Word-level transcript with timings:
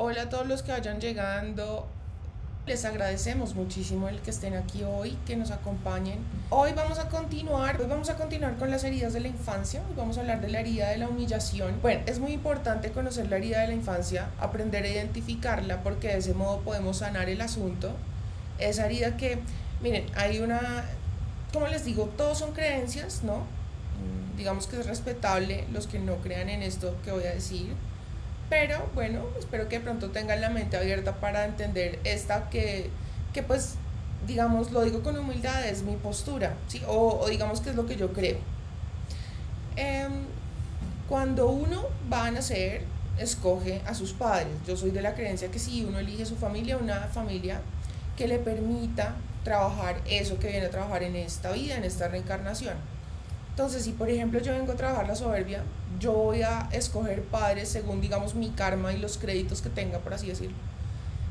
Hola 0.00 0.22
a 0.22 0.28
todos 0.28 0.46
los 0.46 0.62
que 0.62 0.70
vayan 0.70 1.00
llegando. 1.00 1.84
Les 2.68 2.84
agradecemos 2.84 3.56
muchísimo 3.56 4.08
el 4.08 4.20
que 4.20 4.30
estén 4.30 4.54
aquí 4.54 4.84
hoy, 4.84 5.18
que 5.26 5.34
nos 5.34 5.50
acompañen. 5.50 6.20
Hoy 6.50 6.72
vamos 6.72 7.00
a 7.00 7.08
continuar, 7.08 7.80
hoy 7.80 7.88
vamos 7.88 8.08
a 8.08 8.14
continuar 8.14 8.56
con 8.58 8.70
las 8.70 8.84
heridas 8.84 9.12
de 9.12 9.18
la 9.18 9.26
infancia. 9.26 9.82
Hoy 9.88 9.96
vamos 9.96 10.16
a 10.16 10.20
hablar 10.20 10.40
de 10.40 10.50
la 10.50 10.60
herida 10.60 10.90
de 10.90 10.98
la 10.98 11.08
humillación. 11.08 11.80
Bueno, 11.82 12.02
es 12.06 12.20
muy 12.20 12.30
importante 12.30 12.92
conocer 12.92 13.28
la 13.28 13.38
herida 13.38 13.62
de 13.62 13.66
la 13.66 13.74
infancia, 13.74 14.28
aprender 14.38 14.84
a 14.84 14.88
identificarla 14.88 15.82
porque 15.82 16.06
de 16.06 16.18
ese 16.18 16.32
modo 16.32 16.60
podemos 16.60 16.98
sanar 16.98 17.28
el 17.28 17.40
asunto. 17.40 17.90
Esa 18.60 18.86
herida 18.86 19.16
que, 19.16 19.40
miren, 19.82 20.06
hay 20.14 20.38
una, 20.38 20.84
como 21.52 21.66
les 21.66 21.84
digo, 21.84 22.04
todos 22.16 22.38
son 22.38 22.52
creencias, 22.52 23.24
¿no? 23.24 23.38
Mm, 23.38 24.36
digamos 24.36 24.68
que 24.68 24.78
es 24.78 24.86
respetable 24.86 25.64
los 25.72 25.88
que 25.88 25.98
no 25.98 26.18
crean 26.18 26.50
en 26.50 26.62
esto 26.62 26.94
que 27.04 27.10
voy 27.10 27.24
a 27.24 27.34
decir 27.34 27.74
pero 28.48 28.88
bueno, 28.94 29.24
espero 29.38 29.68
que 29.68 29.80
pronto 29.80 30.10
tengan 30.10 30.40
la 30.40 30.50
mente 30.50 30.76
abierta 30.76 31.16
para 31.16 31.44
entender 31.44 31.98
esta 32.04 32.48
que, 32.48 32.90
que 33.32 33.42
pues, 33.42 33.74
digamos, 34.26 34.72
lo 34.72 34.82
digo 34.82 35.02
con 35.02 35.18
humildad, 35.18 35.66
es 35.66 35.82
mi 35.82 35.96
postura, 35.96 36.54
¿sí? 36.68 36.82
o, 36.86 37.26
digamos 37.28 37.60
que 37.60 37.70
es 37.70 37.76
lo 37.76 37.86
que 37.86 37.96
yo 37.96 38.12
creo. 38.12 38.38
Em, 39.76 40.24
cuando 41.08 41.48
uno 41.48 41.84
va 42.12 42.26
a 42.26 42.30
nacer, 42.30 42.82
escoge 43.18 43.82
a 43.86 43.94
sus 43.94 44.12
padres. 44.12 44.48
Yo 44.66 44.76
soy 44.76 44.90
de 44.90 45.02
la 45.02 45.14
creencia 45.14 45.50
que 45.50 45.58
si 45.58 45.84
uno 45.84 45.98
elige 45.98 46.24
su 46.26 46.36
familia, 46.36 46.76
una 46.76 47.00
familia 47.08 47.60
que 48.16 48.28
le 48.28 48.38
permita 48.38 49.14
trabajar 49.44 50.00
eso 50.06 50.38
que 50.38 50.48
viene 50.48 50.66
a 50.66 50.70
trabajar 50.70 51.02
en 51.02 51.16
esta 51.16 51.52
vida, 51.52 51.76
en 51.76 51.84
esta 51.84 52.08
reencarnación. 52.08 52.74
Entonces, 53.58 53.82
si 53.82 53.90
por 53.90 54.08
ejemplo 54.08 54.38
yo 54.38 54.52
vengo 54.52 54.70
a 54.70 54.76
trabajar 54.76 55.08
la 55.08 55.16
soberbia, 55.16 55.64
yo 55.98 56.12
voy 56.12 56.42
a 56.42 56.68
escoger 56.70 57.24
padres 57.24 57.68
según, 57.68 58.00
digamos, 58.00 58.36
mi 58.36 58.50
karma 58.50 58.92
y 58.92 58.98
los 58.98 59.18
créditos 59.18 59.62
que 59.62 59.68
tenga, 59.68 59.98
por 59.98 60.14
así 60.14 60.28
decirlo. 60.28 60.56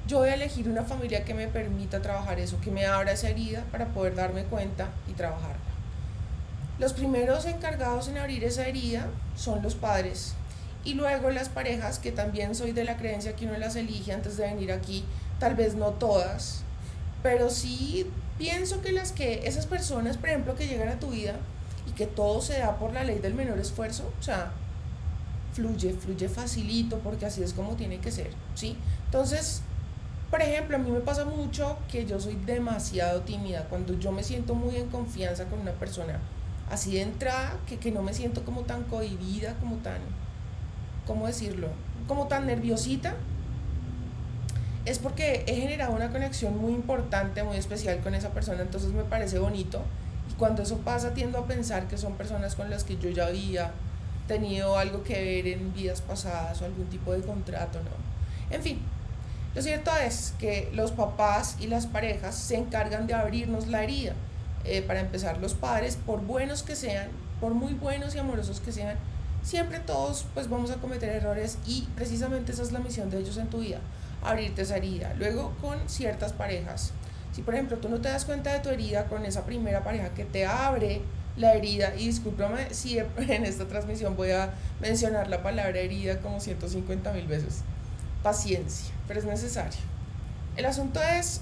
Yo 0.07 0.17
voy 0.17 0.27
a 0.27 0.33
elegir 0.33 0.67
una 0.67 0.83
familia 0.83 1.23
que 1.23 1.33
me 1.33 1.47
permita 1.47 2.01
trabajar 2.01 2.37
eso, 2.37 2.59
que 2.59 2.69
me 2.69 2.85
abra 2.85 3.13
esa 3.13 3.29
herida 3.29 3.63
para 3.71 3.85
poder 3.85 4.15
darme 4.15 4.43
cuenta 4.43 4.89
y 5.07 5.13
trabajarla. 5.13 5.55
Los 6.79 6.91
primeros 6.91 7.45
encargados 7.45 8.09
en 8.09 8.17
abrir 8.17 8.43
esa 8.43 8.67
herida 8.67 9.07
son 9.37 9.63
los 9.63 9.75
padres 9.75 10.33
y 10.83 10.95
luego 10.95 11.29
las 11.29 11.47
parejas, 11.47 11.97
que 11.97 12.11
también 12.11 12.55
soy 12.55 12.73
de 12.73 12.83
la 12.83 12.97
creencia 12.97 13.37
que 13.37 13.45
uno 13.45 13.57
las 13.57 13.77
elige 13.77 14.11
antes 14.11 14.35
de 14.35 14.47
venir 14.47 14.73
aquí, 14.73 15.05
tal 15.39 15.55
vez 15.55 15.75
no 15.75 15.91
todas, 15.91 16.63
pero 17.23 17.49
sí 17.49 18.11
pienso 18.37 18.81
que 18.81 18.91
las 18.91 19.13
que 19.13 19.47
esas 19.47 19.65
personas, 19.65 20.17
por 20.17 20.27
ejemplo, 20.27 20.55
que 20.55 20.67
llegan 20.67 20.89
a 20.89 20.99
tu 20.99 21.11
vida, 21.11 21.35
que 21.97 22.05
todo 22.05 22.41
se 22.41 22.59
da 22.59 22.77
por 22.77 22.93
la 22.93 23.03
ley 23.03 23.17
del 23.17 23.33
menor 23.33 23.57
esfuerzo, 23.57 24.09
o 24.19 24.23
sea, 24.23 24.51
fluye, 25.53 25.93
fluye 25.93 26.29
facilito 26.29 26.99
porque 26.99 27.25
así 27.25 27.41
es 27.41 27.53
como 27.53 27.75
tiene 27.75 27.97
que 27.97 28.11
ser, 28.11 28.29
¿sí? 28.53 28.77
Entonces, 29.05 29.63
por 30.29 30.41
ejemplo, 30.41 30.77
a 30.77 30.79
mí 30.79 30.91
me 30.91 30.99
pasa 30.99 31.25
mucho 31.25 31.79
que 31.91 32.05
yo 32.05 32.19
soy 32.19 32.35
demasiado 32.45 33.21
tímida, 33.21 33.63
cuando 33.63 33.97
yo 33.97 34.11
me 34.11 34.23
siento 34.23 34.53
muy 34.53 34.75
en 34.75 34.89
confianza 34.89 35.45
con 35.45 35.59
una 35.59 35.71
persona, 35.71 36.19
así 36.69 36.93
de 36.93 37.01
entrada, 37.01 37.57
que, 37.65 37.77
que 37.79 37.91
no 37.91 38.03
me 38.03 38.13
siento 38.13 38.45
como 38.45 38.61
tan 38.61 38.83
cohibida, 38.83 39.55
como 39.55 39.77
tan, 39.77 39.99
¿cómo 41.07 41.25
decirlo? 41.25 41.69
Como 42.07 42.27
tan 42.27 42.45
nerviosita, 42.45 43.15
es 44.85 44.99
porque 44.99 45.43
he 45.47 45.55
generado 45.55 45.95
una 45.95 46.11
conexión 46.11 46.57
muy 46.61 46.73
importante, 46.73 47.41
muy 47.43 47.57
especial 47.57 48.01
con 48.01 48.13
esa 48.13 48.29
persona, 48.29 48.61
entonces 48.61 48.91
me 48.91 49.03
parece 49.03 49.39
bonito 49.39 49.81
cuando 50.37 50.63
eso 50.63 50.77
pasa 50.77 51.13
tiendo 51.13 51.39
a 51.39 51.47
pensar 51.47 51.87
que 51.87 51.97
son 51.97 52.13
personas 52.13 52.55
con 52.55 52.69
las 52.69 52.83
que 52.83 52.97
yo 52.97 53.09
ya 53.09 53.27
había 53.27 53.71
tenido 54.27 54.77
algo 54.77 55.03
que 55.03 55.13
ver 55.13 55.47
en 55.47 55.73
vidas 55.73 56.01
pasadas 56.01 56.61
o 56.61 56.65
algún 56.65 56.87
tipo 56.87 57.13
de 57.13 57.21
contrato, 57.21 57.79
¿no? 57.79 58.55
En 58.55 58.61
fin, 58.61 58.79
lo 59.55 59.61
cierto 59.61 59.91
es 59.95 60.33
que 60.37 60.69
los 60.73 60.91
papás 60.91 61.55
y 61.59 61.67
las 61.67 61.87
parejas 61.87 62.35
se 62.35 62.55
encargan 62.55 63.07
de 63.07 63.13
abrirnos 63.13 63.67
la 63.67 63.83
herida. 63.83 64.13
Eh, 64.65 64.81
para 64.81 64.99
empezar, 64.99 65.37
los 65.37 65.53
padres, 65.53 65.95
por 65.95 66.21
buenos 66.21 66.61
que 66.61 66.75
sean, 66.75 67.07
por 67.39 67.53
muy 67.53 67.73
buenos 67.73 68.13
y 68.15 68.19
amorosos 68.19 68.59
que 68.59 68.71
sean, 68.71 68.97
siempre 69.43 69.79
todos 69.79 70.25
pues 70.33 70.49
vamos 70.49 70.71
a 70.71 70.75
cometer 70.75 71.09
errores 71.09 71.57
y 71.65 71.87
precisamente 71.95 72.51
esa 72.51 72.63
es 72.63 72.71
la 72.73 72.79
misión 72.79 73.09
de 73.09 73.19
ellos 73.19 73.37
en 73.37 73.47
tu 73.47 73.59
vida, 73.59 73.79
abrirte 74.23 74.63
esa 74.63 74.77
herida. 74.77 75.13
Luego 75.17 75.53
con 75.61 75.87
ciertas 75.87 76.33
parejas, 76.33 76.91
si 77.37 77.43
por 77.43 77.53
ejemplo 77.53 77.77
tú 77.77 77.87
no 77.87 78.01
te 78.01 78.09
das 78.09 78.25
cuenta 78.25 78.51
de 78.51 78.61
tu 78.61 78.69
herida 78.69 79.05
con 79.05 79.23
esa 79.23 79.45
primera 79.45 79.83
pareja 79.83 80.09
que 80.09 80.25
te 80.25 80.47
abre 80.47 81.03
la 81.35 81.53
herida, 81.53 81.93
y 81.95 82.07
discúlpame 82.07 82.73
si 82.73 82.97
en 83.17 83.45
esta 83.45 83.67
transmisión 83.67 84.15
voy 84.15 84.31
a 84.31 84.55
mencionar 84.81 85.27
la 85.27 85.43
palabra 85.43 85.77
herida 85.77 86.17
como 86.17 86.39
150 86.39 87.13
mil 87.13 87.27
veces, 87.27 87.61
paciencia, 88.23 88.91
pero 89.07 89.19
es 89.19 89.27
necesario. 89.27 89.79
El 90.55 90.65
asunto 90.65 90.99
es, 90.99 91.41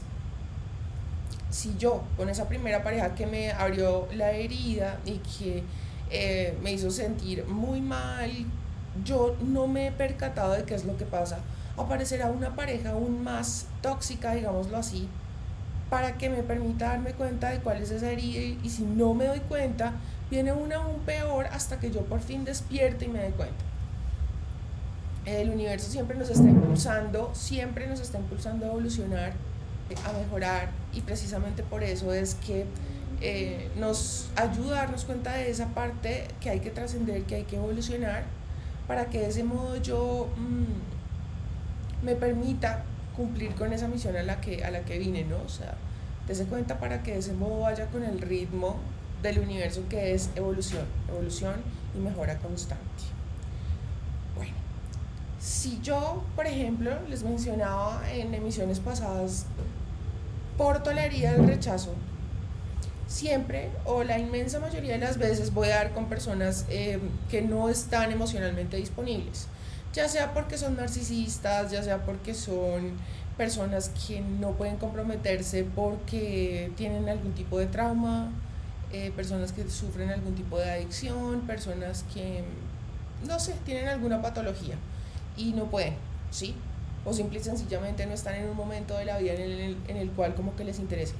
si 1.50 1.78
yo 1.78 2.04
con 2.18 2.28
esa 2.28 2.50
primera 2.50 2.84
pareja 2.84 3.16
que 3.16 3.26
me 3.26 3.54
abrió 3.54 4.10
la 4.12 4.32
herida 4.32 5.00
y 5.06 5.20
que 5.20 5.64
eh, 6.12 6.58
me 6.62 6.74
hizo 6.74 6.92
sentir 6.92 7.46
muy 7.46 7.80
mal, 7.80 8.32
yo 9.06 9.38
no 9.40 9.68
me 9.68 9.88
he 9.88 9.92
percatado 9.94 10.52
de 10.52 10.64
qué 10.64 10.76
es 10.76 10.84
lo 10.84 10.98
que 10.98 11.06
pasa, 11.06 11.40
aparecerá 11.78 12.30
una 12.32 12.54
pareja 12.54 12.90
aún 12.90 13.24
más 13.24 13.68
tóxica, 13.82 14.34
digámoslo 14.34 14.76
así, 14.76 15.08
para 15.90 16.18
que 16.18 16.30
me 16.30 16.42
permita 16.44 16.90
darme 16.90 17.14
cuenta 17.14 17.50
de 17.50 17.60
cuál 17.60 17.82
es 17.82 17.92
esa 17.92 18.10
herida 18.10 18.42
y, 18.64 18.70
si 18.70 18.84
no 18.84 19.14
me 19.14 19.26
doy 19.26 19.40
cuenta, 19.42 19.94
viene 20.32 20.52
una 20.52 20.78
aún 20.78 21.00
peor 21.02 21.46
hasta 21.52 21.80
que 21.80 21.92
yo 21.92 22.02
por 22.02 22.22
fin 22.22 22.44
despierte 22.44 23.06
y 23.06 23.08
me 23.08 23.20
dé 23.20 23.30
cuenta. 23.32 23.64
El 25.26 25.50
universo 25.50 25.90
siempre 25.90 26.18
nos 26.18 26.30
está 26.30 26.48
impulsando, 26.48 27.32
siempre 27.34 27.88
nos 27.88 28.00
está 28.00 28.20
impulsando 28.20 28.66
a 28.66 28.70
evolucionar, 28.70 29.34
a 30.08 30.14
mejorar 30.14 30.70
y 30.94 31.02
precisamente 31.02 31.64
por 31.64 31.84
eso 31.84 32.14
es 32.14 32.36
que 32.36 32.66
eh, 33.22 33.70
nos 33.78 34.30
ayuda 34.36 34.78
a 34.78 34.82
darnos 34.82 35.06
cuenta 35.06 35.34
de 35.34 35.50
esa 35.50 35.68
parte 35.68 36.28
que 36.42 36.50
hay 36.50 36.60
que 36.60 36.70
trascender, 36.70 37.24
que 37.24 37.36
hay 37.36 37.44
que 37.44 37.56
evolucionar, 37.56 38.24
para 38.88 39.06
que 39.06 39.20
de 39.20 39.28
ese 39.28 39.44
modo 39.44 39.78
yo 39.78 40.30
mm, 40.38 42.06
me 42.06 42.16
permita 42.16 42.84
cumplir 43.16 43.56
con 43.56 43.74
esa 43.74 43.88
misión 43.88 44.16
a 44.16 44.24
la 44.24 44.42
que, 44.42 44.64
a 44.64 44.72
la 44.72 44.82
que 44.82 45.00
vine, 45.00 45.24
¿no? 45.24 45.38
O 45.46 45.50
sea, 45.50 45.76
dése 46.28 46.46
cuenta 46.46 46.80
para 46.80 47.04
que 47.04 47.18
ese 47.18 47.34
modo 47.34 47.62
vaya 47.62 47.88
con 47.88 48.04
el 48.04 48.22
ritmo 48.22 48.78
del 49.22 49.40
universo 49.40 49.84
que 49.90 50.14
es 50.14 50.30
evolución, 50.36 50.86
evolución 51.10 51.56
y 51.96 52.00
mejora 52.00 52.38
constante. 52.38 52.84
Bueno, 54.36 54.54
si 55.40 55.80
yo, 55.82 56.24
por 56.36 56.46
ejemplo, 56.46 56.92
les 57.10 57.24
mencionaba 57.24 58.02
en 58.12 58.34
emisiones 58.34 58.80
pasadas, 58.80 59.46
por 60.58 60.84
tolería 60.84 61.34
del 61.34 61.48
rechazo, 61.48 61.94
siempre 63.08 63.70
o 63.86 64.04
la 64.04 64.18
inmensa 64.20 64.60
mayoría 64.60 64.94
de 64.94 65.00
las 65.00 65.18
veces 65.18 65.54
voy 65.54 65.70
a 65.70 65.76
dar 65.76 65.94
con 65.94 66.06
personas 66.06 66.66
eh, 66.70 67.00
que 67.30 67.42
no 67.42 67.70
están 67.70 68.12
emocionalmente 68.12 68.78
disponibles 68.78 69.48
ya 69.96 70.10
sea 70.10 70.34
porque 70.34 70.58
son 70.58 70.76
narcisistas, 70.76 71.72
ya 71.72 71.82
sea 71.82 72.04
porque 72.04 72.34
son 72.34 72.92
personas 73.38 73.90
que 73.90 74.20
no 74.20 74.52
pueden 74.52 74.76
comprometerse 74.76 75.64
porque 75.64 76.72
tienen 76.76 77.08
algún 77.08 77.32
tipo 77.34 77.58
de 77.58 77.68
trauma, 77.68 78.30
eh, 78.92 79.12
personas 79.16 79.54
que 79.54 79.70
sufren 79.70 80.10
algún 80.10 80.36
tipo 80.36 80.60
de 80.60 80.70
adicción, 80.70 81.42
personas 81.42 82.04
que, 82.14 82.44
no 83.26 83.40
sé, 83.40 83.56
tienen 83.66 83.88
alguna 83.88 84.22
patología 84.22 84.76
y 85.38 85.54
no 85.54 85.66
pueden, 85.66 85.94
¿sí? 86.30 86.56
O 87.06 87.14
simple 87.14 87.40
y 87.40 87.44
sencillamente 87.44 88.06
no 88.06 88.14
están 88.14 88.36
en 88.36 88.50
un 88.50 88.58
momento 88.58 88.98
de 88.98 89.06
la 89.06 89.18
vida 89.18 89.34
en 89.34 89.42
el, 89.42 89.78
en 89.88 89.96
el 89.96 90.12
cual 90.12 90.36
como 90.36 90.58
que 90.58 90.66
les 90.66 90.80
interese. 90.80 91.14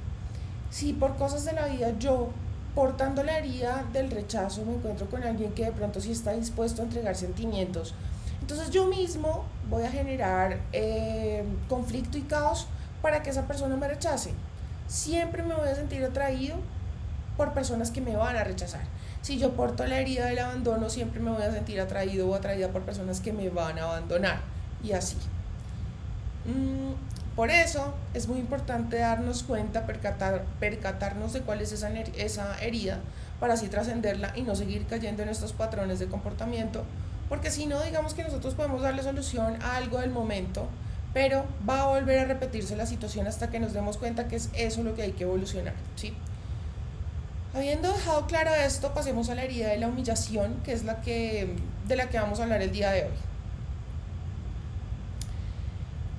Si 0.70 0.92
por 0.92 1.16
cosas 1.16 1.46
de 1.46 1.54
la 1.54 1.66
vida 1.66 1.94
yo, 1.98 2.28
portando 2.74 3.22
la 3.22 3.38
herida 3.38 3.86
del 3.94 4.10
rechazo, 4.10 4.66
me 4.66 4.74
encuentro 4.74 5.08
con 5.08 5.22
alguien 5.22 5.52
que 5.52 5.64
de 5.64 5.72
pronto 5.72 5.98
sí 5.98 6.12
está 6.12 6.32
dispuesto 6.32 6.82
a 6.82 6.84
entregar 6.84 7.16
sentimientos, 7.16 7.94
entonces 8.40 8.70
yo 8.70 8.86
mismo 8.86 9.44
voy 9.68 9.84
a 9.84 9.90
generar 9.90 10.60
eh, 10.72 11.44
conflicto 11.68 12.18
y 12.18 12.22
caos 12.22 12.66
para 13.02 13.22
que 13.22 13.30
esa 13.30 13.46
persona 13.46 13.76
me 13.76 13.88
rechace. 13.88 14.32
Siempre 14.86 15.42
me 15.42 15.54
voy 15.54 15.68
a 15.68 15.74
sentir 15.74 16.04
atraído 16.04 16.56
por 17.36 17.52
personas 17.52 17.90
que 17.90 18.00
me 18.00 18.16
van 18.16 18.36
a 18.36 18.44
rechazar. 18.44 18.82
Si 19.22 19.38
yo 19.38 19.54
porto 19.54 19.84
la 19.86 19.98
herida 19.98 20.26
del 20.26 20.38
abandono, 20.38 20.88
siempre 20.88 21.20
me 21.20 21.30
voy 21.30 21.42
a 21.42 21.50
sentir 21.50 21.80
atraído 21.80 22.28
o 22.28 22.34
atraída 22.34 22.68
por 22.68 22.82
personas 22.82 23.20
que 23.20 23.32
me 23.32 23.48
van 23.50 23.78
a 23.78 23.84
abandonar. 23.84 24.40
Y 24.82 24.92
así. 24.92 25.16
Mm, 26.44 27.34
por 27.34 27.50
eso 27.50 27.92
es 28.14 28.28
muy 28.28 28.38
importante 28.38 28.98
darnos 28.98 29.42
cuenta, 29.42 29.84
percatar, 29.86 30.44
percatarnos 30.60 31.32
de 31.32 31.40
cuál 31.40 31.60
es 31.60 31.72
esa 31.72 32.60
herida 32.60 33.00
para 33.40 33.54
así 33.54 33.68
trascenderla 33.68 34.32
y 34.36 34.42
no 34.42 34.54
seguir 34.54 34.86
cayendo 34.86 35.22
en 35.22 35.28
estos 35.28 35.52
patrones 35.52 35.98
de 35.98 36.06
comportamiento 36.06 36.84
porque 37.28 37.50
si 37.50 37.66
no, 37.66 37.82
digamos 37.82 38.14
que 38.14 38.22
nosotros 38.22 38.54
podemos 38.54 38.82
darle 38.82 39.02
solución 39.02 39.60
a 39.62 39.76
algo 39.76 39.98
del 39.98 40.10
momento, 40.10 40.68
pero 41.12 41.44
va 41.68 41.82
a 41.82 41.86
volver 41.86 42.18
a 42.20 42.24
repetirse 42.24 42.76
la 42.76 42.86
situación 42.86 43.26
hasta 43.26 43.50
que 43.50 43.58
nos 43.58 43.72
demos 43.72 43.96
cuenta 43.96 44.28
que 44.28 44.36
es 44.36 44.50
eso 44.54 44.82
lo 44.82 44.94
que 44.94 45.02
hay 45.02 45.12
que 45.12 45.24
evolucionar, 45.24 45.74
¿sí? 45.96 46.14
Habiendo 47.54 47.90
dejado 47.90 48.26
claro 48.26 48.54
esto, 48.54 48.92
pasemos 48.92 49.30
a 49.30 49.34
la 49.34 49.44
herida 49.44 49.68
de 49.68 49.78
la 49.78 49.88
humillación, 49.88 50.56
que 50.62 50.72
es 50.72 50.84
la 50.84 51.00
que, 51.00 51.56
de 51.88 51.96
la 51.96 52.10
que 52.10 52.18
vamos 52.18 52.38
a 52.38 52.42
hablar 52.42 52.60
el 52.60 52.70
día 52.70 52.90
de 52.90 53.04
hoy. 53.04 53.16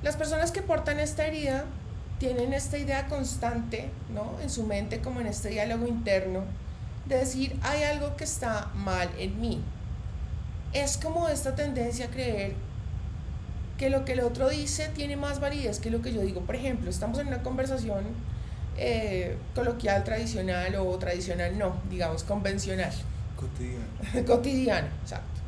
Las 0.02 0.16
personas 0.16 0.52
que 0.52 0.64
portan 0.64 1.00
esta 1.00 1.28
herida 1.28 1.66
tienen 2.18 2.54
esta 2.54 2.80
idea 2.80 3.08
constante, 3.08 3.92
¿no? 4.12 4.40
En 4.42 4.50
su 4.50 4.64
mente, 4.64 5.00
como 5.00 5.22
en 5.22 5.28
este 5.28 5.50
diálogo 5.50 5.86
interno, 5.86 6.42
de 7.06 7.18
decir, 7.18 7.60
hay 7.62 7.84
algo 7.84 8.16
que 8.16 8.24
está 8.24 8.72
mal 8.74 9.10
en 9.20 9.40
mí. 9.40 9.62
Es 10.74 10.98
como 10.98 11.30
esta 11.30 11.56
tendencia 11.56 12.08
a 12.08 12.10
creer 12.10 12.54
que 13.78 13.90
lo 13.90 14.06
que 14.06 14.14
el 14.14 14.22
otro 14.22 14.50
dice 14.50 14.90
tiene 14.90 15.16
más 15.16 15.40
validez 15.40 15.80
que 15.80 15.92
lo 15.92 16.02
que 16.02 16.14
yo 16.14 16.22
digo. 16.22 16.42
Por 16.42 16.56
ejemplo, 16.56 16.90
estamos 16.90 17.20
en 17.20 17.28
una 17.28 17.44
conversación 17.44 18.04
eh, 18.78 19.38
coloquial, 19.56 20.04
tradicional 20.04 20.76
o 20.76 20.98
tradicional, 20.98 21.58
no, 21.58 21.76
digamos, 21.90 22.24
convencional. 22.24 22.92
Cotidiana. 23.36 23.86
Cotidiana, 24.26 24.90
exacto. 25.04 25.42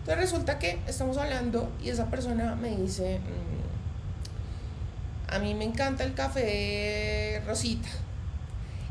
Entonces 0.00 0.30
resulta 0.30 0.58
que 0.58 0.78
estamos 0.86 1.18
hablando 1.18 1.70
y 1.82 1.90
esa 1.90 2.06
persona 2.06 2.56
me 2.56 2.74
dice, 2.76 3.18
mm, 3.18 5.34
a 5.34 5.38
mí 5.38 5.54
me 5.54 5.64
encanta 5.64 6.04
el 6.04 6.14
café 6.14 7.42
rosita. 7.46 7.88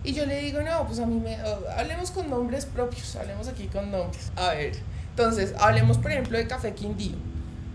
Y 0.04 0.14
yo 0.14 0.28
le 0.28 0.40
digo, 0.42 0.62
no, 0.62 0.86
pues 0.86 1.00
a 1.00 1.08
mí 1.08 1.20
me... 1.20 1.38
hablemos 1.76 2.12
con 2.12 2.30
nombres 2.30 2.68
propios, 2.68 3.16
hablemos 3.16 3.48
aquí 3.48 3.66
con 3.66 3.90
nombres. 3.92 4.32
A 4.36 4.52
ver, 4.52 4.74
entonces, 5.18 5.56
hablemos 5.60 5.98
por 5.98 6.12
ejemplo 6.12 6.38
de 6.38 6.48
café 6.48 6.74
quindío 6.74 7.16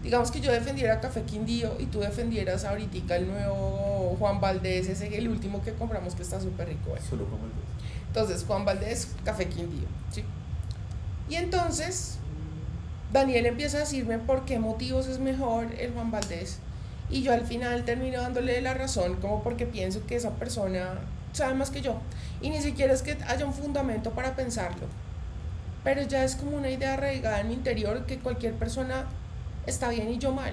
digamos 0.03 0.31
que 0.31 0.41
yo 0.41 0.53
defendiera 0.53 1.01
Café 1.01 1.23
Quindío 1.23 1.77
y 1.79 1.87
tú 1.87 2.01
defendieras 2.01 2.65
ahorita 2.65 3.17
el 3.17 3.29
nuevo 3.29 4.17
Juan 4.19 4.41
Valdés, 4.41 4.89
ese 4.89 5.07
es 5.07 5.15
el 5.15 5.29
último 5.29 5.63
que 5.63 5.73
compramos 5.73 6.15
que 6.15 6.23
está 6.23 6.41
súper 6.41 6.69
rico. 6.69 6.97
¿eh? 6.97 7.01
Solo 7.09 7.27
Juan 7.27 7.41
Valdés. 7.41 7.63
Entonces, 8.09 8.45
Juan 8.47 8.65
Valdés, 8.65 9.09
Café 9.25 9.47
Quindío, 9.49 9.87
¿sí? 10.11 10.25
Y 11.29 11.37
entonces, 11.37 12.19
Daniel 13.13 13.47
empieza 13.47 13.79
a 13.79 13.81
decirme 13.81 14.19
por 14.19 14.45
qué 14.45 14.59
motivos 14.59 15.07
es 15.07 15.19
mejor 15.19 15.69
el 15.79 15.93
Juan 15.93 16.11
Valdés. 16.11 16.59
Y 17.09 17.23
yo 17.23 17.33
al 17.33 17.47
final 17.47 17.85
termino 17.85 18.21
dándole 18.21 18.61
la 18.61 18.75
razón, 18.75 19.17
como 19.17 19.43
porque 19.43 19.67
pienso 19.67 20.05
que 20.07 20.17
esa 20.17 20.31
persona 20.33 20.99
sabe 21.33 21.55
más 21.55 21.71
que 21.71 21.81
yo. 21.81 22.01
Y 22.41 22.51
ni 22.51 22.61
siquiera 22.61 22.93
es 22.93 23.03
que 23.03 23.17
haya 23.29 23.47
un 23.47 23.55
fundamento 23.55 24.11
para 24.11 24.35
pensarlo. 24.35 24.87
Pero 25.85 26.03
ya 26.03 26.25
es 26.25 26.37
como 26.37 26.57
una 26.57 26.71
idea 26.71 26.95
arraigada 26.95 27.41
en 27.41 27.49
mi 27.49 27.55
interior 27.55 28.07
que 28.07 28.19
cualquier 28.19 28.55
persona 28.55 29.07
está 29.67 29.89
bien 29.89 30.11
y 30.11 30.19
yo 30.19 30.33
mal. 30.33 30.53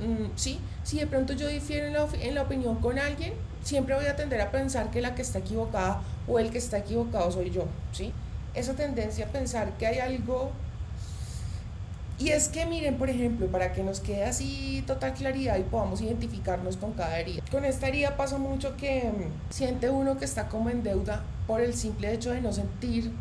Mm, 0.00 0.36
¿sí? 0.36 0.60
Si 0.84 0.98
de 0.98 1.06
pronto 1.06 1.32
yo 1.32 1.48
difiero 1.48 1.86
en 1.86 1.94
la, 1.94 2.06
en 2.20 2.34
la 2.34 2.42
opinión 2.42 2.76
con 2.76 2.98
alguien, 2.98 3.32
siempre 3.62 3.94
voy 3.94 4.06
a 4.06 4.16
tender 4.16 4.40
a 4.40 4.50
pensar 4.50 4.90
que 4.90 5.00
la 5.00 5.14
que 5.14 5.22
está 5.22 5.38
equivocada 5.38 6.00
o 6.26 6.38
el 6.38 6.50
que 6.50 6.58
está 6.58 6.78
equivocado 6.78 7.30
soy 7.30 7.50
yo. 7.50 7.66
¿sí? 7.92 8.12
Esa 8.54 8.74
tendencia 8.74 9.26
a 9.26 9.28
pensar 9.28 9.72
que 9.78 9.86
hay 9.86 9.98
algo... 9.98 10.50
Y 12.20 12.30
es 12.30 12.48
que 12.48 12.66
miren, 12.66 12.96
por 12.96 13.10
ejemplo, 13.10 13.46
para 13.46 13.72
que 13.72 13.84
nos 13.84 14.00
quede 14.00 14.24
así 14.24 14.82
total 14.88 15.14
claridad 15.14 15.56
y 15.56 15.62
podamos 15.62 16.00
identificarnos 16.00 16.76
con 16.76 16.92
cada 16.94 17.20
herida. 17.20 17.44
Con 17.48 17.64
esta 17.64 17.86
herida 17.86 18.16
pasa 18.16 18.38
mucho 18.38 18.76
que 18.76 19.04
mm, 19.04 19.52
siente 19.52 19.88
uno 19.88 20.18
que 20.18 20.24
está 20.24 20.48
como 20.48 20.68
en 20.68 20.82
deuda 20.82 21.22
por 21.46 21.60
el 21.60 21.74
simple 21.74 22.12
hecho 22.12 22.32
de 22.32 22.40
no 22.40 22.52
sentir 22.52 23.12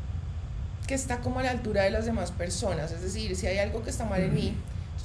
que 0.88 0.96
está 0.96 1.20
como 1.20 1.40
a 1.40 1.44
la 1.44 1.52
altura 1.52 1.84
de 1.84 1.92
las 1.92 2.06
demás 2.06 2.32
personas. 2.32 2.92
Es 2.92 3.02
decir, 3.02 3.36
si 3.36 3.46
hay 3.46 3.60
algo 3.60 3.84
que 3.84 3.90
está 3.90 4.06
mal 4.06 4.22
en 4.22 4.34
mí, 4.34 4.56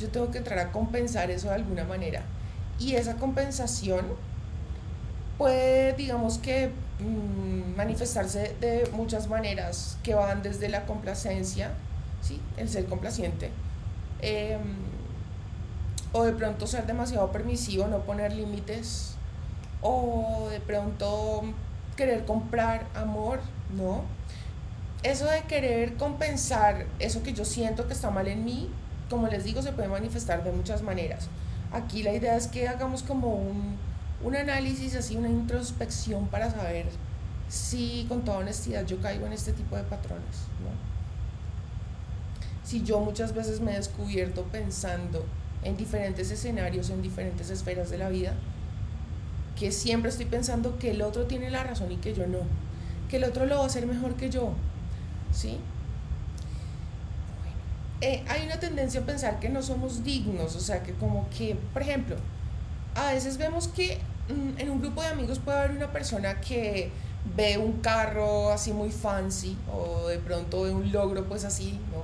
yo 0.01 0.09
tengo 0.09 0.31
que 0.31 0.39
entrar 0.39 0.59
a 0.59 0.73
compensar 0.73 1.31
eso 1.31 1.49
de 1.49 1.57
alguna 1.57 1.85
manera. 1.85 2.23
Y 2.79 2.95
esa 2.95 3.17
compensación 3.17 4.07
puede, 5.39 5.93
digamos 5.95 6.39
que, 6.39 6.71
mm, 7.01 7.77
manifestarse 7.77 8.55
de 8.61 8.89
muchas 8.93 9.29
maneras 9.29 9.99
que 10.03 10.15
van 10.15 10.43
desde 10.43 10.69
la 10.69 10.87
complacencia, 10.87 11.73
¿sí? 12.21 12.41
el 12.57 12.69
ser 12.69 12.87
complaciente, 12.87 13.51
em, 14.21 14.61
o 16.13 16.25
de 16.25 16.33
pronto 16.33 16.67
ser 16.67 16.87
demasiado 16.87 17.33
permisivo, 17.33 17.87
no 17.89 18.01
poner 18.01 18.33
límites, 18.33 19.17
o 19.81 20.49
de 20.51 20.61
pronto 20.61 21.43
querer 21.97 22.25
comprar 22.25 22.87
amor, 22.95 23.41
¿no? 23.77 24.03
Eso 25.03 25.27
de 25.27 25.43
querer 25.43 25.95
compensar 25.97 26.87
eso 26.99 27.23
que 27.23 27.33
yo 27.33 27.45
siento 27.45 27.87
que 27.89 27.93
está 27.93 28.11
mal 28.11 28.29
en 28.29 28.45
mí, 28.45 28.71
como 29.11 29.27
les 29.29 29.45
digo, 29.45 29.61
se 29.61 29.73
puede 29.73 29.89
manifestar 29.89 30.45
de 30.45 30.53
muchas 30.53 30.83
maneras. 30.83 31.29
Aquí 31.73 32.03
la 32.03 32.13
idea 32.13 32.37
es 32.37 32.47
que 32.47 32.69
hagamos 32.69 33.03
como 33.03 33.35
un, 33.35 33.77
un 34.23 34.37
análisis, 34.37 34.95
así 34.95 35.17
una 35.17 35.29
introspección 35.29 36.29
para 36.29 36.51
saber 36.51 36.87
si 37.49 38.07
con 38.09 38.25
toda 38.25 38.39
honestidad 38.39 38.87
yo 38.87 39.01
caigo 39.01 39.27
en 39.27 39.33
este 39.33 39.53
tipo 39.53 39.77
de 39.77 39.83
patrones. 39.83 40.47
¿no? 40.63 40.71
Si 42.65 42.83
yo 42.83 43.01
muchas 43.01 43.35
veces 43.35 43.61
me 43.61 43.73
he 43.73 43.77
descubierto 43.77 44.45
pensando 44.45 45.27
en 45.65 45.77
diferentes 45.77 46.31
escenarios, 46.31 46.91
en 46.91 47.03
diferentes 47.03 47.51
esferas 47.51 47.91
de 47.91 47.99
la 47.99 48.09
vida, 48.09 48.35
que 49.59 49.73
siempre 49.73 50.11
estoy 50.11 50.27
pensando 50.27 50.79
que 50.79 50.93
el 50.93 51.03
otro 51.03 51.27
tiene 51.27 51.51
la 51.51 51.65
razón 51.65 51.93
y 51.93 51.97
que 51.97 52.15
yo 52.15 52.27
no, 52.27 52.39
que 53.11 53.17
el 53.19 53.25
otro 53.25 53.47
lo 53.47 53.59
va 53.59 53.65
a 53.65 53.67
hacer 53.67 53.87
mejor 53.87 54.15
que 54.15 54.31
yo, 54.31 54.55
¿sí? 55.33 55.59
Eh, 58.01 58.25
hay 58.29 58.45
una 58.45 58.59
tendencia 58.59 59.01
a 59.01 59.05
pensar 59.05 59.39
que 59.39 59.49
no 59.49 59.63
somos 59.63 60.03
dignos, 60.03 60.57
o 60.57 60.61
sea, 60.61 60.83
que 60.83 60.93
como 60.95 61.29
que, 61.31 61.57
por 61.73 61.83
ejemplo, 61.83 62.17
a 62.97 63.13
veces 63.13 63.39
vemos 63.39 63.69
que 63.69 63.99
mm, 64.29 64.61
en 64.61 64.71
un 64.71 64.81
grupo 64.81 65.03
de 65.03 65.09
amigos 65.09 65.39
puede 65.39 65.59
haber 65.59 65.71
una 65.71 65.93
persona 65.93 66.41
que 66.41 66.91
ve 67.37 67.59
un 67.59 67.81
carro 67.81 68.51
así 68.51 68.73
muy 68.73 68.91
fancy 68.91 69.57
o 69.73 70.09
de 70.09 70.19
pronto 70.19 70.63
ve 70.63 70.73
un 70.73 70.91
logro 70.91 71.25
pues 71.29 71.45
así, 71.45 71.79
¿no? 71.93 72.03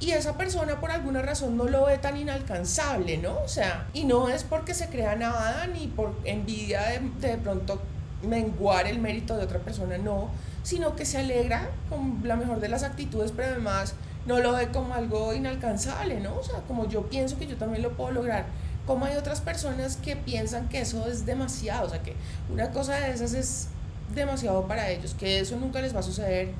Y 0.00 0.12
esa 0.12 0.38
persona 0.38 0.80
por 0.80 0.92
alguna 0.92 1.22
razón 1.22 1.56
no 1.56 1.64
lo 1.64 1.86
ve 1.86 1.98
tan 1.98 2.16
inalcanzable, 2.16 3.18
¿no? 3.18 3.40
O 3.40 3.48
sea, 3.48 3.88
y 3.92 4.04
no 4.04 4.28
es 4.28 4.44
porque 4.44 4.72
se 4.72 4.88
crea 4.88 5.16
nada 5.16 5.66
ni 5.66 5.88
por 5.88 6.14
envidia 6.24 6.82
de, 6.82 7.00
de 7.28 7.36
pronto 7.38 7.82
menguar 8.22 8.86
el 8.86 9.00
mérito 9.00 9.36
de 9.36 9.42
otra 9.42 9.58
persona, 9.58 9.98
no, 9.98 10.28
sino 10.68 10.96
que 10.96 11.06
se 11.06 11.16
alegra 11.16 11.70
con 11.88 12.20
la 12.24 12.36
mejor 12.36 12.60
de 12.60 12.68
las 12.68 12.82
actitudes, 12.82 13.32
pero 13.34 13.52
además 13.52 13.94
no 14.26 14.38
lo 14.38 14.52
ve 14.52 14.68
como 14.68 14.92
algo 14.92 15.32
inalcanzable, 15.32 16.20
¿no? 16.20 16.36
O 16.36 16.44
sea, 16.44 16.60
como 16.68 16.86
yo 16.86 17.06
pienso 17.08 17.38
que 17.38 17.46
yo 17.46 17.56
también 17.56 17.82
lo 17.82 17.96
puedo 17.96 18.10
lograr. 18.10 18.44
Como 18.86 19.06
hay 19.06 19.16
otras 19.16 19.40
personas 19.40 19.96
que 19.96 20.14
piensan 20.14 20.68
que 20.68 20.82
eso 20.82 21.08
es 21.08 21.24
demasiado, 21.24 21.86
o 21.86 21.88
sea, 21.88 22.02
que 22.02 22.16
una 22.52 22.70
cosa 22.70 22.96
de 22.96 23.10
esas 23.10 23.32
es 23.32 23.68
demasiado 24.14 24.68
para 24.68 24.90
ellos, 24.90 25.14
que 25.18 25.40
eso 25.40 25.56
nunca 25.56 25.80
les 25.80 25.96
va 25.96 26.00
a 26.00 26.02
suceder 26.02 26.50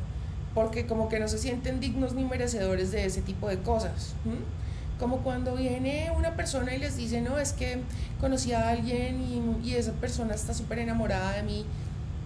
porque 0.55 0.87
como 0.87 1.11
que 1.11 1.21
no 1.21 1.29
se 1.29 1.37
sienten 1.37 1.79
dignos 1.79 2.15
ni 2.15 2.25
merecedores 2.25 2.91
de 2.93 3.05
ese 3.05 3.21
tipo 3.21 3.47
de 3.47 3.59
cosas. 3.59 4.15
Como 4.99 5.19
cuando 5.19 5.55
viene 5.55 6.11
una 6.17 6.35
persona 6.35 6.75
y 6.75 6.79
les 6.79 6.97
dice, 6.97 7.21
no, 7.21 7.39
es 7.39 7.53
que 7.53 7.83
conocí 8.23 8.55
a 8.55 8.71
alguien 8.71 9.21
y, 9.21 9.69
y 9.69 9.75
esa 9.75 9.93
persona 9.93 10.35
está 10.35 10.55
súper 10.55 10.79
enamorada 10.79 11.33
de 11.33 11.43
mí 11.43 11.67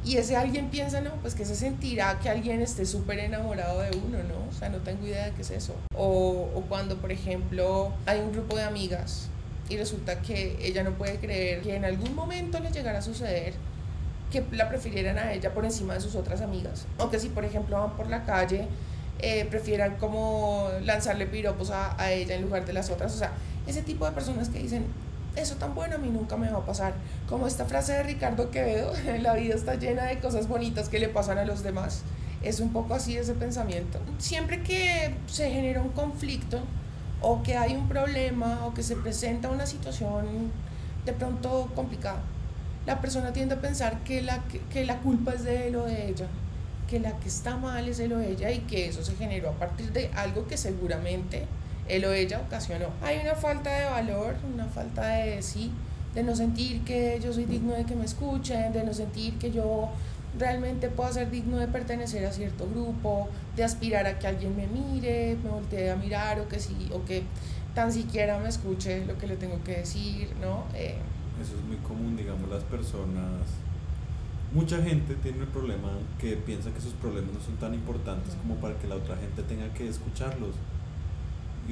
y 0.04 0.16
ese 0.16 0.36
alguien 0.36 0.68
piensa, 0.68 1.00
no, 1.00 1.12
pues 1.22 1.34
que 1.34 1.44
se 1.44 1.54
sentirá 1.54 2.18
que 2.18 2.28
alguien 2.28 2.60
esté 2.60 2.84
súper 2.86 3.20
enamorado 3.20 3.80
de 3.80 3.90
uno, 3.96 4.18
¿no? 4.24 4.48
O 4.48 4.52
sea, 4.52 4.68
no 4.68 4.78
tengo 4.78 5.06
idea 5.06 5.26
de 5.26 5.32
qué 5.32 5.42
es 5.42 5.50
eso. 5.50 5.74
O, 5.94 6.50
o 6.54 6.62
cuando, 6.68 6.96
por 6.96 7.12
ejemplo, 7.12 7.92
hay 8.06 8.20
un 8.20 8.32
grupo 8.32 8.56
de 8.56 8.64
amigas 8.64 9.28
y 9.68 9.76
resulta 9.76 10.20
que 10.20 10.58
ella 10.60 10.82
no 10.82 10.92
puede 10.92 11.18
creer 11.18 11.62
que 11.62 11.76
en 11.76 11.84
algún 11.84 12.14
momento 12.14 12.58
le 12.58 12.70
llegara 12.70 12.98
a 12.98 13.02
suceder 13.02 13.54
que 14.32 14.44
la 14.50 14.68
prefirieran 14.68 15.18
a 15.18 15.32
ella 15.32 15.54
por 15.54 15.64
encima 15.64 15.94
de 15.94 16.00
sus 16.00 16.16
otras 16.16 16.40
amigas. 16.40 16.86
O 16.98 17.10
que 17.10 17.20
si, 17.20 17.28
por 17.28 17.44
ejemplo, 17.44 17.78
van 17.78 17.96
por 17.96 18.08
la 18.08 18.24
calle, 18.24 18.66
eh, 19.20 19.46
prefieran 19.48 19.98
como 19.98 20.68
lanzarle 20.82 21.26
piropos 21.26 21.70
a, 21.70 22.00
a 22.00 22.10
ella 22.10 22.34
en 22.34 22.42
lugar 22.42 22.64
de 22.64 22.72
las 22.72 22.90
otras. 22.90 23.14
O 23.14 23.18
sea, 23.18 23.32
ese 23.66 23.82
tipo 23.82 24.04
de 24.06 24.12
personas 24.12 24.48
que 24.48 24.58
dicen, 24.58 24.86
eso 25.36 25.56
tan 25.56 25.74
bueno 25.74 25.96
a 25.96 25.98
mí 25.98 26.08
nunca 26.10 26.36
me 26.36 26.50
va 26.50 26.58
a 26.58 26.66
pasar. 26.66 26.94
Como 27.28 27.46
esta 27.46 27.64
frase 27.64 27.92
de 27.92 28.02
Ricardo 28.02 28.50
Quevedo, 28.50 28.92
la 29.20 29.34
vida 29.34 29.54
está 29.54 29.74
llena 29.74 30.04
de 30.04 30.18
cosas 30.18 30.48
bonitas 30.48 30.88
que 30.88 30.98
le 30.98 31.08
pasan 31.08 31.38
a 31.38 31.44
los 31.44 31.62
demás. 31.62 32.02
Es 32.42 32.60
un 32.60 32.72
poco 32.72 32.94
así 32.94 33.16
ese 33.16 33.34
pensamiento. 33.34 33.98
Siempre 34.18 34.62
que 34.62 35.14
se 35.26 35.50
genera 35.50 35.80
un 35.80 35.90
conflicto 35.90 36.60
o 37.20 37.42
que 37.42 37.56
hay 37.56 37.74
un 37.74 37.88
problema 37.88 38.66
o 38.66 38.74
que 38.74 38.82
se 38.82 38.96
presenta 38.96 39.48
una 39.48 39.66
situación 39.66 40.50
de 41.04 41.12
pronto 41.12 41.70
complicada, 41.74 42.20
la 42.84 43.00
persona 43.00 43.32
tiende 43.32 43.54
a 43.54 43.60
pensar 43.60 44.02
que 44.02 44.22
la, 44.22 44.42
que, 44.72 44.84
la 44.84 44.98
culpa 44.98 45.32
es 45.32 45.44
de 45.44 45.68
él 45.68 45.76
o 45.76 45.84
de 45.84 46.08
ella, 46.08 46.26
que 46.88 46.98
la 46.98 47.18
que 47.20 47.28
está 47.28 47.56
mal 47.56 47.88
es 47.88 48.00
él 48.00 48.12
o 48.12 48.20
ella 48.20 48.50
y 48.50 48.58
que 48.60 48.88
eso 48.88 49.04
se 49.04 49.14
generó 49.14 49.50
a 49.50 49.52
partir 49.52 49.92
de 49.92 50.10
algo 50.14 50.48
que 50.48 50.56
seguramente 50.56 51.46
él 51.96 52.04
o 52.06 52.12
ella 52.12 52.40
ocasionó. 52.46 52.86
Hay 53.02 53.18
una 53.18 53.34
falta 53.34 53.70
de 53.70 53.84
valor, 53.84 54.34
una 54.52 54.66
falta 54.66 55.06
de 55.06 55.42
sí, 55.42 55.70
de 56.14 56.22
no 56.22 56.34
sentir 56.34 56.82
que 56.82 57.20
yo 57.22 57.32
soy 57.32 57.44
digno 57.44 57.74
de 57.74 57.84
que 57.84 57.94
me 57.94 58.04
escuchen, 58.04 58.72
de 58.72 58.82
no 58.84 58.94
sentir 58.94 59.34
que 59.38 59.50
yo 59.50 59.90
realmente 60.38 60.88
puedo 60.88 61.12
ser 61.12 61.30
digno 61.30 61.58
de 61.58 61.68
pertenecer 61.68 62.24
a 62.24 62.32
cierto 62.32 62.66
grupo, 62.68 63.28
de 63.56 63.64
aspirar 63.64 64.06
a 64.06 64.18
que 64.18 64.26
alguien 64.26 64.56
me 64.56 64.66
mire, 64.66 65.36
me 65.42 65.50
voltee 65.50 65.90
a 65.90 65.96
mirar 65.96 66.40
o 66.40 66.48
que 66.48 66.58
sí, 66.58 66.88
o 66.92 67.04
que 67.04 67.22
tan 67.74 67.92
siquiera 67.92 68.38
me 68.38 68.48
escuche 68.48 69.04
lo 69.04 69.18
que 69.18 69.26
le 69.26 69.36
tengo 69.36 69.62
que 69.62 69.78
decir, 69.78 70.30
¿no? 70.40 70.64
Eh, 70.74 70.96
Eso 71.42 71.56
es 71.56 71.64
muy 71.64 71.76
común, 71.78 72.16
digamos, 72.16 72.48
las 72.48 72.62
personas. 72.64 73.40
Mucha 74.52 74.82
gente 74.82 75.14
tiene 75.16 75.40
el 75.40 75.46
problema 75.48 75.88
que 76.18 76.36
piensa 76.36 76.70
que 76.72 76.80
sus 76.80 76.92
problemas 76.94 77.32
no 77.32 77.40
son 77.40 77.56
tan 77.56 77.72
importantes 77.72 78.34
como 78.34 78.56
para 78.56 78.78
que 78.78 78.86
la 78.86 78.96
otra 78.96 79.16
gente 79.16 79.42
tenga 79.42 79.72
que 79.72 79.88
escucharlos 79.88 80.54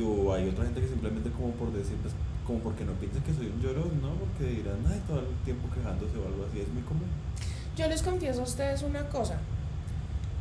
y 0.00 0.02
o 0.02 0.32
hay 0.32 0.48
otra 0.48 0.64
gente 0.64 0.80
que 0.80 0.88
simplemente 0.88 1.30
como 1.30 1.52
por 1.52 1.72
decir, 1.72 1.96
pues, 2.02 2.14
como 2.46 2.60
porque 2.60 2.84
no 2.84 2.92
piensa 2.94 3.22
que 3.22 3.34
soy 3.34 3.46
un 3.46 3.60
llorón, 3.60 4.00
¿no? 4.02 4.14
Porque 4.14 4.44
que 4.44 4.62
dirán, 4.62 4.78
ay, 4.88 5.02
todo 5.06 5.20
el 5.20 5.26
tiempo 5.44 5.68
quejándose 5.74 6.16
o 6.16 6.26
algo 6.26 6.46
así, 6.48 6.60
es 6.60 6.68
muy 6.68 6.82
común. 6.82 7.06
Yo 7.76 7.86
les 7.88 8.02
confieso 8.02 8.40
a 8.40 8.44
ustedes 8.44 8.82
una 8.82 9.08
cosa. 9.08 9.38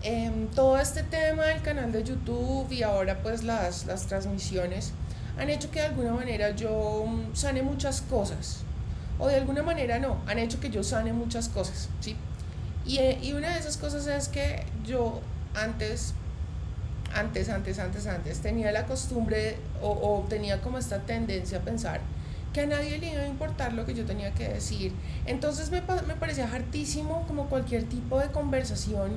Em, 0.02 0.48
todo 0.48 0.78
este 0.78 1.04
tema 1.04 1.44
del 1.44 1.62
canal 1.62 1.92
de 1.92 2.04
YouTube 2.04 2.72
y 2.72 2.84
ahora 2.84 3.22
pues 3.22 3.44
las, 3.44 3.86
las 3.86 4.08
transmisiones 4.08 4.94
han 5.38 5.50
hecho 5.50 5.70
que 5.72 5.80
de 5.80 5.88
alguna 5.88 6.14
manera 6.14 6.52
yo 6.52 7.06
mm, 7.06 7.36
sane 7.36 7.62
muchas 7.62 8.02
cosas. 8.02 8.64
O 9.20 9.28
de 9.28 9.36
alguna 9.36 9.62
manera 9.62 10.00
no, 10.00 10.18
han 10.28 10.40
hecho 10.40 10.60
que 10.62 10.70
yo 10.70 10.84
sane 10.84 11.12
muchas 11.12 11.50
cosas, 11.50 11.90
¿sí? 12.00 12.16
Y, 12.86 12.98
eh, 13.00 13.20
y 13.22 13.34
una 13.34 13.50
de 13.50 13.60
esas 13.60 13.76
cosas 13.76 14.08
es 14.08 14.30
que 14.30 14.64
yo 14.86 15.20
antes, 15.54 16.14
antes, 17.14 17.50
antes, 17.50 17.80
antes, 17.80 18.08
antes, 18.08 18.40
tenía 18.40 18.72
la 18.72 18.86
costumbre 18.86 19.58
o, 19.82 19.90
o 19.90 20.26
tenía 20.28 20.62
como 20.62 20.78
esta 20.78 21.00
tendencia 21.00 21.60
a 21.60 21.62
pensar 21.62 22.02
que 22.54 22.62
a 22.62 22.66
nadie 22.66 22.98
le 22.98 23.12
iba 23.12 23.22
a 23.22 23.28
importar 23.28 23.74
lo 23.74 23.86
que 23.86 23.94
yo 23.94 24.06
tenía 24.06 24.32
que 24.32 24.48
decir. 24.48 24.94
Entonces 25.26 25.70
me, 25.72 25.82
me 26.08 26.16
parecía 26.16 26.46
hartísimo 26.52 27.26
como 27.28 27.48
cualquier 27.48 27.84
tipo 27.84 28.20
de 28.20 28.30
conversación, 28.30 29.12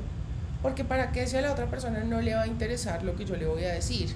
porque 0.61 0.84
para 0.84 1.12
qué 1.12 1.26
si 1.26 1.37
a 1.37 1.40
la 1.40 1.52
otra 1.52 1.66
persona 1.66 2.04
no 2.04 2.20
le 2.20 2.34
va 2.34 2.42
a 2.42 2.46
interesar 2.46 3.02
lo 3.02 3.16
que 3.16 3.25
yo 3.25 3.37
le 3.37 3.46
voy 3.46 3.64
a 3.64 3.72
decir. 3.72 4.14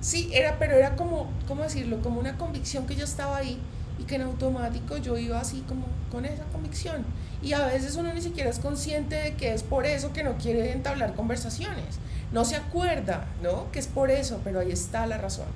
Sí, 0.00 0.30
era, 0.32 0.58
pero 0.58 0.74
era 0.74 0.94
como, 0.94 1.28
¿cómo 1.48 1.62
decirlo? 1.62 2.00
Como 2.02 2.20
una 2.20 2.36
convicción 2.38 2.86
que 2.86 2.94
yo 2.94 3.04
estaba 3.04 3.38
ahí 3.38 3.58
y 3.98 4.04
que 4.04 4.16
en 4.16 4.22
automático 4.22 4.98
yo 4.98 5.16
iba 5.16 5.40
así 5.40 5.64
como 5.66 5.86
con 6.12 6.24
esa 6.24 6.44
convicción. 6.44 7.04
Y 7.42 7.52
a 7.52 7.66
veces 7.66 7.96
uno 7.96 8.12
ni 8.12 8.22
siquiera 8.22 8.50
es 8.50 8.58
consciente 8.58 9.16
de 9.16 9.34
que 9.34 9.52
es 9.52 9.62
por 9.62 9.86
eso 9.86 10.12
que 10.12 10.22
no 10.22 10.36
quiere 10.36 10.72
entablar 10.72 11.14
conversaciones. 11.14 11.98
No 12.32 12.44
se 12.44 12.56
acuerda, 12.56 13.26
¿no? 13.42 13.70
Que 13.72 13.78
es 13.78 13.86
por 13.86 14.10
eso, 14.10 14.40
pero 14.44 14.60
ahí 14.60 14.72
está 14.72 15.06
la 15.06 15.18
razón. 15.18 15.46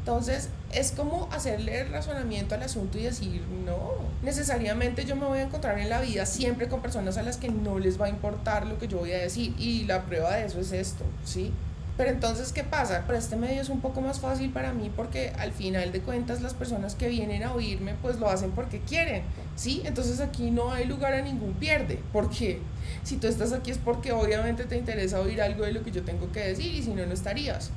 Entonces, 0.00 0.50
es 0.70 0.92
como 0.92 1.30
hacerle 1.32 1.80
el 1.80 1.90
razonamiento 1.90 2.54
al 2.54 2.62
asunto 2.62 2.98
y 2.98 3.04
decir, 3.04 3.42
no, 3.64 3.92
necesariamente 4.22 5.06
yo 5.06 5.16
me 5.16 5.24
voy 5.24 5.38
a 5.38 5.44
encontrar 5.44 5.78
en 5.78 5.88
la 5.88 6.02
vida 6.02 6.26
siempre 6.26 6.68
con 6.68 6.82
personas 6.82 7.16
a 7.16 7.22
las 7.22 7.38
que 7.38 7.48
no 7.48 7.78
les 7.78 7.98
va 7.98 8.06
a 8.06 8.08
importar 8.10 8.66
lo 8.66 8.78
que 8.78 8.86
yo 8.86 8.98
voy 8.98 9.12
a 9.12 9.18
decir. 9.18 9.54
Y 9.58 9.84
la 9.84 10.02
prueba 10.02 10.34
de 10.34 10.44
eso 10.44 10.60
es 10.60 10.72
esto, 10.72 11.04
¿sí? 11.24 11.52
Pero 11.96 12.10
entonces, 12.10 12.52
¿qué 12.52 12.64
pasa? 12.64 13.06
Por 13.06 13.14
este 13.14 13.36
medio 13.36 13.62
es 13.62 13.68
un 13.68 13.80
poco 13.80 14.00
más 14.00 14.18
fácil 14.18 14.50
para 14.50 14.72
mí 14.72 14.90
porque 14.94 15.32
al 15.38 15.52
final 15.52 15.92
de 15.92 16.00
cuentas 16.00 16.42
las 16.42 16.52
personas 16.52 16.96
que 16.96 17.08
vienen 17.08 17.44
a 17.44 17.52
oírme 17.52 17.94
pues 18.02 18.18
lo 18.18 18.28
hacen 18.28 18.50
porque 18.50 18.80
quieren, 18.80 19.22
¿sí? 19.54 19.82
Entonces 19.84 20.20
aquí 20.20 20.50
no 20.50 20.72
hay 20.72 20.86
lugar 20.86 21.14
a 21.14 21.22
ningún 21.22 21.54
pierde, 21.54 22.00
porque 22.12 22.58
si 23.04 23.16
tú 23.16 23.28
estás 23.28 23.52
aquí 23.52 23.70
es 23.70 23.78
porque 23.78 24.10
obviamente 24.10 24.64
te 24.64 24.76
interesa 24.76 25.20
oír 25.20 25.40
algo 25.40 25.64
de 25.64 25.72
lo 25.72 25.84
que 25.84 25.92
yo 25.92 26.02
tengo 26.02 26.32
que 26.32 26.40
decir 26.40 26.74
y 26.74 26.82
si 26.82 26.90
no, 26.90 27.06
no 27.06 27.14
estarías. 27.14 27.70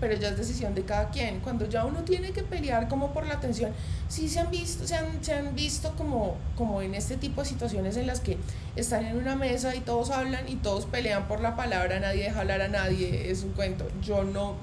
Pero 0.00 0.14
ya 0.14 0.28
es 0.28 0.36
decisión 0.36 0.74
de 0.74 0.82
cada 0.82 1.10
quien. 1.10 1.40
Cuando 1.40 1.68
ya 1.68 1.84
uno 1.84 2.00
tiene 2.02 2.32
que 2.32 2.42
pelear 2.42 2.88
como 2.88 3.12
por 3.12 3.26
la 3.26 3.34
atención, 3.34 3.72
sí 4.08 4.28
se 4.28 4.40
han 4.40 4.50
visto, 4.50 4.86
se 4.86 4.96
han, 4.96 5.22
se 5.22 5.34
han 5.34 5.54
visto 5.54 5.92
como, 5.96 6.36
como 6.56 6.82
en 6.82 6.94
este 6.94 7.16
tipo 7.16 7.42
de 7.42 7.48
situaciones 7.48 7.96
en 7.96 8.06
las 8.06 8.20
que 8.20 8.38
están 8.76 9.04
en 9.04 9.16
una 9.16 9.36
mesa 9.36 9.74
y 9.74 9.80
todos 9.80 10.10
hablan 10.10 10.48
y 10.48 10.56
todos 10.56 10.86
pelean 10.86 11.28
por 11.28 11.40
la 11.40 11.56
palabra, 11.56 12.00
nadie 12.00 12.24
deja 12.24 12.40
hablar 12.40 12.62
a 12.62 12.68
nadie, 12.68 13.30
es 13.30 13.42
un 13.42 13.52
cuento. 13.52 13.86
Yo 14.02 14.24
no, 14.24 14.56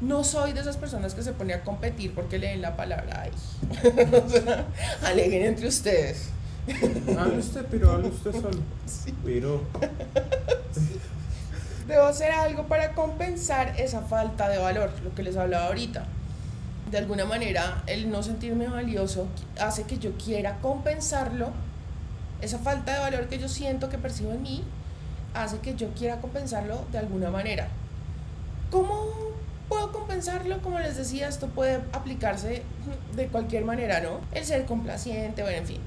no 0.00 0.24
soy 0.24 0.52
de 0.52 0.60
esas 0.60 0.76
personas 0.76 1.14
que 1.14 1.22
se 1.22 1.32
pone 1.32 1.54
a 1.54 1.64
competir 1.64 2.14
porque 2.14 2.38
leen 2.38 2.62
la 2.62 2.76
palabra. 2.76 3.24
Ay. 3.24 3.30
aleguen 5.04 5.44
entre 5.44 5.68
ustedes. 5.68 6.30
Hable 7.18 7.38
usted, 7.38 7.66
pero 7.70 7.92
hable 7.92 8.08
usted 8.08 8.32
solo. 8.32 8.58
Pero. 9.24 9.62
Debo 11.88 12.04
hacer 12.04 12.30
algo 12.30 12.64
para 12.64 12.92
compensar 12.92 13.72
esa 13.80 14.02
falta 14.02 14.46
de 14.50 14.58
valor, 14.58 14.92
lo 15.02 15.14
que 15.14 15.22
les 15.22 15.38
hablaba 15.38 15.68
ahorita. 15.68 16.04
De 16.90 16.98
alguna 16.98 17.24
manera, 17.24 17.82
el 17.86 18.10
no 18.10 18.22
sentirme 18.22 18.68
valioso 18.68 19.26
hace 19.58 19.84
que 19.84 19.96
yo 19.96 20.12
quiera 20.18 20.58
compensarlo. 20.60 21.48
Esa 22.42 22.58
falta 22.58 22.92
de 22.92 23.00
valor 23.00 23.28
que 23.28 23.38
yo 23.38 23.48
siento 23.48 23.88
que 23.88 23.96
percibo 23.96 24.32
en 24.32 24.42
mí 24.42 24.64
hace 25.32 25.60
que 25.60 25.76
yo 25.76 25.88
quiera 25.94 26.20
compensarlo 26.20 26.84
de 26.92 26.98
alguna 26.98 27.30
manera. 27.30 27.68
¿Cómo 28.70 29.06
puedo 29.70 29.90
compensarlo? 29.90 30.60
Como 30.60 30.78
les 30.80 30.96
decía, 30.96 31.26
esto 31.26 31.46
puede 31.48 31.80
aplicarse 31.92 32.62
de 33.16 33.26
cualquier 33.28 33.64
manera, 33.64 34.00
¿no? 34.00 34.20
El 34.32 34.44
ser 34.44 34.66
complaciente, 34.66 35.42
bueno, 35.42 35.56
en 35.56 35.66
fin. 35.66 35.80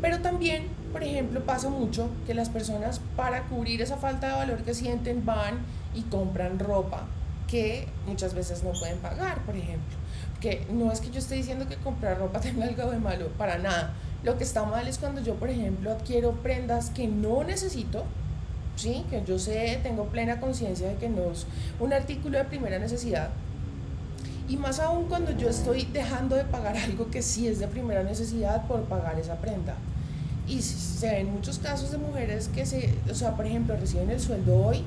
Pero 0.00 0.20
también 0.20 0.68
por 0.96 1.04
ejemplo, 1.04 1.44
pasa 1.44 1.68
mucho 1.68 2.08
que 2.26 2.32
las 2.32 2.48
personas 2.48 3.02
para 3.16 3.42
cubrir 3.48 3.82
esa 3.82 3.98
falta 3.98 4.28
de 4.28 4.32
valor 4.32 4.62
que 4.62 4.72
sienten 4.72 5.26
van 5.26 5.58
y 5.94 6.00
compran 6.04 6.58
ropa 6.58 7.04
que 7.48 7.86
muchas 8.06 8.32
veces 8.32 8.64
no 8.64 8.72
pueden 8.72 8.96
pagar, 9.00 9.42
por 9.42 9.54
ejemplo. 9.56 9.94
Que 10.40 10.66
no 10.72 10.90
es 10.90 11.02
que 11.02 11.10
yo 11.10 11.18
esté 11.18 11.34
diciendo 11.34 11.68
que 11.68 11.76
comprar 11.76 12.18
ropa 12.18 12.40
tenga 12.40 12.64
algo 12.64 12.90
de 12.90 12.98
malo, 12.98 13.28
para 13.36 13.58
nada. 13.58 13.92
Lo 14.22 14.38
que 14.38 14.44
está 14.44 14.64
mal 14.64 14.88
es 14.88 14.96
cuando 14.96 15.20
yo, 15.20 15.34
por 15.34 15.50
ejemplo, 15.50 15.92
adquiero 15.92 16.32
prendas 16.32 16.88
que 16.88 17.08
no 17.08 17.44
necesito, 17.44 18.04
¿sí? 18.76 19.04
que 19.10 19.22
yo 19.22 19.38
sé, 19.38 19.78
tengo 19.82 20.06
plena 20.06 20.40
conciencia 20.40 20.88
de 20.88 20.94
que 20.94 21.10
no 21.10 21.30
es 21.30 21.46
un 21.78 21.92
artículo 21.92 22.38
de 22.38 22.44
primera 22.44 22.78
necesidad. 22.78 23.28
Y 24.48 24.56
más 24.56 24.78
aún 24.78 25.06
cuando 25.06 25.32
yo 25.32 25.48
estoy 25.48 25.84
dejando 25.92 26.36
de 26.36 26.44
pagar 26.44 26.76
algo 26.84 27.10
que 27.10 27.22
sí 27.22 27.48
es 27.48 27.58
de 27.58 27.68
primera 27.68 28.02
necesidad 28.02 28.66
por 28.66 28.82
pagar 28.84 29.18
esa 29.18 29.36
prenda. 29.36 29.74
Y 30.46 30.62
se 30.62 31.10
ven 31.10 31.32
muchos 31.32 31.58
casos 31.58 31.90
de 31.90 31.98
mujeres 31.98 32.48
que 32.54 32.64
se, 32.64 32.94
o 33.10 33.14
sea, 33.14 33.34
por 33.34 33.46
ejemplo, 33.46 33.76
reciben 33.76 34.10
el 34.10 34.20
sueldo 34.20 34.56
hoy 34.56 34.84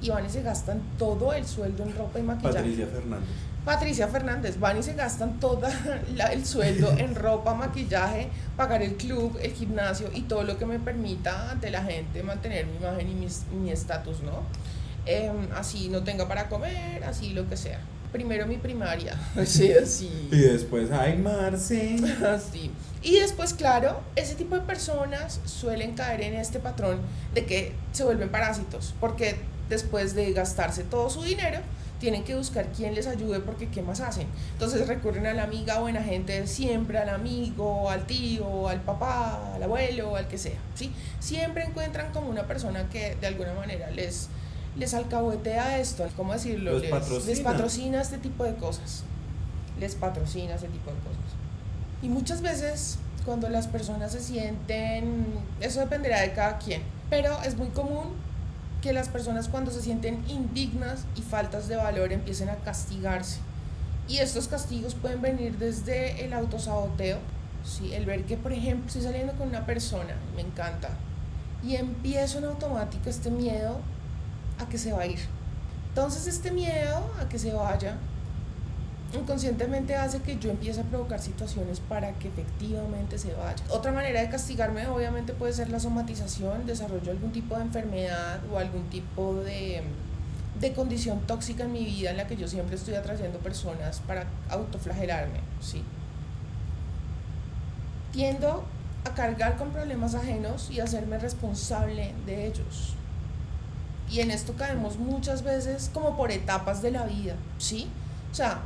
y 0.00 0.08
van 0.08 0.24
y 0.24 0.30
se 0.30 0.42
gastan 0.42 0.80
todo 0.98 1.34
el 1.34 1.46
sueldo 1.46 1.82
en 1.82 1.94
ropa 1.94 2.18
y 2.18 2.22
maquillaje. 2.22 2.56
Patricia 2.56 2.86
Fernández. 2.86 3.28
Patricia 3.66 4.08
Fernández, 4.08 4.58
van 4.58 4.78
y 4.78 4.82
se 4.82 4.94
gastan 4.94 5.38
todo 5.40 5.60
el 6.32 6.46
sueldo 6.46 6.90
en 6.96 7.14
ropa, 7.14 7.52
maquillaje, 7.52 8.28
pagar 8.56 8.80
el 8.80 8.94
club, 8.94 9.38
el 9.42 9.52
gimnasio 9.52 10.08
y 10.14 10.22
todo 10.22 10.42
lo 10.44 10.56
que 10.56 10.64
me 10.64 10.78
permita 10.78 11.50
ante 11.50 11.70
la 11.70 11.82
gente 11.82 12.22
mantener 12.22 12.66
mi 12.66 12.76
imagen 12.76 13.10
y 13.10 13.56
mi 13.56 13.70
estatus, 13.70 14.22
¿no? 14.22 14.40
Em, 15.04 15.52
así 15.54 15.90
no 15.90 16.02
tenga 16.02 16.26
para 16.28 16.48
comer, 16.48 17.04
así 17.04 17.34
lo 17.34 17.46
que 17.46 17.58
sea 17.58 17.80
primero 18.12 18.46
mi 18.46 18.56
primaria. 18.56 19.18
Sí, 19.46 19.72
así. 19.72 20.28
Y 20.30 20.38
después, 20.38 20.90
ay, 20.90 21.16
Marce. 21.16 21.96
Así. 22.26 22.70
Y 23.02 23.20
después, 23.20 23.54
claro, 23.54 24.00
ese 24.16 24.34
tipo 24.34 24.56
de 24.56 24.62
personas 24.62 25.40
suelen 25.44 25.94
caer 25.94 26.20
en 26.22 26.34
este 26.34 26.58
patrón 26.58 26.98
de 27.32 27.46
que 27.46 27.72
se 27.92 28.02
vuelven 28.04 28.28
parásitos, 28.28 28.94
porque 29.00 29.36
después 29.68 30.14
de 30.14 30.32
gastarse 30.32 30.82
todo 30.82 31.08
su 31.08 31.22
dinero, 31.22 31.60
tienen 32.00 32.24
que 32.24 32.34
buscar 32.34 32.66
quién 32.76 32.94
les 32.94 33.06
ayude 33.06 33.40
porque 33.40 33.68
qué 33.68 33.82
más 33.82 34.00
hacen. 34.00 34.26
Entonces 34.52 34.86
recurren 34.86 35.26
a 35.26 35.34
la 35.34 35.44
amiga 35.44 35.80
buena 35.80 36.02
gente 36.02 36.46
siempre, 36.46 36.98
al 36.98 37.08
amigo, 37.08 37.90
al 37.90 38.06
tío, 38.06 38.68
al 38.68 38.80
papá, 38.80 39.54
al 39.54 39.62
abuelo, 39.62 40.16
al 40.16 40.28
que 40.28 40.38
sea, 40.38 40.58
¿sí? 40.74 40.92
Siempre 41.20 41.64
encuentran 41.64 42.12
como 42.12 42.28
una 42.30 42.46
persona 42.46 42.88
que 42.88 43.16
de 43.20 43.26
alguna 43.26 43.52
manera 43.54 43.90
les 43.90 44.28
les 44.78 44.94
alcahuetea 44.94 45.78
esto, 45.78 46.06
¿cómo 46.16 46.32
decirlo? 46.32 46.78
Les, 46.78 46.90
patrocina. 46.90 47.26
les 47.26 47.40
patrocina 47.40 48.00
este 48.00 48.18
tipo 48.18 48.44
de 48.44 48.54
cosas. 48.54 49.02
Les 49.78 49.94
patrocina 49.94 50.54
ese 50.54 50.68
tipo 50.68 50.90
de 50.90 50.96
cosas. 50.98 51.18
Y 52.02 52.08
muchas 52.08 52.42
veces 52.42 52.98
cuando 53.24 53.48
las 53.48 53.66
personas 53.66 54.12
se 54.12 54.20
sienten, 54.20 55.26
eso 55.60 55.80
dependerá 55.80 56.20
de 56.20 56.32
cada 56.32 56.58
quien, 56.58 56.82
pero 57.10 57.42
es 57.42 57.56
muy 57.56 57.68
común 57.68 58.14
que 58.80 58.92
las 58.92 59.08
personas 59.08 59.48
cuando 59.48 59.72
se 59.72 59.82
sienten 59.82 60.24
indignas 60.28 61.04
y 61.16 61.22
faltas 61.22 61.66
de 61.68 61.76
valor 61.76 62.12
empiecen 62.12 62.48
a 62.48 62.56
castigarse. 62.56 63.40
Y 64.08 64.18
estos 64.18 64.48
castigos 64.48 64.94
pueden 64.94 65.20
venir 65.20 65.58
desde 65.58 66.24
el 66.24 66.32
autosaboteo, 66.32 67.18
¿sí? 67.64 67.92
el 67.92 68.06
ver 68.06 68.24
que, 68.24 68.36
por 68.36 68.52
ejemplo, 68.52 68.86
estoy 68.86 69.02
saliendo 69.02 69.34
con 69.34 69.48
una 69.48 69.66
persona, 69.66 70.14
me 70.34 70.42
encanta, 70.42 70.90
y 71.62 71.74
empiezo 71.74 72.38
en 72.38 72.44
automático 72.44 73.10
este 73.10 73.30
miedo 73.30 73.80
a 74.58 74.68
que 74.68 74.78
se 74.78 74.92
va 74.92 75.02
a 75.02 75.06
ir. 75.06 75.20
Entonces 75.88 76.26
este 76.26 76.50
miedo 76.50 77.10
a 77.20 77.28
que 77.28 77.38
se 77.38 77.52
vaya 77.52 77.96
inconscientemente 79.12 79.94
hace 79.94 80.20
que 80.20 80.38
yo 80.38 80.50
empiece 80.50 80.80
a 80.80 80.84
provocar 80.84 81.20
situaciones 81.20 81.80
para 81.80 82.12
que 82.12 82.28
efectivamente 82.28 83.18
se 83.18 83.32
vaya. 83.32 83.62
Otra 83.70 83.92
manera 83.92 84.20
de 84.20 84.28
castigarme 84.28 84.86
obviamente 84.86 85.32
puede 85.32 85.52
ser 85.52 85.70
la 85.70 85.80
somatización, 85.80 86.66
desarrollo 86.66 87.10
algún 87.10 87.32
tipo 87.32 87.56
de 87.56 87.62
enfermedad 87.62 88.40
o 88.52 88.58
algún 88.58 88.84
tipo 88.90 89.34
de, 89.36 89.82
de 90.60 90.72
condición 90.74 91.20
tóxica 91.26 91.64
en 91.64 91.72
mi 91.72 91.84
vida 91.84 92.10
en 92.10 92.18
la 92.18 92.26
que 92.26 92.36
yo 92.36 92.48
siempre 92.48 92.76
estoy 92.76 92.94
atrayendo 92.94 93.38
personas 93.38 94.00
para 94.00 94.26
autoflagelarme, 94.50 95.40
¿sí? 95.60 95.82
Tiendo 98.12 98.64
a 99.04 99.14
cargar 99.14 99.56
con 99.56 99.70
problemas 99.70 100.14
ajenos 100.14 100.70
y 100.70 100.80
hacerme 100.80 101.18
responsable 101.18 102.12
de 102.26 102.46
ellos. 102.46 102.97
Y 104.10 104.20
en 104.20 104.30
esto 104.30 104.54
caemos 104.54 104.98
muchas 104.98 105.42
veces 105.42 105.90
como 105.92 106.16
por 106.16 106.30
etapas 106.30 106.82
de 106.82 106.90
la 106.90 107.04
vida, 107.04 107.34
¿sí? 107.58 107.88
O 108.32 108.34
sea, 108.34 108.62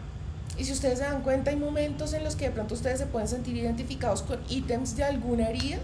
y 0.56 0.64
si 0.64 0.72
ustedes 0.72 0.98
se 0.98 1.04
dan 1.04 1.22
cuenta, 1.22 1.50
hay 1.50 1.56
momentos 1.56 2.12
en 2.12 2.24
los 2.24 2.36
que 2.36 2.46
de 2.46 2.50
pronto 2.52 2.74
ustedes 2.74 2.98
se 2.98 3.06
pueden 3.06 3.28
sentir 3.28 3.56
identificados 3.56 4.22
con 4.22 4.38
ítems 4.48 4.96
de 4.96 5.04
alguna 5.04 5.48
herida, 5.48 5.78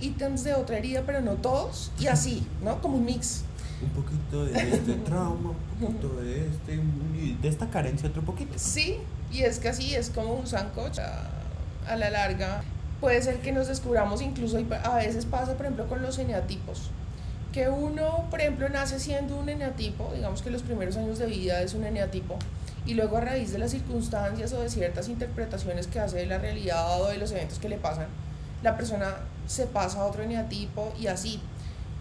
ítems 0.00 0.44
de 0.44 0.54
otra 0.54 0.78
herida, 0.78 1.02
pero 1.04 1.20
no 1.20 1.34
todos, 1.34 1.90
y 1.98 2.06
así, 2.06 2.46
¿no? 2.62 2.80
Como 2.80 2.96
un 2.96 3.04
mix. 3.04 3.42
Un 3.82 4.02
poquito 4.02 4.44
de 4.46 4.74
este 4.74 4.94
trauma, 5.04 5.50
un 5.50 5.86
poquito 5.86 6.20
de 6.20 6.46
este, 6.46 6.80
de 7.42 7.48
esta 7.48 7.68
carencia 7.68 8.08
otro 8.08 8.22
poquito. 8.22 8.54
Sí, 8.56 8.98
y 9.32 9.42
es 9.42 9.58
que 9.58 9.68
así 9.68 9.94
es 9.94 10.10
como 10.10 10.34
un 10.34 10.46
sancocho 10.46 11.02
a 11.86 11.96
la 11.96 12.08
larga 12.08 12.62
puede 13.04 13.20
ser 13.20 13.40
que 13.40 13.52
nos 13.52 13.68
descubramos 13.68 14.22
incluso, 14.22 14.58
a 14.82 14.96
veces 14.96 15.26
pasa 15.26 15.54
por 15.58 15.66
ejemplo 15.66 15.86
con 15.86 16.00
los 16.00 16.18
eneatipos, 16.18 16.90
que 17.54 17.68
uno 17.68 18.26
por 18.30 18.40
ejemplo 18.40 18.68
nace 18.68 18.98
siendo 18.98 19.36
un 19.36 19.48
eneatipo, 19.48 20.10
digamos 20.12 20.42
que 20.42 20.50
los 20.50 20.62
primeros 20.62 20.96
años 20.96 21.20
de 21.20 21.26
vida 21.26 21.62
es 21.62 21.72
un 21.74 21.84
eneatipo, 21.84 22.36
y 22.84 22.94
luego 22.94 23.16
a 23.16 23.20
raíz 23.20 23.52
de 23.52 23.58
las 23.58 23.70
circunstancias 23.70 24.52
o 24.52 24.60
de 24.60 24.68
ciertas 24.68 25.08
interpretaciones 25.08 25.86
que 25.86 26.00
hace 26.00 26.16
de 26.16 26.26
la 26.26 26.38
realidad 26.38 27.00
o 27.00 27.06
de 27.06 27.16
los 27.16 27.30
eventos 27.30 27.60
que 27.60 27.68
le 27.68 27.76
pasan, 27.76 28.08
la 28.64 28.76
persona 28.76 29.18
se 29.46 29.66
pasa 29.66 30.00
a 30.00 30.06
otro 30.06 30.24
eneatipo 30.24 30.92
y 30.98 31.06
así. 31.06 31.40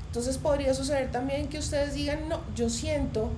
Entonces 0.07 0.39
podría 0.39 0.73
suceder 0.73 1.11
también 1.11 1.47
que 1.47 1.59
ustedes 1.59 1.93
digan, 1.93 2.27
no, 2.27 2.41
yo 2.55 2.67
siento 2.67 3.29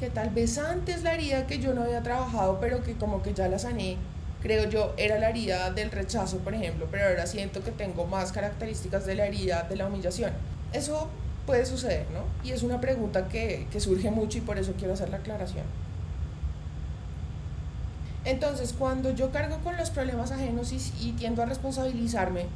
que 0.00 0.10
tal 0.10 0.30
vez 0.30 0.58
antes 0.58 1.04
la 1.04 1.14
herida 1.14 1.46
que 1.46 1.60
yo 1.60 1.74
no 1.74 1.84
había 1.84 2.02
trabajado, 2.02 2.58
pero 2.60 2.82
que 2.82 2.94
como 2.94 3.22
que 3.22 3.34
ya 3.34 3.46
la 3.46 3.60
sané, 3.60 3.98
creo 4.42 4.68
yo, 4.68 4.94
era 4.96 5.20
la 5.20 5.30
herida 5.30 5.70
del 5.70 5.92
rechazo, 5.92 6.38
por 6.38 6.54
ejemplo, 6.54 6.88
pero 6.90 7.06
ahora 7.06 7.28
siento 7.28 7.62
que 7.62 7.70
tengo 7.70 8.04
más 8.04 8.32
características 8.32 9.06
de 9.06 9.14
la 9.14 9.26
herida 9.26 9.62
de 9.68 9.76
la 9.76 9.86
humillación. 9.86 10.32
Eso 10.72 11.08
puede 11.46 11.64
suceder, 11.66 12.06
¿no? 12.12 12.20
Y 12.44 12.52
es 12.52 12.62
una 12.62 12.80
pregunta 12.80 13.28
que, 13.28 13.66
surge 13.78 14.10
mucho 14.10 14.38
y 14.38 14.42
por 14.42 14.58
eso 14.58 14.72
quiero 14.78 14.94
hacer 14.94 15.10
la 15.10 15.18
aclaración. 15.18 15.64
Entonces, 18.24 18.72
cuando 18.72 19.10
yo 19.10 19.32
cargo 19.32 19.58
con 19.64 19.76
los 19.76 19.90
problemas 19.90 20.30
ajenos 20.30 20.72
y, 20.72 21.12
tiendo 21.12 21.42
a 21.42 21.46
responsabilizarme, 21.46 22.46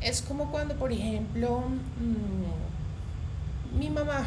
es 0.00 0.22
como 0.22 0.50
cuando, 0.50 0.74
por 0.76 0.92
ejemplo, 0.92 1.60
mm, 1.60 3.78
mi 3.78 3.90
mamá, 3.90 4.26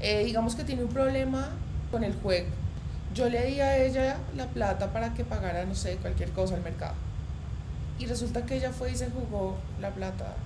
eh, 0.00 0.24
digamos 0.24 0.54
que 0.54 0.64
tiene 0.64 0.84
un 0.84 0.90
problema 0.90 1.50
con 1.90 2.04
el 2.04 2.14
juego. 2.14 2.48
Yo 3.14 3.28
le 3.28 3.44
di 3.46 3.60
a 3.60 3.78
ella 3.78 4.18
la 4.36 4.46
plata 4.46 4.92
para 4.92 5.14
que 5.14 5.24
pagara, 5.24 5.64
no 5.64 5.74
sé, 5.74 5.96
cualquier 5.96 6.30
cosa 6.30 6.54
al 6.54 6.62
mercado. 6.62 6.94
Y 7.98 8.06
resulta 8.06 8.46
que 8.46 8.56
ella 8.56 8.70
fue 8.70 8.92
y 8.92 8.96
se 8.96 9.10
jugó 9.10 9.56
la 9.80 9.90
plata 9.90 10.36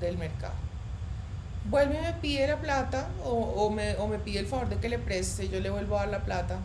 del 0.00 0.16
mercado. 0.16 0.69
Vuelve 1.64 1.98
y 1.98 2.00
me 2.02 2.12
pide 2.14 2.46
la 2.46 2.56
plata 2.60 3.08
o, 3.24 3.30
o, 3.32 3.70
me, 3.70 3.94
o 3.96 4.08
me 4.08 4.18
pide 4.18 4.40
el 4.40 4.46
favor 4.46 4.68
de 4.68 4.76
que 4.76 4.88
le 4.88 4.98
preste, 4.98 5.48
yo 5.48 5.60
le 5.60 5.70
vuelvo 5.70 5.96
a 5.96 6.00
dar 6.00 6.08
la 6.08 6.24
plata. 6.24 6.58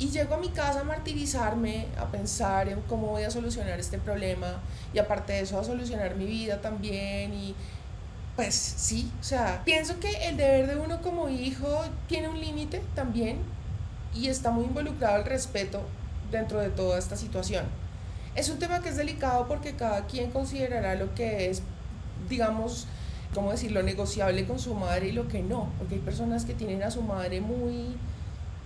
Y 0.00 0.10
llego 0.10 0.34
a 0.34 0.38
mi 0.38 0.50
casa 0.50 0.80
a 0.80 0.84
martirizarme, 0.84 1.86
a 1.98 2.06
pensar 2.06 2.68
en 2.68 2.80
cómo 2.82 3.08
voy 3.08 3.24
a 3.24 3.30
solucionar 3.30 3.80
este 3.80 3.98
problema. 3.98 4.60
Y 4.94 4.98
aparte 4.98 5.32
de 5.32 5.40
eso 5.40 5.58
a 5.58 5.64
solucionar 5.64 6.14
mi 6.14 6.24
vida 6.26 6.60
también. 6.60 7.34
Y 7.34 7.54
pues 8.36 8.54
sí, 8.54 9.10
o 9.20 9.24
sea, 9.24 9.62
pienso 9.64 9.98
que 9.98 10.28
el 10.28 10.36
deber 10.36 10.68
de 10.68 10.76
uno 10.76 11.02
como 11.02 11.28
hijo 11.28 11.84
tiene 12.06 12.28
un 12.28 12.40
límite 12.40 12.80
también 12.94 13.38
y 14.14 14.28
está 14.28 14.52
muy 14.52 14.66
involucrado 14.66 15.16
el 15.16 15.24
respeto 15.24 15.82
dentro 16.30 16.60
de 16.60 16.70
toda 16.70 16.98
esta 16.98 17.16
situación. 17.16 17.64
Es 18.36 18.48
un 18.48 18.60
tema 18.60 18.80
que 18.80 18.90
es 18.90 18.96
delicado 18.96 19.48
porque 19.48 19.74
cada 19.74 20.06
quien 20.06 20.30
considerará 20.30 20.94
lo 20.94 21.12
que 21.16 21.50
es, 21.50 21.62
digamos, 22.28 22.86
¿cómo 23.34 23.50
decirlo?, 23.50 23.82
negociable 23.82 24.46
con 24.46 24.58
su 24.58 24.74
madre 24.74 25.08
y 25.08 25.12
lo 25.12 25.28
que 25.28 25.42
no, 25.42 25.68
porque 25.78 25.96
hay 25.96 26.00
personas 26.00 26.44
que 26.44 26.54
tienen 26.54 26.82
a 26.82 26.90
su 26.90 27.02
madre 27.02 27.40
muy 27.40 27.96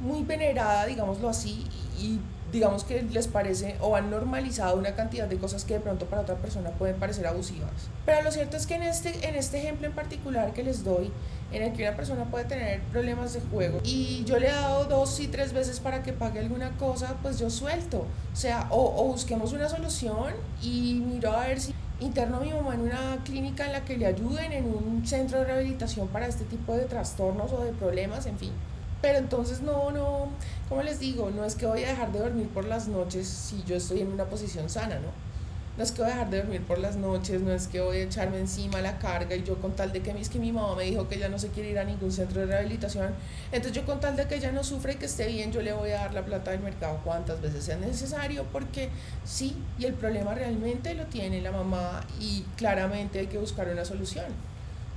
muy 0.02 0.25
venerada, 0.25 0.85
digámoslo 0.87 1.28
así, 1.28 1.64
y 1.99 2.19
digamos 2.52 2.85
que 2.85 3.02
les 3.02 3.28
parece 3.28 3.76
o 3.81 3.97
han 3.97 4.11
normalizado 4.11 4.76
una 4.76 4.95
cantidad 4.95 5.26
de 5.26 5.38
cosas 5.38 5.64
que 5.64 5.75
de 5.75 5.81
pronto 5.81 6.04
para 6.07 6.21
otra 6.23 6.35
persona 6.37 6.71
pueden 6.71 6.97
parecer 6.97 7.26
abusivas. 7.26 7.71
Pero 8.04 8.23
lo 8.23 8.31
cierto 8.31 8.59
es 8.59 8.66
que 8.66 8.75
en 8.75 8.83
este, 8.83 9.26
en 9.26 9.37
este 9.37 9.59
ejemplo 9.59 9.87
en 9.87 9.95
particular 9.95 10.52
que 10.52 10.62
les 10.62 10.85
doy, 10.85 11.11
en 11.50 11.62
el 11.62 11.73
que 11.73 11.83
una 11.83 11.97
persona 11.97 12.25
puede 12.25 12.45
tener 12.45 12.83
problemas 12.85 13.33
de 13.33 13.40
juego 13.40 13.81
y 13.85 14.25
yo 14.25 14.38
le 14.38 14.49
he 14.49 14.52
dado 14.52 14.85
dos 14.85 15.19
y 15.21 15.28
tres 15.28 15.52
veces 15.52 15.81
para 15.81 16.02
que 16.02 16.12
pague 16.12 16.40
alguna 16.40 16.76
cosa, 16.76 17.16
pues 17.23 17.38
yo 17.38 17.49
suelto. 17.49 18.07
O 18.33 18.37
sea, 18.37 18.66
o 18.71 19.04
busquemos 19.07 19.52
una 19.52 19.69
solución 19.69 20.35
y 20.62 21.02
miro 21.07 21.33
a 21.33 21.47
ver 21.47 21.61
si 21.61 21.75
interno 22.02 22.40
mi 22.40 22.52
mamá 22.52 22.75
en 22.75 22.80
una 22.82 23.19
clínica 23.25 23.67
en 23.67 23.73
la 23.73 23.84
que 23.84 23.97
le 23.97 24.06
ayuden, 24.06 24.52
en 24.52 24.65
un 24.67 25.06
centro 25.06 25.38
de 25.38 25.45
rehabilitación 25.45 26.08
para 26.08 26.26
este 26.26 26.45
tipo 26.45 26.75
de 26.75 26.84
trastornos 26.84 27.52
o 27.52 27.65
de 27.65 27.73
problemas, 27.73 28.26
en 28.26 28.38
fin. 28.38 28.52
Pero 29.00 29.19
entonces 29.19 29.62
no, 29.62 29.91
no, 29.91 30.28
como 30.69 30.82
les 30.82 31.00
digo, 31.00 31.30
no 31.30 31.45
es 31.45 31.54
que 31.54 31.67
voy 31.67 31.82
a 31.84 31.88
dejar 31.88 32.12
de 32.12 32.21
dormir 32.21 32.49
por 32.49 32.65
las 32.65 32.88
noches 32.88 33.26
si 33.26 33.62
yo 33.65 33.76
estoy 33.76 34.00
en 34.00 34.12
una 34.12 34.25
posición 34.25 34.69
sana, 34.69 34.97
¿no? 34.97 35.31
No 35.76 35.82
es 35.85 35.93
que 35.93 36.02
voy 36.02 36.11
a 36.11 36.15
dejar 36.15 36.30
de 36.30 36.39
dormir 36.39 36.61
por 36.63 36.78
las 36.78 36.97
noches, 36.97 37.41
no 37.41 37.50
es 37.50 37.67
que 37.67 37.80
voy 37.80 37.97
a 37.97 38.02
echarme 38.02 38.39
encima 38.39 38.82
la 38.82 38.99
carga 38.99 39.35
y 39.35 39.43
yo 39.43 39.58
con 39.58 39.73
tal 39.73 39.91
de 39.91 40.02
que, 40.02 40.11
es 40.11 40.28
que 40.28 40.39
mi 40.39 40.52
mamá 40.52 40.76
me 40.76 40.85
dijo 40.85 41.08
que 41.08 41.15
ella 41.15 41.30
no 41.30 41.39
se 41.39 41.49
quiere 41.49 41.71
ir 41.71 41.78
a 41.78 41.85
ningún 41.85 42.13
centro 42.13 42.41
de 42.43 42.47
rehabilitación, 42.47 43.15
entonces 43.52 43.73
yo 43.73 43.87
con 43.87 43.99
tal 43.99 44.15
de 44.15 44.26
que 44.26 44.35
ella 44.35 44.52
no 44.52 44.65
sufra 44.65 44.93
y 44.93 44.97
que 44.97 45.06
esté 45.06 45.26
bien, 45.28 45.50
yo 45.50 45.63
le 45.63 45.73
voy 45.73 45.93
a 45.93 46.00
dar 46.00 46.13
la 46.13 46.26
plata 46.26 46.50
del 46.50 46.61
mercado 46.61 47.00
cuantas 47.02 47.41
veces 47.41 47.65
sea 47.65 47.78
necesario, 47.78 48.45
porque 48.52 48.91
sí, 49.25 49.56
y 49.78 49.87
el 49.87 49.95
problema 49.95 50.35
realmente 50.35 50.93
lo 50.93 51.06
tiene 51.06 51.41
la 51.41 51.52
mamá 51.52 52.04
y 52.21 52.45
claramente 52.56 53.21
hay 53.21 53.28
que 53.28 53.39
buscar 53.39 53.69
una 53.69 53.87
solución. 53.87 54.26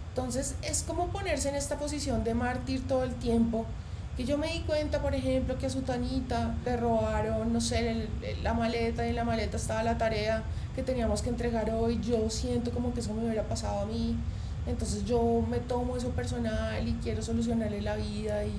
Entonces 0.09 0.55
es 0.61 0.83
como 0.83 1.07
ponerse 1.07 1.49
en 1.49 1.55
esta 1.55 1.77
posición 1.77 2.25
de 2.25 2.33
mártir 2.33 2.85
todo 2.85 3.03
el 3.05 3.13
tiempo 3.15 3.65
que 4.15 4.23
yo 4.23 4.37
me 4.37 4.47
di 4.47 4.61
cuenta, 4.61 5.01
por 5.01 5.13
ejemplo, 5.13 5.57
que 5.57 5.65
a 5.65 5.69
su 5.69 5.81
tanita 5.81 6.55
le 6.63 6.77
robaron, 6.77 7.51
no 7.51 7.59
sé, 7.59 8.07
la 8.43 8.53
maleta 8.53 9.05
y 9.05 9.09
en 9.09 9.15
la 9.15 9.25
maleta 9.25 9.57
estaba 9.57 9.83
la 9.83 9.97
tarea 9.97 10.43
que 10.75 10.83
teníamos 10.83 11.21
que 11.21 11.29
entregar 11.29 11.69
hoy, 11.71 11.99
yo 12.01 12.29
siento 12.29 12.71
como 12.71 12.93
que 12.93 12.99
eso 12.99 13.13
me 13.13 13.23
hubiera 13.23 13.43
pasado 13.43 13.79
a 13.79 13.85
mí, 13.85 14.17
entonces 14.67 15.05
yo 15.05 15.43
me 15.49 15.59
tomo 15.59 15.95
eso 15.95 16.09
personal 16.09 16.87
y 16.87 16.93
quiero 17.03 17.21
solucionarle 17.21 17.81
la 17.81 17.95
vida 17.95 18.43
y, 18.45 18.55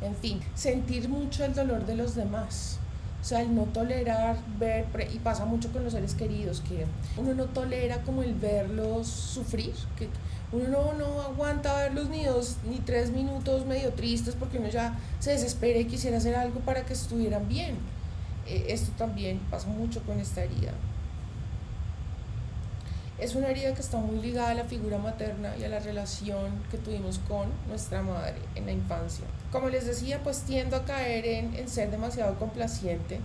en 0.00 0.16
fin, 0.16 0.40
sentir 0.54 1.08
mucho 1.08 1.44
el 1.44 1.54
dolor 1.54 1.86
de 1.86 1.94
los 1.94 2.14
demás. 2.14 2.78
O 3.20 3.24
sea, 3.24 3.40
el 3.40 3.54
no 3.54 3.62
tolerar 3.66 4.36
ver, 4.58 4.86
y 5.14 5.18
pasa 5.20 5.44
mucho 5.44 5.70
con 5.72 5.84
los 5.84 5.92
seres 5.92 6.14
queridos, 6.14 6.60
que 6.60 6.86
uno 7.16 7.34
no 7.34 7.44
tolera 7.44 8.02
como 8.02 8.24
el 8.24 8.34
verlos 8.34 9.06
sufrir, 9.06 9.74
que 9.96 10.08
uno 10.50 10.92
no, 10.94 11.20
aguanta 11.22 11.72
verlos 11.76 12.08
ni 12.08 12.24
dos 12.24 12.56
ni 12.68 12.78
tres 12.78 13.12
minutos 13.12 13.64
medio 13.64 13.92
tristes 13.92 14.34
porque 14.34 14.58
uno 14.58 14.68
ya 14.68 14.98
se 15.20 15.30
desespera 15.30 15.78
y 15.78 15.84
quisiera 15.84 16.16
hacer 16.18 16.34
algo 16.34 16.60
para 16.60 16.84
que 16.84 16.94
estuvieran 16.94 17.48
bien. 17.48 17.76
Eh, 18.46 18.66
esto 18.68 18.90
también 18.98 19.38
pasa 19.50 19.68
mucho 19.68 20.02
con 20.02 20.18
esta 20.18 20.42
herida. 20.42 20.72
Es 23.22 23.36
una 23.36 23.50
herida 23.50 23.72
que 23.72 23.80
está 23.80 23.98
muy 23.98 24.20
ligada 24.20 24.50
a 24.50 24.54
la 24.54 24.64
figura 24.64 24.98
materna 24.98 25.56
y 25.56 25.62
a 25.62 25.68
la 25.68 25.78
relación 25.78 26.50
que 26.72 26.76
tuvimos 26.76 27.20
con 27.28 27.46
nuestra 27.68 28.02
madre 28.02 28.34
en 28.56 28.66
la 28.66 28.72
infancia. 28.72 29.24
Como 29.52 29.68
les 29.68 29.86
decía, 29.86 30.20
pues 30.24 30.40
tiendo 30.40 30.74
a 30.74 30.84
caer 30.84 31.24
en, 31.26 31.68
ser 31.68 31.92
demasiado 31.92 32.36
complaciente 32.40 33.20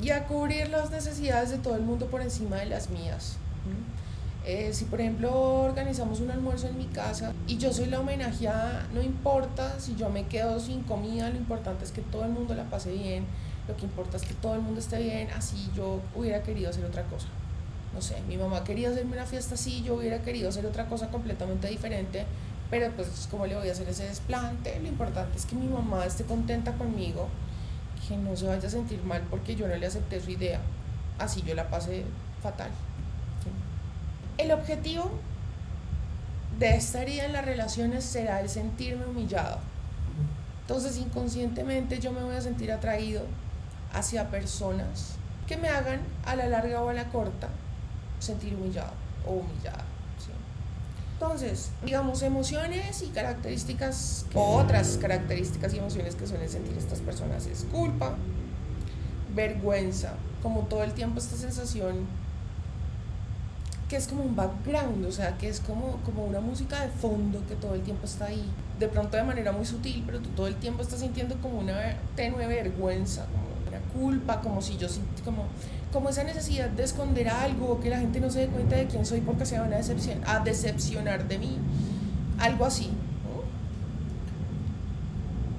y 0.00 0.08
a 0.08 0.24
cubrir 0.24 0.70
las 0.70 0.90
necesidades 0.90 1.50
de 1.50 1.58
todo 1.58 1.76
el 1.76 1.82
mundo 1.82 2.06
por 2.06 2.22
encima 2.22 2.56
de 2.56 2.64
las 2.64 2.88
mías. 2.88 3.36
Eh, 4.46 4.70
si 4.72 4.86
por 4.86 5.02
ejemplo 5.02 5.30
organizamos 5.30 6.20
un 6.20 6.30
almuerzo 6.30 6.68
en 6.68 6.78
mi 6.78 6.86
casa 6.86 7.34
y 7.46 7.58
yo 7.58 7.74
soy 7.74 7.88
la 7.88 8.00
homenajeada, 8.00 8.88
no 8.94 9.02
importa 9.02 9.78
si 9.78 9.96
yo 9.96 10.08
me 10.08 10.24
quedo 10.28 10.60
sin 10.60 10.82
comida, 10.82 11.28
lo 11.28 11.36
importante 11.36 11.84
es 11.84 11.92
que 11.92 12.00
todo 12.00 12.24
el 12.24 12.30
mundo 12.30 12.54
la 12.54 12.64
pase 12.64 12.90
bien, 12.90 13.26
lo 13.68 13.76
que 13.76 13.84
importa 13.84 14.16
es 14.16 14.22
que 14.22 14.32
todo 14.32 14.54
el 14.54 14.62
mundo 14.62 14.80
esté 14.80 14.98
bien, 14.98 15.28
así 15.36 15.70
yo 15.76 16.00
hubiera 16.14 16.42
querido 16.42 16.70
hacer 16.70 16.86
otra 16.86 17.02
cosa. 17.02 17.26
No 17.94 18.00
sé, 18.00 18.20
mi 18.26 18.36
mamá 18.36 18.64
quería 18.64 18.88
hacerme 18.88 19.16
una 19.16 19.26
fiesta 19.26 19.54
así, 19.54 19.82
yo 19.82 19.96
hubiera 19.96 20.22
querido 20.22 20.48
hacer 20.48 20.64
otra 20.64 20.86
cosa 20.86 21.08
completamente 21.08 21.68
diferente, 21.68 22.24
pero 22.70 22.90
pues 22.92 23.28
como 23.30 23.46
le 23.46 23.54
voy 23.54 23.68
a 23.68 23.72
hacer 23.72 23.88
ese 23.88 24.04
desplante, 24.04 24.78
lo 24.80 24.88
importante 24.88 25.36
es 25.36 25.44
que 25.44 25.54
mi 25.54 25.66
mamá 25.66 26.06
esté 26.06 26.24
contenta 26.24 26.72
conmigo, 26.72 27.28
que 28.08 28.16
no 28.16 28.34
se 28.34 28.46
vaya 28.46 28.66
a 28.66 28.70
sentir 28.70 29.02
mal 29.02 29.22
porque 29.28 29.54
yo 29.54 29.68
no 29.68 29.76
le 29.76 29.86
acepté 29.86 30.20
su 30.20 30.30
idea, 30.30 30.60
así 31.18 31.42
yo 31.42 31.54
la 31.54 31.68
pasé 31.68 32.04
fatal. 32.42 32.70
El 34.38 34.50
objetivo 34.52 35.10
de 36.58 36.74
esta 36.76 37.02
herida 37.02 37.26
en 37.26 37.32
las 37.32 37.44
relaciones 37.44 38.04
será 38.04 38.40
el 38.40 38.48
sentirme 38.48 39.04
humillado. 39.04 39.58
Entonces 40.62 40.96
inconscientemente 40.96 41.98
yo 41.98 42.12
me 42.12 42.22
voy 42.22 42.36
a 42.36 42.40
sentir 42.40 42.72
atraído 42.72 43.22
hacia 43.92 44.30
personas 44.30 45.16
que 45.46 45.58
me 45.58 45.68
hagan 45.68 46.00
a 46.24 46.36
la 46.36 46.46
larga 46.46 46.80
o 46.80 46.88
a 46.88 46.94
la 46.94 47.08
corta 47.08 47.48
sentir 48.22 48.54
humillado 48.54 48.92
o 49.26 49.32
humillada. 49.32 49.84
Entonces, 51.22 51.70
digamos, 51.84 52.20
emociones 52.22 53.00
y 53.02 53.06
características, 53.06 54.26
o 54.34 54.56
otras 54.56 54.98
características 55.00 55.72
y 55.72 55.78
emociones 55.78 56.16
que 56.16 56.26
suelen 56.26 56.48
sentir 56.48 56.76
estas 56.76 56.98
personas 56.98 57.46
es 57.46 57.64
culpa, 57.70 58.16
vergüenza, 59.32 60.14
como 60.42 60.62
todo 60.62 60.82
el 60.82 60.94
tiempo 60.94 61.20
esta 61.20 61.36
sensación 61.36 62.06
que 63.88 63.96
es 63.98 64.08
como 64.08 64.24
un 64.24 64.34
background, 64.34 65.04
o 65.04 65.12
sea, 65.12 65.36
que 65.36 65.48
es 65.48 65.60
como, 65.60 65.98
como 65.98 66.24
una 66.24 66.40
música 66.40 66.80
de 66.80 66.88
fondo 66.88 67.40
que 67.46 67.54
todo 67.54 67.74
el 67.74 67.82
tiempo 67.82 68.06
está 68.06 68.24
ahí, 68.24 68.50
de 68.80 68.88
pronto 68.88 69.16
de 69.18 69.22
manera 69.22 69.52
muy 69.52 69.66
sutil, 69.66 70.02
pero 70.06 70.18
tú 70.18 70.30
todo 70.30 70.46
el 70.46 70.56
tiempo 70.56 70.82
estás 70.82 71.00
sintiendo 71.00 71.36
como 71.42 71.60
una 71.60 71.98
tenue 72.16 72.46
vergüenza, 72.46 73.26
una 73.34 73.41
culpa, 73.94 74.40
como 74.40 74.62
si 74.62 74.76
yo 74.76 74.88
como, 75.24 75.44
como 75.92 76.08
esa 76.08 76.24
necesidad 76.24 76.68
de 76.68 76.82
esconder 76.82 77.28
algo, 77.28 77.80
que 77.80 77.90
la 77.90 77.98
gente 77.98 78.20
no 78.20 78.30
se 78.30 78.40
dé 78.40 78.46
cuenta 78.48 78.76
de 78.76 78.86
quién 78.86 79.04
soy 79.06 79.20
porque 79.20 79.46
se 79.46 79.58
van 79.58 79.72
a, 79.72 79.76
decepcionar, 79.76 80.28
a 80.28 80.40
decepcionar 80.40 81.28
de 81.28 81.38
mí, 81.38 81.58
algo 82.38 82.64
así. 82.64 82.90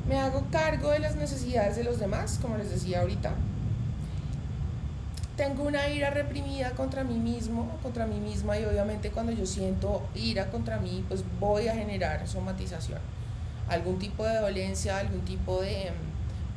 Me 0.08 0.20
hago 0.20 0.46
cargo 0.52 0.92
de 0.92 1.00
las 1.00 1.16
necesidades 1.16 1.76
de 1.76 1.84
los 1.84 2.00
demás, 2.00 2.40
como 2.42 2.58
les 2.58 2.70
decía 2.70 3.02
ahorita, 3.02 3.34
tengo 5.36 5.64
una 5.64 5.90
ira 5.90 6.12
reprimida 6.12 6.72
contra 6.72 7.04
mí 7.04 7.18
mismo, 7.18 7.78
contra 7.82 8.06
mí 8.06 8.20
misma 8.20 8.60
y 8.60 8.66
obviamente 8.66 9.10
cuando 9.10 9.32
yo 9.32 9.46
siento 9.46 10.04
ira 10.14 10.52
contra 10.52 10.78
mí, 10.78 11.04
pues 11.08 11.24
voy 11.40 11.68
a 11.68 11.74
generar 11.74 12.28
somatización. 12.28 13.00
Algún 13.68 13.98
tipo 13.98 14.26
de 14.26 14.40
dolencia, 14.40 14.98
algún 14.98 15.22
tipo 15.22 15.62
de 15.62 15.88
em, 15.88 15.94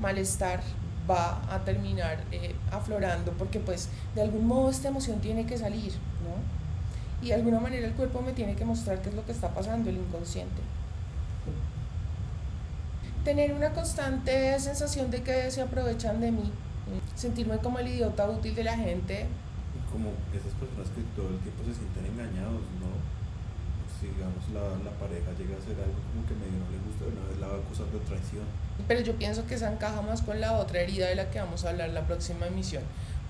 malestar 0.01 0.61
va 1.09 1.42
a 1.53 1.64
terminar 1.64 2.19
eh, 2.33 2.55
aflorando 2.71 3.33
porque 3.33 3.61
pues 3.61 3.88
de 4.14 4.23
algún 4.23 4.47
modo 4.47 4.71
esta 4.71 4.88
emoción 4.88 5.21
tiene 5.21 5.47
que 5.47 5.59
salir, 5.59 5.92
¿no? 5.92 7.25
Y 7.25 7.29
de 7.29 7.35
alguna 7.35 7.61
manera 7.61 7.87
el 7.87 7.95
cuerpo 7.95 8.21
me 8.21 8.33
tiene 8.33 8.55
que 8.55 8.64
mostrar 8.64 9.01
qué 9.01 9.09
es 9.09 9.14
lo 9.14 9.25
que 9.25 9.33
está 9.33 9.49
pasando, 9.55 9.88
el 9.88 9.97
inconsciente. 9.97 10.62
Tener 13.25 13.53
una 13.55 13.71
constante 13.71 14.59
sensación 14.61 15.11
de 15.11 15.23
que 15.23 15.51
se 15.51 15.61
aprovechan 15.61 16.21
de 16.21 16.31
mí, 16.31 16.53
sentirme 17.14 17.59
como 17.59 17.79
el 17.79 17.88
idiota 17.88 18.29
útil 18.29 18.55
de 18.55 18.64
la 18.64 18.77
gente. 18.77 19.27
Como 19.90 20.11
esas 20.33 20.53
personas 20.55 20.88
que 20.95 21.03
todo 21.16 21.31
el 21.31 21.38
tiempo 21.38 21.64
se 21.64 21.75
sienten 21.75 22.07
engañados, 22.07 22.62
¿no? 22.79 22.86
Si 24.01 24.07
digamos 24.09 24.45
la, 24.53 24.61
la 24.85 24.97
pareja 24.99 25.33
llega 25.39 25.57
a 25.57 25.59
hacer 25.59 25.77
algo 25.77 25.97
como 26.13 26.27
que 26.29 26.35
medio 26.35 26.59
no 26.61 26.71
le 26.71 26.79
gusta, 26.85 27.05
una 27.07 27.29
vez 27.29 27.39
la 27.39 27.47
va 27.49 27.55
a 27.55 27.59
acusar 27.59 27.87
de 27.87 27.99
traición. 28.01 28.45
Pero 28.87 29.01
yo 29.01 29.17
pienso 29.17 29.47
que 29.47 29.57
se 29.57 29.67
encaja 29.67 30.03
más 30.03 30.23
con 30.23 30.41
la 30.41 30.53
otra 30.53 30.81
herida 30.81 31.09
de 31.09 31.15
la 31.15 31.31
que 31.31 31.41
vamos 31.41 31.65
a 31.65 31.71
hablar 31.71 31.91
la 31.91 32.07
próxima 32.07 32.47
emisión. 32.47 32.83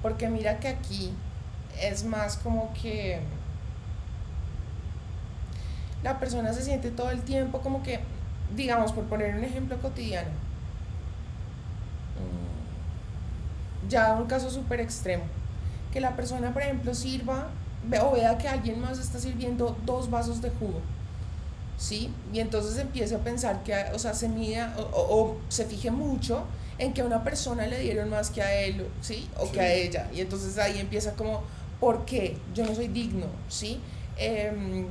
Porque 0.02 0.28
mira 0.28 0.58
que 0.58 0.68
aquí 0.68 1.12
es 1.80 2.04
más 2.04 2.36
como 2.36 2.72
que 2.74 3.20
la 6.02 6.18
persona 6.18 6.52
se 6.52 6.62
siente 6.62 6.90
todo 6.90 7.10
el 7.10 7.22
tiempo 7.22 7.60
como 7.60 7.82
que, 7.82 8.00
digamos, 8.54 8.92
por 8.92 9.04
poner 9.04 9.34
un 9.34 9.44
ejemplo 9.44 9.76
cotidiano, 9.78 10.30
ya 13.88 14.12
un 14.14 14.26
caso 14.26 14.50
súper 14.50 14.80
extremo, 14.80 15.24
que 15.92 16.00
la 16.00 16.16
persona, 16.16 16.52
por 16.52 16.62
ejemplo, 16.62 16.94
sirva 16.94 17.48
o 18.02 18.12
vea 18.12 18.38
que 18.38 18.48
alguien 18.48 18.80
más 18.80 18.98
está 18.98 19.18
sirviendo 19.18 19.76
dos 19.84 20.10
vasos 20.10 20.42
de 20.42 20.50
jugo, 20.50 20.80
¿sí? 21.78 22.10
Y 22.32 22.40
entonces 22.40 22.78
empieza 22.78 23.16
a 23.16 23.18
pensar 23.20 23.62
que, 23.62 23.74
o 23.94 23.98
sea, 23.98 24.14
se 24.14 24.28
mida 24.28 24.74
o, 24.78 25.36
se 25.48 25.64
fije 25.64 25.90
mucho 25.90 26.44
en 26.78 26.92
que 26.92 27.00
a 27.00 27.04
una 27.04 27.24
persona 27.24 27.66
le 27.66 27.78
dieron 27.78 28.10
más 28.10 28.30
que 28.30 28.42
a 28.42 28.54
él, 28.54 28.86
¿sí? 29.00 29.28
O 29.38 29.50
que 29.50 29.60
a 29.60 29.72
ella. 29.72 30.08
Y 30.14 30.20
entonces 30.20 30.58
ahí 30.58 30.78
empieza 30.78 31.14
como, 31.14 31.42
¿por 31.80 32.04
qué? 32.04 32.36
Yo 32.54 32.64
no 32.66 32.74
soy 32.74 32.88
digno, 32.88 33.26
¿sí? 33.48 33.80
Eh, 34.18 34.86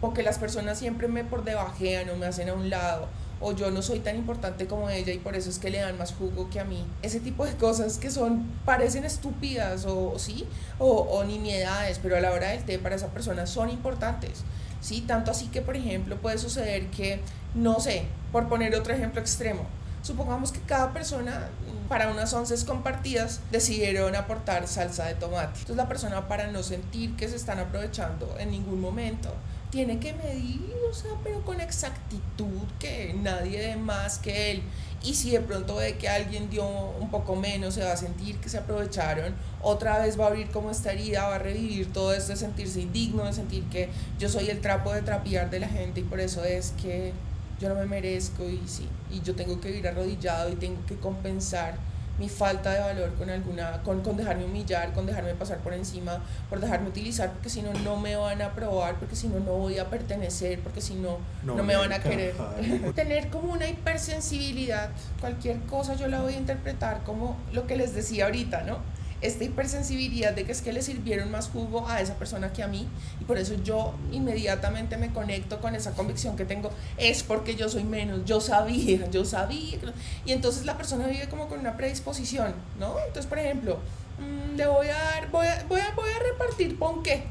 o 0.00 0.12
que 0.14 0.22
las 0.22 0.38
personas 0.38 0.78
siempre 0.78 1.08
me 1.08 1.24
por 1.24 1.44
debajean 1.44 2.08
o 2.10 2.16
me 2.16 2.26
hacen 2.26 2.48
a 2.48 2.54
un 2.54 2.70
lado 2.70 3.08
o 3.40 3.52
yo 3.52 3.70
no 3.70 3.82
soy 3.82 4.00
tan 4.00 4.16
importante 4.16 4.66
como 4.66 4.90
ella 4.90 5.12
y 5.12 5.18
por 5.18 5.34
eso 5.34 5.48
es 5.48 5.58
que 5.58 5.70
le 5.70 5.78
dan 5.78 5.96
más 5.96 6.12
jugo 6.12 6.50
que 6.50 6.60
a 6.60 6.64
mí. 6.64 6.84
Ese 7.02 7.20
tipo 7.20 7.46
de 7.46 7.54
cosas 7.56 7.98
que 7.98 8.10
son, 8.10 8.44
parecen 8.64 9.04
estúpidas 9.04 9.86
o 9.86 10.18
sí, 10.18 10.46
o, 10.78 10.88
o 10.88 11.24
nimiedades, 11.24 11.98
pero 11.98 12.16
a 12.16 12.20
la 12.20 12.32
hora 12.32 12.50
del 12.50 12.64
té 12.64 12.78
para 12.78 12.96
esa 12.96 13.08
persona 13.08 13.46
son 13.46 13.70
importantes. 13.70 14.44
¿sí? 14.80 15.02
Tanto 15.02 15.30
así 15.30 15.48
que, 15.48 15.62
por 15.62 15.76
ejemplo, 15.76 16.16
puede 16.16 16.38
suceder 16.38 16.86
que, 16.88 17.20
no 17.54 17.80
sé, 17.80 18.04
por 18.32 18.48
poner 18.48 18.74
otro 18.74 18.92
ejemplo 18.92 19.20
extremo, 19.20 19.66
supongamos 20.02 20.52
que 20.52 20.60
cada 20.60 20.92
persona 20.92 21.48
para 21.88 22.10
unas 22.10 22.32
once 22.32 22.54
compartidas 22.64 23.40
decidieron 23.50 24.14
aportar 24.14 24.66
salsa 24.68 25.06
de 25.06 25.14
tomate. 25.14 25.60
Entonces 25.60 25.76
la 25.76 25.88
persona 25.88 26.28
para 26.28 26.46
no 26.46 26.62
sentir 26.62 27.16
que 27.16 27.28
se 27.28 27.36
están 27.36 27.58
aprovechando 27.58 28.36
en 28.38 28.50
ningún 28.50 28.80
momento 28.80 29.34
tiene 29.70 30.00
que 30.00 30.12
medir, 30.12 30.74
o 30.88 30.92
sea, 30.92 31.12
pero 31.22 31.44
con 31.44 31.60
exactitud 31.60 32.66
que 32.78 33.14
nadie 33.14 33.76
más 33.76 34.18
que 34.18 34.50
él. 34.50 34.62
Y 35.02 35.14
si 35.14 35.30
de 35.30 35.40
pronto 35.40 35.76
ve 35.76 35.96
que 35.96 36.08
alguien 36.08 36.50
dio 36.50 36.66
un 36.66 37.10
poco 37.10 37.34
menos, 37.34 37.74
se 37.74 37.82
va 37.82 37.92
a 37.92 37.96
sentir 37.96 38.36
que 38.38 38.50
se 38.50 38.58
aprovecharon, 38.58 39.34
otra 39.62 39.98
vez 39.98 40.18
va 40.18 40.24
a 40.24 40.28
abrir 40.28 40.50
como 40.50 40.70
esta 40.70 40.92
herida, 40.92 41.28
va 41.28 41.36
a 41.36 41.38
revivir 41.38 41.90
todo 41.92 42.12
esto 42.12 42.32
de 42.32 42.36
sentirse 42.36 42.80
indigno, 42.80 43.24
de 43.24 43.32
sentir 43.32 43.64
que 43.64 43.88
yo 44.18 44.28
soy 44.28 44.50
el 44.50 44.60
trapo 44.60 44.92
de 44.92 45.02
trapear 45.02 45.48
de 45.48 45.60
la 45.60 45.68
gente 45.68 46.00
y 46.00 46.02
por 46.02 46.20
eso 46.20 46.44
es 46.44 46.74
que 46.82 47.12
yo 47.60 47.68
no 47.68 47.74
me 47.76 47.86
merezco 47.86 48.48
y 48.48 48.60
sí, 48.66 48.86
y 49.10 49.20
yo 49.22 49.34
tengo 49.34 49.60
que 49.60 49.70
ir 49.70 49.86
arrodillado 49.86 50.50
y 50.50 50.56
tengo 50.56 50.84
que 50.86 50.96
compensar 50.96 51.78
mi 52.20 52.28
falta 52.28 52.74
de 52.74 52.80
valor 52.80 53.14
con 53.14 53.30
alguna, 53.30 53.82
con, 53.82 54.02
con 54.02 54.14
dejarme 54.14 54.44
humillar, 54.44 54.92
con 54.92 55.06
dejarme 55.06 55.32
pasar 55.34 55.58
por 55.58 55.72
encima, 55.72 56.22
por 56.50 56.60
dejarme 56.60 56.88
utilizar, 56.88 57.32
porque 57.32 57.48
si 57.48 57.62
no, 57.62 57.72
no 57.72 57.96
me 57.96 58.14
van 58.14 58.42
a 58.42 58.46
aprobar, 58.46 58.96
porque 58.96 59.16
si 59.16 59.26
no, 59.26 59.40
no 59.40 59.54
voy 59.54 59.78
a 59.78 59.88
pertenecer, 59.88 60.60
porque 60.60 60.82
si 60.82 60.94
no, 60.94 61.16
no, 61.42 61.54
no 61.56 61.62
me 61.62 61.74
van 61.76 61.94
a 61.94 61.98
querer. 62.00 62.34
Tener 62.94 63.30
como 63.30 63.54
una 63.54 63.66
hipersensibilidad, 63.66 64.90
cualquier 65.18 65.60
cosa 65.60 65.94
yo 65.94 66.08
la 66.08 66.20
voy 66.20 66.34
a 66.34 66.36
interpretar 66.36 67.02
como 67.04 67.38
lo 67.54 67.66
que 67.66 67.76
les 67.76 67.94
decía 67.94 68.26
ahorita, 68.26 68.64
¿no? 68.64 68.78
Esta 69.20 69.44
hipersensibilidad 69.44 70.32
de 70.32 70.44
que 70.44 70.52
es 70.52 70.62
que 70.62 70.72
le 70.72 70.82
sirvieron 70.82 71.30
más 71.30 71.48
jugo 71.48 71.86
a 71.88 72.00
esa 72.00 72.14
persona 72.14 72.52
que 72.52 72.62
a 72.62 72.68
mí 72.68 72.88
y 73.20 73.24
por 73.24 73.38
eso 73.38 73.54
yo 73.62 73.94
inmediatamente 74.12 74.96
me 74.96 75.12
conecto 75.12 75.60
con 75.60 75.74
esa 75.74 75.92
convicción 75.92 76.36
que 76.36 76.44
tengo 76.44 76.70
es 76.96 77.22
porque 77.22 77.54
yo 77.54 77.68
soy 77.68 77.84
menos, 77.84 78.24
yo 78.24 78.40
sabía, 78.40 79.10
yo 79.10 79.24
sabía 79.24 79.78
y 80.24 80.32
entonces 80.32 80.64
la 80.64 80.76
persona 80.76 81.06
vive 81.06 81.28
como 81.28 81.48
con 81.48 81.60
una 81.60 81.76
predisposición, 81.76 82.54
¿no? 82.78 82.98
Entonces, 82.98 83.26
por 83.26 83.38
ejemplo, 83.38 83.78
mm, 84.18 84.56
le 84.56 84.66
voy 84.66 84.88
a 84.88 84.94
dar, 84.94 85.30
voy 85.30 85.46
a, 85.46 85.64
voy 85.68 85.80
a, 85.80 85.94
voy 85.94 86.10
a 86.10 86.18
repartir 86.32 86.78
ponqué, 86.78 87.24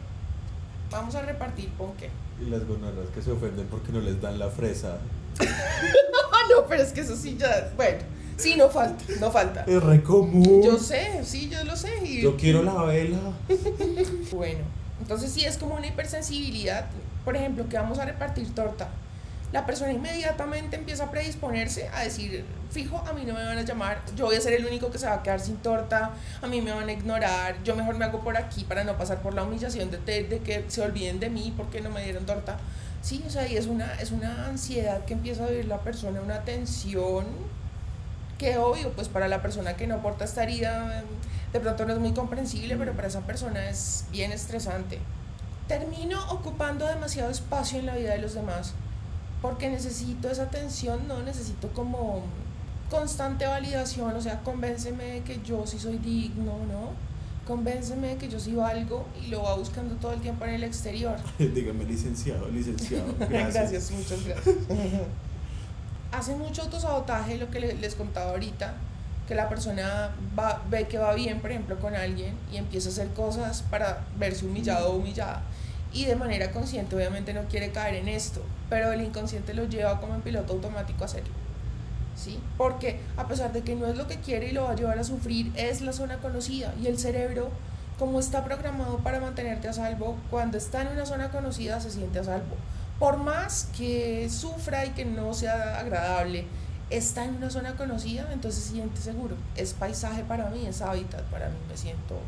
vamos 0.92 1.16
a 1.16 1.22
repartir 1.22 1.70
ponqué. 1.72 2.10
Y 2.42 2.50
las 2.50 2.66
gonorras 2.66 3.10
que 3.14 3.22
se 3.22 3.32
ofenden 3.32 3.68
porque 3.68 3.92
no 3.92 4.00
les 4.00 4.22
dan 4.22 4.40
la 4.40 4.50
fresa. 4.50 4.98
no, 5.40 6.66
pero 6.68 6.84
es 6.84 6.94
que 6.94 7.02
eso 7.02 7.16
sí 7.16 7.36
ya, 7.38 7.72
bueno. 7.76 8.00
Sí, 8.40 8.56
no 8.56 8.70
falta, 8.70 9.04
no 9.20 9.32
falta. 9.32 9.66
Es 9.68 9.84
re 9.84 10.02
común. 10.02 10.64
Yo 10.64 10.80
sé, 10.80 11.22
sí, 11.24 11.50
yo 11.50 11.64
lo 11.66 11.76
sé. 11.76 11.92
Yo 12.22 12.38
quiero 12.38 12.64
la 12.64 12.84
vela. 12.84 13.20
bueno, 14.32 14.62
entonces 15.02 15.32
sí 15.32 15.44
es 15.44 15.58
como 15.58 15.76
una 15.76 15.88
hipersensibilidad. 15.88 16.86
Por 17.26 17.36
ejemplo, 17.36 17.68
que 17.68 17.78
vamos 17.78 18.00
a 18.00 18.06
repartir 18.06 18.56
torta. 18.56 18.88
La 19.52 19.66
persona 19.66 19.92
inmediatamente 19.92 20.78
empieza 20.78 21.06
a 21.06 21.12
predisponerse 21.12 21.90
a 21.90 22.04
decir, 22.04 22.46
fijo, 22.72 23.04
a 23.06 23.14
mí 23.14 23.24
no 23.26 23.34
me 23.34 23.44
van 23.44 23.58
a 23.58 23.64
llamar, 23.64 24.00
yo 24.16 24.26
voy 24.26 24.36
a 24.36 24.42
ser 24.42 24.54
el 24.54 24.66
único 24.66 24.92
que 24.92 25.00
se 25.00 25.08
va 25.08 25.16
a 25.16 25.24
quedar 25.24 25.40
sin 25.40 25.58
torta, 25.58 26.12
a 26.40 26.48
mí 26.48 26.62
me 26.62 26.72
van 26.72 26.88
a 26.88 26.92
ignorar, 26.92 27.56
yo 27.64 27.76
mejor 27.76 27.98
me 27.98 28.06
hago 28.06 28.20
por 28.20 28.38
aquí 28.38 28.64
para 28.64 28.84
no 28.84 28.96
pasar 28.96 29.24
por 29.24 29.34
la 29.34 29.42
humillación 29.42 29.90
de, 29.90 29.98
de 30.24 30.40
que 30.40 30.66
se 30.68 30.84
olviden 30.84 31.20
de 31.20 31.32
mí 31.32 31.52
porque 31.58 31.82
no 31.82 31.90
me 31.90 32.04
dieron 32.04 32.28
torta. 32.28 32.58
Sí, 33.02 33.24
o 33.26 33.30
sea, 33.32 33.48
y 33.48 33.58
es 33.58 33.66
una, 33.66 33.92
es 33.96 34.12
una 34.12 34.46
ansiedad 34.46 35.04
que 35.06 35.14
empieza 35.14 35.46
a 35.46 35.48
vivir 35.48 35.66
la 35.66 35.80
persona, 35.80 36.22
una 36.22 36.44
tensión 36.44 37.26
que 38.40 38.58
obvio, 38.58 38.92
pues 38.94 39.08
para 39.10 39.28
la 39.28 39.44
persona 39.44 39.76
que 39.76 39.86
no 39.86 40.02
porta 40.02 40.26
esta 40.26 40.42
herida, 40.42 41.04
de 41.54 41.60
pronto 41.60 41.86
no 41.86 41.94
es 41.94 42.00
muy 42.00 42.14
comprensible, 42.14 42.76
pero 42.78 42.94
para 42.94 43.08
esa 43.08 43.22
persona 43.22 43.70
es 43.70 44.06
bien 44.12 44.32
estresante. 44.32 44.98
Termino 45.68 46.20
ocupando 46.32 46.88
demasiado 46.88 47.30
espacio 47.30 47.78
en 47.78 47.86
la 47.86 47.96
vida 47.96 48.14
de 48.14 48.20
los 48.20 48.34
demás, 48.34 48.74
porque 49.42 49.70
necesito 49.70 50.32
esa 50.32 50.44
atención, 50.44 51.08
no 51.08 51.22
necesito 51.22 51.68
como 51.74 52.24
constante 52.90 53.46
validación, 53.46 54.16
o 54.16 54.22
sea, 54.22 54.40
convénceme 54.40 55.04
de 55.04 55.22
que 55.22 55.42
yo 55.44 55.68
sí 55.68 55.78
soy 55.78 55.98
digno, 55.98 56.54
¿no? 56.72 57.10
Convénceme 57.46 58.08
de 58.08 58.18
que 58.18 58.30
yo 58.30 58.40
sí 58.40 58.54
valgo 58.54 59.06
y 59.22 59.28
lo 59.28 59.44
va 59.44 59.56
buscando 59.56 59.96
todo 59.96 60.14
el 60.14 60.22
tiempo 60.22 60.46
en 60.46 60.52
el 60.52 60.64
exterior. 60.64 61.18
Dígame, 61.40 61.84
licenciado, 61.84 62.48
licenciado. 62.48 63.14
Gracias, 63.20 63.72
gracias 63.72 63.92
muchas 63.92 64.26
gracias. 64.26 64.56
hace 66.12 66.36
mucho 66.36 66.64
autosabotaje, 66.64 67.38
lo 67.38 67.50
que 67.50 67.60
les 67.60 67.96
contaba 67.96 68.32
ahorita, 68.32 68.74
que 69.28 69.36
la 69.36 69.48
persona 69.48 70.10
ve 70.70 70.88
que 70.88 70.98
va 70.98 71.14
bien, 71.14 71.40
por 71.40 71.52
ejemplo, 71.52 71.80
con 71.80 71.96
alguien 71.96 72.36
y 72.52 72.58
empieza 72.58 72.90
a 72.90 72.92
hacer 72.92 73.10
cosas 73.10 73.62
para 73.62 74.06
verse 74.18 74.46
humillado 74.46 74.92
o 74.92 74.96
humillada. 74.96 75.44
Y 75.94 76.06
de 76.06 76.16
manera 76.16 76.52
consciente, 76.52 76.96
obviamente, 76.96 77.34
no 77.34 77.44
quiere 77.44 77.72
caer 77.72 77.96
en 77.96 78.08
esto, 78.08 78.44
pero 78.70 78.92
el 78.92 79.02
inconsciente 79.02 79.54
lo 79.54 79.66
lleva 79.66 80.00
como 80.00 80.16
en 80.16 80.22
piloto 80.22 80.54
automático 80.54 81.04
a 81.04 81.06
hacerlo. 81.06 81.34
¿Sí? 82.16 82.40
Porque 82.58 83.00
a 83.16 83.28
pesar 83.28 83.54
de 83.54 83.62
que 83.62 83.76
no 83.76 83.88
es 83.88 83.96
lo 83.96 84.08
que 84.08 84.20
quiere 84.20 84.50
y 84.50 84.52
lo 84.52 84.64
va 84.64 84.72
a 84.72 84.76
llevar 84.76 85.00
a 85.00 85.04
sufrir, 85.04 85.52
es 85.56 85.82
la 85.82 85.94
zona 85.94 86.18
conocida 86.18 86.74
y 86.82 86.88
el 86.88 86.98
cerebro, 87.00 87.50
como 87.98 88.20
está 88.20 88.44
programado 88.44 88.98
para 88.98 89.22
mantenerte 89.22 89.70
a 89.70 89.74
salvo, 89.74 90.18
cuando 90.30 90.58
está 90.58 90.82
en 90.82 90.90
una 90.90 91.06
zona 91.06 91.30
conocida 91.30 91.80
se 91.80 91.92
siente 91.92 92.20
a 92.20 92.24
salvo 92.24 92.56
por 93.00 93.18
más 93.18 93.70
que 93.78 94.30
sufra 94.30 94.86
y 94.86 94.90
que 94.90 95.06
no 95.06 95.34
sea 95.34 95.80
agradable, 95.80 96.46
está 96.90 97.24
en 97.24 97.36
una 97.36 97.50
zona 97.50 97.76
conocida, 97.76 98.30
entonces 98.34 98.66
siente 98.66 99.00
seguro. 99.00 99.36
Es 99.56 99.74
paisaje 99.74 100.24
para 100.24 100.50
mí, 100.50 100.66
es 100.66 100.82
hábitat 100.82 101.24
para 101.26 101.50
mí, 101.50 101.58
me 101.70 101.78
siento 101.78 102.20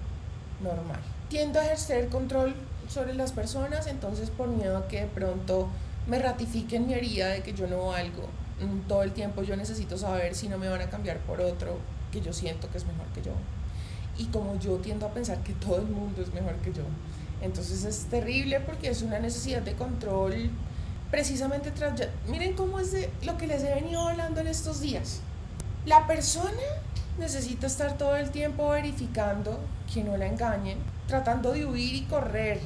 normal. 0.64 1.00
Tiendo 1.30 1.60
a 1.60 1.66
ejercer 1.66 2.08
control 2.10 2.56
sobre 2.88 3.14
las 3.14 3.34
personas, 3.34 3.88
entonces 3.88 4.30
por 4.30 4.48
miedo 4.48 4.78
a 4.78 4.88
que 4.88 5.02
de 5.02 5.08
pronto 5.08 5.68
me 6.08 6.20
ratifiquen 6.20 6.88
mi 6.88 6.94
herida 6.94 7.28
de 7.28 7.44
que 7.44 7.54
yo 7.54 7.68
no 7.68 7.88
valgo, 7.88 8.28
mm, 8.62 8.88
todo 8.88 9.04
el 9.04 9.12
tiempo 9.12 9.44
yo 9.44 9.56
necesito 9.56 9.98
saber 9.98 10.36
si 10.36 10.48
no 10.48 10.58
me 10.58 10.70
van 10.70 10.82
a 10.82 10.90
cambiar 10.90 11.18
por 11.20 11.42
otro 11.42 11.78
que 12.12 12.22
yo 12.22 12.34
siento 12.34 12.70
que 12.70 12.78
es 12.78 12.86
mejor 12.86 13.08
que 13.14 13.22
yo. 13.22 13.32
Y 14.18 14.26
como 14.26 14.58
yo 14.60 14.76
tiendo 14.78 15.06
a 15.06 15.10
pensar 15.10 15.40
que 15.40 15.54
todo 15.54 15.78
el 15.78 15.88
mundo 15.88 16.22
es 16.22 16.34
mejor 16.34 16.56
que 16.58 16.74
yo, 16.74 16.84
entonces 17.42 17.84
es 17.84 18.06
terrible 18.06 18.60
porque 18.60 18.90
es 18.90 19.02
una 19.02 19.20
necesidad 19.20 19.62
de 19.62 19.74
control 19.74 20.50
precisamente 21.10 21.72
tras... 21.72 21.94
Miren 22.28 22.54
cómo 22.54 22.80
es 22.80 22.96
lo 23.24 23.38
que 23.38 23.48
les 23.48 23.64
he 23.64 23.74
venido 23.74 24.08
hablando 24.08 24.40
en 24.40 24.48
estos 24.48 24.80
días. 24.80 25.20
La 25.86 26.08
persona 26.08 26.62
necesita 27.20 27.68
estar 27.68 27.98
todo 27.98 28.16
el 28.16 28.32
tiempo 28.32 28.70
verificando 28.70 29.60
que 29.94 30.04
no 30.04 30.16
la 30.18 30.28
engañen, 30.28 30.78
tratando 31.08 31.52
de 31.52 31.66
huir 31.66 31.96
y 31.96 32.02
correr, 32.04 32.62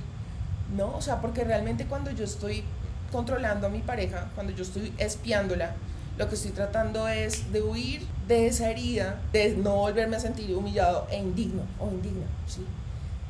¿no? 0.75 0.95
O 0.95 1.01
sea, 1.01 1.21
porque 1.21 1.43
realmente 1.43 1.85
cuando 1.85 2.11
yo 2.11 2.23
estoy 2.23 2.63
controlando 3.11 3.67
a 3.67 3.69
mi 3.69 3.79
pareja, 3.79 4.29
cuando 4.35 4.53
yo 4.53 4.63
estoy 4.63 4.93
espiándola, 4.97 5.75
lo 6.17 6.29
que 6.29 6.35
estoy 6.35 6.51
tratando 6.51 7.07
es 7.07 7.51
de 7.51 7.61
huir 7.61 8.05
de 8.27 8.47
esa 8.47 8.69
herida, 8.69 9.19
de 9.33 9.55
no 9.55 9.75
volverme 9.75 10.17
a 10.17 10.19
sentir 10.19 10.55
humillado 10.55 11.07
e 11.09 11.17
indigno 11.17 11.63
o 11.79 11.87
indigna, 11.87 12.25
¿sí? 12.47 12.65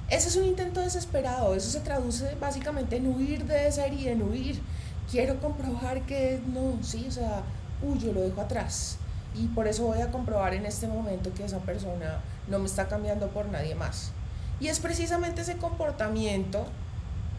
Ese 0.10 0.30
es 0.30 0.36
un 0.36 0.46
intento 0.46 0.82
desesperado, 0.82 1.56
eso 1.56 1.70
se 1.70 1.80
traduce 1.80 2.36
básicamente 2.40 2.98
en 2.98 3.08
huir 3.08 3.46
de 3.46 3.68
esa 3.68 3.88
herida, 3.88 4.12
en 4.12 4.22
huir. 4.22 4.62
Quiero 5.10 5.40
comprobar 5.40 6.02
que 6.04 6.40
no, 6.46 6.84
sí, 6.84 7.06
o 7.08 7.12
sea, 7.12 7.42
huyo, 7.82 8.14
lo 8.14 8.22
dejo 8.22 8.42
atrás. 8.42 8.98
Y 9.34 9.48
por 9.48 9.68
eso 9.68 9.86
voy 9.86 10.02
a 10.02 10.12
comprobar 10.12 10.54
en 10.54 10.66
este 10.66 10.88
momento 10.88 11.34
que 11.34 11.44
esa 11.44 11.60
persona 11.60 12.22
no 12.48 12.60
me 12.60 12.66
está 12.66 12.88
cambiando 12.88 13.30
por 13.30 13.48
nadie 13.48 13.76
más. 13.76 14.12
Y 14.60 14.68
es 14.68 14.80
precisamente 14.80 15.42
ese 15.42 15.58
comportamiento 15.58 16.68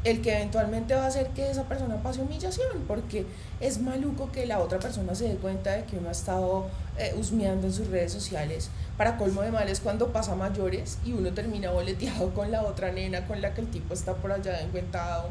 el 0.07 0.23
que 0.23 0.37
eventualmente 0.37 0.95
va 0.95 1.03
a 1.03 1.07
hacer 1.09 1.31
que 1.31 1.51
esa 1.51 1.65
persona 1.65 2.01
pase 2.01 2.21
humillación, 2.21 2.85
porque 2.87 3.27
es 3.59 3.81
maluco 3.81 4.31
que 4.31 4.47
la 4.47 4.61
otra 4.61 4.79
persona 4.79 5.17
se 5.17 5.29
dé 5.29 5.35
cuenta 5.35 5.73
de 5.73 5.83
que 5.83 5.97
uno 5.99 6.11
ha 6.11 6.13
estado 6.13 6.69
eh, 6.97 7.13
husmeando 7.19 7.67
en 7.67 7.73
sus 7.73 7.89
redes 7.89 8.13
sociales. 8.13 8.71
Para 8.97 9.17
colmo 9.17 9.43
de 9.43 9.51
males 9.51 9.81
cuando 9.81 10.13
pasa 10.13 10.37
mayores 10.37 10.99
y 11.05 11.13
uno 11.13 11.33
termina 11.33 11.73
boleteado 11.73 12.33
con 12.35 12.53
la 12.53 12.63
otra 12.63 12.93
nena 12.93 13.27
con 13.27 13.43
la 13.43 13.53
que 13.53 13.63
el 13.63 13.67
tipo 13.67 13.95
está 13.95 14.15
por 14.15 14.31
allá 14.31 14.61
encuentado. 14.61 15.31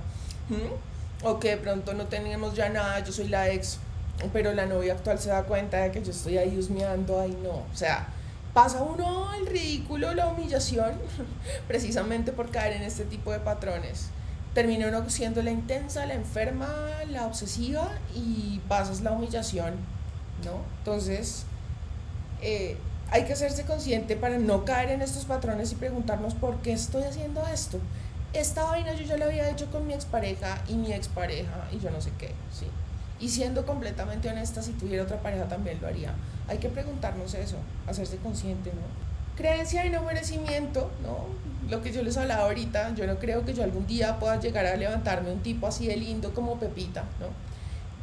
O 1.23 1.39
que 1.39 1.51
de 1.51 1.57
pronto 1.57 1.93
no 1.93 2.07
tenemos 2.07 2.53
ya 2.53 2.67
nada, 2.67 2.99
yo 2.99 3.13
soy 3.13 3.29
la 3.29 3.49
ex, 3.49 3.79
pero 4.33 4.51
la 4.51 4.65
novia 4.65 4.93
actual 4.93 5.19
se 5.19 5.29
da 5.29 5.43
cuenta 5.43 5.77
de 5.77 5.91
que 5.91 6.03
yo 6.03 6.11
estoy 6.11 6.37
ahí 6.37 6.57
husmeando, 6.57 7.21
ahí 7.21 7.35
no. 7.41 7.51
O 7.51 7.75
sea, 7.75 8.09
pasa 8.53 8.83
uno 8.83 9.33
el 9.35 9.47
ridículo, 9.47 10.13
la 10.13 10.27
humillación, 10.27 10.95
precisamente 11.69 12.33
por 12.33 12.51
caer 12.51 12.73
en 12.73 12.83
este 12.83 13.05
tipo 13.05 13.31
de 13.31 13.39
patrones 13.39 14.09
termina 14.55 14.87
uno 14.87 15.07
siendo 15.09 15.43
la 15.43 15.51
intensa, 15.51 16.05
la 16.05 16.13
enferma, 16.13 16.73
la 17.11 17.27
obsesiva 17.27 17.91
y 18.15 18.61
pasas 18.69 19.01
la 19.01 19.11
humillación, 19.11 19.73
¿no? 20.45 20.61
Entonces, 20.79 21.43
eh, 22.41 22.77
hay 23.11 23.25
que 23.25 23.33
hacerse 23.33 23.65
consciente 23.65 24.15
para 24.15 24.37
no 24.37 24.63
caer 24.63 24.91
en 24.91 25.01
estos 25.01 25.25
patrones 25.25 25.73
y 25.73 25.75
preguntarnos 25.75 26.33
por 26.33 26.61
qué 26.61 26.71
estoy 26.71 27.03
haciendo 27.03 27.45
esto. 27.47 27.79
Esta 28.31 28.63
vaina 28.63 28.93
yo 28.93 29.03
ya 29.03 29.17
la 29.17 29.25
había 29.25 29.49
hecho 29.49 29.69
con 29.69 29.85
mi 29.85 29.93
expareja 29.93 30.61
y 30.69 30.75
mi 30.75 30.93
expareja 30.93 31.67
y 31.71 31.79
yo 31.79 31.91
no 31.91 31.99
sé 31.99 32.11
qué, 32.17 32.29
¿sí? 32.51 32.65
Y 33.19 33.29
siendo 33.29 33.65
completamente 33.65 34.29
honesta, 34.29 34.61
si 34.61 34.71
tuviera 34.71 35.03
otra 35.03 35.21
pareja 35.21 35.45
también 35.49 35.79
lo 35.81 35.87
haría. 35.87 36.13
Hay 36.47 36.59
que 36.59 36.69
preguntarnos 36.69 37.33
eso, 37.33 37.57
hacerse 37.87 38.17
consciente, 38.17 38.71
¿no? 38.71 39.35
Creencia 39.35 39.85
y 39.85 39.89
no 39.89 40.01
merecimiento, 40.03 40.91
¿no? 41.03 41.25
Lo 41.69 41.81
que 41.81 41.91
yo 41.91 42.03
les 42.03 42.17
hablaba 42.17 42.43
ahorita, 42.43 42.93
yo 42.95 43.07
no 43.07 43.17
creo 43.17 43.45
que 43.45 43.53
yo 43.53 43.63
algún 43.63 43.87
día 43.87 44.19
pueda 44.19 44.39
llegar 44.39 44.65
a 44.65 44.75
levantarme 44.75 45.31
un 45.31 45.41
tipo 45.41 45.67
así 45.67 45.87
de 45.87 45.97
lindo 45.97 46.33
como 46.33 46.59
Pepita, 46.59 47.03
¿no? 47.19 47.27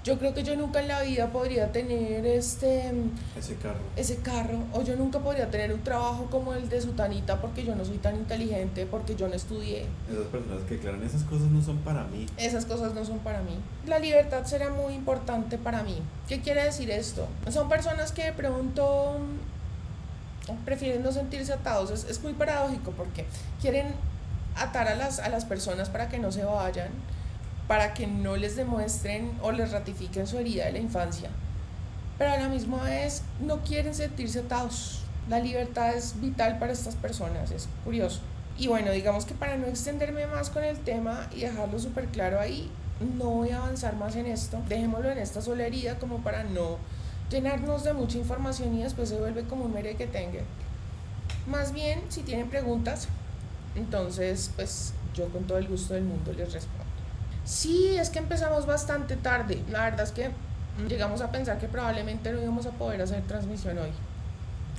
Yo 0.04 0.18
creo 0.18 0.34
que 0.34 0.42
yo 0.42 0.56
nunca 0.56 0.80
en 0.80 0.88
la 0.88 1.00
vida 1.02 1.30
podría 1.30 1.70
tener 1.70 2.26
este 2.26 2.92
ese 3.38 3.54
carro. 3.54 3.78
Ese 3.94 4.16
carro 4.16 4.58
o 4.72 4.82
yo 4.82 4.96
nunca 4.96 5.20
podría 5.20 5.48
tener 5.48 5.72
un 5.72 5.80
trabajo 5.84 6.26
como 6.28 6.54
el 6.54 6.68
de 6.68 6.80
Sutanita 6.80 7.40
porque 7.40 7.64
yo 7.64 7.76
no 7.76 7.84
soy 7.84 7.98
tan 7.98 8.16
inteligente, 8.16 8.84
porque 8.84 9.14
yo 9.14 9.28
no 9.28 9.34
estudié. 9.34 9.86
Esas 10.10 10.26
personas 10.26 10.64
que 10.68 10.74
aclaran 10.74 11.04
esas 11.04 11.22
cosas 11.22 11.52
no 11.52 11.62
son 11.62 11.78
para 11.78 12.02
mí. 12.04 12.26
Esas 12.36 12.66
cosas 12.66 12.94
no 12.94 13.04
son 13.04 13.20
para 13.20 13.42
mí. 13.42 13.56
La 13.86 14.00
libertad 14.00 14.44
será 14.44 14.70
muy 14.70 14.94
importante 14.94 15.56
para 15.56 15.84
mí. 15.84 15.98
¿Qué 16.26 16.40
quiere 16.40 16.64
decir 16.64 16.90
esto? 16.90 17.28
Son 17.52 17.68
personas 17.68 18.10
que 18.10 18.24
de 18.24 18.32
pronto 18.32 19.18
prefieren 20.64 21.02
no 21.02 21.12
sentirse 21.12 21.52
atados. 21.52 21.90
Es, 21.90 22.04
es, 22.04 22.22
muy 22.22 22.32
paradójico 22.32 22.92
porque 22.92 23.26
quieren 23.60 23.94
atar 24.56 24.88
a 24.88 24.94
las, 24.94 25.18
a 25.18 25.28
las 25.28 25.44
personas 25.44 25.88
para 25.88 26.08
que 26.08 26.18
no 26.18 26.32
se 26.32 26.44
vayan, 26.44 26.88
para 27.68 27.94
que 27.94 28.06
no 28.06 28.36
les 28.36 28.56
demuestren 28.56 29.32
o 29.42 29.52
les 29.52 29.72
ratifiquen 29.72 30.26
su 30.26 30.38
herida 30.38 30.66
de 30.66 30.72
la 30.72 30.78
infancia. 30.78 31.30
Pero 32.18 32.30
a 32.32 32.36
la 32.38 32.48
misma 32.48 32.82
vez 32.84 33.22
no 33.40 33.62
quieren 33.62 33.94
sentirse 33.94 34.40
atados. 34.40 35.00
La 35.28 35.38
libertad 35.38 35.94
es 35.94 36.20
vital 36.20 36.58
para 36.58 36.72
estas 36.72 36.94
personas, 36.96 37.50
es 37.50 37.68
curioso. 37.84 38.20
Y 38.58 38.68
bueno, 38.68 38.90
digamos 38.90 39.24
que 39.24 39.34
para 39.34 39.56
no 39.56 39.66
extenderme 39.66 40.26
más 40.26 40.50
con 40.50 40.62
el 40.62 40.78
tema 40.78 41.28
y 41.34 41.40
dejarlo 41.40 41.78
súper 41.78 42.06
claro 42.06 42.38
ahí, 42.38 42.70
no 43.18 43.24
voy 43.26 43.50
a 43.50 43.58
avanzar 43.58 43.96
más 43.96 44.16
en 44.16 44.26
esto. 44.26 44.60
Dejémoslo 44.68 45.10
en 45.10 45.18
esta 45.18 45.40
sola 45.40 45.64
herida 45.64 45.98
como 45.98 46.18
para 46.18 46.44
no 46.44 46.78
llenarnos 47.32 47.84
de 47.84 47.92
mucha 47.92 48.18
información 48.18 48.74
y 48.76 48.82
después 48.82 49.08
se 49.08 49.18
vuelve 49.18 49.44
como 49.44 49.64
un 49.64 49.72
mere 49.72 49.96
que 49.96 50.06
tenga. 50.06 50.40
Más 51.46 51.72
bien, 51.72 52.02
si 52.08 52.22
tienen 52.22 52.48
preguntas, 52.48 53.08
entonces 53.74 54.52
pues 54.54 54.94
yo 55.14 55.28
con 55.28 55.44
todo 55.44 55.58
el 55.58 55.66
gusto 55.66 55.94
del 55.94 56.04
mundo 56.04 56.32
les 56.32 56.52
respondo. 56.52 56.84
Sí, 57.44 57.96
es 57.96 58.10
que 58.10 58.20
empezamos 58.20 58.66
bastante 58.66 59.16
tarde. 59.16 59.62
La 59.70 59.84
verdad 59.84 60.02
es 60.02 60.12
que 60.12 60.30
llegamos 60.88 61.20
a 61.20 61.32
pensar 61.32 61.58
que 61.58 61.66
probablemente 61.66 62.32
no 62.32 62.40
íbamos 62.40 62.66
a 62.66 62.70
poder 62.70 63.02
hacer 63.02 63.22
transmisión 63.22 63.78
hoy. 63.78 63.90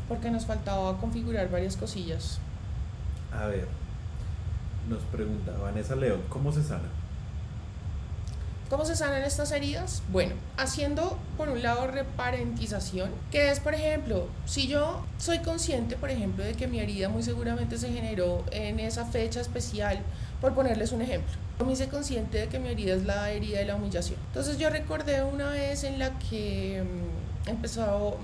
Porque 0.08 0.32
nos 0.32 0.46
faltaba 0.46 0.98
configurar 0.98 1.50
varias 1.50 1.76
cosillas. 1.76 2.40
A 3.32 3.48
ver, 3.48 3.68
nos 4.88 5.02
pregunta 5.04 5.52
Vanessa 5.62 5.96
León, 5.96 6.22
¿cómo 6.30 6.52
se 6.52 6.64
sana? 6.64 6.90
¿Cómo 8.74 8.86
se 8.86 8.96
sanan 8.96 9.22
estas 9.22 9.52
heridas? 9.52 10.02
Bueno, 10.12 10.34
haciendo 10.58 11.20
por 11.38 11.50
un 11.50 11.62
lado 11.62 11.86
reparentización, 11.86 13.12
que 13.30 13.52
es, 13.52 13.60
por 13.60 13.76
ejemplo, 13.76 14.28
si 14.48 14.68
yo 14.68 15.06
soy 15.20 15.38
consciente, 15.42 15.96
por 15.96 16.10
ejemplo, 16.10 16.44
de 16.44 16.56
que 16.56 16.66
mi 16.66 16.80
herida 16.80 17.08
muy 17.08 17.22
seguramente 17.22 17.78
se 17.78 17.94
generó 17.94 18.44
en 18.50 18.80
esa 18.80 19.06
fecha 19.06 19.42
especial, 19.42 20.00
por 20.42 20.56
ponerles 20.56 20.92
un 20.92 21.04
ejemplo. 21.04 21.32
Yo 21.60 21.68
me 21.68 21.74
hice 21.74 21.88
consciente 21.88 22.40
de 22.40 22.48
que 22.48 22.58
mi 22.58 22.70
herida 22.70 22.96
es 22.96 23.04
la 23.04 23.30
herida 23.30 23.60
de 23.60 23.66
la 23.66 23.76
humillación. 23.76 24.18
Entonces 24.30 24.58
yo 24.58 24.72
recordé 24.72 25.22
una 25.22 25.52
vez 25.52 25.84
en 25.84 26.00
la 26.00 26.18
que 26.18 26.84
mm, 26.84 27.50
empezó, 27.50 28.18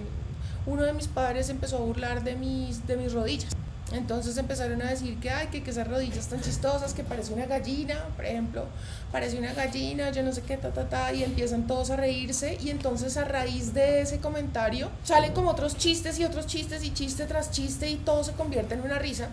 uno 0.65 0.81
de 0.81 0.93
mis 0.93 1.07
padres 1.07 1.49
empezó 1.49 1.77
a 1.77 1.81
burlar 1.81 2.23
de 2.23 2.35
mis, 2.35 2.87
de 2.87 2.97
mis 2.97 3.13
rodillas. 3.13 3.55
Entonces 3.91 4.37
empezaron 4.37 4.81
a 4.81 4.89
decir 4.89 5.19
que, 5.19 5.31
ay, 5.31 5.47
que, 5.47 5.63
que 5.63 5.71
esas 5.71 5.87
rodillas 5.87 6.27
tan 6.27 6.41
chistosas, 6.41 6.93
que 6.93 7.03
parece 7.03 7.33
una 7.33 7.47
gallina, 7.47 8.05
por 8.15 8.25
ejemplo, 8.25 8.65
parece 9.11 9.39
una 9.39 9.53
gallina, 9.53 10.11
yo 10.11 10.21
no 10.21 10.31
sé 10.31 10.41
qué, 10.43 10.57
ta, 10.57 10.71
ta, 10.71 10.87
ta, 10.87 11.11
y 11.11 11.23
empiezan 11.23 11.65
todos 11.65 11.89
a 11.89 11.95
reírse. 11.95 12.57
Y 12.61 12.69
entonces 12.69 13.17
a 13.17 13.25
raíz 13.25 13.73
de 13.73 14.01
ese 14.01 14.19
comentario 14.19 14.89
salen 15.03 15.33
como 15.33 15.49
otros 15.49 15.75
chistes 15.77 16.19
y 16.19 16.25
otros 16.25 16.45
chistes 16.45 16.83
y 16.83 16.93
chiste 16.93 17.25
tras 17.25 17.51
chiste 17.51 17.89
y 17.89 17.95
todo 17.95 18.23
se 18.23 18.33
convierte 18.33 18.75
en 18.75 18.81
una 18.81 18.99
risa. 18.99 19.29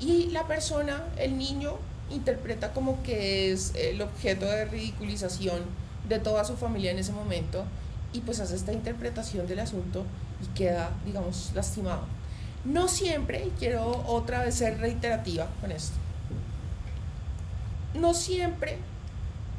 Y 0.00 0.30
la 0.30 0.46
persona, 0.46 1.04
el 1.16 1.38
niño, 1.38 1.76
interpreta 2.10 2.72
como 2.72 3.02
que 3.02 3.52
es 3.52 3.72
el 3.76 4.02
objeto 4.02 4.46
de 4.46 4.64
ridiculización 4.64 5.62
de 6.08 6.18
toda 6.18 6.44
su 6.44 6.56
familia 6.56 6.90
en 6.90 6.98
ese 6.98 7.12
momento 7.12 7.64
y 8.12 8.20
pues 8.20 8.40
hace 8.40 8.56
esta 8.56 8.72
interpretación 8.72 9.46
del 9.46 9.60
asunto 9.60 10.04
y 10.42 10.46
queda, 10.56 10.90
digamos, 11.06 11.52
lastimado. 11.54 12.02
No 12.64 12.88
siempre, 12.88 13.46
y 13.46 13.50
quiero 13.58 14.04
otra 14.06 14.44
vez 14.44 14.56
ser 14.56 14.78
reiterativa 14.78 15.48
con 15.60 15.72
esto, 15.72 15.96
no 17.94 18.14
siempre 18.14 18.78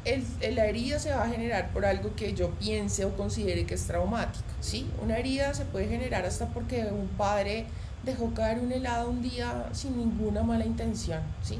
el, 0.04 0.24
la 0.54 0.66
herida 0.66 0.98
se 0.98 1.12
va 1.12 1.24
a 1.24 1.28
generar 1.28 1.70
por 1.70 1.84
algo 1.84 2.14
que 2.16 2.34
yo 2.34 2.50
piense 2.50 3.04
o 3.04 3.16
considere 3.16 3.66
que 3.66 3.74
es 3.74 3.86
traumático. 3.86 4.44
¿sí? 4.60 4.88
Una 5.02 5.18
herida 5.18 5.54
se 5.54 5.64
puede 5.64 5.88
generar 5.88 6.24
hasta 6.24 6.48
porque 6.48 6.84
un 6.84 7.08
padre 7.08 7.66
dejó 8.02 8.34
caer 8.34 8.58
un 8.58 8.72
helado 8.72 9.10
un 9.10 9.22
día 9.22 9.68
sin 9.72 9.96
ninguna 9.96 10.42
mala 10.42 10.64
intención. 10.64 11.20
¿sí? 11.42 11.58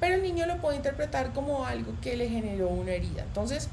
Pero 0.00 0.16
el 0.16 0.22
niño 0.22 0.46
lo 0.46 0.58
puede 0.58 0.76
interpretar 0.76 1.32
como 1.32 1.64
algo 1.66 1.92
que 2.02 2.16
le 2.16 2.28
generó 2.28 2.68
una 2.68 2.92
herida. 2.92 3.22
Entonces, 3.22 3.68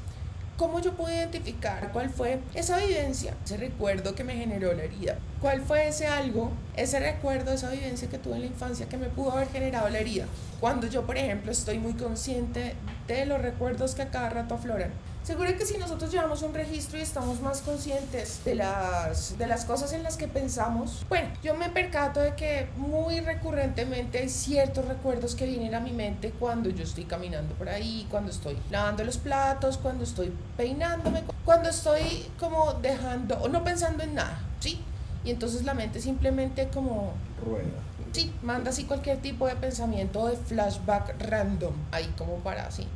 ¿Cómo 0.62 0.80
yo 0.80 0.94
puedo 0.94 1.12
identificar 1.12 1.92
cuál 1.92 2.12
fue 2.12 2.40
esa 2.54 2.78
vivencia, 2.78 3.34
ese 3.44 3.58
recuerdo 3.58 4.14
que 4.14 4.24
me 4.24 4.36
generó 4.36 4.72
la 4.74 4.84
herida? 4.84 5.18
¿Cuál 5.42 5.62
fue 5.62 5.88
ese 5.88 6.06
algo, 6.06 6.52
ese 6.76 7.00
recuerdo, 7.00 7.52
esa 7.52 7.72
vivencia 7.72 8.08
que 8.10 8.20
tuve 8.20 8.36
en 8.36 8.42
la 8.42 8.48
infancia 8.48 8.88
que 8.88 8.98
me 8.98 9.08
pudo 9.08 9.32
haber 9.32 9.48
generado 9.48 9.90
la 9.90 9.98
herida? 9.98 10.26
Cuando 10.60 10.86
yo, 10.86 11.08
por 11.08 11.18
ejemplo, 11.18 11.52
estoy 11.52 11.80
muy 11.80 11.94
consciente 11.94 12.76
de 13.08 13.26
los 13.26 13.42
recuerdos 13.42 13.96
que 13.96 14.04
a 14.04 14.12
cada 14.12 14.30
rato 14.30 14.54
afloran. 14.54 14.92
Seguro 15.24 15.56
que 15.56 15.68
si 15.68 15.78
nosotros 15.78 16.12
llevamos 16.12 16.42
un 16.42 16.52
registro 16.52 16.98
y 16.98 17.02
estamos 17.02 17.42
más 17.42 17.62
conscientes 17.62 18.44
de 18.44 18.56
las, 18.56 19.38
de 19.38 19.46
las 19.46 19.66
cosas 19.66 19.94
en 19.94 20.02
las 20.02 20.18
que 20.18 20.28
pensamos, 20.28 21.06
bueno, 21.10 21.30
yo 21.44 21.54
me 21.54 21.70
percato 21.70 22.20
de 22.20 22.34
que 22.34 22.70
muy 22.76 23.20
recurrentemente 23.20 24.18
hay 24.18 24.30
ciertos 24.30 24.86
recuerdos 24.86 25.36
que 25.36 25.46
vienen 25.46 25.76
a 25.76 25.80
mi 25.80 25.92
mente 25.92 26.32
cuando 26.32 26.72
yo 26.72 26.84
estoy 26.84 27.04
caminando 27.04 27.54
por 27.54 27.70
ahí, 27.70 28.08
cuando 28.10 28.32
estoy 28.32 28.58
lavando 28.72 29.04
los 29.04 29.18
platos, 29.18 29.78
cuando 29.78 30.06
estoy 30.06 30.34
peinándome, 30.58 31.22
cuando 31.46 31.70
estoy 31.70 32.26
como 32.40 32.74
dejando 32.74 33.38
o 33.42 33.48
no 33.48 33.64
pensando 33.64 34.02
en 34.02 34.16
nada, 34.16 34.40
¿sí? 34.60 34.82
Y 35.24 35.30
entonces 35.30 35.66
la 35.66 35.76
mente 35.76 36.02
simplemente 36.02 36.68
como... 36.70 37.14
Rueda. 37.46 37.70
Sí, 38.12 38.34
manda 38.42 38.72
así 38.72 38.86
cualquier 38.86 39.22
tipo 39.22 39.46
de 39.46 39.56
pensamiento 39.56 40.28
de 40.28 40.36
flashback 40.36 41.16
random, 41.22 41.74
ahí 41.92 42.12
como 42.18 42.38
para 42.38 42.66
así. 42.66 42.88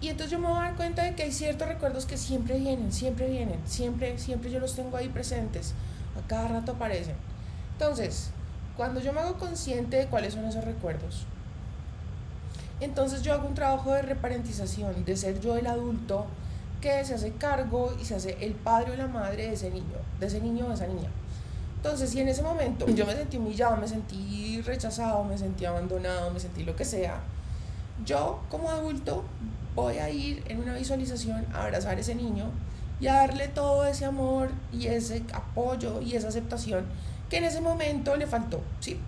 Y 0.00 0.08
entonces 0.08 0.30
yo 0.30 0.38
me 0.38 0.48
voy 0.48 0.58
a 0.58 0.62
dar 0.62 0.76
cuenta 0.76 1.02
de 1.02 1.14
que 1.14 1.24
hay 1.24 1.32
ciertos 1.32 1.68
recuerdos 1.68 2.06
que 2.06 2.16
siempre 2.16 2.58
vienen, 2.58 2.90
siempre 2.90 3.28
vienen, 3.28 3.60
siempre, 3.66 4.18
siempre 4.18 4.50
yo 4.50 4.58
los 4.58 4.74
tengo 4.74 4.96
ahí 4.96 5.08
presentes, 5.08 5.74
a 6.18 6.26
cada 6.26 6.48
rato 6.48 6.72
aparecen. 6.72 7.16
Entonces, 7.72 8.30
cuando 8.76 9.00
yo 9.00 9.12
me 9.12 9.20
hago 9.20 9.34
consciente 9.34 9.98
de 9.98 10.06
cuáles 10.06 10.34
son 10.34 10.46
esos 10.46 10.64
recuerdos, 10.64 11.26
entonces 12.80 13.20
yo 13.20 13.34
hago 13.34 13.46
un 13.46 13.54
trabajo 13.54 13.92
de 13.92 14.00
reparentización, 14.00 15.04
de 15.04 15.16
ser 15.16 15.38
yo 15.40 15.56
el 15.56 15.66
adulto 15.66 16.24
que 16.80 17.04
se 17.04 17.14
hace 17.14 17.32
cargo 17.32 17.94
y 18.00 18.06
se 18.06 18.14
hace 18.14 18.38
el 18.40 18.54
padre 18.54 18.92
o 18.92 18.96
la 18.96 19.06
madre 19.06 19.48
de 19.48 19.52
ese 19.52 19.70
niño, 19.70 19.98
de 20.18 20.26
ese 20.26 20.40
niño 20.40 20.64
o 20.64 20.68
de 20.70 20.74
esa 20.76 20.86
niña. 20.86 21.10
Entonces, 21.76 22.08
si 22.08 22.20
en 22.20 22.28
ese 22.28 22.42
momento 22.42 22.86
yo 22.88 23.04
me 23.04 23.14
sentí 23.14 23.36
humillado, 23.36 23.76
me 23.76 23.86
sentí 23.86 24.62
rechazado, 24.62 25.24
me 25.24 25.36
sentí 25.36 25.66
abandonado, 25.66 26.30
me 26.30 26.40
sentí 26.40 26.64
lo 26.64 26.74
que 26.74 26.86
sea, 26.86 27.20
yo 28.06 28.40
como 28.48 28.70
adulto 28.70 29.24
voy 29.74 29.98
a 29.98 30.10
ir 30.10 30.42
en 30.48 30.60
una 30.60 30.74
visualización 30.74 31.46
a 31.52 31.64
abrazar 31.64 31.96
a 31.96 32.00
ese 32.00 32.14
niño 32.14 32.46
y 33.00 33.06
a 33.06 33.14
darle 33.14 33.48
todo 33.48 33.86
ese 33.86 34.04
amor 34.04 34.50
y 34.72 34.86
ese 34.86 35.22
apoyo 35.32 36.00
y 36.02 36.16
esa 36.16 36.28
aceptación 36.28 36.84
que 37.30 37.38
en 37.38 37.44
ese 37.44 37.60
momento 37.60 38.16
le 38.16 38.26
faltó, 38.26 38.60
¿sí? 38.80 38.98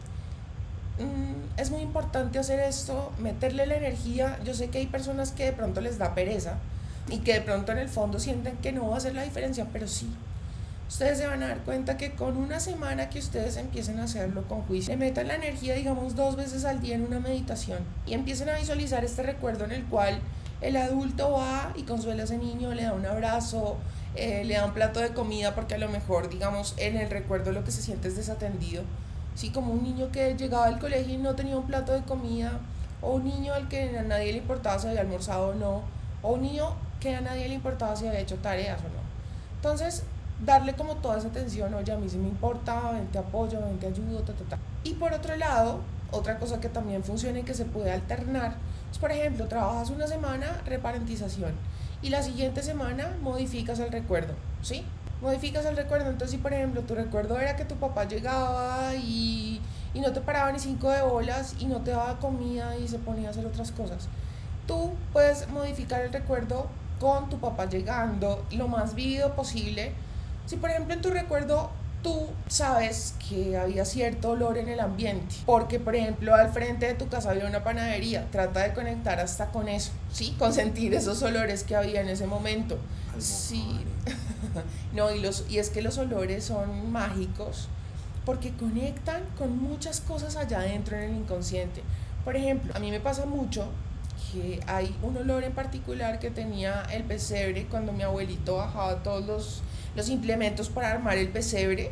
Mm, 0.99 1.59
es 1.61 1.71
muy 1.71 1.81
importante 1.81 2.39
hacer 2.39 2.61
esto, 2.61 3.13
meterle 3.19 3.67
la 3.67 3.75
energía. 3.75 4.39
Yo 4.45 4.55
sé 4.55 4.69
que 4.69 4.79
hay 4.79 4.87
personas 4.87 5.33
que 5.33 5.45
de 5.45 5.53
pronto 5.53 5.81
les 5.81 5.99
da 5.99 6.15
pereza 6.15 6.55
y 7.09 7.19
que 7.19 7.35
de 7.35 7.41
pronto 7.41 7.73
en 7.73 7.79
el 7.79 7.89
fondo 7.89 8.21
sienten 8.21 8.57
que 8.59 8.73
no 8.73 8.89
va 8.89 8.95
a 8.95 8.99
hacer 8.99 9.15
la 9.15 9.25
diferencia, 9.25 9.67
pero 9.73 9.89
sí. 9.89 10.09
Ustedes 10.89 11.19
se 11.19 11.27
van 11.27 11.43
a 11.43 11.49
dar 11.49 11.59
cuenta 11.61 11.97
que 11.97 12.13
con 12.13 12.37
una 12.37 12.61
semana 12.61 13.09
que 13.09 13.19
ustedes 13.19 13.57
empiecen 13.57 13.99
a 13.99 14.05
hacerlo 14.05 14.43
con 14.47 14.63
juicio, 14.63 14.93
le 14.93 14.99
metan 14.99 15.27
la 15.27 15.37
energía, 15.37 15.75
digamos, 15.75 16.15
dos 16.15 16.37
veces 16.37 16.67
al 16.67 16.83
día 16.83 16.95
en 16.95 17.07
una 17.07 17.19
meditación 17.19 17.79
y 18.07 18.13
empiecen 18.13 18.51
a 18.51 18.59
visualizar 18.59 19.03
este 19.03 19.23
recuerdo 19.23 19.65
en 19.65 19.73
el 19.73 19.85
cual 19.85 20.21
el 20.63 20.77
adulto 20.77 21.33
va 21.33 21.73
y 21.77 21.83
consuela 21.83 22.23
a 22.23 22.25
ese 22.25 22.39
niño, 22.39 22.73
le 22.73 22.85
da 22.85 22.95
un 22.95 23.05
abrazo, 23.05 23.77
eh, 24.15 24.45
le 24.45 24.55
da 24.55 24.65
un 24.65 24.73
plato 24.73 25.01
de 25.01 25.13
comida 25.13 25.55
porque 25.55 25.75
a 25.75 25.79
lo 25.79 25.89
mejor, 25.89 26.29
digamos, 26.29 26.75
en 26.77 26.97
el 26.97 27.11
recuerdo 27.11 27.53
lo 27.53 27.65
que 27.65 27.73
se 27.73 27.83
siente 27.83 28.09
es 28.09 28.17
desatendido. 28.17 28.85
Sí, 29.35 29.51
como 29.51 29.73
un 29.73 29.83
niño 29.83 30.11
que 30.13 30.37
llegaba 30.37 30.67
al 30.67 30.79
colegio 30.79 31.15
y 31.15 31.19
no 31.19 31.35
tenía 31.35 31.57
un 31.57 31.67
plato 31.67 31.93
de 31.93 32.03
comida, 32.03 32.61
o 33.01 33.15
un 33.15 33.25
niño 33.25 33.53
al 33.53 33.69
que 33.69 33.99
a 33.99 34.03
nadie 34.03 34.33
le 34.33 34.39
importaba 34.39 34.79
si 34.79 34.87
había 34.87 35.01
almorzado 35.01 35.49
o 35.49 35.55
no, 35.55 35.83
o 36.23 36.35
un 36.35 36.43
niño 36.43 36.75
que 37.01 37.17
a 37.17 37.21
nadie 37.21 37.49
le 37.49 37.55
importaba 37.55 37.97
si 37.97 38.07
había 38.07 38.21
hecho 38.21 38.37
tareas 38.37 38.79
o 38.81 38.85
no. 38.85 39.03
Entonces, 39.57 40.05
darle 40.45 40.75
como 40.75 40.97
toda 40.97 41.19
esa 41.19 41.29
atención, 41.29 41.75
oye, 41.75 41.93
a 41.93 41.97
mí 41.97 42.09
sí 42.09 42.19
me 42.19 42.29
importa, 42.29 42.93
ven 42.93 43.09
te 43.09 43.19
apoyo, 43.19 43.61
ven 43.61 43.79
te 43.79 43.89
ayudo, 43.89 44.21
ta, 44.21 44.33
ta, 44.33 44.45
ta. 44.51 44.59
Y 44.85 44.95
por 44.95 45.13
otro 45.13 45.35
lado, 45.35 45.81
otra 46.13 46.39
cosa 46.39 46.61
que 46.61 46.69
también 46.69 47.03
funciona 47.03 47.41
y 47.41 47.43
que 47.43 47.55
se 47.55 47.65
puede 47.65 47.91
alternar 47.91 48.55
por 48.99 49.13
ejemplo, 49.13 49.47
trabajas 49.47 49.91
una 49.91 50.07
semana 50.07 50.61
reparentización 50.67 51.53
y 52.03 52.11
la 52.11 52.23
siguiente 52.23 52.63
semana 52.63 53.17
modificas 53.23 53.79
el 53.79 53.93
recuerdo, 53.93 54.35
¿sí? 54.61 54.85
Modificas 55.21 55.65
el 55.67 55.77
recuerdo. 55.77 56.11
Entonces, 56.11 56.33
si 56.33 56.39
por 56.39 56.53
ejemplo 56.53 56.83
tu 56.83 56.95
recuerdo 56.95 57.39
era 57.39 57.57
que 57.57 57.65
tu 57.65 57.77
papá 57.77 58.05
llegaba 58.05 58.95
y, 58.97 59.61
y 59.95 60.01
no 60.01 60.13
te 60.13 60.21
paraba 60.21 60.51
ni 60.53 60.59
cinco 60.59 60.91
de 60.91 61.03
bolas 61.03 61.55
y 61.61 61.67
no 61.67 61.81
te 61.83 61.93
daba 61.93 62.19
comida 62.19 62.77
y 62.77 62.89
se 62.89 62.99
ponía 62.99 63.29
a 63.29 63.31
hacer 63.31 63.47
otras 63.47 63.71
cosas, 63.71 64.09
tú 64.67 64.93
puedes 65.13 65.49
modificar 65.49 66.03
el 66.03 66.13
recuerdo 66.13 66.67
con 66.99 67.29
tu 67.29 67.39
papá 67.39 67.69
llegando 67.69 68.45
lo 68.51 68.69
más 68.69 68.95
vivido 68.95 69.35
posible. 69.35 69.93
Si 70.47 70.57
por 70.57 70.71
ejemplo 70.71 70.95
en 70.95 71.03
tu 71.03 71.11
recuerdo 71.11 71.71
tú 72.03 72.29
sabes 72.49 73.15
que 73.29 73.57
había 73.57 73.85
cierto 73.85 74.31
olor 74.31 74.59
en 74.59 74.69
el 74.69 74.81
ambiente, 74.81 75.37
porque 75.47 75.79
por 75.79 75.95
ejemplo 75.95 76.35
al 76.35 76.53
frente 76.53 76.87
de 76.87 76.95
tu 76.95 77.09
casa 77.09 77.31
había 77.31 77.47
una 77.47 77.65
panadería, 77.65 78.27
trata 78.31 78.61
de 78.61 78.75
conectar 78.75 79.21
hasta 79.21 79.51
con 79.51 79.69
eso, 79.69 79.93
¿sí? 80.13 80.35
Con 80.39 80.53
sentir 80.53 80.95
esos 80.95 81.23
olores 81.23 81.65
que 81.65 81.77
había 81.77 82.01
en 82.01 82.09
ese 82.09 82.27
momento. 82.27 82.79
Sí. 83.19 83.81
no, 84.93 85.15
y, 85.15 85.21
los, 85.21 85.45
y 85.49 85.59
es 85.59 85.71
que 85.71 85.83
los 85.83 85.99
olores 85.99 86.45
son 86.45 86.91
mágicos 86.91 87.69
porque 88.25 88.53
conectan 88.53 89.23
con 89.37 89.59
muchas 89.59 90.01
cosas 90.01 90.37
allá 90.37 90.59
adentro 90.59 90.97
en 90.97 91.03
el 91.05 91.17
inconsciente. 91.17 91.83
Por 92.25 92.37
ejemplo, 92.37 92.73
a 92.75 92.79
mí 92.79 92.91
me 92.91 93.01
pasa 93.01 93.27
mucho 93.27 93.67
que 94.33 94.61
hay 94.67 94.97
un 95.03 95.17
olor 95.17 95.45
en 95.45 95.53
particular 95.53 96.19
que 96.19 96.31
tenía 96.31 96.83
el 96.93 97.03
pesebre 97.03 97.67
cuando 97.67 97.93
mi 97.93 98.03
abuelito 98.03 98.57
bajaba 98.57 99.03
todos 99.03 99.27
los 99.27 99.63
los 99.95 100.09
implementos 100.09 100.69
para 100.69 100.91
armar 100.91 101.19
el 101.19 101.29
pesebre, 101.29 101.91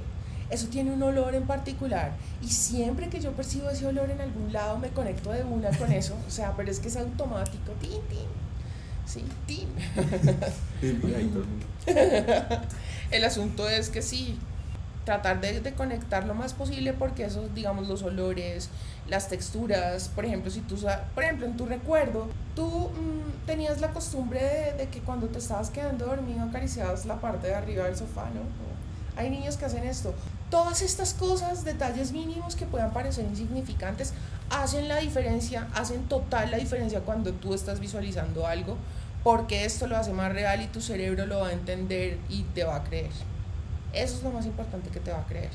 eso 0.51 0.67
tiene 0.67 0.91
un 0.93 1.03
olor 1.03 1.35
en 1.35 1.47
particular. 1.47 2.13
Y 2.43 2.49
siempre 2.49 3.09
que 3.09 3.21
yo 3.21 3.33
percibo 3.33 3.71
ese 3.71 3.87
olor 3.87 4.11
en 4.11 4.21
algún 4.21 4.53
lado, 4.53 4.79
me 4.79 4.89
conecto 4.89 5.31
de 5.33 5.45
una 5.45 5.71
con 5.71 5.93
eso. 5.93 6.17
O 6.27 6.31
sea, 6.31 6.55
pero 6.57 6.71
es 6.71 6.81
que 6.81 6.89
es 6.89 6.97
automático. 6.97 7.73
Tin, 7.81 8.01
tin. 8.09 8.27
Sí, 9.07 9.25
tin. 9.47 9.69
el 13.11 13.25
asunto 13.25 13.69
es 13.69 13.91
que 13.91 14.03
sí, 14.03 14.39
tratar 15.05 15.41
de, 15.41 15.61
de, 15.61 15.73
conectar 15.73 16.27
lo 16.27 16.35
más 16.35 16.53
posible 16.53 16.93
porque 16.93 17.25
esos, 17.25 17.55
digamos, 17.55 17.89
los 17.89 18.03
olores, 18.03 18.71
las 19.11 19.29
texturas, 19.29 20.09
por 20.09 20.25
ejemplo, 20.25 20.51
si 20.51 20.61
tú, 20.61 20.77
por 21.15 21.25
ejemplo, 21.25 21.45
en 21.45 21.57
tu 21.57 21.67
recuerdo, 21.67 22.29
tú 22.55 22.69
mm, 22.69 23.47
tenías 23.47 23.81
la 23.81 23.91
costumbre 23.91 24.73
de, 24.79 24.89
que 24.89 25.01
cuando 25.01 25.27
te 25.27 25.39
estabas 25.39 25.71
quedando 25.71 26.07
dormido 26.07 26.45
acariciabas 26.45 27.05
la 27.07 27.21
parte 27.21 27.49
de 27.49 27.55
arriba 27.55 27.87
del 27.87 27.97
sofá, 27.97 28.27
¿no? 28.31 28.41
Hay 29.17 29.29
niños 29.29 29.57
que 29.57 29.65
hacen 29.65 29.85
esto. 29.85 30.15
Todas 30.49 30.81
estas 30.81 31.13
cosas, 31.15 31.65
detalles 31.65 32.13
mínimos 32.13 32.55
que 32.55 32.67
puedan 32.67 32.93
parecer 32.93 33.25
insignificantes, 33.25 34.15
hacen 34.49 34.89
la 34.89 34.99
diferencia, 34.99 35.67
hacen 35.75 36.05
total 36.05 36.53
la 36.53 36.57
diferencia 36.57 37.01
cuando 37.01 37.33
tú 37.33 37.53
estás 37.53 37.81
visualizando 37.81 38.47
algo, 38.47 38.77
porque 39.25 39.65
esto 39.65 39.89
lo 39.89 39.97
hace 39.97 40.13
más 40.13 40.33
real 40.33 40.63
y 40.63 40.69
tu 40.69 40.81
cerebro 40.81 41.27
lo 41.27 41.41
va 41.41 41.49
a 41.49 41.53
entender 41.53 42.19
y 42.29 42.45
te 42.45 42.63
va 42.63 42.77
a 42.77 42.85
creer. 42.85 43.11
Eso 43.93 44.17
es 44.17 44.23
lo 44.23 44.31
más 44.31 44.47
importante 44.47 44.91
que 44.91 45.01
te 45.01 45.11
va 45.11 45.19
a 45.19 45.27
creer. 45.27 45.51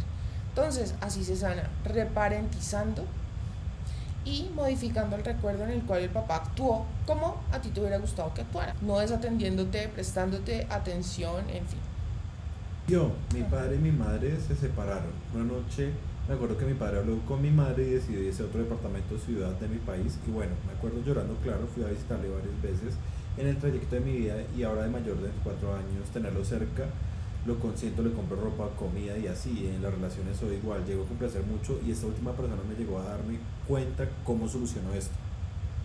Entonces, 0.50 0.94
así 1.00 1.24
se 1.24 1.38
sana, 1.38 1.70
reparentizando 1.86 3.06
y 4.26 4.50
modificando 4.56 5.16
el 5.16 5.24
recuerdo 5.24 5.64
en 5.64 5.70
el 5.70 5.82
cual 5.84 6.02
el 6.02 6.10
papá 6.10 6.38
actuó 6.38 6.86
como 7.06 7.42
a 7.52 7.62
ti 7.62 7.70
te 7.70 7.80
hubiera 7.80 8.00
gustado 8.00 8.34
que 8.34 8.42
actuara, 8.42 8.76
no 8.82 9.00
desatendiéndote, 9.00 9.88
prestándote 9.90 10.68
atención, 10.70 11.50
en 11.50 11.66
fin. 11.68 11.80
Yo, 12.88 13.12
mi 13.34 13.44
padre 13.44 13.76
y 13.76 13.80
mi 13.80 13.92
madre 13.92 14.38
se 14.48 14.56
separaron. 14.56 15.12
Una 15.34 15.44
noche 15.44 15.92
me 16.28 16.34
acuerdo 16.34 16.58
que 16.58 16.66
mi 16.66 16.74
padre 16.74 16.98
habló 16.98 17.20
con 17.28 17.40
mi 17.40 17.52
madre 17.52 17.84
y 17.84 17.90
decidió 17.92 18.24
irse 18.24 18.42
a 18.42 18.48
otro 18.48 18.60
departamento 18.60 19.16
ciudad 19.20 19.52
de 19.60 19.68
mi 19.68 19.78
país 19.78 20.18
y 20.28 20.32
bueno, 20.32 20.54
me 20.66 20.74
acuerdo 20.74 21.04
llorando, 21.06 21.36
claro, 21.44 21.68
fui 21.68 21.84
a 21.84 21.88
visitarle 21.88 22.30
varias 22.30 22.62
veces 22.64 22.96
en 23.38 23.48
el 23.48 23.58
trayecto 23.58 23.96
de 23.96 24.02
mi 24.02 24.14
vida 24.14 24.36
y 24.58 24.64
ahora 24.64 24.84
de 24.84 24.90
mayor 24.90 25.18
de 25.22 25.30
cuatro 25.44 25.76
años 25.76 26.10
tenerlo 26.12 26.44
cerca 26.44 26.86
lo 27.46 27.60
consiento, 27.60 28.02
le 28.02 28.12
compro 28.12 28.38
ropa, 28.38 28.70
comida 28.76 29.18
y 29.18 29.28
así. 29.28 29.72
En 29.74 29.82
las 29.84 29.94
relaciones 29.94 30.38
soy 30.38 30.56
igual, 30.56 30.86
llego 30.86 31.04
a 31.04 31.08
complacer 31.08 31.44
mucho 31.44 31.80
y 31.86 31.92
esta 31.92 32.08
última 32.08 32.32
persona 32.34 32.62
me 32.68 32.76
llegó 32.76 33.00
a 33.00 33.04
darme 33.04 33.40
cuenta 33.68 34.08
cómo 34.24 34.48
solucionó 34.48 34.94
esto. 34.94 35.14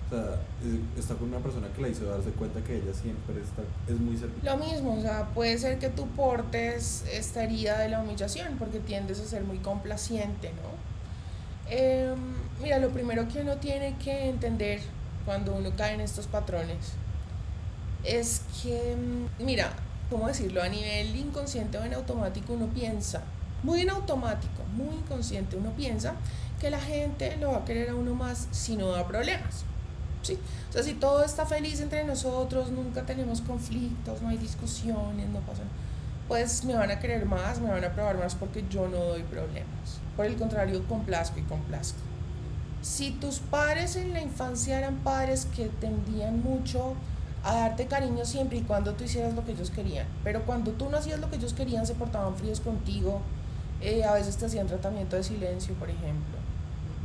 O 0.07 0.13
sea, 0.13 0.41
está 0.99 1.15
con 1.15 1.29
una 1.29 1.39
persona 1.39 1.69
que 1.73 1.83
la 1.83 1.89
hizo 1.89 2.05
darse 2.05 2.31
cuenta 2.31 2.61
que 2.65 2.77
ella 2.77 2.93
siempre 2.93 3.41
está, 3.41 3.63
es 3.87 4.01
muy 4.01 4.17
servicial. 4.17 4.59
Lo 4.59 4.65
mismo, 4.65 4.99
o 4.99 5.01
sea, 5.01 5.29
puede 5.29 5.57
ser 5.59 5.79
que 5.79 5.89
tú 5.89 6.09
portes 6.09 7.05
esta 7.13 7.45
herida 7.45 7.79
de 7.79 7.91
la 7.91 8.01
humillación 8.01 8.57
porque 8.59 8.81
tiendes 8.81 9.21
a 9.21 9.25
ser 9.25 9.45
muy 9.45 9.59
complaciente, 9.59 10.51
¿no? 10.55 10.91
Em, 11.71 12.19
mira, 12.61 12.79
lo 12.79 12.89
primero 12.89 13.29
que 13.29 13.41
uno 13.43 13.59
tiene 13.59 13.97
que 13.99 14.29
entender 14.29 14.81
cuando 15.25 15.55
uno 15.55 15.71
cae 15.77 15.95
en 15.95 16.01
estos 16.01 16.27
patrones 16.27 16.95
es 18.03 18.43
que, 18.63 18.97
mm, 18.97 19.45
mira, 19.45 19.73
¿cómo 20.11 20.29
decirlo? 20.29 20.63
A 20.63 20.69
nivel 20.69 21.15
inconsciente 21.17 21.79
o 21.79 21.85
en 21.85 21.95
automático 21.95 22.53
uno 22.53 22.67
piensa, 22.67 23.23
muy 23.63 23.81
en 23.83 23.91
automático, 23.91 24.63
muy 24.75 24.95
inconsciente, 24.97 25.57
uno 25.57 25.71
piensa 25.71 26.15
que 26.61 26.71
la 26.71 26.81
gente 26.81 27.37
lo 27.39 27.53
va 27.53 27.59
a 27.59 27.65
querer 27.65 27.91
a 27.91 27.95
uno 27.95 28.15
más 28.15 28.49
si 28.51 28.77
no 28.77 28.89
da 28.89 29.07
problemas. 29.07 29.65
¿sí? 30.23 30.39
O 30.69 30.73
sea, 30.73 30.83
si 30.83 30.95
todo 30.95 31.25
está 31.25 31.47
feliz 31.47 31.81
entre 31.81 32.05
nosotros, 32.05 32.71
nunca 32.71 33.07
tenemos 33.07 33.41
conflictos, 33.41 34.21
no 34.21 34.29
hay 34.29 34.37
discusiones, 34.37 35.29
no 35.31 35.41
pasa 35.41 35.63
pues 36.31 36.63
me 36.63 36.77
van 36.77 36.93
a 36.93 37.01
querer 37.01 37.27
más, 37.27 37.59
me 37.59 37.69
van 37.69 37.83
a 37.83 37.93
probar 37.93 38.17
más 38.17 38.37
porque 38.37 38.65
yo 38.71 38.87
no 38.89 38.99
doy 38.99 39.25
problemas. 39.25 39.99
Por 40.17 40.27
el 40.27 40.37
contrario, 40.37 40.87
complazco 40.87 41.41
y 41.41 41.43
complazco. 41.43 41.99
Si 42.83 43.11
tus 43.11 43.41
padres 43.41 43.97
en 43.97 44.13
la 44.13 44.23
infancia 44.23 44.79
eran 44.79 44.99
padres 44.99 45.49
que 45.57 45.67
tendían 45.81 46.41
mucho 46.41 46.95
a 47.43 47.55
darte 47.55 47.87
cariño 47.87 48.25
siempre 48.25 48.59
y 48.59 48.63
cuando 48.63 48.95
tú 48.95 49.05
hicieras 49.05 49.35
lo 49.35 49.45
que 49.45 49.53
ellos 49.53 49.71
querían. 49.71 50.07
Pero 50.25 50.43
cuando 50.43 50.73
tú 50.73 50.91
no 50.91 50.97
hacías 50.97 51.21
lo 51.21 51.31
que 51.31 51.37
ellos 51.37 51.55
querían, 51.55 51.87
se 51.87 51.95
portaban 51.95 52.37
fríos 52.37 52.61
contigo, 52.61 53.21
eh, 53.81 54.05
a 54.05 54.13
veces 54.13 54.37
te 54.37 54.47
hacían 54.47 54.67
tratamiento 54.67 55.17
de 55.17 55.23
silencio, 55.25 55.75
por 55.75 55.89
ejemplo. 55.89 56.39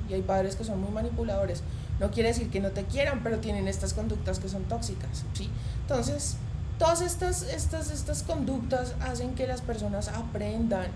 Y 0.09 0.13
hay 0.13 0.21
padres 0.21 0.55
que 0.55 0.63
son 0.63 0.81
muy 0.81 0.91
manipuladores. 0.91 1.63
No 1.99 2.11
quiere 2.11 2.29
decir 2.29 2.49
que 2.49 2.59
no 2.59 2.71
te 2.71 2.83
quieran, 2.83 3.21
pero 3.23 3.39
tienen 3.39 3.67
estas 3.67 3.93
conductas 3.93 4.39
que 4.39 4.49
son 4.49 4.63
tóxicas, 4.63 5.23
¿sí? 5.33 5.49
Entonces, 5.81 6.35
todas 6.77 7.01
estas, 7.01 7.43
estas, 7.43 7.89
estas 7.89 8.23
conductas 8.23 8.95
hacen 8.99 9.35
que 9.35 9.47
las 9.47 9.61
personas 9.61 10.09
aprendan 10.09 10.87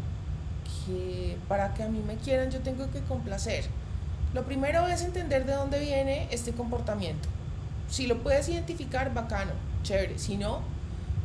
que 0.85 1.37
para 1.47 1.73
que 1.73 1.83
a 1.83 1.87
mí 1.87 2.03
me 2.05 2.15
quieran 2.15 2.51
yo 2.51 2.59
tengo 2.59 2.91
que 2.91 2.99
complacer. 3.01 3.65
Lo 4.33 4.43
primero 4.43 4.85
es 4.87 5.01
entender 5.01 5.45
de 5.45 5.53
dónde 5.53 5.79
viene 5.79 6.27
este 6.29 6.51
comportamiento 6.51 7.29
si 7.89 8.07
lo 8.07 8.21
puedes 8.21 8.47
identificar, 8.49 9.13
bacano, 9.13 9.51
chévere. 9.83 10.17
Si 10.19 10.37
no, 10.37 10.61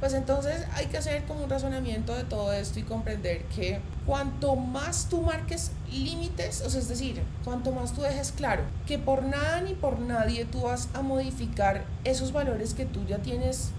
Pues 0.01 0.13
entonces 0.13 0.67
hay 0.75 0.87
que 0.87 0.99
hacer 0.99 1.25
como 1.25 1.45
un 1.45 1.51
razonamiento 1.51 2.15
de 2.15 2.25
todo 2.25 2.53
esto 2.53 2.79
y 2.79 2.83
comprender 2.83 3.45
que 3.45 3.81
cuanto 4.05 4.55
más 4.57 5.07
tú 5.09 5.23
marques 5.23 5.71
límites, 5.91 6.61
o 6.61 6.69
sea, 6.69 6.81
es 6.81 6.89
decir, 6.89 7.23
cuanto 7.45 7.73
más 7.73 7.93
tú 7.95 8.03
dejes 8.03 8.33
claro 8.33 8.65
que 8.87 8.99
por 8.99 9.23
nada 9.23 9.61
ni 9.63 9.75
por 9.75 10.01
nadie 10.01 10.45
tú 10.45 10.63
vas 10.63 10.89
a 10.95 11.01
modificar 11.01 11.85
esos 12.03 12.33
valores 12.33 12.75
que 12.75 12.85
tú 12.85 13.07
ya 13.07 13.19
tienes 13.19 13.71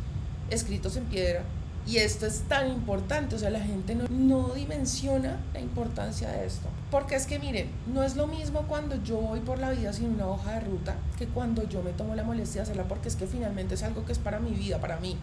escritos 0.49 0.95
en 0.95 1.03
piedra, 1.05 1.43
y 1.88 1.97
esto 1.97 2.25
es 2.25 2.41
tan 2.47 2.71
importante, 2.71 3.36
o 3.36 3.39
sea, 3.39 3.51
la 3.51 3.59
gente 3.59 3.93
no, 3.93 4.07
no, 4.09 4.53
dimensiona 4.55 5.38
la 5.53 5.59
importancia 5.59 6.29
de 6.29 6.47
esto. 6.47 6.67
Porque 6.95 7.15
es 7.15 7.27
que 7.27 7.39
miren, 7.39 7.69
no 7.93 8.03
es 8.03 8.15
lo 8.15 8.25
mismo 8.25 8.61
cuando 8.69 8.95
yo 9.03 9.17
voy 9.17 9.41
por 9.41 9.59
la 9.59 9.71
vida 9.71 9.91
sin 9.91 10.13
una 10.13 10.27
hoja 10.27 10.53
de 10.53 10.59
ruta 10.61 10.95
que 11.17 11.27
cuando 11.27 11.67
yo 11.67 11.83
me 11.83 11.91
tomo 11.91 12.15
la 12.15 12.23
molestia 12.23 12.59
de 12.59 12.63
hacerla 12.63 12.85
porque 12.85 13.09
es 13.09 13.17
que 13.17 13.27
finalmente 13.27 13.73
es 13.73 13.83
algo 13.83 14.05
que 14.05 14.13
es 14.13 14.17
para 14.17 14.39
mi 14.39 14.51
vida, 14.51 14.79
para 14.79 14.95
mí. 15.01 15.17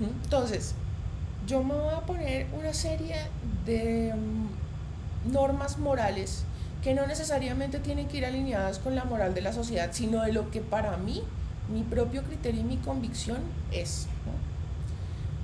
Entonces, 0.00 0.74
yo 1.46 1.62
me 1.62 1.76
voy 1.76 1.94
a 1.94 2.00
poner 2.00 2.48
una 2.58 2.74
serie 2.74 3.14
de 3.64 4.14
mm, 4.16 5.32
normas 5.32 5.78
morales 5.78 6.42
que 6.82 6.92
no 6.92 7.06
necesariamente 7.06 7.78
tienen 7.78 8.08
que 8.08 8.16
ir 8.16 8.26
alineadas 8.26 8.80
con 8.80 8.96
la 8.96 9.04
moral 9.04 9.32
de 9.32 9.42
la 9.42 9.52
sociedad, 9.52 9.90
sino 9.92 10.22
de 10.22 10.32
lo 10.32 10.50
que 10.50 10.60
para 10.60 10.96
mí, 10.96 11.22
mi 11.72 11.84
propio 11.84 12.24
criterio 12.24 12.62
y 12.62 12.64
mi 12.64 12.78
convicción 12.78 13.38
es. 13.70 14.08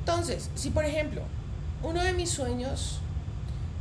Entonces, 0.01 0.51
si 0.57 0.71
por 0.71 0.85
ejemplo, 0.85 1.23
uno 1.85 2.03
de 2.03 2.15
mis 2.15 2.31
sueños 2.31 3.01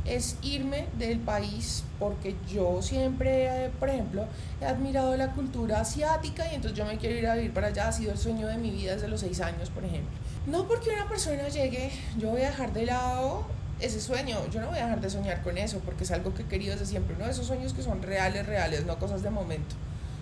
es 0.04 0.36
irme 0.42 0.86
del 0.98 1.18
país 1.18 1.84
porque 1.98 2.34
yo 2.52 2.80
siempre, 2.82 3.70
por 3.78 3.88
ejemplo, 3.88 4.26
he 4.60 4.64
admirado 4.64 5.16
la 5.16 5.32
cultura 5.32 5.80
asiática 5.80 6.50
y 6.50 6.54
entonces 6.54 6.78
yo 6.78 6.86
me 6.86 6.96
quiero 6.98 7.16
ir 7.16 7.26
a 7.26 7.34
vivir 7.34 7.52
para 7.52 7.68
allá, 7.68 7.88
ha 7.88 7.92
sido 7.92 8.12
el 8.12 8.18
sueño 8.18 8.46
de 8.46 8.56
mi 8.56 8.70
vida 8.70 8.94
desde 8.94 9.08
los 9.08 9.20
seis 9.20 9.40
años, 9.40 9.70
por 9.70 9.84
ejemplo. 9.84 10.10
No 10.46 10.66
porque 10.66 10.90
una 10.90 11.08
persona 11.08 11.48
llegue, 11.48 11.90
yo 12.18 12.30
voy 12.30 12.42
a 12.42 12.46
dejar 12.46 12.72
de 12.72 12.86
lado 12.86 13.44
ese 13.80 14.00
sueño, 14.00 14.38
yo 14.50 14.60
no 14.60 14.68
voy 14.68 14.78
a 14.78 14.84
dejar 14.84 15.00
de 15.00 15.10
soñar 15.10 15.42
con 15.42 15.58
eso, 15.58 15.80
porque 15.80 16.04
es 16.04 16.10
algo 16.10 16.34
que 16.34 16.42
he 16.42 16.46
querido 16.46 16.72
desde 16.72 16.86
siempre, 16.86 17.14
uno 17.14 17.26
de 17.26 17.32
esos 17.32 17.46
sueños 17.46 17.72
que 17.72 17.82
son 17.82 18.02
reales, 18.02 18.46
reales, 18.46 18.86
no 18.86 18.98
cosas 18.98 19.22
de 19.22 19.30
momento, 19.30 19.74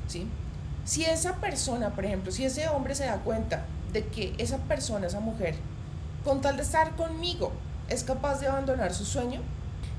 ¿sí? 0.07 0.29
Si 0.85 1.05
esa 1.05 1.37
persona, 1.37 1.91
por 1.91 2.05
ejemplo, 2.05 2.33
si 2.33 2.45
ese 2.45 2.69
hombre 2.69 2.95
se 2.95 3.05
da 3.05 3.17
cuenta 3.19 3.67
de 3.93 4.07
que 4.07 4.35
esa 4.39 4.59
persona, 4.59 5.07
esa 5.07 5.21
mujer, 5.21 5.55
con 6.25 6.41
tal 6.41 6.57
de 6.57 6.63
estar 6.63 6.97
conmigo, 6.97 7.53
es 7.89 8.05
capaz 8.05 8.41
de 8.41 8.47
abandonar 8.47 8.95
su 8.95 9.05
sueño, 9.05 9.41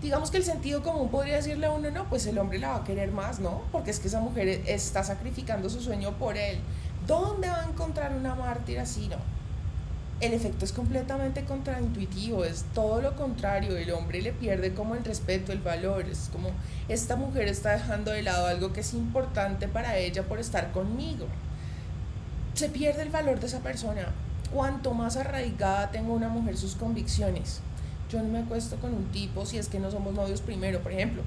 digamos 0.02 0.32
que 0.32 0.38
el 0.38 0.44
sentido 0.44 0.82
común 0.82 1.10
podría 1.10 1.36
decirle 1.36 1.68
a 1.68 1.72
uno, 1.72 1.92
no, 1.92 2.10
pues 2.10 2.26
el 2.26 2.38
hombre 2.38 2.60
la 2.60 2.70
va 2.70 2.76
a 2.78 2.84
querer 2.84 3.12
más, 3.12 3.40
¿no? 3.40 3.62
Porque 3.72 3.92
es 3.92 4.00
que 4.00 4.08
esa 4.08 4.20
mujer 4.20 4.48
está 4.66 5.04
sacrificando 5.04 5.70
su 5.70 5.82
sueño 5.82 6.18
por 6.18 6.38
él. 6.38 6.60
¿Dónde 7.08 7.50
va 7.50 7.62
a 7.62 7.70
encontrar 7.70 8.14
una 8.14 8.36
mártir 8.36 8.80
así? 8.80 9.08
No 9.08 9.18
el 10.22 10.34
efecto 10.34 10.66
es 10.66 10.74
completamente 10.74 11.46
contraintuitivo, 11.46 12.44
es 12.44 12.66
todo 12.74 13.02
lo 13.02 13.16
contrario, 13.16 13.78
el 13.78 13.92
hombre 13.92 14.22
le 14.22 14.34
pierde 14.34 14.74
como 14.74 14.96
el 14.96 15.06
respeto, 15.06 15.54
el 15.54 15.60
valor, 15.60 16.06
es 16.10 16.30
como 16.32 16.50
esta 16.90 17.16
mujer 17.16 17.48
está 17.48 17.72
dejando 17.72 18.12
de 18.12 18.24
lado 18.24 18.48
algo 18.48 18.74
que 18.74 18.82
es 18.82 18.94
importante 18.94 19.70
para 19.70 19.98
ella 19.98 20.24
por 20.24 20.40
estar 20.40 20.72
conmigo. 20.74 21.26
Se 22.54 22.68
pierde 22.68 23.04
el 23.04 23.10
valor 23.10 23.40
de 23.40 23.48
esa 23.48 23.60
persona. 23.60 24.10
Cuanto 24.54 24.94
más 24.94 25.16
arraigada 25.16 25.92
tenga 25.92 26.12
una 26.12 26.28
mujer 26.28 26.58
sus 26.58 26.76
convicciones. 26.76 27.62
Yo 28.10 28.22
no 28.22 28.30
me 28.30 28.40
acuesto 28.40 28.78
con 28.78 28.94
un 28.94 29.06
tipo 29.12 29.46
si 29.46 29.58
es 29.58 29.68
que 29.68 29.80
no 29.80 29.92
somos 29.92 30.14
novios 30.14 30.42
primero, 30.42 30.80
por 30.82 30.92
ejemplo. 30.92 31.22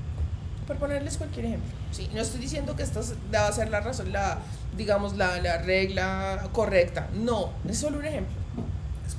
Por 0.67 0.77
ponerles 0.77 1.17
cualquier 1.17 1.47
ejemplo. 1.47 1.71
Sí, 1.91 2.09
no 2.15 2.21
estoy 2.21 2.41
diciendo 2.41 2.77
que 2.77 2.83
esta 2.83 3.01
deba 3.31 3.51
ser 3.53 3.69
la 3.71 3.81
razón, 3.81 4.13
la, 4.13 4.39
digamos, 4.77 5.17
la, 5.17 5.41
la 5.41 5.59
regla 5.59 6.49
correcta. 6.53 7.09
No, 7.15 7.51
es 7.69 7.79
solo 7.79 7.99
un 7.99 8.05
ejemplo 8.05 8.43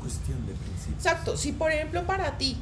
cuestión 0.03 0.45
de 0.45 0.53
principio. 0.53 0.95
Exacto, 0.95 1.37
si 1.37 1.51
por 1.51 1.71
ejemplo 1.71 2.05
para 2.05 2.37
ti 2.37 2.57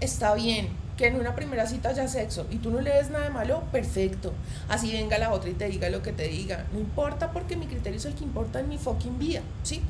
está 0.00 0.34
bien 0.34 0.68
que 0.96 1.08
en 1.08 1.16
una 1.16 1.34
primera 1.34 1.66
cita 1.66 1.88
haya 1.88 2.06
sexo 2.06 2.46
y 2.50 2.58
tú 2.58 2.70
no 2.70 2.80
le 2.80 2.90
des 2.90 3.10
nada 3.10 3.24
de 3.24 3.30
malo, 3.30 3.62
perfecto. 3.72 4.32
Así 4.68 4.92
venga 4.92 5.18
la 5.18 5.32
otra 5.32 5.50
y 5.50 5.54
te 5.54 5.68
diga 5.68 5.88
lo 5.90 6.02
que 6.02 6.12
te 6.12 6.28
diga. 6.28 6.66
No 6.72 6.78
importa 6.78 7.32
porque 7.32 7.56
mi 7.56 7.66
criterio 7.66 7.98
es 7.98 8.04
el 8.04 8.14
que 8.14 8.22
importa 8.22 8.60
en 8.60 8.68
mi 8.68 8.78
fucking 8.78 9.18
vida, 9.18 9.40
¿sí? 9.64 9.82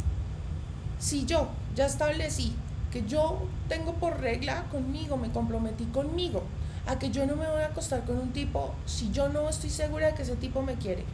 Si 0.98 1.26
yo 1.26 1.48
ya 1.76 1.84
establecí 1.84 2.54
que 2.94 3.04
yo 3.08 3.42
tengo 3.68 3.94
por 3.94 4.20
regla 4.20 4.66
conmigo, 4.70 5.16
me 5.16 5.32
comprometí 5.32 5.84
conmigo, 5.86 6.44
a 6.86 6.96
que 6.96 7.10
yo 7.10 7.26
no 7.26 7.34
me 7.34 7.44
voy 7.44 7.62
a 7.62 7.66
acostar 7.66 8.04
con 8.04 8.16
un 8.18 8.32
tipo 8.32 8.72
si 8.86 9.10
yo 9.10 9.28
no 9.28 9.48
estoy 9.48 9.70
segura 9.70 10.06
de 10.06 10.14
que 10.14 10.22
ese 10.22 10.36
tipo 10.36 10.62
me 10.62 10.76
quiere 10.76 11.04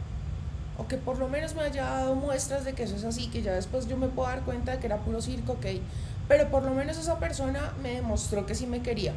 o 0.77 0.87
que 0.87 0.97
por 0.97 1.17
lo 1.17 1.27
menos 1.27 1.55
me 1.55 1.63
haya 1.63 1.85
dado 1.85 2.13
muestras 2.13 2.65
de 2.65 2.73
que 2.73 2.83
eso 2.83 2.95
es 2.95 3.03
así, 3.03 3.29
que 3.29 3.41
ya 3.41 3.53
después 3.53 3.87
yo 3.87 3.97
me 3.97 4.07
puedo 4.07 4.29
dar 4.29 4.41
cuenta 4.41 4.73
de 4.73 4.77
que 4.79 4.85
era 4.85 4.97
puro 4.97 5.21
circo, 5.21 5.53
ok, 5.53 5.65
pero 6.27 6.51
por 6.51 6.63
lo 6.63 6.71
menos 6.75 6.99
esa 6.99 7.17
persona 7.17 7.73
me 7.81 7.95
demostró 7.95 8.45
que 8.45 8.53
sí 8.53 8.67
me 8.67 8.81
quería. 8.81 9.13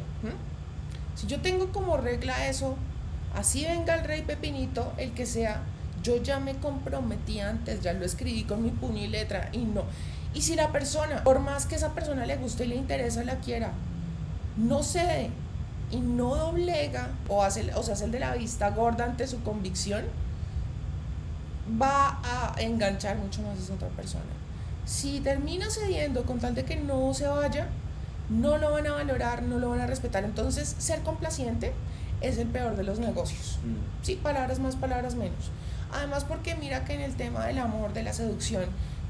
Si 1.13 1.27
yo 1.27 1.41
tengo 1.41 1.71
como 1.71 1.97
regla 1.97 2.47
eso, 2.47 2.75
así 3.35 3.63
venga 3.63 3.93
el 3.93 4.03
rey 4.05 4.23
Pepinito, 4.23 4.91
el 4.97 5.13
que 5.13 5.27
sea, 5.27 5.61
yo 6.01 6.17
ya 6.21 6.39
me 6.39 6.55
comprometí 6.55 7.39
antes, 7.39 7.81
ya 7.81 7.93
lo 7.93 8.05
escribí 8.05 8.43
con 8.43 8.63
mi 8.63 8.71
puño 8.71 9.03
y 9.03 9.07
letra 9.07 9.49
y 9.51 9.59
no. 9.59 9.83
Y 10.35 10.41
si 10.41 10.55
la 10.55 10.71
persona, 10.71 11.23
por 11.23 11.39
más 11.39 11.65
que 11.65 11.75
esa 11.75 11.93
persona 11.93 12.25
le 12.25 12.35
guste 12.35 12.65
y 12.65 12.67
le 12.67 12.75
interesa, 12.75 13.23
la 13.23 13.37
quiera, 13.37 13.71
no 14.57 14.83
cede 14.83 15.29
y 15.91 15.97
no 15.97 16.35
doblega 16.35 17.09
o, 17.29 17.41
hace, 17.41 17.73
o 17.73 17.81
se 17.81 17.93
hace 17.93 18.05
el 18.05 18.11
de 18.11 18.19
la 18.19 18.35
vista 18.35 18.69
gorda 18.71 19.05
ante 19.05 19.27
su 19.27 19.41
convicción, 19.43 20.03
va 21.81 22.19
a 22.23 22.53
enganchar 22.61 23.17
mucho 23.17 23.41
más 23.43 23.57
a 23.57 23.63
esa 23.63 23.73
otra 23.73 23.87
persona. 23.89 24.23
Si 24.85 25.21
termina 25.21 25.69
cediendo 25.69 26.25
con 26.25 26.39
tal 26.39 26.53
de 26.53 26.65
que 26.65 26.75
no 26.75 27.13
se 27.13 27.27
vaya, 27.27 27.67
no 28.29 28.57
lo 28.57 28.71
van 28.71 28.87
a 28.87 28.91
valorar, 28.91 29.41
no 29.41 29.57
lo 29.57 29.69
van 29.69 29.79
a 29.79 29.87
respetar. 29.87 30.25
Entonces, 30.25 30.75
ser 30.77 31.01
complaciente 31.01 31.73
es 32.21 32.37
el 32.37 32.47
peor 32.47 32.75
de 32.75 32.83
los 32.83 32.99
negocios. 32.99 33.59
Mm. 33.63 34.05
Sí, 34.05 34.19
palabras 34.21 34.59
más, 34.59 34.75
palabras 34.75 35.15
menos. 35.15 35.51
Además, 35.93 36.25
porque 36.25 36.55
mira 36.55 36.83
que 36.83 36.93
en 36.93 37.01
el 37.01 37.15
tema 37.15 37.45
del 37.45 37.59
amor, 37.59 37.93
de 37.93 38.03
la 38.03 38.13
seducción, 38.13 38.65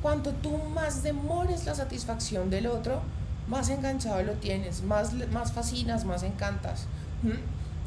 cuanto 0.05 0.33
tú 0.33 0.55
más 0.75 1.01
demores 1.01 1.65
la 1.65 1.73
satisfacción 1.73 2.51
del 2.51 2.67
otro, 2.67 3.01
más 3.47 3.69
enganchado 3.69 4.21
lo 4.21 4.33
tienes, 4.33 4.83
más, 4.83 5.13
más 5.31 5.51
fascinas, 5.51 6.05
más 6.05 6.21
encantas 6.21 6.85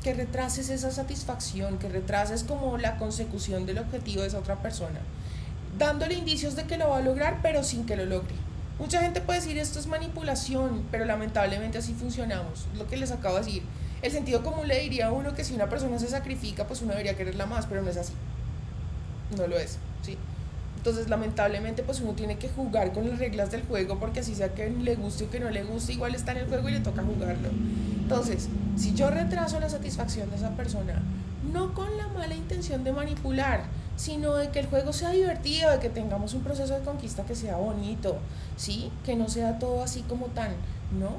que 0.03 0.15
retrases 0.15 0.69
esa 0.69 0.91
satisfacción, 0.91 1.79
que 1.79 1.89
retrases 1.89 2.43
como 2.43 2.77
la 2.77 2.97
consecución 2.97 3.67
del 3.67 3.79
objetivo 3.79 4.23
de 4.23 4.27
esa 4.27 4.41
otra 4.41 4.57
persona, 4.57 4.99
dándole 5.79 6.15
indicios 6.15 6.57
de 6.57 6.65
que 6.65 6.77
lo 6.77 6.89
va 6.89 6.97
a 6.97 7.03
lograr, 7.03 7.39
pero 7.41 7.63
sin 7.63 7.87
que 7.87 7.95
lo 7.95 8.05
logre. 8.05 8.35
Mucha 8.81 9.01
gente 9.01 9.21
puede 9.21 9.39
decir 9.39 9.57
esto 9.57 9.79
es 9.79 9.87
manipulación, 9.87 10.87
pero 10.91 11.05
lamentablemente 11.05 11.79
así 11.79 11.95
funcionamos, 11.95 12.67
lo 12.77 12.89
que 12.89 12.97
les 12.97 13.13
acabo 13.13 13.37
de 13.37 13.45
decir. 13.45 13.63
El 14.03 14.11
sentido 14.11 14.43
común 14.43 14.67
le 14.67 14.81
diría 14.81 15.07
a 15.07 15.13
uno 15.13 15.35
que 15.37 15.45
si 15.45 15.55
una 15.55 15.69
persona 15.69 16.01
se 16.01 16.09
sacrifica, 16.09 16.67
pues 16.67 16.83
uno 16.83 16.91
debería 16.91 17.17
quererla 17.17 17.47
más, 17.47 17.67
pero 17.67 17.81
no 17.81 17.91
es 17.91 17.97
así. 17.97 18.15
No 19.37 19.47
lo 19.47 19.57
es. 19.57 19.79
Entonces, 20.79 21.09
lamentablemente, 21.09 21.83
pues 21.83 22.01
uno 22.01 22.13
tiene 22.13 22.39
que 22.39 22.49
jugar 22.49 22.93
con 22.93 23.09
las 23.11 23.19
reglas 23.19 23.51
del 23.51 23.63
juego 23.63 23.99
porque 23.99 24.21
así 24.21 24.35
sea 24.35 24.55
que 24.55 24.71
le 24.71 24.95
guste 24.95 25.25
o 25.25 25.31
que 25.31 25.41
no 25.41 25.51
le 25.51 25.65
guste, 25.65 25.93
igual 25.93 26.15
está 26.15 26.33
en 26.33 26.39
el 26.39 26.47
juego 26.47 26.69
y 26.69 26.73
le 26.73 26.81
toca 26.81 27.03
jugarlo. 27.03 27.49
Entonces, 28.01 28.49
si 28.77 28.95
yo 28.95 29.11
retraso 29.11 29.59
la 29.59 29.69
satisfacción 29.69 30.31
de 30.31 30.37
esa 30.37 30.51
persona, 30.51 31.03
no 31.53 31.75
con 31.75 31.97
la 31.97 32.07
mala 32.09 32.35
intención 32.35 32.85
de 32.85 32.93
manipular, 32.93 33.65
sino 33.97 34.37
de 34.37 34.51
que 34.51 34.61
el 34.61 34.67
juego 34.67 34.93
sea 34.93 35.11
divertido, 35.11 35.73
de 35.73 35.81
que 35.81 35.91
tengamos 35.91 36.33
un 36.35 36.43
proceso 36.43 36.79
de 36.79 36.85
conquista 36.85 37.25
que 37.25 37.35
sea 37.35 37.57
bonito, 37.57 38.17
¿sí? 38.57 38.93
Que 39.05 39.17
no 39.17 39.29
sea 39.29 39.59
todo 39.59 39.83
así 39.83 40.03
como 40.03 40.27
tan, 40.27 40.53
¿no? 40.99 41.11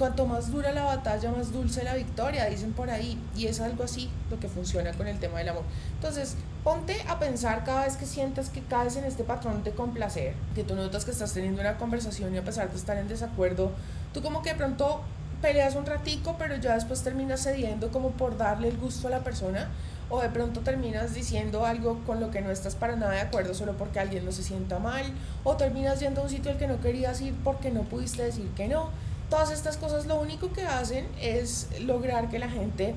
Cuanto 0.00 0.24
más 0.24 0.50
dura 0.50 0.72
la 0.72 0.84
batalla, 0.84 1.30
más 1.30 1.52
dulce 1.52 1.84
la 1.84 1.94
victoria, 1.94 2.46
dicen 2.46 2.72
por 2.72 2.88
ahí. 2.88 3.18
Y 3.36 3.48
es 3.48 3.60
algo 3.60 3.84
así 3.84 4.08
lo 4.30 4.40
que 4.40 4.48
funciona 4.48 4.92
con 4.92 5.06
el 5.06 5.18
tema 5.18 5.40
del 5.40 5.50
amor. 5.50 5.64
Entonces, 5.92 6.36
ponte 6.64 6.96
a 7.06 7.18
pensar 7.18 7.64
cada 7.64 7.84
vez 7.84 7.98
que 7.98 8.06
sientas 8.06 8.48
que 8.48 8.62
caes 8.62 8.96
en 8.96 9.04
este 9.04 9.24
patrón 9.24 9.62
de 9.62 9.72
complacer, 9.72 10.32
que 10.54 10.64
tú 10.64 10.74
notas 10.74 11.04
que 11.04 11.10
estás 11.10 11.34
teniendo 11.34 11.60
una 11.60 11.76
conversación 11.76 12.34
y 12.34 12.38
a 12.38 12.42
pesar 12.42 12.70
de 12.70 12.78
estar 12.78 12.96
en 12.96 13.08
desacuerdo, 13.08 13.72
tú 14.14 14.22
como 14.22 14.40
que 14.40 14.52
de 14.52 14.56
pronto 14.56 15.02
peleas 15.42 15.74
un 15.74 15.84
ratico, 15.84 16.36
pero 16.38 16.56
ya 16.56 16.76
después 16.76 17.02
terminas 17.02 17.42
cediendo 17.42 17.90
como 17.90 18.12
por 18.12 18.38
darle 18.38 18.68
el 18.68 18.78
gusto 18.78 19.08
a 19.08 19.10
la 19.10 19.20
persona, 19.20 19.68
o 20.08 20.22
de 20.22 20.30
pronto 20.30 20.60
terminas 20.60 21.12
diciendo 21.12 21.66
algo 21.66 22.00
con 22.06 22.20
lo 22.20 22.30
que 22.30 22.40
no 22.40 22.50
estás 22.50 22.74
para 22.74 22.96
nada 22.96 23.12
de 23.12 23.20
acuerdo 23.20 23.52
solo 23.52 23.76
porque 23.76 24.00
alguien 24.00 24.24
no 24.24 24.32
se 24.32 24.42
sienta 24.44 24.78
mal, 24.78 25.04
o 25.44 25.58
terminas 25.58 26.00
yendo 26.00 26.22
a 26.22 26.24
un 26.24 26.30
sitio 26.30 26.50
al 26.52 26.56
que 26.56 26.68
no 26.68 26.80
querías 26.80 27.20
ir 27.20 27.34
porque 27.44 27.70
no 27.70 27.82
pudiste 27.82 28.22
decir 28.22 28.48
que 28.56 28.66
no. 28.66 28.88
Todas 29.30 29.52
estas 29.52 29.76
cosas 29.76 30.06
lo 30.06 30.20
único 30.20 30.52
que 30.52 30.62
hacen 30.62 31.06
es 31.20 31.68
lograr 31.80 32.28
que 32.28 32.40
la 32.40 32.50
gente 32.50 32.94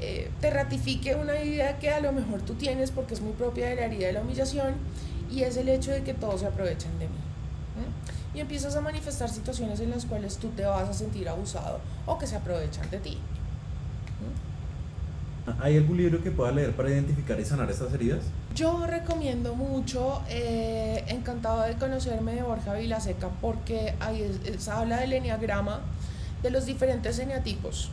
eh, 0.00 0.30
te 0.40 0.50
ratifique 0.50 1.14
una 1.14 1.40
idea 1.40 1.78
que 1.78 1.90
a 1.90 2.00
lo 2.00 2.12
mejor 2.12 2.42
tú 2.42 2.54
tienes 2.54 2.90
porque 2.90 3.14
es 3.14 3.20
muy 3.20 3.32
propia 3.32 3.68
de 3.68 3.76
la 3.76 3.84
herida 3.84 4.08
de 4.08 4.12
la 4.12 4.20
humillación 4.22 4.74
y 5.30 5.42
es 5.42 5.56
el 5.56 5.68
hecho 5.68 5.92
de 5.92 6.02
que 6.02 6.14
todos 6.14 6.40
se 6.40 6.46
aprovechan 6.46 6.98
de 6.98 7.06
mí. 7.06 7.14
Y 8.34 8.40
empiezas 8.40 8.76
a 8.76 8.80
manifestar 8.80 9.30
situaciones 9.30 9.80
en 9.80 9.90
las 9.90 10.04
cuales 10.04 10.36
tú 10.36 10.48
te 10.48 10.64
vas 10.64 10.88
a 10.88 10.92
sentir 10.92 11.28
abusado 11.28 11.80
o 12.06 12.18
que 12.18 12.26
se 12.26 12.36
aprovechan 12.36 12.90
de 12.90 12.98
ti. 12.98 13.18
¿Hay 15.60 15.76
algún 15.76 15.96
libro 15.96 16.22
que 16.22 16.30
pueda 16.30 16.52
leer 16.52 16.72
para 16.72 16.90
identificar 16.90 17.38
y 17.40 17.44
sanar 17.44 17.70
estas 17.70 17.92
heridas? 17.92 18.20
Yo 18.54 18.86
recomiendo 18.86 19.54
mucho 19.54 20.22
eh, 20.28 21.04
Encantado 21.08 21.62
de 21.62 21.74
conocerme 21.74 22.34
de 22.34 22.42
Borja 22.42 22.74
Vilaseca 22.74 23.28
porque 23.40 23.94
ahí 24.00 24.30
habla 24.70 25.00
del 25.00 25.12
enneagrama, 25.12 25.80
de 26.42 26.50
los 26.50 26.66
diferentes 26.66 27.18
eneatipos. 27.18 27.90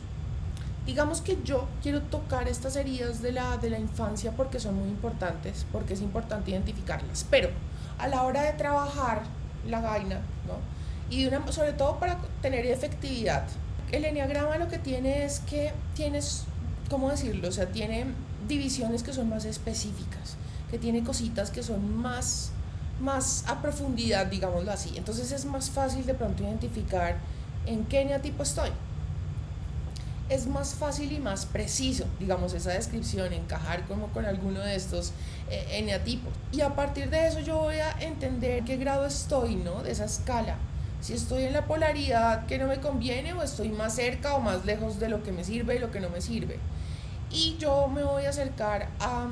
Digamos 0.86 1.20
que 1.20 1.38
yo 1.44 1.66
quiero 1.82 2.02
tocar 2.02 2.48
estas 2.48 2.76
heridas 2.76 3.20
de 3.20 3.32
la, 3.32 3.56
de 3.56 3.70
la 3.70 3.78
infancia 3.78 4.32
porque 4.32 4.60
son 4.60 4.76
muy 4.76 4.88
importantes, 4.88 5.66
porque 5.72 5.94
es 5.94 6.00
importante 6.00 6.52
identificarlas. 6.52 7.26
Pero 7.28 7.50
a 7.98 8.06
la 8.08 8.22
hora 8.22 8.42
de 8.42 8.52
trabajar 8.52 9.22
la 9.68 9.80
vaina, 9.80 10.20
¿no? 10.46 10.76
Y 11.10 11.26
una, 11.26 11.50
sobre 11.52 11.72
todo 11.72 11.98
para 11.98 12.18
tener 12.42 12.66
efectividad. 12.66 13.44
El 13.92 14.04
enneagrama 14.04 14.58
lo 14.58 14.68
que 14.68 14.78
tiene 14.78 15.24
es 15.24 15.40
que 15.40 15.72
tienes, 15.94 16.44
¿cómo 16.88 17.10
decirlo? 17.10 17.48
O 17.48 17.52
sea, 17.52 17.66
tiene 17.66 18.06
divisiones 18.48 19.02
que 19.02 19.12
son 19.12 19.28
más 19.28 19.44
específicas, 19.44 20.36
que 20.70 20.78
tiene 20.78 21.02
cositas 21.02 21.50
que 21.50 21.62
son 21.62 21.96
más, 21.96 22.50
más 23.00 23.44
a 23.46 23.60
profundidad, 23.62 24.26
digámoslo 24.26 24.70
así. 24.70 24.96
Entonces 24.96 25.32
es 25.32 25.44
más 25.44 25.70
fácil 25.70 26.06
de 26.06 26.14
pronto 26.14 26.42
identificar 26.42 27.16
en 27.66 27.84
qué 27.84 28.02
eneatipo 28.02 28.42
estoy. 28.42 28.70
Es 30.28 30.48
más 30.48 30.74
fácil 30.74 31.12
y 31.12 31.20
más 31.20 31.46
preciso, 31.46 32.04
digamos, 32.18 32.52
esa 32.52 32.72
descripción, 32.72 33.32
encajar 33.32 33.86
como 33.86 34.08
con 34.08 34.26
alguno 34.26 34.58
de 34.58 34.74
estos 34.74 35.12
eh, 35.50 35.66
eneatipos. 35.70 36.32
Y 36.50 36.62
a 36.62 36.74
partir 36.74 37.10
de 37.10 37.28
eso 37.28 37.38
yo 37.40 37.58
voy 37.58 37.76
a 37.76 37.92
entender 38.00 38.64
qué 38.64 38.76
grado 38.76 39.06
estoy, 39.06 39.54
¿no? 39.54 39.84
De 39.84 39.92
esa 39.92 40.04
escala 40.04 40.56
si 41.00 41.12
estoy 41.12 41.44
en 41.44 41.52
la 41.52 41.66
polaridad 41.66 42.46
que 42.46 42.58
no 42.58 42.66
me 42.66 42.80
conviene 42.80 43.32
o 43.32 43.42
estoy 43.42 43.68
más 43.68 43.94
cerca 43.94 44.34
o 44.34 44.40
más 44.40 44.64
lejos 44.64 44.98
de 44.98 45.08
lo 45.08 45.22
que 45.22 45.30
me 45.30 45.44
sirve 45.44 45.76
y 45.76 45.78
lo 45.78 45.90
que 45.90 46.00
no 46.00 46.08
me 46.10 46.20
sirve. 46.20 46.58
Y 47.36 47.58
yo 47.58 47.86
me 47.88 48.02
voy 48.02 48.24
a 48.24 48.30
acercar 48.30 48.88
a 48.98 49.28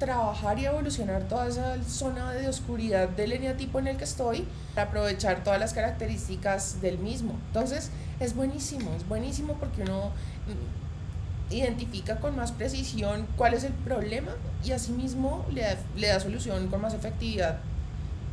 trabajar 0.00 0.58
y 0.58 0.66
evolucionar 0.66 1.22
toda 1.28 1.46
esa 1.46 1.80
zona 1.84 2.32
de 2.32 2.48
oscuridad 2.48 3.08
del 3.10 3.30
eneatipo 3.30 3.78
en 3.78 3.86
el 3.86 3.96
que 3.96 4.02
estoy 4.02 4.48
para 4.74 4.88
aprovechar 4.88 5.44
todas 5.44 5.60
las 5.60 5.72
características 5.72 6.80
del 6.80 6.98
mismo. 6.98 7.38
Entonces 7.46 7.92
es 8.18 8.34
buenísimo, 8.34 8.90
es 8.96 9.06
buenísimo 9.06 9.54
porque 9.60 9.82
uno 9.82 10.10
mm, 10.48 11.54
identifica 11.54 12.18
con 12.18 12.34
más 12.34 12.50
precisión 12.50 13.28
cuál 13.36 13.54
es 13.54 13.62
el 13.62 13.74
problema 13.74 14.32
y 14.64 14.72
asimismo 14.72 15.46
le 15.52 15.62
da, 15.62 15.76
le 15.94 16.08
da 16.08 16.18
solución 16.18 16.66
con 16.66 16.80
más 16.80 16.94
efectividad 16.94 17.58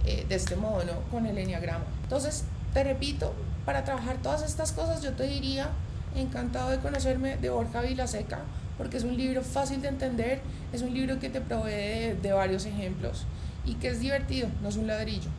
eh, 0.07 0.26
de 0.28 0.34
este 0.34 0.55
modo, 0.55 0.86
¿no? 0.86 0.93
Con 1.11 1.28
el 1.28 1.38
enneagrama. 1.38 1.86
Entonces, 2.01 2.45
te 2.74 2.84
repito, 2.84 3.32
para 3.64 3.84
trabajar 3.84 4.18
todas 4.24 4.41
estas 4.41 4.72
cosas 4.72 5.03
yo 5.03 5.14
te 5.14 5.28
diría, 5.28 5.70
encantado 6.16 6.72
de 6.72 6.80
conocerme 6.80 7.38
de 7.38 7.51
Borja 7.51 7.82
Vilaseca, 7.82 8.39
porque 8.84 8.97
es 8.97 9.05
un 9.05 9.15
libro 9.15 9.41
fácil 9.41 9.81
de 9.81 9.88
entender, 9.88 10.41
es 10.73 10.81
un 10.81 10.93
libro 10.93 11.17
que 11.17 11.29
te 11.29 11.39
provee 11.39 12.17
de, 12.21 12.34
varios 12.34 12.65
ejemplos 12.65 13.23
y 13.63 13.75
que 13.75 13.88
es 13.88 14.01
divertido, 14.01 14.49
no 14.61 14.67
es 14.67 14.75
un 14.75 14.88
ladrillo. 14.88 15.29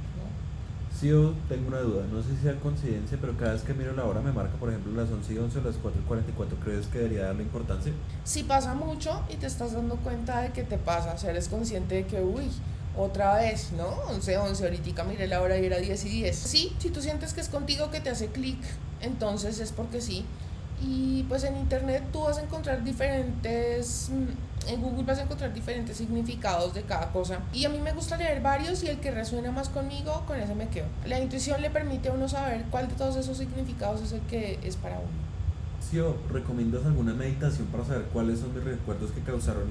Sí, 0.98 1.08
yo 1.08 1.34
tengo 1.46 1.68
una 1.68 1.80
duda, 1.80 2.06
no 2.10 2.22
sé 2.22 2.30
si 2.30 2.42
sea 2.42 2.54
coincidencia, 2.54 3.18
pero 3.20 3.36
cada 3.36 3.52
vez 3.52 3.60
que 3.60 3.74
miro 3.74 3.92
la 3.92 4.06
hora 4.06 4.22
me 4.22 4.32
marca, 4.32 4.56
por 4.56 4.70
ejemplo, 4.70 4.94
las 4.94 5.10
11 5.10 5.34
y 5.34 5.36
11 5.36 5.58
o 5.58 5.62
las 5.62 5.76
4 5.76 6.00
y 6.00 6.08
44, 6.08 6.56
¿crees 6.64 6.86
que 6.86 6.98
debería 7.00 7.24
darle 7.26 7.42
importancia? 7.42 7.92
Si 8.24 8.44
pasa 8.44 8.72
mucho 8.72 9.22
y 9.28 9.36
te 9.36 9.46
estás 9.46 9.74
dando 9.74 9.96
cuenta 9.96 10.40
de 10.40 10.52
que 10.52 10.62
te 10.62 10.78
pasa, 10.78 11.14
o 11.22 11.28
eres 11.28 11.48
consciente 11.48 11.96
de 11.96 12.06
que, 12.06 12.22
uy, 12.22 12.48
otra 12.96 13.34
vez, 13.34 13.72
¿no? 13.72 13.88
11, 14.08 14.38
11, 14.38 14.64
ahorita 14.64 15.04
miré 15.04 15.28
la 15.28 15.42
hora 15.42 15.58
y 15.58 15.66
era 15.66 15.76
10 15.76 16.02
y 16.06 16.08
10. 16.08 16.34
Sí, 16.34 16.74
si 16.78 16.88
tú 16.88 17.02
sientes 17.02 17.34
que 17.34 17.42
es 17.42 17.50
contigo 17.50 17.90
que 17.90 18.00
te 18.00 18.08
hace 18.08 18.28
clic, 18.28 18.56
entonces 19.02 19.60
es 19.60 19.70
porque 19.72 20.00
sí. 20.00 20.24
Y 20.82 21.22
pues 21.24 21.44
en 21.44 21.56
internet 21.56 22.04
tú 22.12 22.22
vas 22.22 22.38
a 22.38 22.42
encontrar 22.42 22.82
diferentes, 22.84 24.10
mm, 24.10 24.70
en 24.70 24.82
Google 24.82 25.04
vas 25.04 25.18
a 25.18 25.22
encontrar 25.22 25.52
diferentes 25.52 25.96
significados 25.96 26.74
de 26.74 26.82
cada 26.82 27.10
cosa. 27.12 27.40
Y 27.52 27.64
a 27.64 27.68
mí 27.68 27.78
me 27.78 27.92
gusta 27.92 28.16
leer 28.16 28.40
varios 28.42 28.82
y 28.82 28.88
el 28.88 29.00
que 29.00 29.10
resuena 29.10 29.50
más 29.50 29.68
conmigo, 29.68 30.24
con 30.26 30.38
ese 30.38 30.54
me 30.54 30.68
quedo. 30.68 30.86
La 31.06 31.20
intuición 31.20 31.62
le 31.62 31.70
permite 31.70 32.08
a 32.08 32.12
uno 32.12 32.28
saber 32.28 32.64
cuál 32.70 32.88
de 32.88 32.94
todos 32.94 33.16
esos 33.16 33.38
significados 33.38 34.02
es 34.02 34.12
el 34.12 34.20
que 34.22 34.58
es 34.62 34.76
para 34.76 34.98
uno. 34.98 35.23
Sio, 35.94 36.16
¿recomiendas 36.32 36.84
alguna 36.84 37.14
meditación 37.14 37.68
para 37.68 37.84
saber 37.84 38.06
cuáles 38.12 38.40
son 38.40 38.52
mis 38.52 38.64
recuerdos 38.64 39.12
que 39.12 39.20
causaron 39.20 39.62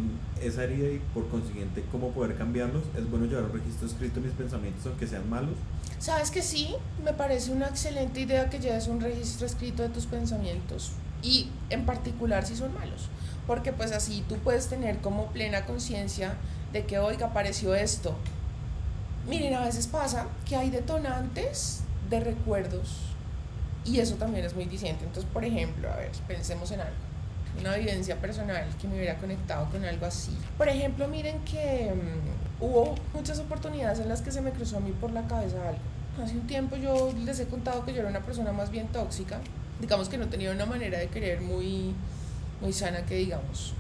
esa 0.41 0.63
herida 0.63 0.88
y 0.88 1.01
por 1.13 1.28
consiguiente 1.28 1.84
cómo 1.91 2.11
poder 2.11 2.38
cambiarlos? 2.38 2.82
¿Es 2.97 3.11
bueno 3.11 3.26
llevar 3.26 3.43
un 3.43 3.51
registro 3.51 3.88
escrito 3.88 4.21
de 4.21 4.28
mis 4.28 4.36
pensamientos 4.38 4.86
aunque 4.86 5.05
sean 5.05 5.30
malos? 5.30 5.55
Sabes 5.99 6.32
que 6.32 6.41
sí, 6.41 6.76
me 7.03 7.11
parece 7.11 7.51
una 7.51 7.67
excelente 7.67 8.21
idea 8.21 8.49
que 8.49 8.59
lleves 8.59 8.88
un 8.88 9.01
registro 9.01 9.45
escrito 9.45 9.84
de 9.84 9.89
tus 9.89 10.05
pensamientos 10.05 10.93
y 11.21 11.49
en 11.69 11.86
particular 11.86 12.45
si 12.45 12.55
son 12.55 12.74
malos, 12.74 13.09
porque 13.45 13.74
pues 13.74 13.91
así 13.91 14.24
tú 14.30 14.38
puedes 14.38 14.67
tener 14.67 14.99
como 14.99 15.26
plena 15.34 15.65
conciencia 15.65 16.38
de 16.71 16.86
que, 16.86 16.99
oiga, 16.99 17.28
apareció 17.28 17.76
esto. 17.76 18.15
Miren, 19.28 19.55
a 19.55 19.65
veces 19.65 19.88
pasa 19.88 20.28
que 20.47 20.55
hay 20.55 20.69
detonantes 20.69 21.82
de 22.09 22.21
recuerdos 22.21 23.12
y 23.86 23.99
eso 23.99 24.15
también 24.15 24.45
es 24.45 24.55
muy 24.55 24.65
diciente. 24.65 25.05
Entonces, 25.05 25.29
por 25.31 25.43
ejemplo, 25.43 25.91
a 25.91 25.97
ver, 25.97 26.11
pensemos 26.27 26.71
en 26.71 26.81
algo. 26.81 26.93
Una 27.59 27.75
vivencia 27.75 28.15
personal 28.15 28.65
que 28.81 28.88
me 28.88 28.95
hubiera 28.95 29.17
conectado 29.17 29.69
con 29.69 29.84
algo 29.86 30.05
así. 30.05 30.36
Por 30.57 30.67
ejemplo, 30.67 31.07
miren 31.07 31.39
que 31.45 31.93
mm, 31.93 32.63
hubo 32.63 32.95
muchas 33.13 33.39
oportunidades 33.39 33.99
en 33.99 34.09
las 34.09 34.21
que 34.21 34.31
se 34.31 34.41
me 34.41 34.51
cruzó 34.51 34.77
a 34.77 34.79
mí 34.79 34.91
por 34.91 35.11
la 35.11 35.27
cabeza 35.27 35.57
algo. 35.67 35.81
Hace 36.23 36.36
un 36.36 36.47
tiempo 36.47 36.75
yo 36.75 37.13
les 37.25 37.39
he 37.39 37.45
contado 37.45 37.86
que 37.86 37.93
yo 37.93 37.99
era 37.99 38.09
una 38.09 38.21
persona 38.21 38.51
más 38.53 38.71
bien 38.71 38.88
tóxica. 38.88 39.39
Digamos 39.81 40.09
que 40.09 40.17
no 40.17 40.27
tenía 40.27 40.51
una 40.51 40.65
manera 40.65 40.97
de 40.97 41.07
querer 41.07 41.41
muy, 41.41 41.93
muy 42.61 42.73
sana 42.73 43.05
que 43.05 43.15
digamos. 43.15 43.73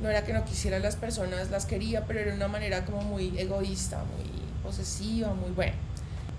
No 0.00 0.08
era 0.08 0.24
que 0.24 0.32
no 0.32 0.44
quisiera 0.44 0.78
a 0.78 0.80
las 0.80 0.96
personas, 0.96 1.50
las 1.50 1.66
quería, 1.66 2.04
pero 2.06 2.20
era 2.20 2.34
una 2.34 2.48
manera 2.48 2.84
como 2.84 3.02
muy 3.02 3.38
egoísta, 3.38 3.98
muy 3.98 4.30
posesiva, 4.62 5.34
muy 5.34 5.50
bueno. 5.50 5.74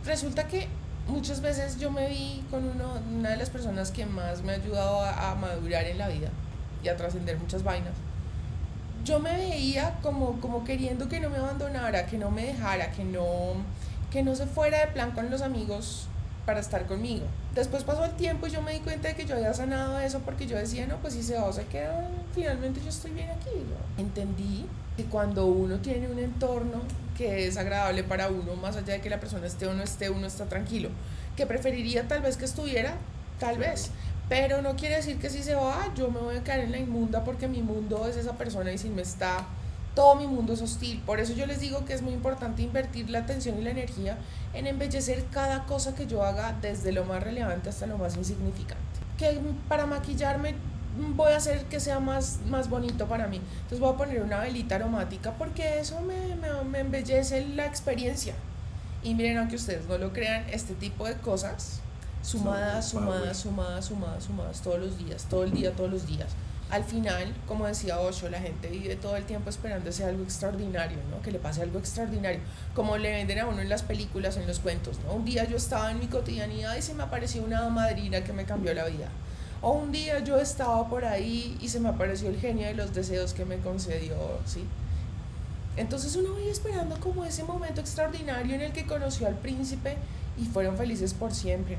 Resulta 0.06 0.48
que 0.48 0.68
muchas 1.08 1.42
veces 1.42 1.80
yo 1.80 1.92
me 1.92 2.08
vi 2.10 2.44
con 2.50 2.64
uno, 2.64 2.94
una 3.18 3.30
de 3.30 3.38
las 3.38 3.50
personas 3.50 3.92
que 3.92 4.06
más 4.06 4.42
me 4.42 4.54
ha 4.54 4.56
ayudado 4.56 5.02
a, 5.02 5.36
madurar 5.36 5.86
en 5.86 5.98
la 5.98 6.08
vida 6.08 6.30
y 6.84 6.88
a 6.88 6.98
trascender 6.98 7.38
muchas 7.38 7.64
vainas. 7.64 7.94
Yo 9.04 9.20
me 9.20 9.36
veía 9.36 10.00
como, 10.02 10.42
como 10.42 10.64
queriendo 10.64 11.08
que 11.08 11.20
no 11.20 11.30
me 11.30 11.38
abandonara, 11.38 12.08
que 12.08 12.18
no 12.18 12.32
me 12.32 12.46
dejara, 12.46 12.92
que 12.92 13.04
no, 13.04 13.54
que 14.12 14.24
no 14.24 14.36
se 14.36 14.48
fuera 14.48 14.80
de 14.80 14.88
plan 14.88 15.12
con 15.12 15.30
los 15.30 15.42
amigos 15.42 16.08
para 16.46 16.60
estar 16.60 16.86
conmigo. 16.86 17.26
Después 17.54 17.84
pasó 17.84 18.06
el 18.06 18.12
tiempo 18.12 18.48
y 18.48 18.52
yo 18.52 18.62
me 18.62 18.74
di 18.74 18.80
cuenta 18.80 19.08
de 19.08 19.16
que 19.16 19.26
yo 19.26 19.36
había 19.36 19.54
sanado 19.54 20.00
eso 20.00 20.20
porque 20.20 20.48
yo 20.48 20.58
decía, 20.58 20.86
no, 20.88 20.98
pues 20.98 21.14
si 21.14 21.24
se 21.24 21.36
va 21.36 21.46
o 21.46 21.54
se 21.54 21.66
queda, 21.66 22.10
finalmente 22.34 22.82
yo 22.82 22.90
estoy 22.90 23.12
bien 23.12 23.30
aquí. 23.30 23.50
Entendí 23.98 24.66
que 24.96 25.06
cuando 25.06 25.48
uno 25.48 25.80
tiene 25.80 26.08
un 26.08 26.20
entorno 26.20 26.82
que 27.18 27.48
es 27.48 27.58
agradable 27.58 28.04
para 28.04 28.30
uno, 28.30 28.56
más 28.56 28.76
allá 28.76 28.94
de 28.94 29.02
que 29.02 29.10
la 29.10 29.20
persona 29.20 29.48
esté 29.48 29.68
o 29.68 29.74
no 29.74 29.84
esté, 29.84 30.10
uno 30.10 30.28
está 30.28 30.46
tranquilo. 30.46 30.90
Que 31.36 31.46
preferiría 31.46 32.08
tal 32.08 32.22
vez 32.22 32.38
que 32.38 32.46
estuviera, 32.46 32.94
tal 33.40 33.58
vez. 33.58 33.92
Pero 34.30 34.62
no 34.62 34.76
quiere 34.76 34.96
decir 34.96 35.20
que 35.20 35.30
si 35.30 35.44
se 35.44 35.56
va, 35.56 35.94
yo 35.96 36.10
me 36.10 36.20
voy 36.20 36.38
a 36.38 36.44
quedar 36.44 36.60
en 36.60 36.72
la 36.72 36.80
inmunda 36.80 37.24
porque 37.24 37.48
mi 37.48 37.62
mundo 37.62 38.08
es 38.08 38.18
esa 38.18 38.34
persona 38.34 38.72
y 38.72 38.78
si 38.78 38.90
me 38.90 39.02
está, 39.02 39.46
todo 39.96 40.16
mi 40.16 40.28
mundo 40.28 40.54
es 40.54 40.62
hostil. 40.62 41.02
Por 41.06 41.20
eso 41.20 41.34
yo 41.34 41.46
les 41.46 41.60
digo 41.60 41.86
que 41.86 41.94
es 41.94 42.02
muy 42.02 42.14
importante 42.14 42.62
invertir 42.62 43.10
la 43.10 43.20
atención 43.20 43.58
y 43.58 43.64
la 43.64 43.72
energía 43.72 44.18
en 44.54 44.68
embellecer 44.68 45.26
cada 45.32 45.66
cosa 45.66 45.96
que 45.96 46.06
yo 46.06 46.24
haga, 46.24 46.56
desde 46.62 46.92
lo 46.92 47.06
más 47.06 47.24
relevante 47.24 47.70
hasta 47.70 47.88
lo 47.88 47.98
más 47.98 48.16
insignificante. 48.18 48.84
Que 49.18 49.40
para 49.68 49.86
maquillarme 49.86 50.56
voy 51.16 51.32
a 51.34 51.38
hacer 51.38 51.66
que 51.66 51.80
sea 51.80 52.00
más, 52.00 52.40
más 52.48 52.70
bonito 52.70 53.08
para 53.08 53.28
mí. 53.28 53.42
Entonces 53.54 53.80
voy 53.80 53.94
a 53.94 53.98
poner 53.98 54.22
una 54.22 54.40
velita 54.40 54.76
aromática 54.76 55.34
porque 55.34 55.80
eso 55.80 56.02
me, 56.02 56.36
me, 56.36 56.64
me 56.70 56.80
embellece 56.80 57.46
la 57.48 57.66
experiencia. 57.66 58.36
Y 59.04 59.14
miren, 59.14 59.38
aunque 59.38 59.56
ustedes 59.56 59.88
no 59.88 59.98
lo 59.98 60.12
crean, 60.12 60.46
este 60.50 60.74
tipo 60.74 61.06
de 61.06 61.16
cosas, 61.16 61.80
sumadas, 62.24 62.90
sumadas, 62.90 63.38
sumadas, 63.38 63.86
sumadas, 63.86 64.24
sumadas, 64.24 64.62
todos 64.62 64.80
los 64.80 64.98
días, 64.98 65.26
todo 65.30 65.44
el 65.44 65.52
día, 65.52 65.72
todos 65.74 65.92
los 65.92 66.08
días. 66.08 66.30
Al 66.72 66.84
final, 66.84 67.32
como 67.48 67.68
decía 67.68 68.00
Osho, 68.00 68.28
la 68.30 68.40
gente 68.40 68.70
vive 68.70 68.96
todo 68.96 69.16
el 69.16 69.24
tiempo 69.26 69.52
esperando 69.52 69.92
ese 69.92 70.04
algo 70.04 70.24
extraordinario, 70.24 70.98
¿no? 71.12 71.22
Que 71.22 71.32
le 71.32 71.38
pase 71.38 71.62
algo 71.62 71.78
extraordinario. 71.78 72.40
Como 72.74 72.98
le 72.98 73.12
venden 73.12 73.40
a 73.40 73.48
uno 73.48 73.62
en 73.62 73.70
las 73.70 73.84
películas, 73.84 74.38
en 74.38 74.48
los 74.48 74.60
cuentos, 74.60 75.00
¿no? 75.06 75.14
Un 75.14 75.26
día 75.26 75.44
yo 75.44 75.58
estaba 75.58 75.92
en 75.92 76.00
mi 76.00 76.08
cotidianidad 76.08 76.76
y 76.76 76.82
se 76.82 76.96
me 76.96 77.04
apareció 77.04 77.44
una 77.44 77.70
madrina 77.70 78.24
que 78.24 78.34
me 78.34 78.46
cambió 78.46 78.74
la 78.74 78.86
vida. 78.86 79.10
O 79.62 79.74
un 79.74 79.92
día 79.92 80.20
yo 80.20 80.38
estaba 80.38 80.90
por 80.90 81.06
ahí 81.06 81.56
y 81.62 81.70
se 81.70 81.80
me 81.80 81.90
apareció 81.90 82.30
el 82.30 82.40
genio 82.40 82.66
de 82.66 82.74
los 82.74 82.94
deseos 82.96 83.34
que 83.34 83.46
me 83.46 83.58
concedió, 83.60 84.16
¿sí? 84.46 84.66
Entonces 85.78 86.16
uno 86.16 86.34
va 86.34 86.40
esperando 86.52 87.00
como 87.00 87.26
ese 87.26 87.44
momento 87.44 87.82
extraordinario 87.82 88.56
en 88.56 88.62
el 88.62 88.72
que 88.72 88.88
conoció 88.88 89.28
al 89.28 89.36
príncipe 89.36 89.98
y 90.38 90.46
fueron 90.46 90.78
felices 90.78 91.14
por 91.14 91.34
siempre. 91.34 91.78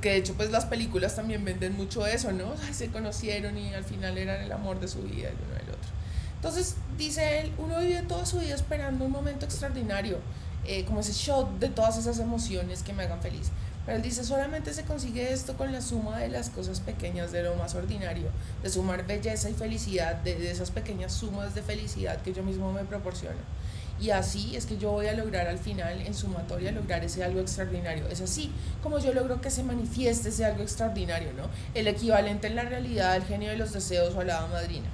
Que 0.00 0.10
de 0.10 0.16
hecho 0.16 0.34
pues 0.34 0.50
las 0.50 0.66
películas 0.66 1.16
también 1.16 1.44
venden 1.44 1.76
mucho 1.76 2.06
eso, 2.06 2.32
¿no? 2.32 2.54
se 2.72 2.88
conocieron 2.88 3.56
y 3.58 3.74
al 3.74 3.84
final 3.84 4.16
eran 4.16 4.42
el 4.42 4.52
amor 4.52 4.80
de 4.80 4.88
su 4.88 5.02
vida 5.02 5.28
el 5.28 5.36
uno 5.46 5.54
del 5.54 5.70
otro. 5.70 5.90
Entonces 6.36 6.76
dice 6.96 7.40
él, 7.40 7.52
uno 7.58 7.80
vive 7.80 8.02
toda 8.02 8.24
su 8.24 8.38
vida 8.38 8.54
esperando 8.54 9.04
un 9.04 9.12
momento 9.12 9.44
extraordinario, 9.44 10.18
eh, 10.64 10.84
como 10.86 11.00
ese 11.00 11.12
shot 11.12 11.58
de 11.58 11.68
todas 11.68 11.98
esas 11.98 12.18
emociones 12.18 12.82
que 12.82 12.94
me 12.94 13.02
hagan 13.02 13.20
feliz. 13.20 13.50
Pero 13.84 13.96
él 13.96 14.02
dice, 14.02 14.24
solamente 14.24 14.72
se 14.72 14.84
consigue 14.84 15.32
esto 15.32 15.56
con 15.56 15.72
la 15.72 15.80
suma 15.80 16.18
de 16.18 16.28
las 16.28 16.50
cosas 16.50 16.80
pequeñas, 16.80 17.32
de 17.32 17.42
lo 17.42 17.56
más 17.56 17.74
ordinario, 17.74 18.28
de 18.62 18.70
sumar 18.70 19.06
belleza 19.06 19.50
y 19.50 19.54
felicidad, 19.54 20.16
de, 20.16 20.34
de 20.36 20.50
esas 20.50 20.70
pequeñas 20.70 21.12
sumas 21.12 21.54
de 21.54 21.62
felicidad 21.62 22.20
que 22.22 22.32
yo 22.32 22.42
mismo 22.42 22.72
me 22.72 22.84
proporciono. 22.84 23.38
Y 24.00 24.10
así 24.10 24.56
es 24.56 24.64
que 24.64 24.78
yo 24.78 24.92
voy 24.92 25.08
a 25.08 25.12
lograr 25.12 25.46
al 25.46 25.58
final, 25.58 26.00
en 26.00 26.14
sumatoria, 26.14 26.72
lograr 26.72 27.04
ese 27.04 27.22
algo 27.22 27.40
extraordinario. 27.40 28.06
Es 28.08 28.22
así 28.22 28.50
como 28.82 28.98
yo 28.98 29.12
logro 29.12 29.40
que 29.42 29.50
se 29.50 29.62
manifieste 29.62 30.30
ese 30.30 30.44
algo 30.46 30.62
extraordinario, 30.62 31.32
¿no? 31.34 31.44
El 31.74 31.86
equivalente 31.86 32.46
en 32.46 32.56
la 32.56 32.62
realidad 32.62 33.12
al 33.12 33.24
genio 33.24 33.50
de 33.50 33.56
los 33.56 33.72
deseos 33.72 34.14
o 34.14 34.20
a 34.20 34.24
la 34.24 34.46
madrina. 34.46 34.86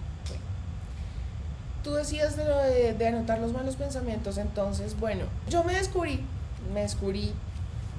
Tú 1.85 1.95
decías 1.95 2.37
de 2.37 3.07
anotar 3.07 3.39
los 3.39 3.53
malos 3.53 3.77
pensamientos, 3.77 4.39
entonces, 4.39 4.99
bueno, 4.99 5.27
yo 5.49 5.63
me 5.63 5.73
descubrí, 5.73 6.21
me 6.75 6.81
descubrí 6.81 7.33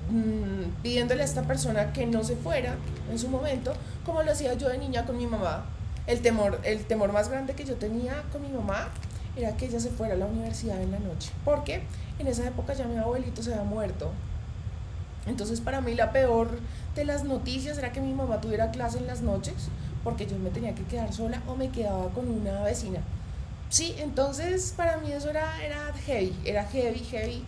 mmm, 0.09 0.81
pidiéndole 0.83 1.21
a 1.21 1.25
esta 1.25 1.43
persona 1.43 1.93
que 1.93 2.05
no 2.05 2.21
se 2.25 2.35
fuera 2.35 2.75
en 3.09 3.17
su 3.17 3.29
momento, 3.29 3.73
como 4.05 4.23
lo 4.23 4.33
hacía 4.33 4.55
yo 4.55 4.67
de 4.67 4.77
niña 4.77 5.05
con 5.05 5.15
mi 5.17 5.25
mamá. 5.25 5.63
El 6.05 6.21
temor, 6.21 6.59
el 6.63 6.83
temor 6.85 7.13
más 7.13 7.29
grande 7.29 7.53
que 7.53 7.63
yo 7.63 7.75
tenía 7.75 8.23
con 8.33 8.41
mi 8.41 8.49
mamá 8.49 8.89
era 9.37 9.55
que 9.55 9.65
ella 9.65 9.79
se 9.79 9.89
fuera 9.89 10.13
a 10.13 10.17
la 10.17 10.25
universidad 10.25 10.81
en 10.81 10.91
la 10.91 10.99
noche, 10.99 11.31
porque 11.45 11.81
en 12.19 12.27
esa 12.27 12.47
época 12.47 12.73
ya 12.73 12.85
mi 12.85 12.97
abuelito 12.97 13.41
se 13.41 13.53
había 13.53 13.63
muerto. 13.63 14.11
Entonces 15.25 15.61
para 15.61 15.81
mí 15.81 15.93
la 15.93 16.11
peor 16.11 16.49
de 16.95 17.05
las 17.05 17.23
noticias 17.23 17.77
era 17.77 17.91
que 17.91 18.01
mi 18.01 18.13
mamá 18.13 18.41
tuviera 18.41 18.71
clase 18.71 18.97
en 18.97 19.07
las 19.07 19.21
noches, 19.21 19.69
porque 20.03 20.25
yo 20.25 20.37
me 20.39 20.49
tenía 20.49 20.73
que 20.73 20.83
quedar 20.83 21.13
sola 21.13 21.41
o 21.47 21.55
me 21.55 21.69
quedaba 21.69 22.09
con 22.09 22.29
una 22.29 22.61
vecina. 22.63 22.99
Sí, 23.69 23.95
entonces 23.99 24.73
para 24.75 24.97
mí 24.97 25.11
eso 25.11 25.29
era, 25.29 25.63
era 25.63 25.93
heavy, 26.05 26.35
era 26.45 26.63
heavy, 26.65 26.99
heavy 26.99 27.43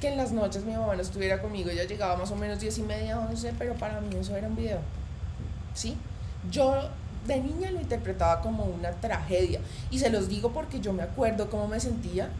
que 0.00 0.08
en 0.08 0.16
las 0.16 0.32
noches 0.32 0.64
mi 0.64 0.72
mamá 0.72 0.94
no 0.96 1.02
estuviera 1.02 1.42
conmigo. 1.42 1.70
Ella 1.70 1.84
llegaba 1.84 2.16
más 2.16 2.30
o 2.30 2.36
menos 2.36 2.60
diez 2.60 2.78
y 2.78 2.82
media, 2.82 3.18
once, 3.18 3.52
pero 3.58 3.74
para 3.74 4.00
mí 4.00 4.16
eso 4.16 4.34
era 4.34 4.48
un 4.48 4.56
video. 4.56 4.78
¿Sí? 5.74 5.96
Yo 6.50 6.88
de 7.26 7.40
niña 7.40 7.70
lo 7.70 7.80
interpretaba 7.80 8.40
como 8.40 8.64
una 8.64 8.90
tragedia. 8.92 9.60
Y 9.90 9.98
se 9.98 10.10
los 10.10 10.28
digo 10.28 10.52
porque 10.52 10.80
yo 10.80 10.92
me 10.92 11.02
acuerdo 11.02 11.50
cómo 11.50 11.68
me 11.68 11.80
sentía. 11.80 12.30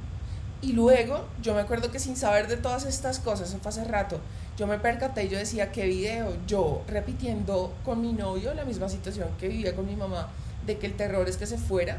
Y 0.62 0.72
luego 0.72 1.24
yo 1.42 1.54
me 1.54 1.62
acuerdo 1.62 1.90
que 1.90 1.98
sin 1.98 2.16
saber 2.16 2.46
de 2.46 2.58
todas 2.58 2.84
estas 2.84 3.18
cosas, 3.18 3.56
hace 3.64 3.84
rato, 3.84 4.20
yo 4.58 4.66
me 4.66 4.78
percaté 4.78 5.24
y 5.24 5.28
yo 5.28 5.38
decía, 5.38 5.72
¿qué 5.72 5.86
video? 5.86 6.36
Yo 6.46 6.82
repitiendo 6.86 7.72
con 7.82 8.02
mi 8.02 8.12
novio 8.12 8.52
la 8.52 8.66
misma 8.66 8.90
situación 8.90 9.28
que 9.38 9.48
vivía 9.48 9.74
con 9.74 9.86
mi 9.86 9.96
mamá, 9.96 10.28
de 10.66 10.76
que 10.76 10.86
el 10.86 10.96
terror 10.96 11.26
es 11.28 11.38
que 11.38 11.46
se 11.46 11.56
fuera. 11.56 11.98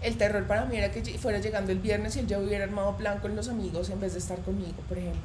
El 0.00 0.16
terror 0.16 0.46
para 0.46 0.64
mí 0.64 0.76
era 0.76 0.90
que 0.90 1.02
fuera 1.18 1.38
llegando 1.38 1.70
el 1.70 1.80
viernes 1.80 2.16
y 2.16 2.20
él 2.20 2.26
ya 2.26 2.38
hubiera 2.38 2.64
armado 2.64 2.96
plan 2.96 3.18
con 3.18 3.36
los 3.36 3.48
amigos 3.48 3.90
en 3.90 4.00
vez 4.00 4.14
de 4.14 4.20
estar 4.20 4.38
conmigo, 4.38 4.80
por 4.88 4.96
ejemplo. 4.96 5.20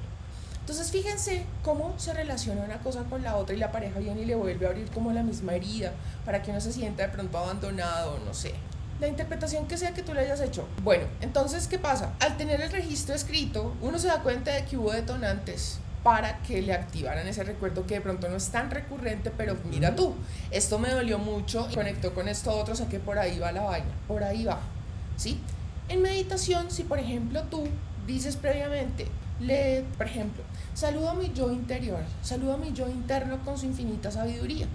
Entonces 0.64 0.92
fíjense 0.92 1.44
cómo 1.62 1.94
se 1.98 2.14
relaciona 2.14 2.64
una 2.64 2.80
cosa 2.80 3.04
con 3.04 3.22
la 3.22 3.36
otra 3.36 3.54
y 3.54 3.60
la 3.60 3.74
pareja 3.74 4.00
viene 4.00 4.22
y 4.22 4.26
le 4.26 4.36
vuelve 4.36 4.66
a 4.66 4.70
abrir 4.70 4.90
como 4.92 5.12
la 5.12 5.22
misma 5.22 5.56
herida 5.56 5.92
para 6.24 6.42
que 6.42 6.52
uno 6.52 6.62
se 6.62 6.72
sienta 6.72 7.04
de 7.04 7.10
pronto 7.10 7.38
abandonado, 7.38 8.18
no 8.26 8.34
sé. 8.34 8.54
La 9.02 9.10
interpretación 9.10 9.68
que 9.68 9.78
sea 9.78 9.94
que 9.94 10.04
tú 10.04 10.14
le 10.14 10.22
hayas 10.22 10.40
hecho. 10.40 10.66
Bueno, 10.82 11.04
entonces, 11.20 11.68
¿qué 11.68 11.80
pasa? 11.80 12.14
Al 12.22 12.38
tener 12.38 12.62
el 12.62 12.72
registro 12.72 13.14
escrito, 13.14 13.76
uno 13.82 14.00
se 14.00 14.08
da 14.08 14.22
cuenta 14.22 14.52
de 14.54 14.64
que 14.64 14.78
hubo 14.78 14.94
detonantes 14.94 15.80
para 16.02 16.40
que 16.44 16.62
le 16.62 16.74
activaran 16.74 17.28
ese 17.28 17.44
recuerdo 17.44 17.86
que 17.86 17.96
de 17.96 18.02
pronto 18.02 18.30
no 18.30 18.38
es 18.38 18.48
tan 18.48 18.72
recurrente, 18.72 19.32
pero 19.36 19.58
mira 19.66 19.98
tú, 19.98 20.14
esto 20.50 20.80
me 20.80 20.92
dolió 20.92 21.20
mucho 21.20 21.68
y 21.70 21.76
conectó 21.76 22.14
con 22.14 22.30
esto 22.30 22.52
otro, 22.58 22.74
o 22.74 22.78
sea 22.78 22.88
que 22.88 23.00
por 23.00 23.20
ahí 23.20 23.38
va 23.38 23.52
la 23.52 23.64
vaina, 23.64 23.92
por 24.08 24.24
ahí 24.24 24.46
va, 24.46 24.60
¿sí? 25.18 25.42
En 25.90 26.02
meditación, 26.02 26.72
si 26.72 26.84
por 26.84 27.00
ejemplo 27.00 27.44
tú 27.44 27.68
dices 28.08 28.38
previamente, 28.38 29.08
le, 29.40 29.84
por 29.98 30.08
ejemplo, 30.08 30.44
saludo 30.74 31.10
a 31.10 31.14
mi 31.14 31.32
yo 31.34 31.52
interior, 31.52 32.02
saludo 32.22 32.54
a 32.54 32.58
mi 32.58 32.74
yo 32.74 32.88
interno 32.88 33.40
con 33.44 33.58
su 33.58 33.66
infinita 33.66 34.12
sabiduría. 34.12 34.68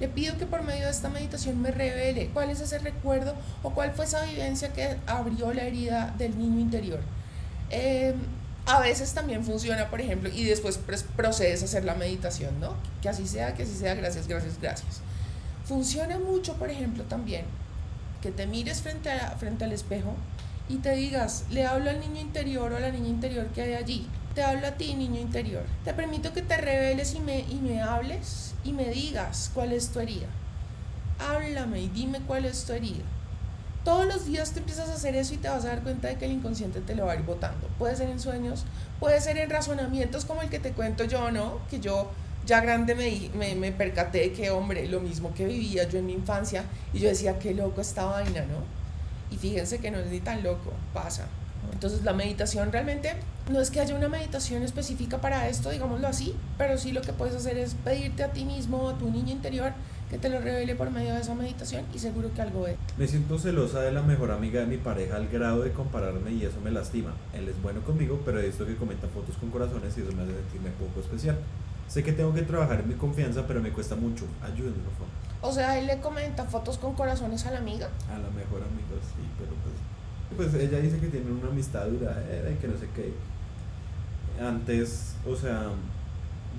Le 0.00 0.08
pido 0.08 0.38
que 0.38 0.46
por 0.46 0.62
medio 0.62 0.86
de 0.86 0.90
esta 0.90 1.10
meditación 1.10 1.60
me 1.60 1.70
revele 1.70 2.28
cuál 2.28 2.48
es 2.50 2.60
ese 2.60 2.78
recuerdo 2.78 3.34
o 3.62 3.70
cuál 3.70 3.92
fue 3.92 4.06
esa 4.06 4.24
vivencia 4.24 4.72
que 4.72 4.96
abrió 5.06 5.52
la 5.52 5.64
herida 5.64 6.14
del 6.16 6.38
niño 6.38 6.58
interior. 6.58 7.00
Eh, 7.70 8.14
a 8.66 8.80
veces 8.80 9.12
también 9.12 9.44
funciona, 9.44 9.90
por 9.90 10.00
ejemplo, 10.00 10.30
y 10.32 10.44
después 10.44 10.78
procedes 11.16 11.62
a 11.62 11.64
hacer 11.66 11.84
la 11.84 11.94
meditación, 11.94 12.60
¿no? 12.60 12.74
Que 13.02 13.08
así 13.08 13.26
sea, 13.26 13.54
que 13.54 13.64
así 13.64 13.74
sea, 13.74 13.94
gracias, 13.94 14.26
gracias, 14.26 14.60
gracias. 14.60 15.00
Funciona 15.64 16.18
mucho, 16.18 16.54
por 16.54 16.70
ejemplo, 16.70 17.04
también 17.04 17.44
que 18.22 18.30
te 18.30 18.46
mires 18.46 18.80
frente, 18.80 19.10
a, 19.10 19.30
frente 19.38 19.64
al 19.64 19.72
espejo 19.72 20.14
y 20.70 20.76
te 20.76 20.94
digas, 20.94 21.44
le 21.50 21.66
hablo 21.66 21.90
al 21.90 21.98
niño 21.98 22.20
interior 22.20 22.72
o 22.72 22.76
a 22.76 22.80
la 22.80 22.90
niña 22.90 23.08
interior 23.08 23.46
que 23.48 23.62
hay 23.62 23.74
allí. 23.74 24.06
Te 24.36 24.44
hablo 24.44 24.68
a 24.68 24.72
ti, 24.72 24.94
niño 24.94 25.20
interior. 25.20 25.64
Te 25.84 25.92
permito 25.92 26.32
que 26.32 26.42
te 26.42 26.56
reveles 26.56 27.14
y 27.14 27.18
me, 27.18 27.40
y 27.40 27.56
me 27.56 27.82
hables 27.82 28.54
y 28.62 28.72
me 28.72 28.88
digas 28.88 29.50
cuál 29.52 29.72
es 29.72 29.88
tu 29.88 29.98
herida. 29.98 30.28
Háblame 31.18 31.80
y 31.80 31.88
dime 31.88 32.20
cuál 32.24 32.44
es 32.44 32.64
tu 32.64 32.72
herida. 32.72 33.02
Todos 33.84 34.06
los 34.06 34.26
días 34.26 34.52
te 34.52 34.60
empiezas 34.60 34.90
a 34.90 34.94
hacer 34.94 35.16
eso 35.16 35.34
y 35.34 35.38
te 35.38 35.48
vas 35.48 35.64
a 35.64 35.68
dar 35.68 35.82
cuenta 35.82 36.06
de 36.06 36.16
que 36.16 36.26
el 36.26 36.32
inconsciente 36.32 36.80
te 36.80 36.94
lo 36.94 37.06
va 37.06 37.12
a 37.12 37.16
ir 37.16 37.22
botando. 37.22 37.66
Puede 37.76 37.96
ser 37.96 38.08
en 38.08 38.20
sueños, 38.20 38.64
puede 39.00 39.20
ser 39.20 39.38
en 39.38 39.50
razonamientos 39.50 40.24
como 40.24 40.42
el 40.42 40.50
que 40.50 40.60
te 40.60 40.70
cuento 40.70 41.02
yo, 41.02 41.32
¿no? 41.32 41.58
Que 41.68 41.80
yo 41.80 42.12
ya 42.46 42.60
grande 42.60 42.94
me, 42.94 43.30
me, 43.34 43.56
me 43.56 43.72
percaté 43.72 44.32
que, 44.32 44.50
hombre, 44.50 44.86
lo 44.86 45.00
mismo 45.00 45.34
que 45.34 45.46
vivía 45.46 45.88
yo 45.88 45.98
en 45.98 46.06
mi 46.06 46.12
infancia 46.12 46.64
y 46.92 47.00
yo 47.00 47.08
decía, 47.08 47.40
qué 47.40 47.54
loco 47.54 47.80
esta 47.80 48.04
vaina, 48.04 48.42
¿no? 48.42 48.79
Y 49.30 49.36
fíjense 49.36 49.78
que 49.78 49.90
no 49.90 49.98
es 49.98 50.06
ni 50.06 50.20
tan 50.20 50.42
loco, 50.42 50.72
pasa. 50.92 51.28
Entonces 51.72 52.04
la 52.04 52.12
meditación 52.12 52.72
realmente 52.72 53.14
no 53.50 53.60
es 53.60 53.70
que 53.70 53.80
haya 53.80 53.94
una 53.94 54.08
meditación 54.08 54.62
específica 54.62 55.20
para 55.20 55.48
esto, 55.48 55.70
digámoslo 55.70 56.06
así, 56.06 56.34
pero 56.58 56.78
sí 56.78 56.92
lo 56.92 57.02
que 57.02 57.12
puedes 57.12 57.34
hacer 57.34 57.58
es 57.58 57.74
pedirte 57.74 58.22
a 58.22 58.32
ti 58.32 58.44
mismo, 58.44 58.88
a 58.88 58.98
tu 58.98 59.10
niño 59.10 59.32
interior, 59.32 59.72
que 60.08 60.18
te 60.18 60.28
lo 60.28 60.40
revele 60.40 60.74
por 60.74 60.90
medio 60.90 61.14
de 61.14 61.20
esa 61.20 61.34
meditación 61.34 61.84
y 61.94 61.98
seguro 61.98 62.32
que 62.34 62.42
algo 62.42 62.66
es. 62.66 62.76
Me 62.98 63.06
siento 63.06 63.38
celosa 63.38 63.80
de 63.80 63.92
la 63.92 64.02
mejor 64.02 64.32
amiga 64.32 64.60
de 64.60 64.66
mi 64.66 64.76
pareja 64.76 65.16
al 65.16 65.28
grado 65.28 65.62
de 65.62 65.72
compararme 65.72 66.32
y 66.32 66.44
eso 66.44 66.60
me 66.60 66.70
lastima. 66.70 67.14
Él 67.32 67.48
es 67.48 67.60
bueno 67.62 67.80
conmigo, 67.82 68.20
pero 68.24 68.40
he 68.40 68.46
visto 68.46 68.66
que 68.66 68.76
comenta 68.76 69.06
fotos 69.08 69.36
con 69.36 69.50
corazones 69.50 69.96
y 69.96 70.00
eso 70.00 70.12
me 70.12 70.22
hace 70.22 70.32
sentirme 70.32 70.70
poco 70.70 71.00
especial. 71.00 71.38
Sé 71.88 72.02
que 72.02 72.12
tengo 72.12 72.34
que 72.34 72.42
trabajar 72.42 72.80
en 72.80 72.88
mi 72.88 72.94
confianza, 72.94 73.46
pero 73.46 73.60
me 73.60 73.70
cuesta 73.70 73.94
mucho. 73.96 74.24
Ayúdenme, 74.42 74.78
por 74.78 74.94
favor. 74.94 75.29
O 75.42 75.52
sea, 75.52 75.78
él 75.78 75.86
le 75.86 76.00
comenta 76.00 76.44
fotos 76.44 76.78
con 76.78 76.94
corazones 76.94 77.46
a 77.46 77.50
la 77.50 77.58
amiga. 77.58 77.88
A 78.08 78.18
la 78.18 78.30
mejor 78.30 78.62
amiga, 78.62 79.00
sí, 79.00 79.22
pero 79.38 79.52
pues. 79.62 80.50
Pues 80.52 80.62
ella 80.62 80.78
dice 80.78 80.98
que 80.98 81.08
tiene 81.08 81.30
una 81.30 81.48
amistad 81.48 81.86
duradera 81.86 82.50
y 82.50 82.54
que 82.56 82.68
no 82.68 82.78
sé 82.78 82.88
qué. 82.94 83.14
Antes, 84.40 85.16
o 85.26 85.34
sea, 85.34 85.70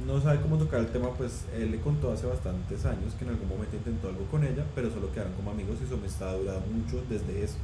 no 0.05 0.19
sabe 0.21 0.41
cómo 0.41 0.57
tocar 0.57 0.79
el 0.79 0.87
tema, 0.87 1.09
pues 1.11 1.45
él 1.55 1.71
le 1.71 1.79
contó 1.79 2.11
hace 2.11 2.25
bastantes 2.25 2.85
años 2.85 3.13
que 3.17 3.25
en 3.25 3.31
algún 3.31 3.47
momento 3.47 3.75
intentó 3.75 4.09
algo 4.09 4.25
con 4.25 4.43
ella, 4.43 4.63
pero 4.75 4.89
solo 4.89 5.11
quedaron 5.11 5.33
como 5.33 5.51
amigos 5.51 5.77
y 5.83 5.87
su 5.87 5.95
amistad 5.95 6.29
ha 6.29 6.33
durado 6.33 6.61
mucho 6.61 7.03
desde 7.09 7.43
eso. 7.43 7.57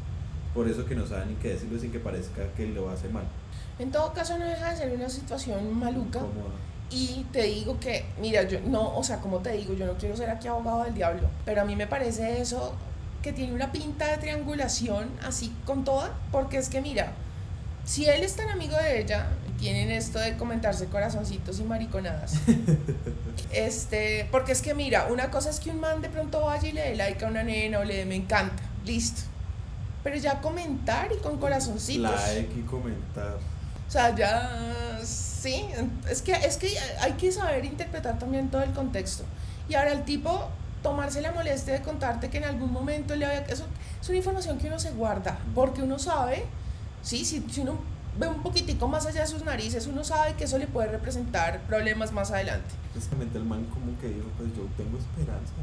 Por 0.53 0.68
eso 0.68 0.86
que 0.86 0.95
no 0.95 1.05
sabe 1.05 1.26
ni 1.28 1.36
qué 1.36 1.49
decirlo 1.49 1.80
sin 1.80 1.91
que 1.91 1.99
parezca 1.99 2.47
que 2.55 2.68
lo 2.68 2.89
hace 2.89 3.09
mal. 3.09 3.26
En 3.80 3.91
todo 3.91 4.13
caso, 4.13 4.38
no 4.38 4.45
deja 4.45 4.72
de 4.72 4.78
ser 4.78 4.95
una 4.95 5.09
situación 5.09 5.78
maluca. 5.78 6.20
Incómoda. 6.20 6.55
Y 6.90 7.26
te 7.34 7.44
digo 7.44 7.80
que, 7.80 8.06
mira, 8.22 8.44
yo 8.44 8.60
no, 8.62 8.96
o 8.96 9.04
sea, 9.04 9.18
como 9.18 9.40
te 9.40 9.52
digo, 9.52 9.74
yo 9.74 9.86
no 9.86 9.94
quiero 9.94 10.16
ser 10.16 10.30
aquí 10.30 10.48
abogado 10.48 10.84
del 10.86 10.94
diablo, 10.94 11.28
pero 11.44 11.62
a 11.62 11.66
mí 11.66 11.76
me 11.76 11.88
parece 11.88 12.42
eso 12.42 12.76
que 13.22 13.34
tiene 13.34 13.54
una 13.54 13.72
pinta 13.72 14.08
de 14.08 14.18
triangulación 14.18 15.10
así 15.26 15.54
con 15.66 15.84
toda, 15.84 16.14
porque 16.32 16.58
es 16.58 16.70
que 16.70 16.82
mira, 16.82 17.12
si 17.84 18.06
él 18.06 18.24
es 18.24 18.36
tan 18.36 18.50
amigo 18.50 18.78
de 18.78 19.02
ella, 19.02 19.28
tienen 19.60 19.92
esto 19.92 20.20
de 20.20 20.38
comentarse 20.38 20.86
corazoncitos 20.86 21.60
y 21.60 21.64
mariconadas. 21.64 22.36
este, 23.52 24.28
porque 24.32 24.52
es 24.52 24.62
que 24.62 24.74
mira, 24.74 25.08
una 25.10 25.30
cosa 25.30 25.50
es 25.50 25.60
que 25.60 25.72
un 25.72 25.80
man 25.80 26.02
de 26.02 26.10
pronto 26.10 26.42
vaya 26.42 26.68
y 26.68 26.72
le 26.72 26.82
dé 26.82 26.96
like 26.96 27.26
a 27.26 27.28
una 27.28 27.44
nena 27.44 27.80
o 27.80 27.84
le 27.84 27.96
dé 27.96 28.06
me 28.06 28.16
encanta, 28.16 28.64
listo. 28.86 29.22
Pero 30.04 30.16
ya 30.18 30.40
comentar 30.40 31.10
y 31.12 31.20
con 31.22 31.38
corazoncitos. 31.38 32.12
Like 32.12 32.60
y 32.60 32.64
comentar. 32.64 33.36
O 33.88 33.92
sea, 33.92 34.16
ya 34.16 34.87
sí, 35.48 35.66
es 36.10 36.22
que, 36.22 36.34
es 36.34 36.58
que 36.58 36.78
hay 37.00 37.14
que 37.14 37.32
saber 37.32 37.64
interpretar 37.66 38.20
también 38.20 38.50
todo 38.50 38.64
el 38.64 38.72
contexto. 38.72 39.24
Y 39.70 39.76
ahora 39.76 39.91
el 39.93 40.04
tipo 40.04 40.50
tomarse 40.84 41.22
la 41.22 41.32
molestia 41.32 41.74
de 41.74 41.82
contarte 41.82 42.30
que 42.30 42.38
en 42.38 42.45
algún 42.45 42.72
momento 42.72 43.16
le 43.16 43.26
había... 43.26 43.39
Eso 43.41 43.66
es 44.02 44.10
una 44.10 44.18
información 44.18 44.58
que 44.58 44.68
uno 44.68 44.80
se 44.80 44.91
guarda, 44.91 45.38
porque 45.56 45.82
uno 45.82 46.00
sabe, 46.00 46.45
sí, 47.02 47.26
si, 47.26 47.45
si 47.50 47.62
uno 47.62 47.78
ve 48.18 48.28
un 48.28 48.41
poquitico 48.41 48.88
más 48.88 49.06
allá 49.06 49.22
de 49.22 49.28
sus 49.28 49.43
narices, 49.43 49.88
uno 49.88 50.04
sabe 50.04 50.34
que 50.34 50.45
eso 50.45 50.58
le 50.58 50.68
puede 50.68 50.89
representar 50.89 51.62
problemas 51.62 52.12
más 52.12 52.32
adelante. 52.32 52.76
Justamente 52.93 53.38
el 53.38 53.45
man 53.45 53.66
como 53.66 53.98
que 54.00 54.08
dijo, 54.10 54.28
pues 54.38 54.50
yo 54.56 54.64
tengo 54.76 54.98
esperanza. 54.98 55.54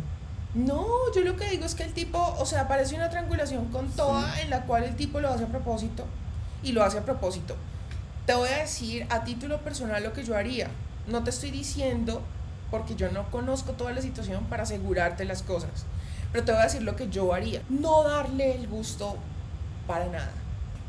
No, 0.55 0.87
yo 1.15 1.23
lo 1.23 1.37
que 1.37 1.51
digo 1.51 1.65
es 1.65 1.75
que 1.75 1.83
el 1.83 1.93
tipo, 1.93 2.19
o 2.39 2.47
sea, 2.47 2.69
parece 2.69 2.95
una 2.95 3.11
triangulación 3.11 3.67
con 3.67 3.91
toda 3.91 4.41
en 4.41 4.51
la 4.51 4.63
cual 4.63 4.85
el 4.85 4.95
tipo 4.95 5.21
lo 5.21 5.29
hace 5.29 5.45
a 5.45 5.49
propósito 5.49 6.05
y 6.63 6.73
lo 6.73 6.85
hace 6.85 6.99
a 6.99 7.05
propósito. 7.05 7.57
Te 8.27 8.35
voy 8.35 8.49
a 8.49 8.59
decir 8.59 9.07
a 9.11 9.25
título 9.25 9.61
personal 9.61 10.03
lo 10.03 10.13
que 10.13 10.25
yo 10.25 10.37
haría. 10.37 10.69
No 11.07 11.23
te 11.23 11.31
estoy 11.31 11.51
diciendo 11.51 12.23
porque 12.71 12.95
yo 12.95 13.11
no 13.11 13.31
conozco 13.31 13.73
toda 13.73 13.93
la 13.93 14.01
situación 14.01 14.45
para 14.45 14.63
asegurarte 14.63 15.25
las 15.25 15.43
cosas. 15.43 15.85
Pero 16.33 16.45
te 16.45 16.53
voy 16.53 16.61
a 16.63 16.65
decir 16.65 16.83
lo 16.83 16.97
que 16.97 17.09
yo 17.09 17.35
haría. 17.35 17.63
No 17.69 18.03
darle 18.03 18.55
el 18.55 18.67
gusto 18.67 19.17
para 19.87 20.07
nada. 20.07 20.33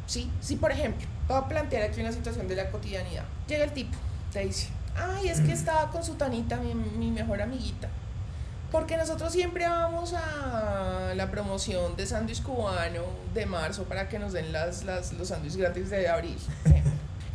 ¿Sí? 0.08 0.32
Si 0.40 0.56
por 0.56 0.72
ejemplo, 0.72 1.06
voy 1.28 1.38
a 1.38 1.48
plantear 1.48 1.84
aquí 1.84 2.02
una 2.02 2.12
situación 2.12 2.48
de 2.48 2.56
la 2.56 2.72
cotidianidad. 2.72 3.26
Llega 3.48 3.66
el 3.66 3.72
tipo, 3.72 3.98
te 4.32 4.40
dice, 4.46 4.70
Ay, 4.96 5.28
es 5.28 5.42
que 5.42 5.52
estaba 5.52 5.92
con 5.92 6.04
su 6.04 6.16
Tanita, 6.16 6.58
mi, 6.58 6.74
mi 6.74 7.12
mejor 7.12 7.42
amiguita. 7.42 7.90
Porque 8.72 8.98
nosotros 8.98 9.32
siempre 9.32 9.68
vamos 9.68 10.14
a 10.14 11.14
la 11.16 11.32
promoción 11.32 11.96
de 11.96 12.06
sándwich 12.06 12.42
cubano 12.42 13.04
de 13.34 13.46
marzo 13.46 13.84
para 13.84 14.10
que 14.10 14.20
nos 14.20 14.34
den 14.34 14.52
las, 14.52 14.84
las, 14.84 15.14
los 15.14 15.28
sándwiches 15.28 15.58
gratis 15.58 15.90
de 15.90 16.08
abril. 16.08 16.38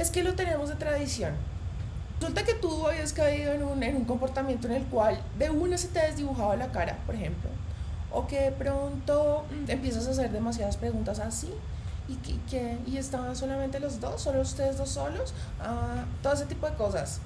Es 0.01 0.11
que 0.11 0.23
lo 0.23 0.35
tenemos 0.35 0.69
de 0.69 0.77
tradición. 0.77 1.35
Resulta 2.21 2.45
que 2.45 2.55
tú 2.55 2.87
habías 2.87 3.13
caído 3.13 3.53
en 3.53 3.63
un, 3.63 3.83
en 3.83 3.97
un 3.97 4.05
comportamiento 4.05 4.67
en 4.67 4.75
el 4.75 4.85
cual 4.85 5.21
de 5.39 5.51
una 5.51 5.79
se 5.79 5.89
te 5.89 6.01
desdibujaba 6.01 6.57
la 6.57 6.71
cara, 6.71 6.99
por 7.07 7.15
ejemplo, 7.15 7.51
o 8.11 8.27
que 8.27 8.41
de 8.41 8.53
pronto 8.53 9.45
mm, 9.51 9.71
empiezas 9.71 10.07
a 10.07 10.11
hacer 10.11 10.31
demasiadas 10.31 10.77
preguntas 10.77 11.19
así. 11.19 11.53
¿Y, 12.09 12.17
que, 12.51 12.77
¿Y 12.89 12.97
estaban 12.97 13.37
solamente 13.37 13.79
los 13.79 14.01
dos? 14.01 14.21
¿Solo 14.21 14.41
ustedes 14.41 14.77
dos 14.77 14.89
solos? 14.89 15.33
Ah, 15.61 16.05
todo 16.23 16.33
ese 16.33 16.47
tipo 16.47 16.69
de 16.69 16.75
cosas. 16.75 17.21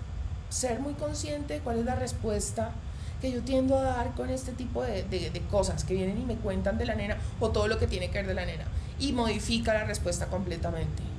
Ser 0.51 0.79
muy 0.79 0.93
consciente 0.93 1.55
de 1.55 1.61
cuál 1.61 1.79
es 1.79 1.87
la 1.87 1.95
respuesta 1.95 2.71
que 3.23 3.33
yo 3.33 3.41
tiendo 3.43 3.79
a 3.79 3.83
dar 3.83 4.15
con 4.15 4.29
este 4.29 4.53
tipo 4.53 4.83
de, 4.83 5.05
de, 5.05 5.31
de, 5.31 5.41
cosas 5.47 5.85
que 5.85 5.95
vienen 5.95 6.21
y 6.21 6.27
me 6.27 6.37
cuentan 6.37 6.77
de 6.77 6.85
la 6.85 6.95
nena 6.95 7.17
o 7.41 7.49
todo 7.49 7.67
lo 7.67 7.79
que 7.79 7.87
tiene 7.87 8.11
que 8.11 8.19
ver 8.19 8.27
de 8.27 8.35
la 8.35 8.45
nena 8.45 8.65
y 8.99 9.13
modifica 9.13 9.73
la 9.73 9.85
respuesta 9.85 10.27
completamente 10.27 11.14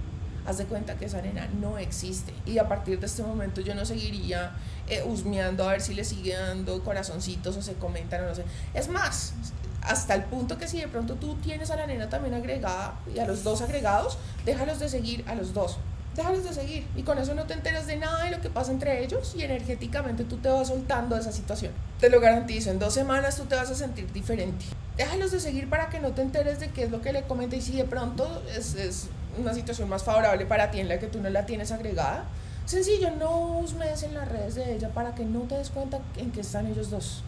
haz 0.46 0.58
de 0.58 0.66
cuenta 0.66 0.96
que 0.96 1.06
esa 1.06 1.22
nena 1.22 1.48
no 1.60 1.78
existe. 1.78 2.34
Y 2.46 2.58
a 2.58 2.68
partir 2.68 3.00
de 3.00 3.06
este 3.06 3.24
momento 3.24 3.62
yo 3.62 3.76
no 3.76 3.86
seguiría 3.86 4.52
eh, 4.88 5.04
husmeando 5.06 5.68
a 5.68 5.72
ver 5.72 5.82
si 5.82 5.94
le 5.94 6.04
sigue 6.04 6.36
dando 6.36 6.84
corazoncitos 6.84 7.58
o 7.58 7.62
se 7.62 7.74
comentan 7.74 8.24
o 8.24 8.28
no 8.28 8.36
sé. 8.36 8.44
Es 8.74 8.88
más, 8.90 9.34
hasta 9.82 10.16
el 10.16 10.24
punto 10.24 10.58
que 10.58 10.68
si 10.68 10.80
de 10.80 10.88
pronto 10.88 11.16
tú 11.16 11.36
tienes 11.36 11.72
a 11.72 11.76
la 11.76 11.88
nena 11.88 12.10
también 12.10 12.34
agregada 12.34 13.00
y 13.14 13.20
a 13.20 13.26
los 13.26 13.44
dos 13.44 13.62
agregados, 13.62 14.18
déjalos 14.46 14.80
de 14.80 14.90
seguir 14.90 15.24
a 15.28 15.36
los 15.36 15.54
dos. 15.54 15.78
Déjalos 16.16 16.46
de 16.46 16.54
seguir 16.54 16.88
y 16.96 17.04
con 17.04 17.18
eso 17.18 17.36
no 17.36 17.44
te 17.44 17.54
enteras 17.54 17.88
de 17.88 17.98
nada 17.98 18.24
de 18.24 18.32
lo 18.32 18.40
que 18.40 18.50
pasa 18.50 18.72
entre 18.72 19.04
ellos 19.04 19.36
y 19.38 19.44
energéticamente 19.44 20.24
tú 20.24 20.38
te 20.38 20.48
vas 20.48 20.70
soltando 20.70 21.16
de 21.16 21.22
esa 21.22 21.34
situación. 21.34 21.74
Te 22.00 22.10
lo 22.10 22.22
garantizo, 22.22 22.72
en 22.72 22.80
dos 22.80 22.94
semanas 22.94 23.36
tú 23.36 23.44
te 23.46 23.56
vas 23.56 23.70
a 23.70 23.76
sentir 23.76 24.12
diferente. 24.14 24.66
Déjalos 24.96 25.32
de 25.32 25.42
seguir 25.42 25.70
para 25.70 25.90
que 25.90 26.00
no 26.00 26.12
te 26.12 26.22
enteres 26.22 26.60
de 26.60 26.70
qué 26.70 26.86
es 26.86 26.92
lo 26.92 27.02
que 27.02 27.12
le 27.12 27.24
comenta 27.24 27.58
y 27.58 27.62
si 27.62 27.76
de 27.76 27.84
pronto 27.84 28.44
es, 28.56 28.76
es 28.76 29.10
una 29.40 29.54
situación 29.54 29.90
más 29.90 30.04
favorable 30.04 30.46
para 30.46 30.72
ti 30.72 30.80
en 30.80 30.90
la 30.90 31.00
que 31.00 31.08
tú 31.08 31.22
no 31.22 31.30
la 31.30 31.46
tienes 31.46 31.72
agregada. 31.72 32.26
Sencillo, 32.66 33.12
no 33.12 33.60
uses 33.60 34.04
en 34.04 34.14
las 34.14 34.28
redes 34.28 34.56
de 34.56 34.74
ella 34.76 34.90
para 34.90 35.14
que 35.14 35.26
no 35.26 35.42
te 35.42 35.56
des 35.56 35.70
cuenta 35.70 36.00
en 36.18 36.32
que 36.32 36.42
están 36.42 36.68
ellos 36.68 36.90
dos. 36.90 37.24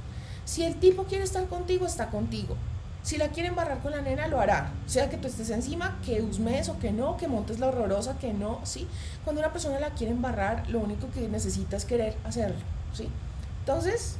Si 0.45 0.63
el 0.63 0.75
tipo 0.75 1.03
quiere 1.03 1.23
estar 1.23 1.45
contigo, 1.47 1.85
está 1.85 2.07
contigo. 2.07 2.55
Si 3.03 3.17
la 3.17 3.29
quiere 3.29 3.49
embarrar 3.49 3.79
con 3.79 3.91
la 3.91 4.01
nena, 4.01 4.27
lo 4.27 4.39
hará. 4.39 4.71
Sea 4.85 5.09
que 5.09 5.17
tú 5.17 5.27
estés 5.27 5.49
encima, 5.49 5.99
que 6.05 6.21
usmes 6.21 6.67
o 6.69 6.79
que 6.79 6.91
no, 6.91 7.17
que 7.17 7.27
montes 7.27 7.59
la 7.59 7.67
horrorosa, 7.67 8.17
que 8.17 8.33
no, 8.33 8.59
¿sí? 8.63 8.87
Cuando 9.23 9.41
una 9.41 9.53
persona 9.53 9.79
la 9.79 9.91
quiere 9.91 10.11
embarrar, 10.11 10.69
lo 10.69 10.79
único 10.79 11.09
que 11.11 11.27
necesita 11.29 11.77
es 11.77 11.85
querer 11.85 12.17
hacerlo, 12.25 12.57
¿sí? 12.93 13.07
Entonces, 13.59 14.17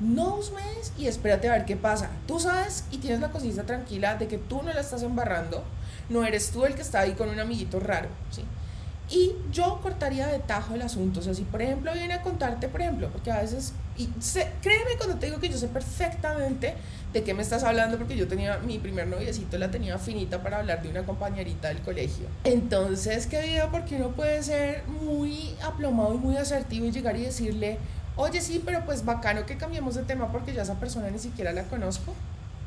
no 0.00 0.36
usmes 0.36 0.92
y 0.96 1.06
espérate 1.06 1.48
a 1.48 1.52
ver 1.52 1.64
qué 1.66 1.76
pasa. 1.76 2.10
Tú 2.26 2.40
sabes 2.40 2.84
y 2.90 2.98
tienes 2.98 3.20
la 3.20 3.30
conciencia 3.30 3.66
tranquila 3.66 4.14
de 4.14 4.28
que 4.28 4.38
tú 4.38 4.62
no 4.62 4.72
la 4.72 4.80
estás 4.80 5.02
embarrando, 5.02 5.62
no 6.10 6.24
eres 6.24 6.50
tú 6.50 6.66
el 6.66 6.74
que 6.74 6.82
está 6.82 7.00
ahí 7.00 7.12
con 7.12 7.30
un 7.30 7.40
amiguito 7.40 7.80
raro, 7.80 8.08
¿sí? 8.30 8.44
Y 9.12 9.32
yo 9.50 9.80
cortaría 9.82 10.28
de 10.28 10.38
tajo 10.38 10.74
el 10.74 10.82
asunto. 10.82 11.18
O 11.18 11.22
sea, 11.22 11.34
si 11.34 11.42
por 11.42 11.60
ejemplo 11.60 11.92
viene 11.92 12.14
a 12.14 12.22
contarte, 12.22 12.68
por 12.68 12.80
ejemplo, 12.80 13.08
porque 13.10 13.32
a 13.32 13.40
veces, 13.40 13.72
y 13.96 14.06
créeme 14.62 14.96
cuando 14.98 15.16
te 15.16 15.26
digo 15.26 15.40
que 15.40 15.48
yo 15.48 15.58
sé 15.58 15.66
perfectamente 15.66 16.74
de 17.12 17.24
qué 17.24 17.34
me 17.34 17.42
estás 17.42 17.64
hablando, 17.64 17.98
porque 17.98 18.16
yo 18.16 18.28
tenía 18.28 18.58
mi 18.58 18.78
primer 18.78 19.08
noviecito, 19.08 19.58
la 19.58 19.70
tenía 19.70 19.98
finita 19.98 20.42
para 20.42 20.58
hablar 20.58 20.80
de 20.82 20.90
una 20.90 21.02
compañerita 21.02 21.68
del 21.68 21.80
colegio. 21.80 22.26
Entonces, 22.44 23.26
qué 23.26 23.42
vida, 23.42 23.68
porque 23.72 23.96
uno 23.96 24.10
puede 24.10 24.44
ser 24.44 24.84
muy 24.86 25.56
aplomado 25.62 26.14
y 26.14 26.18
muy 26.18 26.36
asertivo 26.36 26.86
y 26.86 26.92
llegar 26.92 27.16
y 27.16 27.22
decirle, 27.22 27.78
oye, 28.14 28.40
sí, 28.40 28.62
pero 28.64 28.84
pues 28.84 29.04
bacano 29.04 29.44
que 29.44 29.56
cambiemos 29.56 29.96
de 29.96 30.04
tema 30.04 30.30
porque 30.30 30.52
ya 30.54 30.62
esa 30.62 30.74
persona 30.74 31.10
ni 31.10 31.18
siquiera 31.18 31.52
la 31.52 31.64
conozco. 31.64 32.14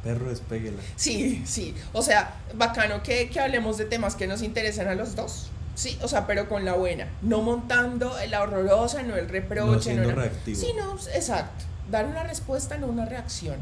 Perro, 0.04 0.30
despéguela. 0.30 0.82
Sí, 0.95 1.43
sí. 1.45 1.74
O 1.93 2.01
sea, 2.01 2.36
bacano 2.56 3.01
que, 3.04 3.30
que 3.30 3.39
hablemos 3.39 3.78
de 3.78 3.86
temas 3.86 4.16
que 4.16 4.28
nos 4.28 4.41
interesen 4.41 4.88
a 4.88 4.95
los 4.95 5.16
dos. 5.16 5.49
Sí, 5.76 5.97
o 6.01 6.08
sea, 6.08 6.28
pero 6.28 6.49
con 6.49 6.66
la 6.66 6.74
buena. 6.74 7.08
No 7.22 7.41
montando 7.41 8.16
la 8.30 8.41
horrorosa, 8.43 9.01
no 9.04 9.16
el 9.16 9.30
reproche. 9.30 9.93
No 9.95 10.04
no 10.04 10.12
reactivo. 10.12 10.60
Sí, 10.60 10.74
no, 10.78 10.95
exacto. 11.16 11.66
Dar 11.89 12.06
una 12.06 12.24
respuesta, 12.24 12.78
no 12.78 12.88
una 12.88 13.06
reacción 13.06 13.58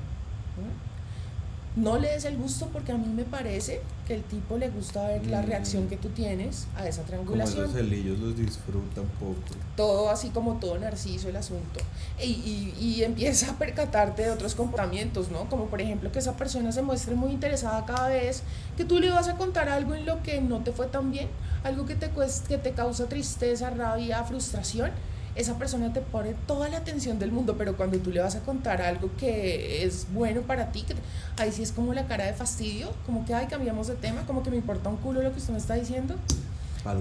no 1.76 1.98
le 1.98 2.10
des 2.10 2.26
el 2.26 2.36
gusto 2.36 2.68
porque 2.74 2.92
a 2.92 2.98
mí 2.98 3.08
me 3.08 3.24
parece 3.24 3.82
que 4.06 4.16
el 4.16 4.24
tipo 4.24 4.58
le 4.58 4.70
gusta 4.70 5.08
ver 5.08 5.26
la 5.28 5.42
reacción 5.42 5.88
que 5.88 5.96
tú 5.96 6.10
tienes 6.10 6.68
a 6.76 6.86
esa 6.86 7.04
triangulación. 7.04 7.68
Como 7.68 7.68
los 7.68 7.76
celillos 7.76 8.20
los 8.20 8.36
disfruta 8.36 9.02
un 9.02 9.08
poco. 9.08 9.56
Todo 9.78 10.10
así 10.10 10.30
como 10.30 10.56
todo 10.56 10.78
narciso 10.78 11.30
el 11.30 11.38
asunto. 11.38 11.80
Y, 12.22 12.26
y, 12.26 12.76
y, 12.80 13.04
empieza 13.04 13.52
a 13.52 13.58
percatarte 13.58 14.24
de 14.24 14.32
otros 14.32 14.54
comportamientos, 14.54 15.32
¿no? 15.32 15.50
Como 15.50 15.68
por 15.68 15.80
ejemplo 15.80 16.12
que 16.12 16.20
esa 16.20 16.36
persona 16.36 16.74
se 16.74 16.82
muestre 16.82 17.16
muy 17.16 17.32
interesada 17.32 17.86
cada 17.86 18.10
vez 18.10 18.44
que 18.76 18.84
tú 18.84 19.00
le 19.00 19.10
vas 19.10 19.30
a 19.30 19.38
contar 19.38 19.70
algo 19.70 19.96
en 19.96 20.06
lo 20.06 20.22
que 20.24 20.42
no 20.42 20.60
te 20.60 20.74
fue 20.74 20.88
tan 20.88 21.12
bien, 21.12 21.30
algo 21.64 21.86
que 21.86 21.96
te, 21.96 22.12
que 22.50 22.58
te 22.58 22.72
causa 22.74 23.08
tristeza, 23.08 23.70
rabia, 23.70 24.24
frustración 24.26 24.92
esa 25.36 25.58
persona 25.58 25.94
te 25.94 26.02
pone 26.02 26.36
toda 26.46 26.68
la 26.70 26.78
atención 26.78 27.20
del 27.20 27.32
mundo, 27.32 27.56
pero 27.58 27.78
cuando 27.78 27.98
tú 28.00 28.12
le 28.12 28.20
vas 28.20 28.36
a 28.36 28.42
contar 28.42 28.82
algo 28.82 29.10
que 29.18 29.84
es 29.84 30.08
bueno 30.12 30.42
para 30.42 30.72
ti, 30.72 30.84
que 30.84 30.96
ahí 31.42 31.52
sí 31.52 31.64
es 31.64 31.72
como 31.72 31.94
la 31.94 32.06
cara 32.08 32.26
de 32.26 32.34
fastidio, 32.34 32.94
como 33.06 33.26
que, 33.26 33.34
ay, 33.34 33.48
cambiamos 33.48 33.88
de 33.88 33.96
tema, 33.96 34.26
como 34.26 34.44
que 34.44 34.50
me 34.50 34.58
importa 34.58 34.90
un 34.90 34.98
culo 34.98 35.22
lo 35.22 35.32
que 35.32 35.40
usted 35.40 35.54
me 35.54 35.60
está 35.60 35.76
diciendo. 35.76 36.16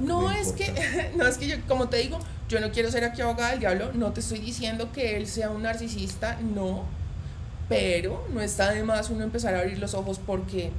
No 0.03 0.31
es 0.31 0.53
que, 0.53 1.11
no 1.17 1.27
es 1.27 1.39
que 1.39 1.49
yo, 1.49 1.57
como 1.67 1.89
te 1.89 1.97
digo, 1.97 2.19
yo 2.49 2.61
no 2.61 2.71
quiero 2.71 2.91
ser 2.91 3.05
aquí 3.05 3.23
abogada 3.23 3.51
del 3.51 3.61
diablo, 3.61 3.93
no 3.95 4.13
te 4.13 4.21
estoy 4.21 4.39
diciendo 4.39 4.93
que 4.93 5.17
él 5.17 5.27
sea 5.27 5.51
un 5.51 5.63
narcisista, 5.63 6.39
no, 6.55 6.85
pero 7.69 8.27
no 8.33 8.41
está 8.41 8.73
de 8.73 8.83
más 8.85 9.11
uno 9.11 9.25
empezar 9.25 9.55
a 9.55 9.61
abrir 9.61 9.79
los 9.79 9.95
ojos 9.95 10.21
porque 10.25 10.71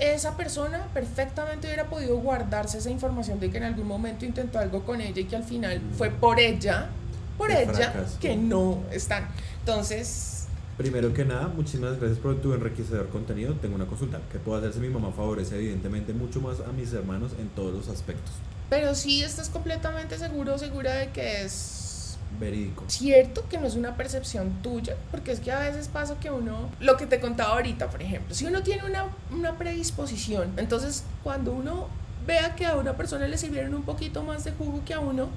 esa 0.00 0.36
persona 0.36 0.88
perfectamente 0.94 1.66
hubiera 1.66 1.88
podido 1.88 2.16
guardarse 2.16 2.78
esa 2.78 2.90
información 2.90 3.38
de 3.38 3.50
que 3.50 3.58
en 3.58 3.64
algún 3.64 3.86
momento 3.86 4.24
intentó 4.24 4.58
algo 4.58 4.82
con 4.84 5.00
ella 5.00 5.20
y 5.20 5.24
que 5.24 5.36
al 5.36 5.44
final 5.44 5.80
fue 5.96 6.10
por 6.10 6.40
ella, 6.40 6.88
por 7.36 7.50
ella, 7.50 8.06
que 8.20 8.36
no 8.36 8.82
están. 8.90 9.28
Entonces... 9.60 10.46
Primero 10.76 11.12
que 11.12 11.26
nada, 11.26 11.48
muchísimas 11.48 11.98
gracias 11.98 12.18
por 12.18 12.40
tu 12.40 12.54
enriquecedor 12.54 13.10
contenido. 13.10 13.52
Tengo 13.54 13.74
una 13.74 13.86
consulta. 13.86 14.18
que 14.32 14.38
puedo 14.38 14.56
hacerse 14.56 14.80
mi 14.80 14.88
mamá 14.88 15.12
favorece 15.12 15.56
evidentemente 15.56 16.14
mucho 16.14 16.40
más 16.40 16.60
a 16.60 16.72
mis 16.72 16.90
hermanos 16.94 17.32
en 17.38 17.48
todos 17.50 17.74
los 17.74 17.88
aspectos. 17.88 18.32
Pero 18.70 18.94
sí 18.94 19.22
estás 19.22 19.50
completamente 19.50 20.16
seguro, 20.16 20.56
segura 20.56 20.94
de 20.94 21.10
que 21.10 21.42
es 21.42 21.89
verídico. 22.38 22.84
Cierto 22.88 23.44
que 23.48 23.58
no 23.58 23.66
es 23.66 23.74
una 23.74 23.96
percepción 23.96 24.62
tuya, 24.62 24.96
porque 25.10 25.32
es 25.32 25.40
que 25.40 25.52
a 25.52 25.58
veces 25.58 25.88
pasa 25.88 26.18
que 26.20 26.30
uno, 26.30 26.70
lo 26.80 26.96
que 26.96 27.06
te 27.06 27.20
contaba 27.20 27.52
ahorita, 27.54 27.90
por 27.90 28.02
ejemplo, 28.02 28.34
si 28.34 28.46
uno 28.46 28.62
tiene 28.62 28.84
una, 28.84 29.06
una 29.30 29.56
predisposición, 29.56 30.52
entonces 30.56 31.04
cuando 31.22 31.52
uno 31.52 31.88
vea 32.26 32.54
que 32.54 32.66
a 32.66 32.76
una 32.76 32.96
persona 32.96 33.26
le 33.26 33.38
sirvieron 33.38 33.74
un 33.74 33.82
poquito 33.82 34.22
más 34.22 34.44
de 34.44 34.52
jugo 34.52 34.82
que 34.84 34.94
a 34.94 35.00
uno, 35.00 35.28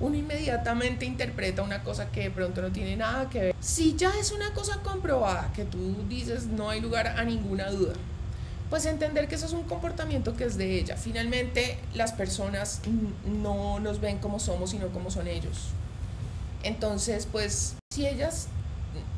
uno 0.00 0.16
inmediatamente 0.16 1.04
interpreta 1.04 1.62
una 1.62 1.82
cosa 1.82 2.10
que 2.10 2.22
de 2.22 2.30
pronto 2.30 2.62
no 2.62 2.70
tiene 2.70 2.96
nada 2.96 3.28
que 3.28 3.40
ver. 3.40 3.54
Si 3.60 3.96
ya 3.96 4.12
es 4.20 4.32
una 4.32 4.52
cosa 4.52 4.80
comprobada, 4.82 5.52
que 5.52 5.64
tú 5.64 5.96
dices 6.08 6.46
no 6.46 6.70
hay 6.70 6.80
lugar 6.80 7.08
a 7.08 7.24
ninguna 7.24 7.70
duda, 7.70 7.94
pues 8.70 8.86
entender 8.86 9.28
que 9.28 9.34
eso 9.34 9.46
es 9.46 9.52
un 9.52 9.64
comportamiento 9.64 10.36
que 10.36 10.44
es 10.44 10.56
de 10.56 10.78
ella. 10.78 10.96
Finalmente 10.96 11.78
las 11.94 12.12
personas 12.12 12.82
no 13.26 13.80
nos 13.80 14.00
ven 14.00 14.18
como 14.18 14.38
somos, 14.38 14.70
sino 14.70 14.88
como 14.88 15.10
son 15.10 15.26
ellos. 15.26 15.70
Entonces, 16.62 17.26
pues, 17.30 17.74
si 17.92 18.06
ellas, 18.06 18.48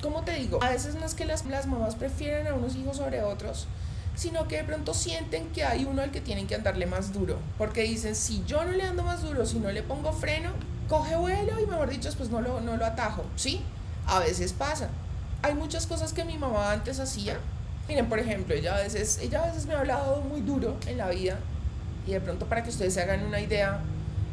como 0.03 0.23
te 0.23 0.33
digo, 0.35 0.63
a 0.63 0.71
veces 0.71 0.95
no 0.95 1.05
es 1.05 1.15
que 1.15 1.25
las, 1.25 1.45
las 1.47 1.67
mamás 1.67 1.95
prefieren 1.95 2.47
a 2.47 2.55
unos 2.55 2.77
hijos 2.77 2.99
sobre 2.99 3.23
otros, 3.23 3.67
sino 4.15 4.49
que 4.49 4.59
de 4.59 4.65
pronto 4.65 4.93
sienten 4.93 5.51
que 5.51 5.65
hay 5.65 5.85
uno 5.85 6.03
al 6.03 6.11
que 6.11 6.21
tienen 6.21 6.47
que 6.47 6.55
andarle 6.55 6.87
más 6.87 7.13
duro, 7.13 7.39
porque 7.57 7.83
dicen, 7.83 8.15
si 8.15 8.45
yo 8.47 8.65
no 8.65 8.73
le 8.73 8.83
ando 8.83 9.03
más 9.03 9.23
duro, 9.23 9.47
si 9.47 9.59
no 9.59 9.71
le 9.71 9.83
pongo 9.83 10.13
freno, 10.13 10.51
coge 10.89 11.17
vuelo 11.17 11.59
y 11.61 11.67
mejor 11.67 11.89
dicho, 11.89 12.11
pues 12.17 12.31
no 12.31 12.41
lo, 12.41 12.61
no 12.61 12.77
lo 12.77 12.85
atajo, 12.85 13.25
¿sí? 13.37 13.63
A 14.07 14.19
veces 14.19 14.53
pasa. 14.53 14.89
Hay 15.43 15.55
muchas 15.55 15.87
cosas 15.87 16.13
que 16.13 16.25
mi 16.25 16.37
mamá 16.37 16.73
antes 16.73 16.99
hacía. 17.01 17.39
Miren, 17.89 18.09
por 18.09 18.19
ejemplo, 18.19 18.55
ella 18.55 18.77
a 18.77 18.81
veces, 18.81 19.19
ella 19.23 19.43
a 19.43 19.47
veces 19.47 19.67
me 19.67 19.75
ha 19.75 19.81
hablado 19.81 20.21
muy 20.21 20.43
duro 20.43 20.77
en 20.87 20.99
la 20.99 21.09
vida 21.09 21.39
y 22.07 22.13
de 22.13 22.21
pronto 22.21 22.47
para 22.47 22.63
que 22.63 22.71
ustedes 22.71 22.95
se 22.95 23.01
hagan 23.03 23.25
una 23.25 23.41
idea, 23.41 23.81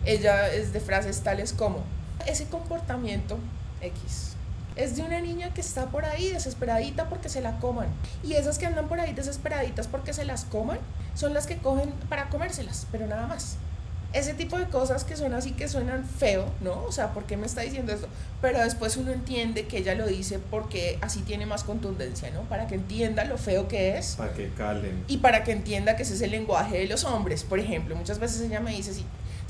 ella 0.05 0.51
es 0.51 0.73
de 0.73 0.79
frases 0.79 1.21
tales 1.21 1.53
como, 1.53 1.83
ese 2.27 2.45
comportamiento 2.45 3.39
X 3.81 4.37
es 4.77 4.95
de 4.95 5.01
una 5.01 5.19
niña 5.19 5.53
que 5.53 5.61
está 5.61 5.87
por 5.87 6.05
ahí 6.05 6.29
desesperadita 6.29 7.09
porque 7.09 7.29
se 7.29 7.41
la 7.41 7.59
coman. 7.59 7.87
Y 8.23 8.33
esas 8.33 8.59
que 8.59 8.67
andan 8.67 8.87
por 8.87 8.99
ahí 8.99 9.13
desesperaditas 9.13 9.87
porque 9.87 10.13
se 10.13 10.23
las 10.23 10.45
coman 10.45 10.77
son 11.15 11.33
las 11.33 11.47
que 11.47 11.57
cogen 11.57 11.91
para 12.09 12.29
comérselas, 12.29 12.85
pero 12.91 13.07
nada 13.07 13.27
más. 13.27 13.57
Ese 14.13 14.33
tipo 14.33 14.57
de 14.57 14.65
cosas 14.67 15.03
que 15.03 15.17
son 15.17 15.33
así 15.33 15.51
que 15.51 15.67
suenan 15.67 16.05
feo, 16.05 16.45
¿no? 16.61 16.83
O 16.83 16.91
sea, 16.91 17.13
¿por 17.13 17.25
qué 17.25 17.35
me 17.35 17.45
está 17.45 17.61
diciendo 17.61 17.91
esto? 17.91 18.07
Pero 18.41 18.59
después 18.59 18.95
uno 18.97 19.11
entiende 19.11 19.67
que 19.67 19.79
ella 19.79 19.95
lo 19.95 20.07
dice 20.07 20.39
porque 20.39 20.97
así 21.01 21.21
tiene 21.21 21.45
más 21.45 21.63
contundencia, 21.63 22.29
¿no? 22.31 22.41
Para 22.43 22.67
que 22.67 22.75
entienda 22.75 23.25
lo 23.25 23.37
feo 23.37 23.67
que 23.67 23.97
es. 23.97 24.15
Para 24.15 24.33
que 24.33 24.49
calen. 24.51 25.03
Y 25.07 25.17
para 25.17 25.43
que 25.43 25.51
entienda 25.51 25.97
que 25.97 26.03
ese 26.03 26.13
es 26.13 26.21
el 26.21 26.31
lenguaje 26.31 26.77
de 26.77 26.87
los 26.87 27.03
hombres, 27.03 27.43
por 27.43 27.59
ejemplo. 27.59 27.95
Muchas 27.95 28.19
veces 28.19 28.41
ella 28.41 28.61
me 28.61 28.71
dice, 28.71 28.93
sí, 28.93 29.05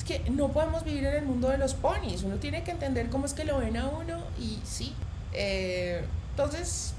que 0.07 0.27
no 0.29 0.47
podemos 0.47 0.83
vivir 0.83 1.05
en 1.05 1.15
el 1.15 1.25
mundo 1.25 1.49
de 1.49 1.57
los 1.57 1.73
ponis, 1.73 2.23
uno 2.23 2.37
tiene 2.37 2.63
que 2.63 2.71
entender 2.71 3.09
cómo 3.09 3.25
es 3.25 3.33
que 3.33 3.43
lo 3.43 3.59
ven 3.59 3.77
a 3.77 3.89
uno 3.89 4.19
y 4.39 4.59
sí. 4.63 4.93
Eh, 5.33 6.03
entonces, 6.31 6.93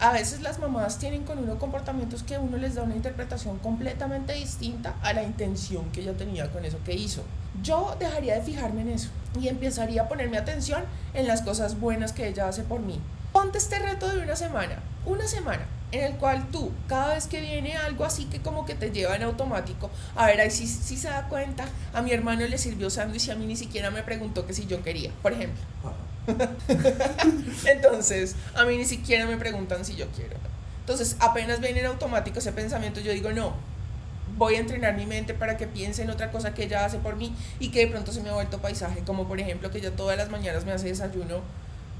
a 0.00 0.12
veces 0.12 0.40
las 0.40 0.58
mamás 0.58 0.98
tienen 0.98 1.24
con 1.24 1.38
uno 1.38 1.58
comportamientos 1.58 2.22
que 2.22 2.38
uno 2.38 2.56
les 2.56 2.74
da 2.74 2.82
una 2.82 2.96
interpretación 2.96 3.58
completamente 3.58 4.32
distinta 4.32 4.94
a 5.02 5.12
la 5.12 5.22
intención 5.22 5.90
que 5.92 6.00
ella 6.00 6.16
tenía 6.16 6.50
con 6.50 6.64
eso 6.64 6.78
que 6.84 6.94
hizo. 6.94 7.22
Yo 7.62 7.96
dejaría 7.98 8.34
de 8.34 8.42
fijarme 8.42 8.82
en 8.82 8.90
eso 8.90 9.10
y 9.38 9.48
empezaría 9.48 10.02
a 10.02 10.08
ponerme 10.08 10.38
atención 10.38 10.84
en 11.14 11.26
las 11.26 11.42
cosas 11.42 11.78
buenas 11.80 12.12
que 12.12 12.28
ella 12.28 12.48
hace 12.48 12.62
por 12.62 12.80
mí. 12.80 12.98
Ponte 13.32 13.58
este 13.58 13.78
reto 13.78 14.08
de 14.08 14.22
una 14.22 14.36
semana, 14.36 14.82
una 15.04 15.26
semana, 15.26 15.66
en 15.92 16.04
el 16.04 16.14
cual 16.16 16.48
tú, 16.50 16.72
cada 16.88 17.14
vez 17.14 17.26
que 17.26 17.40
viene 17.40 17.76
algo 17.76 18.04
así 18.04 18.24
que 18.26 18.40
como 18.40 18.66
que 18.66 18.74
te 18.74 18.90
lleva 18.90 19.14
en 19.16 19.22
automático, 19.22 19.90
a 20.14 20.26
ver, 20.26 20.40
ahí 20.40 20.50
sí, 20.50 20.66
sí 20.66 20.96
se 20.96 21.08
da 21.08 21.28
cuenta, 21.28 21.66
a 21.94 22.02
mi 22.02 22.12
hermano 22.12 22.46
le 22.46 22.58
sirvió 22.58 22.90
sándwich 22.90 23.28
y 23.28 23.30
a 23.30 23.36
mí 23.36 23.46
ni 23.46 23.56
siquiera 23.56 23.90
me 23.90 24.02
preguntó 24.02 24.46
que 24.46 24.52
si 24.52 24.66
yo 24.66 24.82
quería, 24.82 25.10
por 25.22 25.32
ejemplo. 25.32 25.62
Entonces, 27.66 28.34
a 28.54 28.64
mí 28.64 28.76
ni 28.76 28.84
siquiera 28.84 29.26
me 29.26 29.36
preguntan 29.36 29.84
si 29.84 29.94
yo 29.94 30.06
quiero. 30.08 30.36
Entonces, 30.80 31.16
apenas 31.20 31.60
viene 31.60 31.80
en 31.80 31.86
automático 31.86 32.38
ese 32.38 32.52
pensamiento, 32.52 33.00
yo 33.00 33.12
digo, 33.12 33.30
no, 33.32 33.54
voy 34.36 34.56
a 34.56 34.60
entrenar 34.60 34.96
mi 34.96 35.06
mente 35.06 35.34
para 35.34 35.56
que 35.56 35.66
piense 35.66 36.02
en 36.02 36.10
otra 36.10 36.30
cosa 36.30 36.52
que 36.52 36.64
ella 36.64 36.84
hace 36.84 36.98
por 36.98 37.16
mí 37.16 37.34
y 37.60 37.70
que 37.70 37.80
de 37.80 37.86
pronto 37.86 38.12
se 38.12 38.22
me 38.22 38.30
ha 38.30 38.34
vuelto 38.34 38.58
paisaje, 38.58 39.00
como 39.00 39.26
por 39.28 39.40
ejemplo 39.40 39.70
que 39.70 39.78
ella 39.78 39.92
todas 39.92 40.16
las 40.16 40.30
mañanas 40.30 40.64
me 40.64 40.72
hace 40.72 40.88
desayuno 40.88 41.42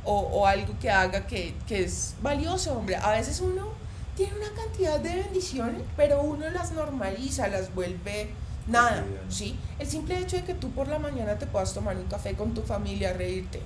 o, 0.07 0.21
o 0.21 0.47
algo 0.47 0.75
que 0.81 0.91
haga 0.91 1.27
que, 1.27 1.55
que 1.67 1.85
es 1.85 2.15
valioso, 2.23 2.79
hombre. 2.79 2.97
A 2.97 3.11
veces 3.13 3.41
uno 3.41 3.69
tiene 4.17 4.33
una 4.37 4.51
cantidad 4.55 4.99
de 4.99 5.15
bendiciones, 5.17 5.83
pero 5.97 6.23
uno 6.23 6.49
las 6.51 6.73
normaliza, 6.73 7.49
las 7.49 7.75
vuelve 7.75 8.31
nada, 8.67 9.05
¿sí? 9.29 9.59
El 9.79 9.87
simple 9.87 10.19
hecho 10.19 10.37
de 10.37 10.45
que 10.45 10.55
tú 10.55 10.71
por 10.71 10.89
la 10.89 10.99
mañana 10.99 11.39
te 11.39 11.47
puedas 11.47 11.75
tomar 11.75 11.97
un 11.97 12.07
café 12.07 12.35
con 12.35 12.55
tu 12.55 12.63
familia, 12.63 13.13
reírte, 13.13 13.61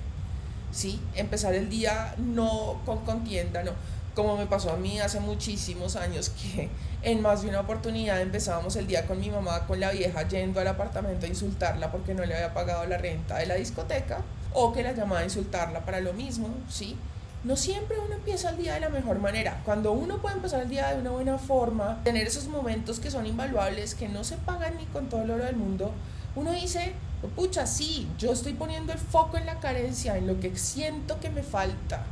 ¿sí? 0.71 1.01
Empezar 1.15 1.53
el 1.53 1.69
día 1.69 2.15
no 2.17 2.81
con 2.85 2.99
contienda, 3.05 3.63
no. 3.63 3.71
Como 4.13 4.35
me 4.35 4.45
pasó 4.45 4.73
a 4.73 4.75
mí 4.75 4.99
hace 4.99 5.21
muchísimos 5.21 5.95
años 5.95 6.31
que 6.31 6.69
en 7.01 7.21
más 7.21 7.43
de 7.43 7.49
una 7.49 7.61
oportunidad 7.61 8.19
empezábamos 8.19 8.75
el 8.75 8.85
día 8.85 9.07
con 9.07 9.21
mi 9.21 9.31
mamá, 9.31 9.65
con 9.67 9.79
la 9.79 9.91
vieja, 9.91 10.27
yendo 10.27 10.59
al 10.59 10.67
apartamento 10.67 11.25
a 11.25 11.29
insultarla 11.29 11.91
porque 11.91 12.13
no 12.13 12.25
le 12.25 12.35
había 12.35 12.53
pagado 12.53 12.85
la 12.87 12.97
renta 12.97 13.37
de 13.37 13.45
la 13.45 13.55
discoteca 13.55 14.21
o 14.53 14.73
que 14.73 14.83
la 14.83 14.91
llamaba 14.93 15.21
a 15.21 15.23
insultarla 15.23 15.85
para 15.85 16.01
lo 16.01 16.13
mismo, 16.13 16.49
¿sí? 16.69 16.97
No 17.43 17.55
siempre 17.55 17.97
uno 17.99 18.13
empieza 18.13 18.51
el 18.51 18.57
día 18.57 18.75
de 18.75 18.81
la 18.81 18.89
mejor 18.89 19.19
manera. 19.19 19.61
Cuando 19.65 19.93
uno 19.93 20.17
puede 20.17 20.35
empezar 20.35 20.61
el 20.61 20.69
día 20.69 20.93
de 20.93 21.01
una 21.01 21.09
buena 21.09 21.37
forma, 21.39 21.99
tener 22.03 22.27
esos 22.27 22.47
momentos 22.47 22.99
que 22.99 23.09
son 23.09 23.25
invaluables, 23.25 23.95
que 23.95 24.07
no 24.07 24.23
se 24.23 24.37
pagan 24.37 24.77
ni 24.77 24.85
con 24.85 25.09
todo 25.09 25.23
el 25.23 25.31
oro 25.31 25.45
del 25.45 25.55
mundo, 25.55 25.91
uno 26.35 26.51
dice, 26.51 26.93
pucha, 27.35 27.65
sí, 27.65 28.07
yo 28.17 28.31
estoy 28.31 28.53
poniendo 28.53 28.93
el 28.93 28.99
foco 28.99 29.37
en 29.37 29.47
la 29.47 29.59
carencia, 29.59 30.17
en 30.17 30.27
lo 30.27 30.39
que 30.39 30.55
siento 30.55 31.19
que 31.19 31.31
me 31.31 31.41
falta, 31.41 32.03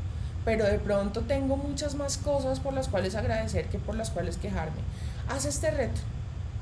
pero 0.46 0.66
de 0.66 0.80
pronto 0.80 1.22
tengo 1.22 1.58
muchas 1.58 1.94
más 1.94 2.18
cosas 2.18 2.60
por 2.60 2.74
las 2.74 2.88
cuales 2.88 3.14
agradecer 3.14 3.68
que 3.68 3.78
por 3.78 3.96
las 3.96 4.10
cuales 4.10 4.38
quejarme. 4.38 4.82
Haz 5.28 5.46
este 5.46 5.70
reto. 5.70 6.02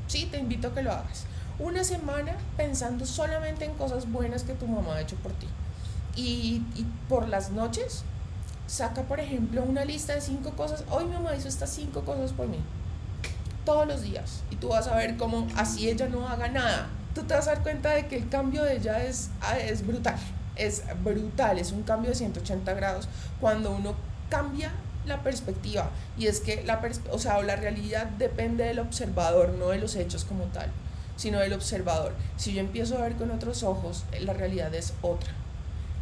Sí, 0.07 0.25
te 0.25 0.39
invito 0.39 0.67
a 0.67 0.73
que 0.73 0.83
lo 0.83 0.91
hagas. 0.91 1.25
Una 1.59 1.83
semana 1.83 2.35
pensando 2.57 3.05
solamente 3.05 3.65
en 3.65 3.73
cosas 3.75 4.11
buenas 4.11 4.43
que 4.43 4.53
tu 4.53 4.67
mamá 4.67 4.95
ha 4.95 5.01
hecho 5.01 5.15
por 5.15 5.31
ti. 5.31 5.47
Y, 6.17 6.63
por 7.07 7.29
las 7.29 7.51
noches, 7.51 8.03
saca, 8.65 9.03
por 9.03 9.19
ejemplo, 9.19 9.63
una 9.63 9.85
lista 9.85 10.15
de 10.15 10.21
cinco 10.21 10.51
cosas. 10.51 10.83
Hoy 10.89 11.05
mi 11.05 11.13
mamá 11.13 11.35
hizo 11.35 11.47
estas 11.47 11.69
cinco 11.69 12.01
cosas 12.01 12.33
por 12.33 12.47
mí. 12.47 12.57
Todos 13.63 13.87
los 13.87 14.01
días. 14.01 14.43
Y 14.51 14.55
tú 14.55 14.69
vas 14.69 14.87
a 14.87 14.95
ver 14.95 15.15
cómo 15.15 15.47
así 15.55 15.89
ella 15.89 16.07
no 16.09 16.27
haga 16.27 16.47
nada 16.47 16.89
tú 17.17 17.23
te 17.23 17.33
vas 17.33 17.47
a 17.47 17.55
dar 17.55 17.63
cuenta 17.63 17.89
de 17.95 18.05
que 18.05 18.15
el 18.15 18.29
cambio 18.29 18.63
de 18.63 18.77
ella 18.77 19.03
es, 19.03 19.31
ah, 19.41 19.57
es 19.57 19.85
brutal, 19.85 20.15
es 20.55 20.83
brutal, 21.03 21.57
es 21.57 21.71
un 21.71 21.81
cambio 21.81 22.11
de 22.11 22.15
180 22.15 22.71
grados 22.75 23.09
cuando 23.41 23.71
uno 23.71 23.95
cambia 24.29 24.71
la 25.07 25.23
perspectiva 25.23 25.89
y 26.15 26.27
es 26.27 26.41
que 26.41 26.63
la, 26.63 26.79
o 27.11 27.17
sea, 27.17 27.41
la 27.41 27.55
realidad 27.55 28.05
depende 28.05 28.65
del 28.65 28.77
observador, 28.77 29.49
no 29.49 29.69
de 29.69 29.79
los 29.79 29.95
hechos 29.95 30.25
como 30.25 30.43
tal, 30.45 30.69
sino 31.15 31.39
del 31.39 31.53
observador. 31.53 32.13
Si 32.35 32.53
yo 32.53 32.59
empiezo 32.59 32.99
a 32.99 33.01
ver 33.01 33.15
con 33.15 33.31
otros 33.31 33.63
ojos, 33.63 34.03
la 34.19 34.33
realidad 34.33 34.75
es 34.75 34.93
otra. 35.01 35.31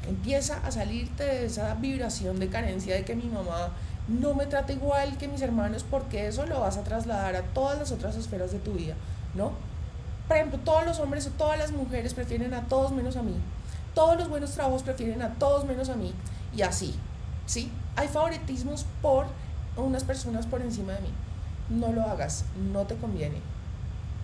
Empieza 0.08 0.60
a 0.66 0.72
salirte 0.72 1.24
de 1.24 1.46
esa 1.46 1.74
vibración 1.76 2.40
de 2.40 2.50
carencia 2.50 2.96
de 2.96 3.04
que 3.04 3.16
mi 3.16 3.26
mamá 3.26 3.70
no 4.08 4.36
me 4.36 4.46
trata 4.46 4.74
igual 4.74 5.18
que 5.18 5.28
mis 5.28 5.42
hermanos 5.42 5.84
porque 5.90 6.28
eso 6.28 6.46
lo 6.46 6.60
vas 6.60 6.78
a 6.78 6.84
trasladar 6.84 7.36
a 7.36 7.42
todas 7.42 7.80
las 7.80 7.92
otras 7.92 8.16
esferas 8.16 8.52
de 8.52 8.60
tu 8.60 8.74
vida, 8.74 8.96
¿no? 9.34 9.52
Por 10.28 10.38
ejemplo, 10.38 10.60
todos 10.64 10.86
los 10.86 11.00
hombres 11.00 11.28
o 11.28 11.32
todas 11.32 11.58
las 11.58 11.72
mujeres 11.72 12.14
prefieren 12.14 12.54
a 12.54 12.62
todos 12.68 12.92
menos 12.92 13.16
a 13.16 13.24
mí. 13.24 13.36
Todos 13.94 14.18
los 14.18 14.30
buenos 14.30 14.52
trabajos 14.52 14.84
prefieren 14.84 15.22
a 15.22 15.34
todos 15.36 15.66
menos 15.66 15.90
a 15.90 15.96
mí. 15.96 16.14
Y 16.56 16.62
así, 16.62 16.96
¿sí? 17.46 17.72
Hay 17.96 18.08
favoritismos 18.08 18.86
por 19.02 19.28
unas 19.78 20.04
personas 20.04 20.46
por 20.46 20.62
encima 20.62 20.94
de 20.94 21.02
mí. 21.02 21.14
No 21.70 21.92
lo 21.92 22.04
hagas, 22.04 22.46
no 22.72 22.86
te 22.86 22.96
conviene. 22.96 23.38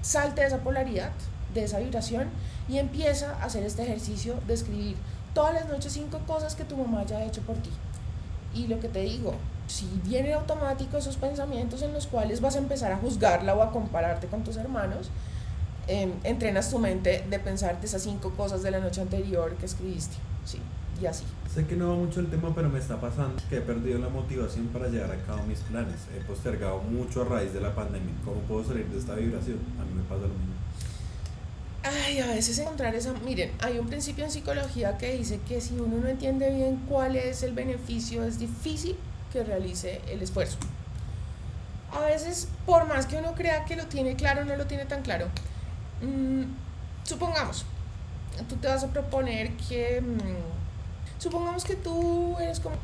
Salte 0.01 0.41
de 0.41 0.47
esa 0.47 0.57
polaridad, 0.57 1.11
de 1.53 1.63
esa 1.63 1.79
vibración 1.79 2.29
y 2.67 2.77
empieza 2.77 3.36
a 3.36 3.45
hacer 3.45 3.63
este 3.63 3.84
ejercicio 3.84 4.36
de 4.47 4.53
escribir 4.53 4.95
todas 5.34 5.53
las 5.53 5.67
noches 5.67 5.93
cinco 5.93 6.19
cosas 6.27 6.55
que 6.55 6.63
tu 6.63 6.77
mamá 6.77 7.01
haya 7.01 7.23
hecho 7.23 7.41
por 7.41 7.55
ti. 7.57 7.71
Y 8.53 8.67
lo 8.67 8.79
que 8.79 8.89
te 8.89 9.01
digo, 9.01 9.34
si 9.67 9.88
vienen 10.03 10.34
automático 10.34 10.97
esos 10.97 11.15
pensamientos 11.15 11.82
en 11.82 11.93
los 11.93 12.07
cuales 12.07 12.41
vas 12.41 12.55
a 12.55 12.59
empezar 12.59 12.91
a 12.91 12.97
juzgarla 12.97 13.55
o 13.55 13.61
a 13.61 13.71
compararte 13.71 14.27
con 14.27 14.43
tus 14.43 14.57
hermanos, 14.57 15.09
Em, 15.88 16.11
entrenas 16.23 16.69
tu 16.69 16.77
mente 16.77 17.25
de 17.29 17.39
pensarte 17.39 17.88
esas 17.88 18.03
cinco 18.03 18.32
cosas 18.32 18.61
de 18.61 18.71
la 18.71 18.79
noche 18.79 19.01
anterior 19.01 19.55
que 19.55 19.65
escribiste, 19.65 20.15
¿sí? 20.45 20.59
Y 21.01 21.05
así. 21.07 21.25
Sé 21.51 21.65
que 21.65 21.75
no 21.75 21.89
va 21.89 21.95
mucho 21.95 22.19
el 22.19 22.27
tema, 22.27 22.53
pero 22.53 22.69
me 22.69 22.77
está 22.77 23.01
pasando 23.01 23.41
que 23.49 23.57
he 23.57 23.61
perdido 23.61 23.97
la 23.97 24.07
motivación 24.07 24.67
para 24.67 24.88
llevar 24.88 25.11
a 25.11 25.17
cabo 25.25 25.43
mis 25.47 25.59
planes. 25.59 26.07
He 26.15 26.21
postergado 26.21 26.79
mucho 26.79 27.23
a 27.23 27.25
raíz 27.25 27.53
de 27.53 27.59
la 27.59 27.73
pandemia. 27.73 28.13
¿Cómo 28.23 28.39
puedo 28.41 28.63
salir 28.63 28.86
de 28.88 28.99
esta 28.99 29.15
vibración? 29.15 29.57
A 29.79 29.84
mí 29.84 29.93
me 29.95 30.03
pasa 30.03 30.21
lo 30.21 30.27
mismo. 30.29 30.61
Ay, 31.84 32.19
a 32.19 32.27
veces 32.27 32.59
encontrar 32.59 32.93
esa... 32.93 33.13
Miren, 33.25 33.51
hay 33.59 33.79
un 33.79 33.88
principio 33.88 34.23
en 34.23 34.32
psicología 34.32 34.97
que 34.97 35.17
dice 35.17 35.39
que 35.47 35.61
si 35.61 35.73
uno 35.75 35.97
no 35.97 36.07
entiende 36.07 36.49
bien 36.51 36.84
cuál 36.88 37.15
es 37.15 37.41
el 37.41 37.53
beneficio, 37.53 38.23
es 38.23 38.38
difícil 38.38 38.95
que 39.34 39.43
realice 39.43 40.01
el 40.07 40.21
esfuerzo. 40.21 40.57
A 41.91 42.01
veces, 42.01 42.47
por 42.65 42.88
más 42.88 43.05
que 43.07 43.17
uno 43.17 43.34
crea 43.34 43.65
que 43.65 43.75
lo 43.75 43.88
tiene 43.88 44.15
claro, 44.15 44.45
no 44.45 44.55
lo 44.55 44.67
tiene 44.67 44.86
tan 44.86 45.01
claro. 45.01 45.27
Mm, 46.01 46.43
supongamos, 47.03 47.65
tú 48.47 48.55
te 48.57 48.67
vas 48.67 48.84
a 48.84 48.88
proponer 48.88 49.51
que, 49.57 50.01
mm, 50.01 51.19
supongamos 51.19 51.63
que 51.63 51.75
tú 51.75 52.38
eres 52.39 52.59
como 52.59 52.75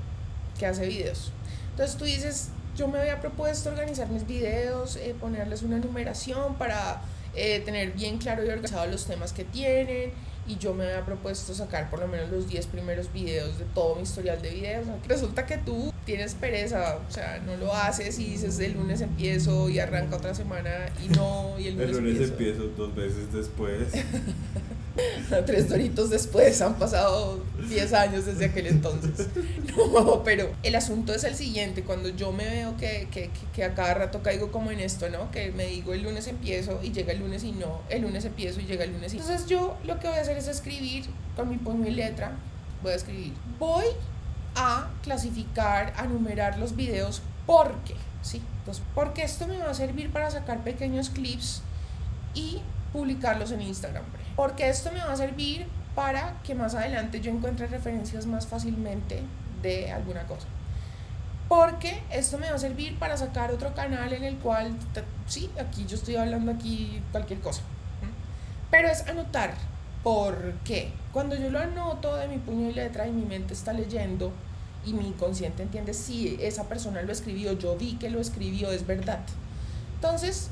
que 0.57 0.65
hace 0.65 0.87
videos. 0.87 1.31
Entonces 1.71 1.97
tú 1.97 2.05
dices, 2.05 2.49
yo 2.75 2.87
me 2.87 2.99
había 2.99 3.21
propuesto 3.21 3.69
organizar 3.69 4.09
mis 4.09 4.25
videos, 4.25 4.95
eh, 4.95 5.15
ponerles 5.19 5.61
una 5.61 5.77
numeración 5.77 6.55
para 6.55 7.01
eh, 7.37 7.61
tener 7.61 7.93
bien 7.93 8.17
claro 8.17 8.43
y 8.43 8.49
organizado 8.49 8.87
los 8.87 9.05
temas 9.05 9.31
que 9.31 9.43
tienen 9.43 10.11
y 10.47 10.57
yo 10.57 10.73
me 10.73 10.85
había 10.85 11.05
propuesto 11.05 11.53
sacar 11.53 11.89
por 11.89 11.99
lo 11.99 12.07
menos 12.07 12.29
los 12.29 12.47
10 12.47 12.67
primeros 12.67 13.11
videos 13.11 13.59
de 13.59 13.65
todo 13.65 13.95
mi 13.95 14.03
historial 14.03 14.41
de 14.41 14.49
videos. 14.49 14.87
Resulta 15.07 15.45
que 15.45 15.57
tú 15.57 15.93
tienes 16.05 16.35
pereza, 16.35 16.99
o 17.07 17.11
sea, 17.11 17.39
no 17.45 17.57
lo 17.57 17.73
haces 17.73 18.17
y 18.17 18.25
dices 18.25 18.57
el 18.59 18.73
lunes 18.73 19.01
empiezo 19.01 19.69
y 19.69 19.79
arranca 19.79 20.15
otra 20.15 20.33
semana 20.33 20.89
y 21.03 21.09
no, 21.09 21.59
y 21.59 21.67
el 21.67 21.75
lunes, 21.75 21.97
el 21.97 22.03
lunes 22.03 22.29
empiezo. 22.29 22.63
dos 22.77 22.95
veces 22.95 23.31
después. 23.33 23.93
Tres 25.45 25.69
doritos 25.69 26.09
después, 26.09 26.61
han 26.61 26.75
pasado 26.75 27.39
10 27.69 27.93
años 27.93 28.25
desde 28.25 28.45
aquel 28.45 28.67
entonces. 28.67 29.27
No, 29.77 30.23
pero 30.23 30.51
el 30.63 30.75
asunto 30.75 31.13
es 31.13 31.23
el 31.23 31.35
siguiente, 31.35 31.83
cuando 31.83 32.09
yo 32.09 32.31
me 32.31 32.45
veo 32.45 32.75
que, 32.77 33.07
que, 33.11 33.29
que 33.53 33.63
a 33.63 33.75
cada 33.75 33.93
rato 33.93 34.23
caigo 34.23 34.51
como 34.51 34.71
en 34.71 34.79
esto, 34.79 35.07
¿no? 35.09 35.29
Que 35.29 35.51
me 35.51 35.67
digo 35.67 35.93
el 35.93 36.01
lunes 36.01 36.25
empiezo 36.25 36.79
y 36.81 36.91
llega 36.91 37.13
el 37.13 37.19
lunes 37.19 37.43
y 37.43 37.51
no, 37.51 37.81
el 37.89 38.01
lunes 38.01 38.25
empiezo 38.25 38.59
y 38.59 38.65
llega 38.65 38.85
el 38.85 38.93
lunes 38.93 39.13
y 39.13 39.17
Entonces 39.17 39.45
yo 39.45 39.77
lo 39.85 39.99
que 39.99 40.07
voy 40.07 40.17
a 40.17 40.21
hacer 40.21 40.35
es 40.35 40.47
escribir 40.47 41.05
con 41.35 41.49
mi 41.49 41.57
puño 41.57 41.87
y 41.87 41.91
letra, 41.91 42.31
voy 42.81 42.93
a 42.93 42.95
escribir, 42.95 43.33
voy 43.59 43.85
a 44.55 44.89
clasificar, 45.03 45.93
a 45.95 46.07
numerar 46.07 46.57
los 46.57 46.75
videos 46.75 47.21
porque, 47.45 47.95
¿sí? 48.23 48.41
Entonces, 48.59 48.83
porque 48.95 49.21
esto 49.21 49.45
me 49.47 49.59
va 49.59 49.69
a 49.69 49.75
servir 49.75 50.11
para 50.11 50.31
sacar 50.31 50.63
pequeños 50.63 51.11
clips 51.11 51.61
y 52.33 52.61
publicarlos 52.91 53.51
en 53.51 53.61
Instagram. 53.61 54.03
Porque 54.37 54.69
esto 54.69 54.89
me 54.93 54.99
va 54.99 55.11
a 55.11 55.17
servir 55.17 55.67
para 55.95 56.41
que 56.43 56.55
más 56.55 56.75
adelante 56.75 57.19
yo 57.19 57.31
encuentre 57.31 57.67
referencias 57.67 58.25
más 58.25 58.47
fácilmente 58.47 59.21
de 59.61 59.91
alguna 59.91 60.25
cosa. 60.27 60.47
Porque 61.49 62.01
esto 62.09 62.37
me 62.37 62.49
va 62.49 62.55
a 62.55 62.59
servir 62.59 62.97
para 62.97 63.17
sacar 63.17 63.51
otro 63.51 63.75
canal 63.75 64.13
en 64.13 64.23
el 64.23 64.37
cual, 64.37 64.73
sí, 65.27 65.49
aquí 65.59 65.85
yo 65.85 65.95
estoy 65.95 66.15
hablando 66.15 66.51
aquí 66.53 67.01
cualquier 67.11 67.41
cosa. 67.41 67.63
Pero 68.71 68.87
es 68.87 69.05
anotar. 69.07 69.53
¿Por 70.03 70.53
qué? 70.63 70.93
Cuando 71.11 71.35
yo 71.35 71.49
lo 71.49 71.59
anoto 71.59 72.15
de 72.15 72.29
mi 72.29 72.37
puño 72.37 72.69
y 72.69 72.73
letra 72.73 73.07
y 73.07 73.11
mi 73.11 73.25
mente 73.25 73.53
está 73.53 73.73
leyendo, 73.73 74.31
y 74.87 74.93
mi 74.93 75.07
inconsciente 75.07 75.63
entiende 75.63 75.93
si 75.93 76.37
esa 76.41 76.69
persona 76.69 77.01
lo 77.01 77.11
escribió, 77.11 77.53
yo 77.53 77.75
vi 77.75 77.95
que 77.95 78.09
lo 78.09 78.21
escribió, 78.21 78.71
es 78.71 78.87
verdad. 78.87 79.19
Entonces, 79.95 80.49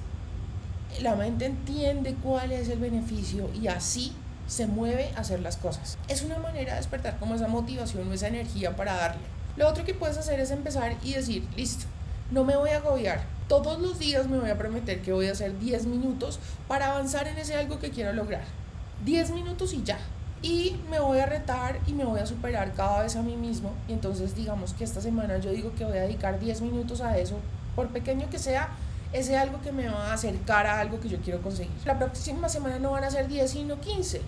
la 1.02 1.16
mente 1.16 1.46
entiende 1.46 2.16
cuál 2.24 2.52
es 2.52 2.70
el 2.70 2.80
beneficio 2.80 3.50
y 3.54 3.68
así 3.68 4.14
se 4.48 4.68
mueve 4.68 5.12
a 5.16 5.22
hacer 5.22 5.40
las 5.40 5.58
cosas. 5.58 5.98
Es 6.08 6.22
una 6.22 6.38
manera 6.38 6.74
de 6.74 6.78
despertar 6.78 7.18
como 7.20 7.36
esa 7.36 7.48
motivación 7.48 8.08
o 8.10 8.14
esa 8.14 8.28
energía 8.28 8.76
para 8.76 8.96
darle. 8.96 9.22
Lo 9.58 9.68
otro 9.68 9.86
que 9.86 9.94
puedes 9.94 10.18
hacer 10.18 10.40
es 10.40 10.52
empezar 10.52 10.96
y 11.04 11.14
decir, 11.14 11.48
listo, 11.56 11.86
no 12.32 12.44
me 12.44 12.56
voy 12.58 12.72
a 12.72 12.78
agobiar. 12.78 13.24
Todos 13.48 13.80
los 13.80 14.00
días 14.00 14.28
me 14.28 14.40
voy 14.40 14.50
a 14.50 14.58
prometer 14.58 15.02
que 15.02 15.14
voy 15.14 15.28
a 15.28 15.32
hacer 15.32 15.58
10 15.60 15.86
minutos 15.86 16.40
para 16.68 16.92
avanzar 16.92 17.28
en 17.28 17.38
ese 17.38 17.56
algo 17.56 17.80
que 17.80 17.92
quiero 17.92 18.14
lograr. 18.14 18.44
10 19.06 19.32
minutos 19.32 19.74
y 19.74 19.84
ya. 19.84 20.00
Y 20.42 20.78
me 20.90 21.00
voy 21.00 21.20
a 21.20 21.26
retar 21.26 21.80
y 21.88 21.94
me 21.94 22.06
voy 22.06 22.20
a 22.20 22.26
superar 22.26 22.74
cada 22.74 23.04
vez 23.04 23.16
a 23.16 23.22
mí 23.22 23.36
mismo. 23.36 23.72
Y 23.88 23.94
entonces 23.94 24.36
digamos 24.36 24.74
que 24.74 24.84
esta 24.84 25.02
semana 25.02 25.38
yo 25.38 25.52
digo 25.52 25.74
que 25.76 25.86
voy 25.86 25.98
a 25.98 26.02
dedicar 26.02 26.40
10 26.40 26.62
minutos 26.62 27.02
a 27.02 27.18
eso, 27.18 27.36
por 27.76 27.90
pequeño 27.90 28.30
que 28.30 28.40
sea, 28.40 28.70
ese 29.16 29.38
algo 29.38 29.62
que 29.62 29.72
me 29.72 29.88
va 29.88 30.12
a 30.12 30.14
acercar 30.14 30.68
a 30.68 30.80
algo 30.80 31.00
que 31.00 31.08
yo 31.08 31.20
quiero 31.20 31.42
conseguir. 31.42 31.72
La 31.86 31.98
próxima 31.98 32.50
semana 32.50 32.80
no 32.80 32.92
van 32.92 33.06
a 33.06 33.10
ser 33.10 33.28
10, 33.28 33.50
sino 33.50 33.80
15. 33.80 34.22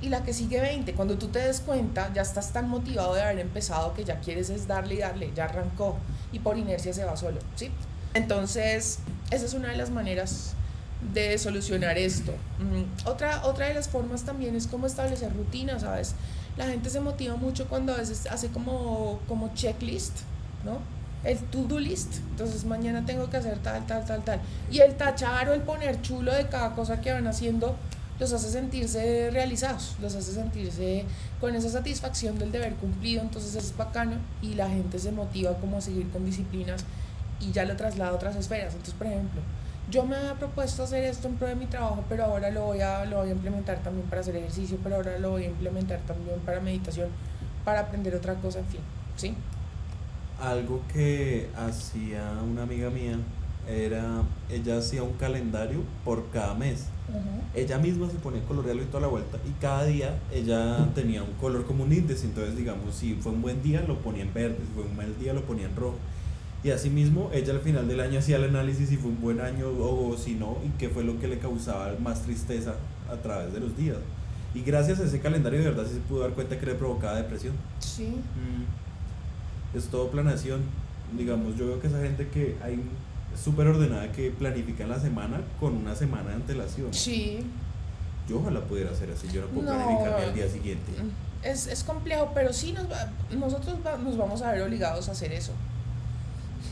Y 0.00 0.08
la 0.08 0.22
que 0.24 0.32
sigue 0.32 0.60
20. 0.60 0.94
Cuando 0.94 1.18
tú 1.18 1.28
te 1.28 1.38
des 1.38 1.60
cuenta, 1.60 2.10
ya 2.14 2.22
estás 2.22 2.52
tan 2.52 2.68
motivado 2.68 3.14
de 3.14 3.22
haber 3.22 3.38
empezado 3.38 3.92
que 3.94 4.04
ya 4.04 4.20
quieres 4.20 4.48
es 4.50 4.66
darle 4.66 4.94
y 4.94 4.98
darle, 4.98 5.32
ya 5.34 5.44
arrancó. 5.44 5.96
Y 6.32 6.38
por 6.38 6.56
inercia 6.56 6.94
se 6.94 7.04
va 7.04 7.16
solo, 7.16 7.40
¿sí? 7.56 7.70
Entonces, 8.14 9.00
esa 9.30 9.44
es 9.44 9.54
una 9.54 9.68
de 9.68 9.76
las 9.76 9.90
maneras 9.90 10.54
de 11.12 11.36
solucionar 11.36 11.98
esto. 11.98 12.32
Mm, 12.58 13.08
otra, 13.08 13.44
otra 13.44 13.66
de 13.66 13.74
las 13.74 13.88
formas 13.88 14.22
también 14.22 14.56
es 14.56 14.66
cómo 14.66 14.86
establecer 14.86 15.32
rutinas, 15.34 15.82
¿sabes? 15.82 16.14
La 16.56 16.66
gente 16.66 16.88
se 16.90 17.00
motiva 17.00 17.36
mucho 17.36 17.68
cuando 17.68 17.92
a 17.92 17.98
veces 17.98 18.26
hace 18.26 18.48
como, 18.48 19.20
como 19.28 19.52
checklist, 19.54 20.20
¿no? 20.64 20.78
El 21.24 21.38
to-do 21.38 21.78
list. 21.78 22.16
Entonces 22.30 22.64
mañana 22.64 23.04
tengo 23.04 23.30
que 23.30 23.36
hacer 23.36 23.58
tal, 23.58 23.86
tal, 23.86 24.04
tal, 24.04 24.22
tal. 24.22 24.40
Y 24.70 24.80
el 24.80 24.94
tachar 24.96 25.48
o 25.48 25.54
el 25.54 25.62
poner 25.62 26.00
chulo 26.02 26.32
de 26.34 26.48
cada 26.48 26.74
cosa 26.74 27.00
que 27.00 27.12
van 27.12 27.26
haciendo 27.26 27.76
los 28.22 28.32
hace 28.32 28.50
sentirse 28.50 29.30
realizados, 29.32 29.96
los 30.00 30.14
hace 30.14 30.32
sentirse 30.32 31.04
con 31.40 31.54
esa 31.56 31.68
satisfacción 31.68 32.38
del 32.38 32.52
deber 32.52 32.74
cumplido, 32.74 33.20
entonces 33.20 33.54
es 33.56 33.76
bacano 33.76 34.16
y 34.40 34.54
la 34.54 34.68
gente 34.68 34.98
se 35.00 35.10
motiva 35.10 35.54
como 35.54 35.78
a 35.78 35.80
seguir 35.80 36.08
con 36.10 36.24
disciplinas 36.24 36.84
y 37.40 37.50
ya 37.50 37.64
lo 37.64 37.76
traslada 37.76 38.12
a 38.12 38.14
otras 38.14 38.36
esferas. 38.36 38.74
Entonces, 38.74 38.94
por 38.94 39.08
ejemplo, 39.08 39.40
yo 39.90 40.04
me 40.04 40.16
había 40.16 40.34
propuesto 40.34 40.84
hacer 40.84 41.04
esto 41.04 41.26
en 41.26 41.34
pro 41.34 41.48
de 41.48 41.56
mi 41.56 41.66
trabajo, 41.66 42.04
pero 42.08 42.24
ahora 42.24 42.50
lo 42.50 42.66
voy, 42.66 42.80
a, 42.80 43.04
lo 43.06 43.18
voy 43.18 43.30
a 43.30 43.32
implementar 43.32 43.82
también 43.82 44.08
para 44.08 44.20
hacer 44.20 44.36
ejercicio, 44.36 44.78
pero 44.82 44.96
ahora 44.96 45.18
lo 45.18 45.30
voy 45.30 45.44
a 45.44 45.48
implementar 45.48 45.98
también 46.06 46.38
para 46.40 46.60
meditación, 46.60 47.08
para 47.64 47.80
aprender 47.80 48.14
otra 48.14 48.34
cosa, 48.36 48.60
en 48.60 48.66
fin, 48.66 48.80
¿sí? 49.16 49.34
Algo 50.42 50.82
que 50.92 51.48
hacía 51.56 52.32
una 52.42 52.64
amiga 52.64 52.90
mía 52.90 53.16
era, 53.68 54.22
ella 54.50 54.78
hacía 54.78 55.04
un 55.04 55.12
calendario 55.12 55.82
por 56.04 56.30
cada 56.30 56.54
mes. 56.54 56.86
Ella 57.54 57.78
misma 57.78 58.10
se 58.10 58.16
ponía 58.16 58.42
colorearlo 58.42 58.82
y 58.82 58.86
toda 58.86 59.02
la 59.02 59.06
vuelta 59.06 59.38
y 59.46 59.52
cada 59.60 59.84
día 59.84 60.18
ella 60.32 60.88
tenía 60.96 61.22
un 61.22 61.32
color 61.34 61.64
como 61.64 61.84
un 61.84 61.92
índice, 61.92 62.26
entonces 62.26 62.56
digamos, 62.56 62.94
si 62.94 63.14
fue 63.14 63.30
un 63.30 63.42
buen 63.42 63.62
día 63.62 63.84
lo 63.86 63.98
ponía 63.98 64.22
en 64.22 64.34
verde, 64.34 64.56
si 64.58 64.74
fue 64.74 64.82
un 64.84 64.96
mal 64.96 65.16
día 65.20 65.32
lo 65.32 65.42
ponía 65.42 65.66
en 65.66 65.76
rojo. 65.76 65.96
Y 66.64 66.70
asimismo, 66.70 67.30
ella 67.32 67.52
al 67.52 67.60
final 67.60 67.86
del 67.86 68.00
año 68.00 68.18
hacía 68.18 68.36
el 68.36 68.44
análisis 68.44 68.88
si 68.88 68.96
fue 68.96 69.10
un 69.10 69.20
buen 69.20 69.40
año 69.40 69.68
o, 69.68 70.16
si 70.16 70.34
no, 70.34 70.56
y 70.66 70.70
qué 70.78 70.88
fue 70.88 71.04
lo 71.04 71.20
que 71.20 71.28
le 71.28 71.38
causaba 71.38 71.92
más 72.02 72.22
tristeza 72.22 72.74
a 73.08 73.16
través 73.16 73.52
de 73.52 73.60
los 73.60 73.76
días. 73.76 73.98
Y 74.54 74.62
gracias 74.62 74.98
a 74.98 75.04
ese 75.04 75.20
calendario 75.20 75.60
de 75.60 75.66
verdad 75.66 75.84
sí 75.86 75.94
se 75.94 76.00
pudo 76.00 76.20
dar 76.20 76.32
cuenta 76.32 76.58
que 76.58 76.66
le 76.66 76.74
provocaba 76.74 77.16
depresión. 77.16 77.54
Sí. 77.78 78.06
Mm. 78.06 78.81
Es 79.74 79.86
todo 79.86 80.10
planación. 80.10 80.62
Digamos, 81.16 81.56
yo 81.56 81.66
veo 81.66 81.80
que 81.80 81.88
esa 81.88 82.00
gente 82.00 82.28
que 82.28 82.56
hay 82.62 82.82
súper 83.40 83.66
ordenada 83.66 84.12
que 84.12 84.30
planifica 84.30 84.86
la 84.86 84.98
semana 84.98 85.40
con 85.60 85.76
una 85.76 85.94
semana 85.94 86.30
de 86.30 86.34
antelación. 86.36 86.92
Sí. 86.92 87.44
Yo 88.28 88.38
ojalá 88.38 88.60
pudiera 88.60 88.90
hacer 88.90 89.10
así, 89.10 89.28
yo 89.32 89.42
no 89.42 89.48
puedo 89.48 89.66
planificarme 89.66 90.24
al 90.24 90.34
día 90.34 90.48
siguiente. 90.48 90.92
Es, 91.42 91.66
es 91.66 91.82
complejo, 91.82 92.30
pero 92.34 92.52
sí 92.52 92.72
nos 92.72 92.86
nosotros 93.36 93.78
nos 94.04 94.16
vamos 94.16 94.42
a 94.42 94.52
ver 94.52 94.62
obligados 94.62 95.08
a 95.08 95.12
hacer 95.12 95.32
eso. 95.32 95.52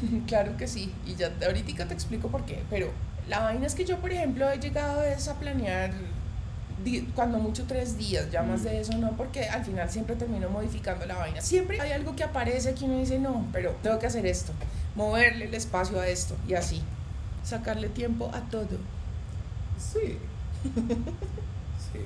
claro 0.26 0.56
que 0.56 0.68
sí, 0.68 0.92
y 1.06 1.16
ya 1.16 1.32
ahorita 1.44 1.86
te 1.88 1.94
explico 1.94 2.28
por 2.28 2.44
qué, 2.44 2.62
pero 2.70 2.90
la 3.28 3.40
vaina 3.40 3.66
es 3.66 3.74
que 3.74 3.84
yo, 3.84 3.98
por 3.98 4.12
ejemplo, 4.12 4.48
he 4.50 4.58
llegado 4.58 5.00
a 5.00 5.34
planear 5.34 5.92
cuando 7.14 7.38
mucho 7.38 7.64
tres 7.66 7.96
días, 7.98 8.30
ya 8.30 8.42
más 8.42 8.60
mm. 8.60 8.64
de 8.64 8.80
eso 8.80 8.98
no, 8.98 9.12
porque 9.16 9.44
al 9.48 9.64
final 9.64 9.90
siempre 9.90 10.16
termino 10.16 10.48
modificando 10.48 11.06
la 11.06 11.16
vaina. 11.16 11.40
Siempre 11.40 11.80
hay 11.80 11.92
algo 11.92 12.16
que 12.16 12.24
aparece 12.24 12.74
que 12.74 12.84
uno 12.84 12.98
dice, 12.98 13.18
no, 13.18 13.46
pero 13.52 13.76
tengo 13.82 13.98
que 13.98 14.06
hacer 14.06 14.26
esto, 14.26 14.52
moverle 14.94 15.46
el 15.46 15.54
espacio 15.54 16.00
a 16.00 16.08
esto 16.08 16.36
y 16.48 16.54
así, 16.54 16.82
sacarle 17.44 17.88
tiempo 17.88 18.30
a 18.32 18.40
todo. 18.50 18.78
Sí. 19.78 20.18
sí. 21.92 22.00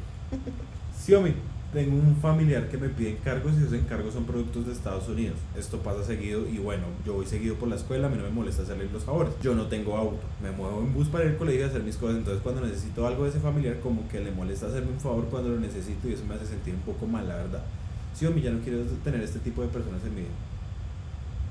Xiaomi. 1.04 1.34
Tengo 1.74 1.96
un 1.96 2.14
familiar 2.22 2.68
que 2.68 2.78
me 2.78 2.88
pide 2.88 3.10
encargos 3.10 3.54
y 3.54 3.56
esos 3.56 3.72
encargos 3.72 4.14
son 4.14 4.26
productos 4.26 4.64
de 4.64 4.72
Estados 4.72 5.08
Unidos. 5.08 5.36
Esto 5.58 5.78
pasa 5.78 6.04
seguido 6.04 6.48
y 6.48 6.58
bueno, 6.58 6.84
yo 7.04 7.14
voy 7.14 7.26
seguido 7.26 7.56
por 7.56 7.68
la 7.68 7.74
escuela, 7.74 8.06
a 8.06 8.10
mí 8.10 8.16
no 8.16 8.22
me 8.22 8.30
molesta 8.30 8.62
hacerle 8.62 8.88
los 8.92 9.02
favores. 9.02 9.34
Yo 9.42 9.56
no 9.56 9.66
tengo 9.66 9.96
auto, 9.96 10.20
me 10.40 10.52
muevo 10.52 10.78
en 10.82 10.94
bus 10.94 11.08
para 11.08 11.24
ir 11.24 11.30
al 11.32 11.36
colegio 11.36 11.62
y 11.62 11.64
hacer 11.64 11.82
mis 11.82 11.96
cosas. 11.96 12.18
Entonces 12.18 12.44
cuando 12.44 12.60
necesito 12.60 13.04
algo 13.08 13.24
de 13.24 13.30
ese 13.30 13.40
familiar, 13.40 13.80
como 13.80 14.08
que 14.08 14.20
le 14.20 14.30
molesta 14.30 14.68
hacerme 14.68 14.92
un 14.92 15.00
favor 15.00 15.24
cuando 15.24 15.48
lo 15.48 15.58
necesito 15.58 16.08
y 16.08 16.12
eso 16.12 16.24
me 16.28 16.36
hace 16.36 16.46
sentir 16.46 16.74
un 16.74 16.82
poco 16.82 17.08
mal, 17.08 17.26
la 17.26 17.34
verdad. 17.34 17.64
Sí, 18.14 18.24
o 18.24 18.30
mí 18.30 18.40
ya 18.40 18.52
no 18.52 18.60
quiero 18.60 18.78
tener 19.02 19.20
este 19.22 19.40
tipo 19.40 19.62
de 19.62 19.66
personas 19.66 20.00
en 20.04 20.14
mi 20.14 20.20
vida 20.20 20.53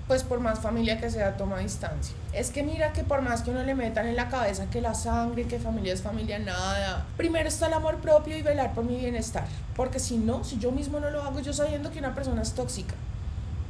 pues 0.08 0.24
por 0.24 0.40
más 0.40 0.60
familia 0.60 1.00
que 1.00 1.10
sea, 1.10 1.38
toma 1.38 1.60
distancia. 1.60 2.16
Es 2.34 2.50
que 2.50 2.64
mira 2.64 2.92
que 2.94 3.04
por 3.04 3.22
más 3.22 3.42
que 3.42 3.52
uno 3.52 3.64
le 3.64 3.74
metan 3.74 4.08
en 4.08 4.16
la 4.16 4.30
cabeza 4.30 4.70
que 4.70 4.82
la 4.82 4.94
sangre, 4.94 5.46
que 5.46 5.60
familia 5.60 5.94
es 5.94 6.02
familia, 6.02 6.40
nada. 6.40 7.06
Primero 7.16 7.48
está 7.48 7.68
el 7.68 7.74
amor 7.74 7.98
propio 7.98 8.38
y 8.38 8.42
velar 8.42 8.74
por 8.74 8.84
mi 8.84 8.98
bienestar. 8.98 9.46
Porque 9.76 10.00
si 10.00 10.18
no, 10.18 10.44
si 10.44 10.58
yo 10.60 10.72
mismo 10.72 11.00
no 11.00 11.10
lo 11.10 11.22
hago, 11.24 11.40
yo 11.40 11.54
sabiendo 11.54 11.92
que 11.92 12.00
una 12.00 12.14
persona 12.14 12.42
es 12.42 12.54
tóxica, 12.54 12.96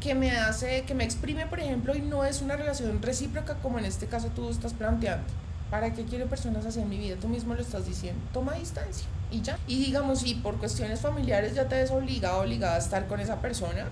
que 0.01 0.15
me 0.15 0.31
hace, 0.31 0.83
que 0.83 0.93
me 0.93 1.03
exprime, 1.03 1.45
por 1.45 1.59
ejemplo, 1.59 1.95
y 1.95 2.01
no 2.01 2.25
es 2.25 2.41
una 2.41 2.55
relación 2.55 3.01
recíproca 3.01 3.55
como 3.55 3.79
en 3.79 3.85
este 3.85 4.07
caso 4.07 4.29
tú 4.35 4.49
estás 4.49 4.73
planteando. 4.73 5.25
¿Para 5.69 5.93
qué 5.93 6.03
quiero 6.03 6.27
personas 6.27 6.65
así 6.65 6.81
en 6.81 6.89
mi 6.89 6.97
vida? 6.97 7.15
Tú 7.19 7.27
mismo 7.27 7.55
lo 7.55 7.61
estás 7.61 7.87
diciendo. 7.87 8.21
Toma 8.31 8.53
distancia 8.53 9.07
y 9.31 9.41
ya. 9.41 9.57
Y 9.67 9.83
digamos, 9.83 10.19
si 10.19 10.35
por 10.35 10.57
cuestiones 10.57 10.99
familiares 10.99 11.55
ya 11.55 11.67
te 11.67 11.75
ves 11.75 11.89
obligado, 11.89 12.41
obligada 12.41 12.75
a 12.75 12.77
estar 12.77 13.07
con 13.07 13.19
esa 13.19 13.37
persona, 13.37 13.87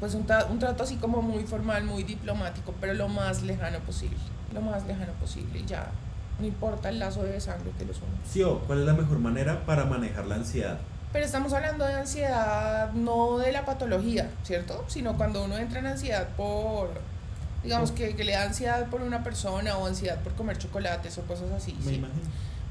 pues 0.00 0.14
un, 0.14 0.26
un, 0.50 0.58
trato 0.58 0.82
así 0.82 0.96
como 0.96 1.22
muy 1.22 1.44
formal, 1.44 1.84
muy 1.84 2.02
diplomático, 2.02 2.74
pero 2.80 2.94
lo 2.94 3.08
más 3.08 3.42
lejano 3.42 3.78
posible, 3.80 4.18
lo 4.52 4.60
más 4.60 4.86
lejano 4.86 5.12
posible, 5.14 5.62
ya 5.66 5.90
no 6.38 6.46
importa 6.46 6.88
el 6.90 6.98
lazo 6.98 7.22
de 7.22 7.40
sangre 7.40 7.70
que 7.78 7.84
los 7.84 7.98
une. 7.98 8.18
Sí, 8.30 8.42
o 8.42 8.60
¿cuál 8.60 8.80
es 8.80 8.86
la 8.86 8.92
mejor 8.92 9.18
manera 9.18 9.64
para 9.64 9.84
manejar 9.84 10.26
la 10.26 10.36
ansiedad? 10.36 10.78
Pero 11.12 11.24
estamos 11.24 11.52
hablando 11.54 11.86
de 11.86 11.94
ansiedad, 11.94 12.92
no 12.92 13.38
de 13.38 13.52
la 13.52 13.64
patología, 13.64 14.30
¿cierto? 14.42 14.84
Sino 14.88 15.16
cuando 15.16 15.44
uno 15.44 15.56
entra 15.56 15.78
en 15.78 15.86
ansiedad 15.86 16.28
por, 16.36 16.90
digamos, 17.62 17.90
que, 17.92 18.14
que, 18.14 18.24
le 18.24 18.32
da 18.32 18.42
ansiedad 18.42 18.86
por 18.86 19.00
una 19.00 19.22
persona 19.22 19.78
o 19.78 19.86
ansiedad 19.86 20.20
por 20.20 20.34
comer 20.34 20.58
chocolates 20.58 21.16
o 21.16 21.22
cosas 21.22 21.50
así. 21.52 21.74
Me 21.84 21.94
imagino. 21.94 22.20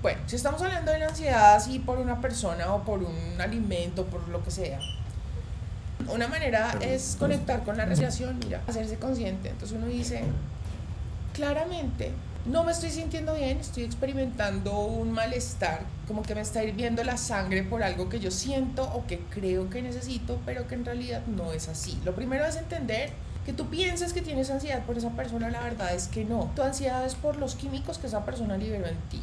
Bueno, 0.01 0.21
si 0.28 0.36
estamos 0.36 0.61
hablando 0.61 0.91
de 0.91 0.99
la 0.99 1.07
ansiedad 1.07 1.55
así 1.55 1.80
por 1.80 1.97
una 1.97 2.21
persona 2.21 2.71
o 2.71 2.84
por 2.84 3.01
un 3.01 3.41
alimento, 3.41 4.05
por 4.05 4.28
lo 4.28 4.43
que 4.43 4.51
sea, 4.51 4.80
una 6.10 6.28
manera 6.28 6.78
es 6.82 7.16
conectar 7.20 7.64
con 7.64 7.78
la 7.78 7.86
respiración, 7.86 8.39
mira, 8.39 8.62
hacerse 8.68 8.97
consciente. 8.97 9.49
Entonces 9.49 9.78
uno 9.78 9.88
dice, 9.88 10.24
claramente, 11.34 12.12
no 12.45 12.64
me 12.64 12.72
estoy 12.72 12.91
sintiendo 12.91 13.34
bien, 13.34 13.58
estoy 13.58 13.84
experimentando 13.84 14.80
un 14.82 15.12
malestar, 15.12 15.82
como 16.08 16.22
que 16.22 16.36
me 16.36 16.41
está 16.41 16.64
hirviendo 16.64 17.03
la 17.03 17.18
sangre 17.18 17.64
por 17.64 17.82
algo 17.82 18.08
que 18.08 18.20
yo 18.20 18.30
siento 18.30 18.84
o 18.84 19.08
que 19.08 19.20
creo 19.32 19.70
que 19.70 19.82
necesito, 19.82 20.39
pero 20.45 20.68
que 20.68 20.76
en 20.76 20.86
realidad 20.86 21.24
no 21.26 21.51
es 21.53 21.68
así. 21.68 21.99
Lo 22.06 22.14
primero 22.14 22.45
es 22.45 22.56
entender 22.56 23.12
que 23.45 23.53
tú 23.53 23.68
pienses 23.70 24.14
que 24.14 24.22
tienes 24.22 24.49
ansiedad 24.49 24.84
por 24.86 24.97
esa 24.97 25.10
persona, 25.12 25.49
la 25.49 25.62
verdad 25.62 25.93
es 25.93 26.08
que 26.08 26.26
no. 26.26 26.51
Tu 26.56 26.62
ansiedad 26.62 27.06
es 27.06 27.16
por 27.16 27.38
los 27.38 27.56
químicos 27.56 27.97
que 27.97 28.08
esa 28.08 28.26
persona 28.26 28.58
liberó 28.58 28.86
en 28.88 28.97
ti. 29.10 29.22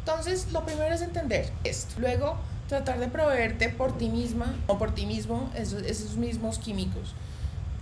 Entonces, 0.00 0.52
lo 0.52 0.64
primero 0.64 0.94
es 0.94 1.00
entender 1.00 1.50
esto. 1.64 1.94
Luego, 1.98 2.36
tratar 2.68 2.98
de 2.98 3.08
proveerte 3.08 3.68
por 3.68 3.96
ti 3.96 4.08
misma 4.08 4.54
o 4.66 4.78
por 4.78 4.94
ti 4.94 5.06
mismo 5.06 5.50
esos, 5.54 5.82
esos 5.82 6.16
mismos 6.16 6.58
químicos. 6.58 7.14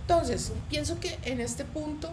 Entonces, 0.01 0.51
pienso 0.69 0.99
que 0.99 1.17
en 1.23 1.39
este 1.39 1.63
punto 1.63 2.09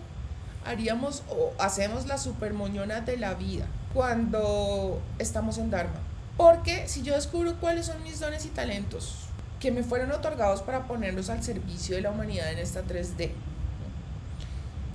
haríamos 0.64 1.22
o 1.28 1.52
hacemos 1.58 2.06
la 2.06 2.18
supermoñona 2.18 3.00
de 3.00 3.16
la 3.16 3.34
vida 3.34 3.66
cuando 3.92 5.00
estamos 5.18 5.58
en 5.58 5.70
Dharma. 5.70 6.00
Porque 6.36 6.88
si 6.88 7.02
yo 7.02 7.14
descubro 7.14 7.56
cuáles 7.60 7.86
son 7.86 8.02
mis 8.02 8.20
dones 8.20 8.44
y 8.46 8.48
talentos 8.48 9.26
que 9.58 9.70
me 9.70 9.82
fueron 9.82 10.12
otorgados 10.12 10.62
para 10.62 10.86
ponerlos 10.86 11.28
al 11.28 11.42
servicio 11.42 11.96
de 11.96 12.02
la 12.02 12.10
humanidad 12.10 12.50
en 12.52 12.58
esta 12.58 12.82
3D, 12.82 13.32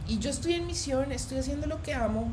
y 0.07 0.19
yo 0.19 0.29
estoy 0.29 0.53
en 0.53 0.67
misión, 0.67 1.11
estoy 1.11 1.39
haciendo 1.39 1.67
lo 1.67 1.81
que 1.81 1.93
amo, 1.93 2.31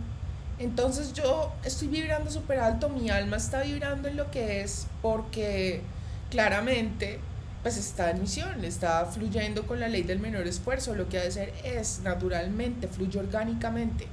entonces 0.64 1.12
yo 1.12 1.52
estoy 1.64 1.88
vibrando 1.88 2.30
súper 2.30 2.58
alto, 2.58 2.88
mi 2.88 3.10
alma 3.10 3.36
está 3.36 3.62
vibrando 3.62 4.08
en 4.08 4.16
lo 4.16 4.30
que 4.30 4.60
es 4.62 4.86
porque 5.00 5.82
claramente 6.30 7.18
pues 7.62 7.76
está 7.76 8.10
en 8.10 8.20
misión, 8.20 8.64
está 8.64 9.06
fluyendo 9.06 9.66
con 9.66 9.78
la 9.78 9.88
ley 9.88 10.02
del 10.02 10.18
menor 10.18 10.46
esfuerzo, 10.48 10.94
lo 10.94 11.08
que 11.08 11.18
ha 11.18 11.22
de 11.22 11.30
ser 11.30 11.54
es 11.64 12.00
naturalmente, 12.02 12.88
fluye 12.88 13.20
orgánicamente. 13.20 14.06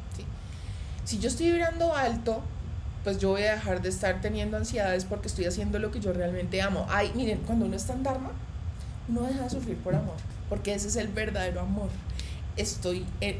Si 1.03 1.17
yo 1.17 1.29
estoy 1.29 1.47
vibrando 1.47 1.95
alto, 1.95 2.43
pues 3.03 3.17
yo 3.17 3.29
voy 3.29 3.43
a 3.43 3.53
dejar 3.53 3.81
de 3.81 3.89
estar 3.89 4.21
teniendo 4.21 4.57
ansiedades 4.57 5.05
porque 5.05 5.27
estoy 5.27 5.45
haciendo 5.45 5.79
lo 5.79 5.89
que 5.89 5.99
yo 5.99 6.13
realmente 6.13 6.61
amo. 6.61 6.85
Ay, 6.89 7.11
miren, 7.15 7.39
cuando 7.39 7.65
uno 7.65 7.75
está 7.75 7.93
en 7.93 8.03
Dharma, 8.03 8.31
uno 9.07 9.23
deja 9.23 9.43
de 9.43 9.49
sufrir 9.49 9.77
por 9.77 9.95
amor, 9.95 10.17
porque 10.49 10.75
ese 10.75 10.87
es 10.87 10.95
el 10.95 11.07
verdadero 11.07 11.61
amor. 11.61 11.89
Estoy 12.55 13.05
en, 13.21 13.37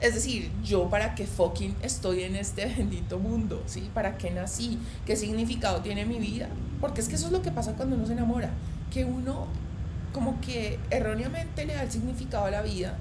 es 0.00 0.14
decir, 0.14 0.50
yo 0.62 0.88
para 0.90 1.14
qué 1.14 1.26
fucking 1.26 1.76
estoy 1.82 2.24
en 2.24 2.36
este 2.36 2.66
bendito 2.76 3.18
mundo, 3.18 3.62
¿sí? 3.66 3.90
¿Para 3.94 4.18
qué 4.18 4.30
nací? 4.30 4.78
¿Qué 5.06 5.16
significado 5.16 5.80
tiene 5.80 6.04
mi 6.04 6.18
vida? 6.18 6.48
Porque 6.80 7.00
es 7.00 7.08
que 7.08 7.14
eso 7.14 7.26
es 7.26 7.32
lo 7.32 7.42
que 7.42 7.50
pasa 7.50 7.74
cuando 7.74 7.96
uno 7.96 8.06
se 8.06 8.12
enamora, 8.12 8.50
que 8.92 9.04
uno 9.04 9.46
como 10.12 10.40
que 10.40 10.78
erróneamente 10.90 11.66
le 11.66 11.74
da 11.74 11.82
el 11.82 11.90
significado 11.90 12.44
a 12.44 12.50
la 12.50 12.62
vida 12.62 12.96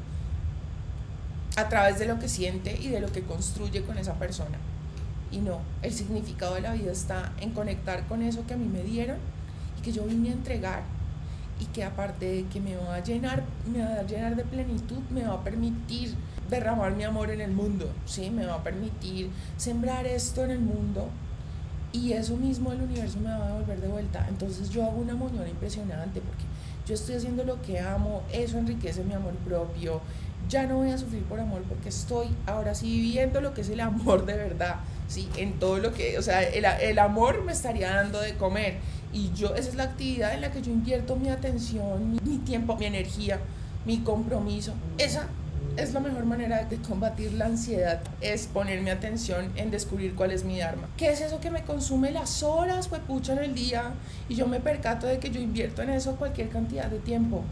a 1.55 1.69
través 1.69 1.99
de 1.99 2.07
lo 2.07 2.17
que 2.17 2.27
siente 2.27 2.79
y 2.81 2.87
de 2.87 2.99
lo 2.99 3.11
que 3.11 3.21
construye 3.21 3.83
con 3.83 3.97
esa 3.97 4.15
persona. 4.15 4.57
Y 5.31 5.39
no, 5.39 5.59
el 5.81 5.93
significado 5.93 6.55
de 6.55 6.61
la 6.61 6.73
vida 6.73 6.91
está 6.91 7.33
en 7.39 7.51
conectar 7.51 8.07
con 8.07 8.21
eso 8.21 8.45
que 8.47 8.53
a 8.53 8.57
mí 8.57 8.65
me 8.65 8.83
dieron 8.83 9.17
y 9.77 9.81
que 9.81 9.91
yo 9.91 10.05
vine 10.05 10.29
a 10.29 10.33
entregar 10.33 10.83
y 11.59 11.65
que 11.65 11.83
aparte 11.83 12.25
de 12.25 12.45
que 12.45 12.59
me 12.59 12.75
va 12.75 12.95
a 12.95 13.03
llenar, 13.03 13.43
me 13.71 13.79
va 13.79 13.99
a 13.99 14.03
llenar 14.03 14.35
de 14.35 14.43
plenitud, 14.43 14.99
me 15.09 15.23
va 15.23 15.35
a 15.35 15.43
permitir 15.43 16.15
derramar 16.53 16.93
mi 16.93 17.03
amor 17.03 17.29
en 17.31 17.41
el 17.41 17.51
mundo, 17.51 17.89
¿sí? 18.05 18.29
Me 18.29 18.45
va 18.45 18.55
a 18.55 18.63
permitir 18.63 19.29
sembrar 19.57 20.05
esto 20.05 20.43
en 20.43 20.51
el 20.51 20.59
mundo 20.59 21.09
y 21.91 22.13
eso 22.13 22.35
mismo 22.35 22.71
el 22.71 22.81
universo 22.81 23.19
me 23.19 23.29
va 23.29 23.45
a 23.45 23.47
devolver 23.47 23.79
de 23.81 23.87
vuelta. 23.87 24.25
Entonces 24.29 24.69
yo 24.69 24.83
hago 24.83 24.97
una 24.97 25.15
moñona 25.15 25.47
impresionante 25.47 26.21
porque 26.21 26.43
yo 26.87 26.95
estoy 26.95 27.15
haciendo 27.15 27.43
lo 27.43 27.61
que 27.61 27.79
amo, 27.79 28.23
eso 28.31 28.57
enriquece 28.57 29.03
mi 29.03 29.13
amor 29.13 29.33
propio, 29.45 30.01
ya 30.49 30.65
no 30.67 30.77
voy 30.77 30.91
a 30.91 30.97
sufrir 30.97 31.23
por 31.23 31.39
amor 31.39 31.61
porque 31.63 31.89
estoy 31.89 32.27
ahora 32.45 32.75
sí 32.75 32.87
viviendo 32.87 33.39
lo 33.41 33.53
que 33.53 33.61
es 33.61 33.69
el 33.69 33.79
amor 33.79 34.25
de 34.25 34.33
verdad, 34.33 34.77
¿sí? 35.07 35.29
En 35.37 35.59
todo 35.59 35.77
lo 35.79 35.93
que, 35.93 36.17
o 36.17 36.21
sea, 36.21 36.43
el, 36.43 36.65
el 36.65 36.99
amor 36.99 37.43
me 37.43 37.53
estaría 37.53 37.95
dando 37.95 38.19
de 38.19 38.35
comer 38.35 38.79
y 39.13 39.31
yo, 39.33 39.55
esa 39.55 39.69
es 39.69 39.75
la 39.75 39.83
actividad 39.83 40.33
en 40.33 40.41
la 40.41 40.51
que 40.51 40.61
yo 40.61 40.71
invierto 40.71 41.15
mi 41.15 41.29
atención, 41.29 42.11
mi, 42.11 42.19
mi 42.23 42.37
tiempo, 42.39 42.75
mi 42.75 42.85
energía, 42.85 43.39
mi 43.85 43.99
compromiso. 43.99 44.73
Esa 44.97 45.27
es 45.77 45.93
la 45.93 45.99
mejor 45.99 46.25
manera 46.25 46.65
de 46.65 46.77
combatir 46.77 47.33
la 47.33 47.45
ansiedad, 47.45 48.01
es 48.21 48.47
poner 48.47 48.81
mi 48.81 48.89
atención 48.89 49.51
en 49.55 49.71
descubrir 49.71 50.15
cuál 50.15 50.31
es 50.31 50.43
mi 50.43 50.61
arma. 50.61 50.87
¿Qué 50.97 51.11
es 51.11 51.21
eso 51.21 51.39
que 51.39 51.49
me 51.49 51.63
consume 51.63 52.11
las 52.11 52.43
horas, 52.43 52.89
pucha, 53.07 53.33
en 53.33 53.39
el 53.39 53.55
día? 53.55 53.93
Y 54.29 54.35
yo 54.35 54.47
me 54.47 54.59
percato 54.59 55.07
de 55.07 55.19
que 55.19 55.31
yo 55.31 55.39
invierto 55.39 55.81
en 55.81 55.89
eso 55.89 56.15
cualquier 56.15 56.49
cantidad 56.49 56.85
de 56.85 56.99
tiempo. 56.99 57.43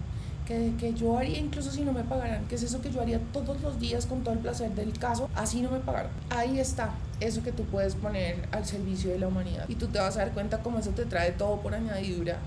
Que, 0.45 0.73
que 0.77 0.93
yo 0.93 1.17
haría 1.17 1.37
incluso 1.37 1.71
si 1.71 1.81
no 1.81 1.93
me 1.93 2.03
pagaran, 2.03 2.45
que 2.47 2.55
es 2.55 2.63
eso 2.63 2.81
que 2.81 2.91
yo 2.91 3.01
haría 3.01 3.19
todos 3.31 3.61
los 3.61 3.79
días 3.79 4.05
con 4.05 4.23
todo 4.23 4.33
el 4.33 4.39
placer 4.39 4.71
del 4.71 4.97
caso, 4.97 5.29
así 5.35 5.61
no 5.61 5.71
me 5.71 5.79
pagaran. 5.79 6.11
Ahí 6.29 6.59
está, 6.59 6.91
eso 7.19 7.41
que 7.41 7.51
tú 7.51 7.63
puedes 7.65 7.95
poner 7.95 8.47
al 8.51 8.65
servicio 8.65 9.11
de 9.11 9.19
la 9.19 9.27
humanidad. 9.27 9.65
Y 9.69 9.75
tú 9.75 9.87
te 9.87 9.99
vas 9.99 10.17
a 10.17 10.19
dar 10.19 10.31
cuenta 10.31 10.59
cómo 10.59 10.79
eso 10.79 10.91
te 10.91 11.05
trae 11.05 11.31
todo 11.31 11.61
por 11.61 11.73
añadidura. 11.73 12.37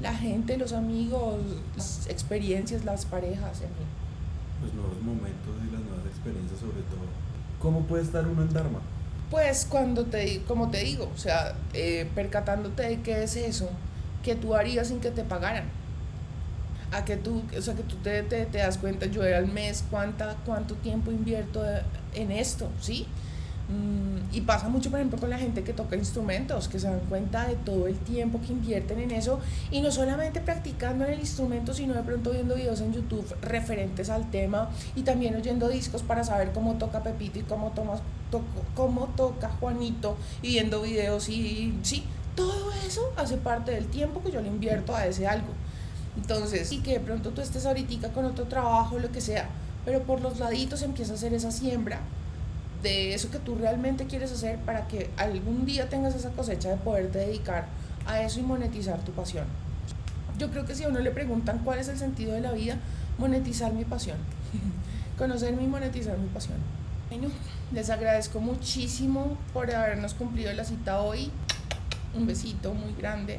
La 0.00 0.14
gente, 0.14 0.56
los 0.56 0.72
amigos, 0.72 1.38
las 1.76 2.06
experiencias, 2.06 2.84
las 2.84 3.04
parejas, 3.04 3.60
en 3.60 3.68
fin 3.68 4.09
los 4.62 4.74
nuevos 4.74 5.00
momentos 5.02 5.54
y 5.66 5.72
las 5.72 5.80
nuevas 5.82 6.06
experiencias 6.06 6.60
sobre 6.60 6.82
todo. 6.82 7.00
¿Cómo 7.60 7.82
puede 7.82 8.02
estar 8.02 8.26
uno 8.26 8.42
en 8.42 8.52
Dharma? 8.52 8.80
Pues 9.30 9.66
cuando 9.68 10.06
te, 10.06 10.42
como 10.42 10.70
te 10.70 10.78
digo, 10.78 11.10
o 11.14 11.18
sea, 11.18 11.54
eh, 11.72 12.08
percatándote 12.14 12.82
de 12.82 13.00
qué 13.00 13.22
es 13.22 13.36
eso 13.36 13.70
que 14.22 14.34
tú 14.34 14.54
harías 14.54 14.88
sin 14.88 15.00
que 15.00 15.10
te 15.10 15.22
pagaran. 15.22 15.64
A 16.92 17.04
que 17.04 17.16
tú, 17.16 17.42
o 17.56 17.62
sea, 17.62 17.74
que 17.74 17.84
tú 17.84 17.96
te, 17.96 18.22
te, 18.24 18.46
te 18.46 18.58
das 18.58 18.76
cuenta, 18.76 19.06
yo 19.06 19.22
al 19.22 19.46
mes, 19.46 19.84
cuánta, 19.88 20.36
cuánto 20.44 20.74
tiempo 20.74 21.12
invierto 21.12 21.62
en 22.14 22.32
esto, 22.32 22.68
¿sí? 22.80 23.06
Mm, 23.06 23.29
y 24.32 24.42
pasa 24.42 24.68
mucho, 24.68 24.90
por 24.90 25.00
ejemplo, 25.00 25.18
con 25.18 25.30
la 25.30 25.38
gente 25.38 25.64
que 25.64 25.72
toca 25.72 25.96
instrumentos, 25.96 26.68
que 26.68 26.78
se 26.78 26.88
dan 26.88 27.00
cuenta 27.08 27.48
de 27.48 27.56
todo 27.56 27.88
el 27.88 27.96
tiempo 27.98 28.40
que 28.40 28.52
invierten 28.52 29.00
en 29.00 29.10
eso 29.10 29.40
y 29.70 29.80
no 29.80 29.90
solamente 29.90 30.40
practicando 30.40 31.04
en 31.04 31.14
el 31.14 31.20
instrumento, 31.20 31.74
sino 31.74 31.94
de 31.94 32.02
pronto 32.02 32.30
viendo 32.30 32.54
videos 32.54 32.80
en 32.80 32.92
YouTube 32.92 33.26
referentes 33.42 34.08
al 34.08 34.30
tema 34.30 34.70
y 34.94 35.02
también 35.02 35.34
oyendo 35.34 35.68
discos 35.68 36.02
para 36.02 36.22
saber 36.22 36.52
cómo 36.52 36.74
toca 36.74 37.02
Pepito 37.02 37.40
y 37.40 37.42
cómo, 37.42 37.70
toma, 37.70 37.94
cómo 38.76 39.06
toca 39.16 39.48
Juanito 39.60 40.16
y 40.42 40.50
viendo 40.50 40.82
videos 40.82 41.28
y 41.28 41.74
sí, 41.82 42.04
todo 42.36 42.70
eso 42.86 43.12
hace 43.16 43.36
parte 43.36 43.72
del 43.72 43.86
tiempo 43.86 44.22
que 44.22 44.30
yo 44.30 44.40
le 44.40 44.48
invierto 44.48 44.94
a 44.94 45.06
ese 45.06 45.26
algo. 45.26 45.48
Entonces, 46.16 46.70
y 46.72 46.78
que 46.78 46.92
de 46.92 47.00
pronto 47.00 47.30
tú 47.30 47.40
estés 47.40 47.66
ahorita 47.66 48.12
con 48.12 48.24
otro 48.24 48.44
trabajo, 48.44 48.98
lo 48.98 49.10
que 49.10 49.20
sea, 49.20 49.48
pero 49.84 50.02
por 50.02 50.20
los 50.20 50.38
laditos 50.38 50.82
empieza 50.82 51.12
a 51.12 51.16
hacer 51.16 51.34
esa 51.34 51.50
siembra 51.50 52.00
de 52.82 53.14
eso 53.14 53.30
que 53.30 53.38
tú 53.38 53.54
realmente 53.54 54.06
quieres 54.06 54.32
hacer 54.32 54.58
para 54.60 54.88
que 54.88 55.10
algún 55.16 55.66
día 55.66 55.88
tengas 55.88 56.14
esa 56.14 56.30
cosecha 56.30 56.70
de 56.70 56.76
poderte 56.76 57.18
dedicar 57.18 57.66
a 58.06 58.22
eso 58.22 58.40
y 58.40 58.42
monetizar 58.42 58.98
tu 59.04 59.12
pasión. 59.12 59.44
Yo 60.38 60.50
creo 60.50 60.64
que 60.64 60.74
si 60.74 60.84
a 60.84 60.88
uno 60.88 61.00
le 61.00 61.10
preguntan 61.10 61.58
cuál 61.58 61.78
es 61.78 61.88
el 61.88 61.98
sentido 61.98 62.32
de 62.32 62.40
la 62.40 62.52
vida, 62.52 62.76
monetizar 63.18 63.72
mi 63.72 63.84
pasión. 63.84 64.16
Conocerme 65.18 65.64
y 65.64 65.66
monetizar 65.66 66.16
mi 66.16 66.28
pasión. 66.28 66.56
Bueno, 67.10 67.28
les 67.72 67.90
agradezco 67.90 68.40
muchísimo 68.40 69.36
por 69.52 69.72
habernos 69.74 70.14
cumplido 70.14 70.52
la 70.52 70.64
cita 70.64 71.02
hoy. 71.02 71.30
Un 72.14 72.26
besito 72.26 72.72
muy 72.72 72.94
grande. 72.94 73.38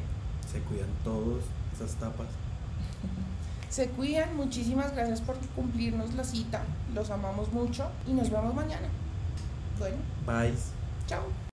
Se 0.50 0.60
cuidan 0.60 0.88
todos 1.02 1.42
esas 1.74 1.96
tapas. 1.96 2.28
Se 3.68 3.88
cuidan, 3.88 4.36
muchísimas 4.36 4.92
gracias 4.94 5.22
por 5.22 5.36
cumplirnos 5.56 6.14
la 6.14 6.24
cita. 6.24 6.62
Los 6.94 7.10
amamos 7.10 7.52
mucho 7.52 7.90
y 8.06 8.12
nos 8.12 8.30
vemos 8.30 8.54
mañana. 8.54 8.88
Vânia. 9.78 9.98
Paz. 10.24 10.72
Tchau. 11.06 11.30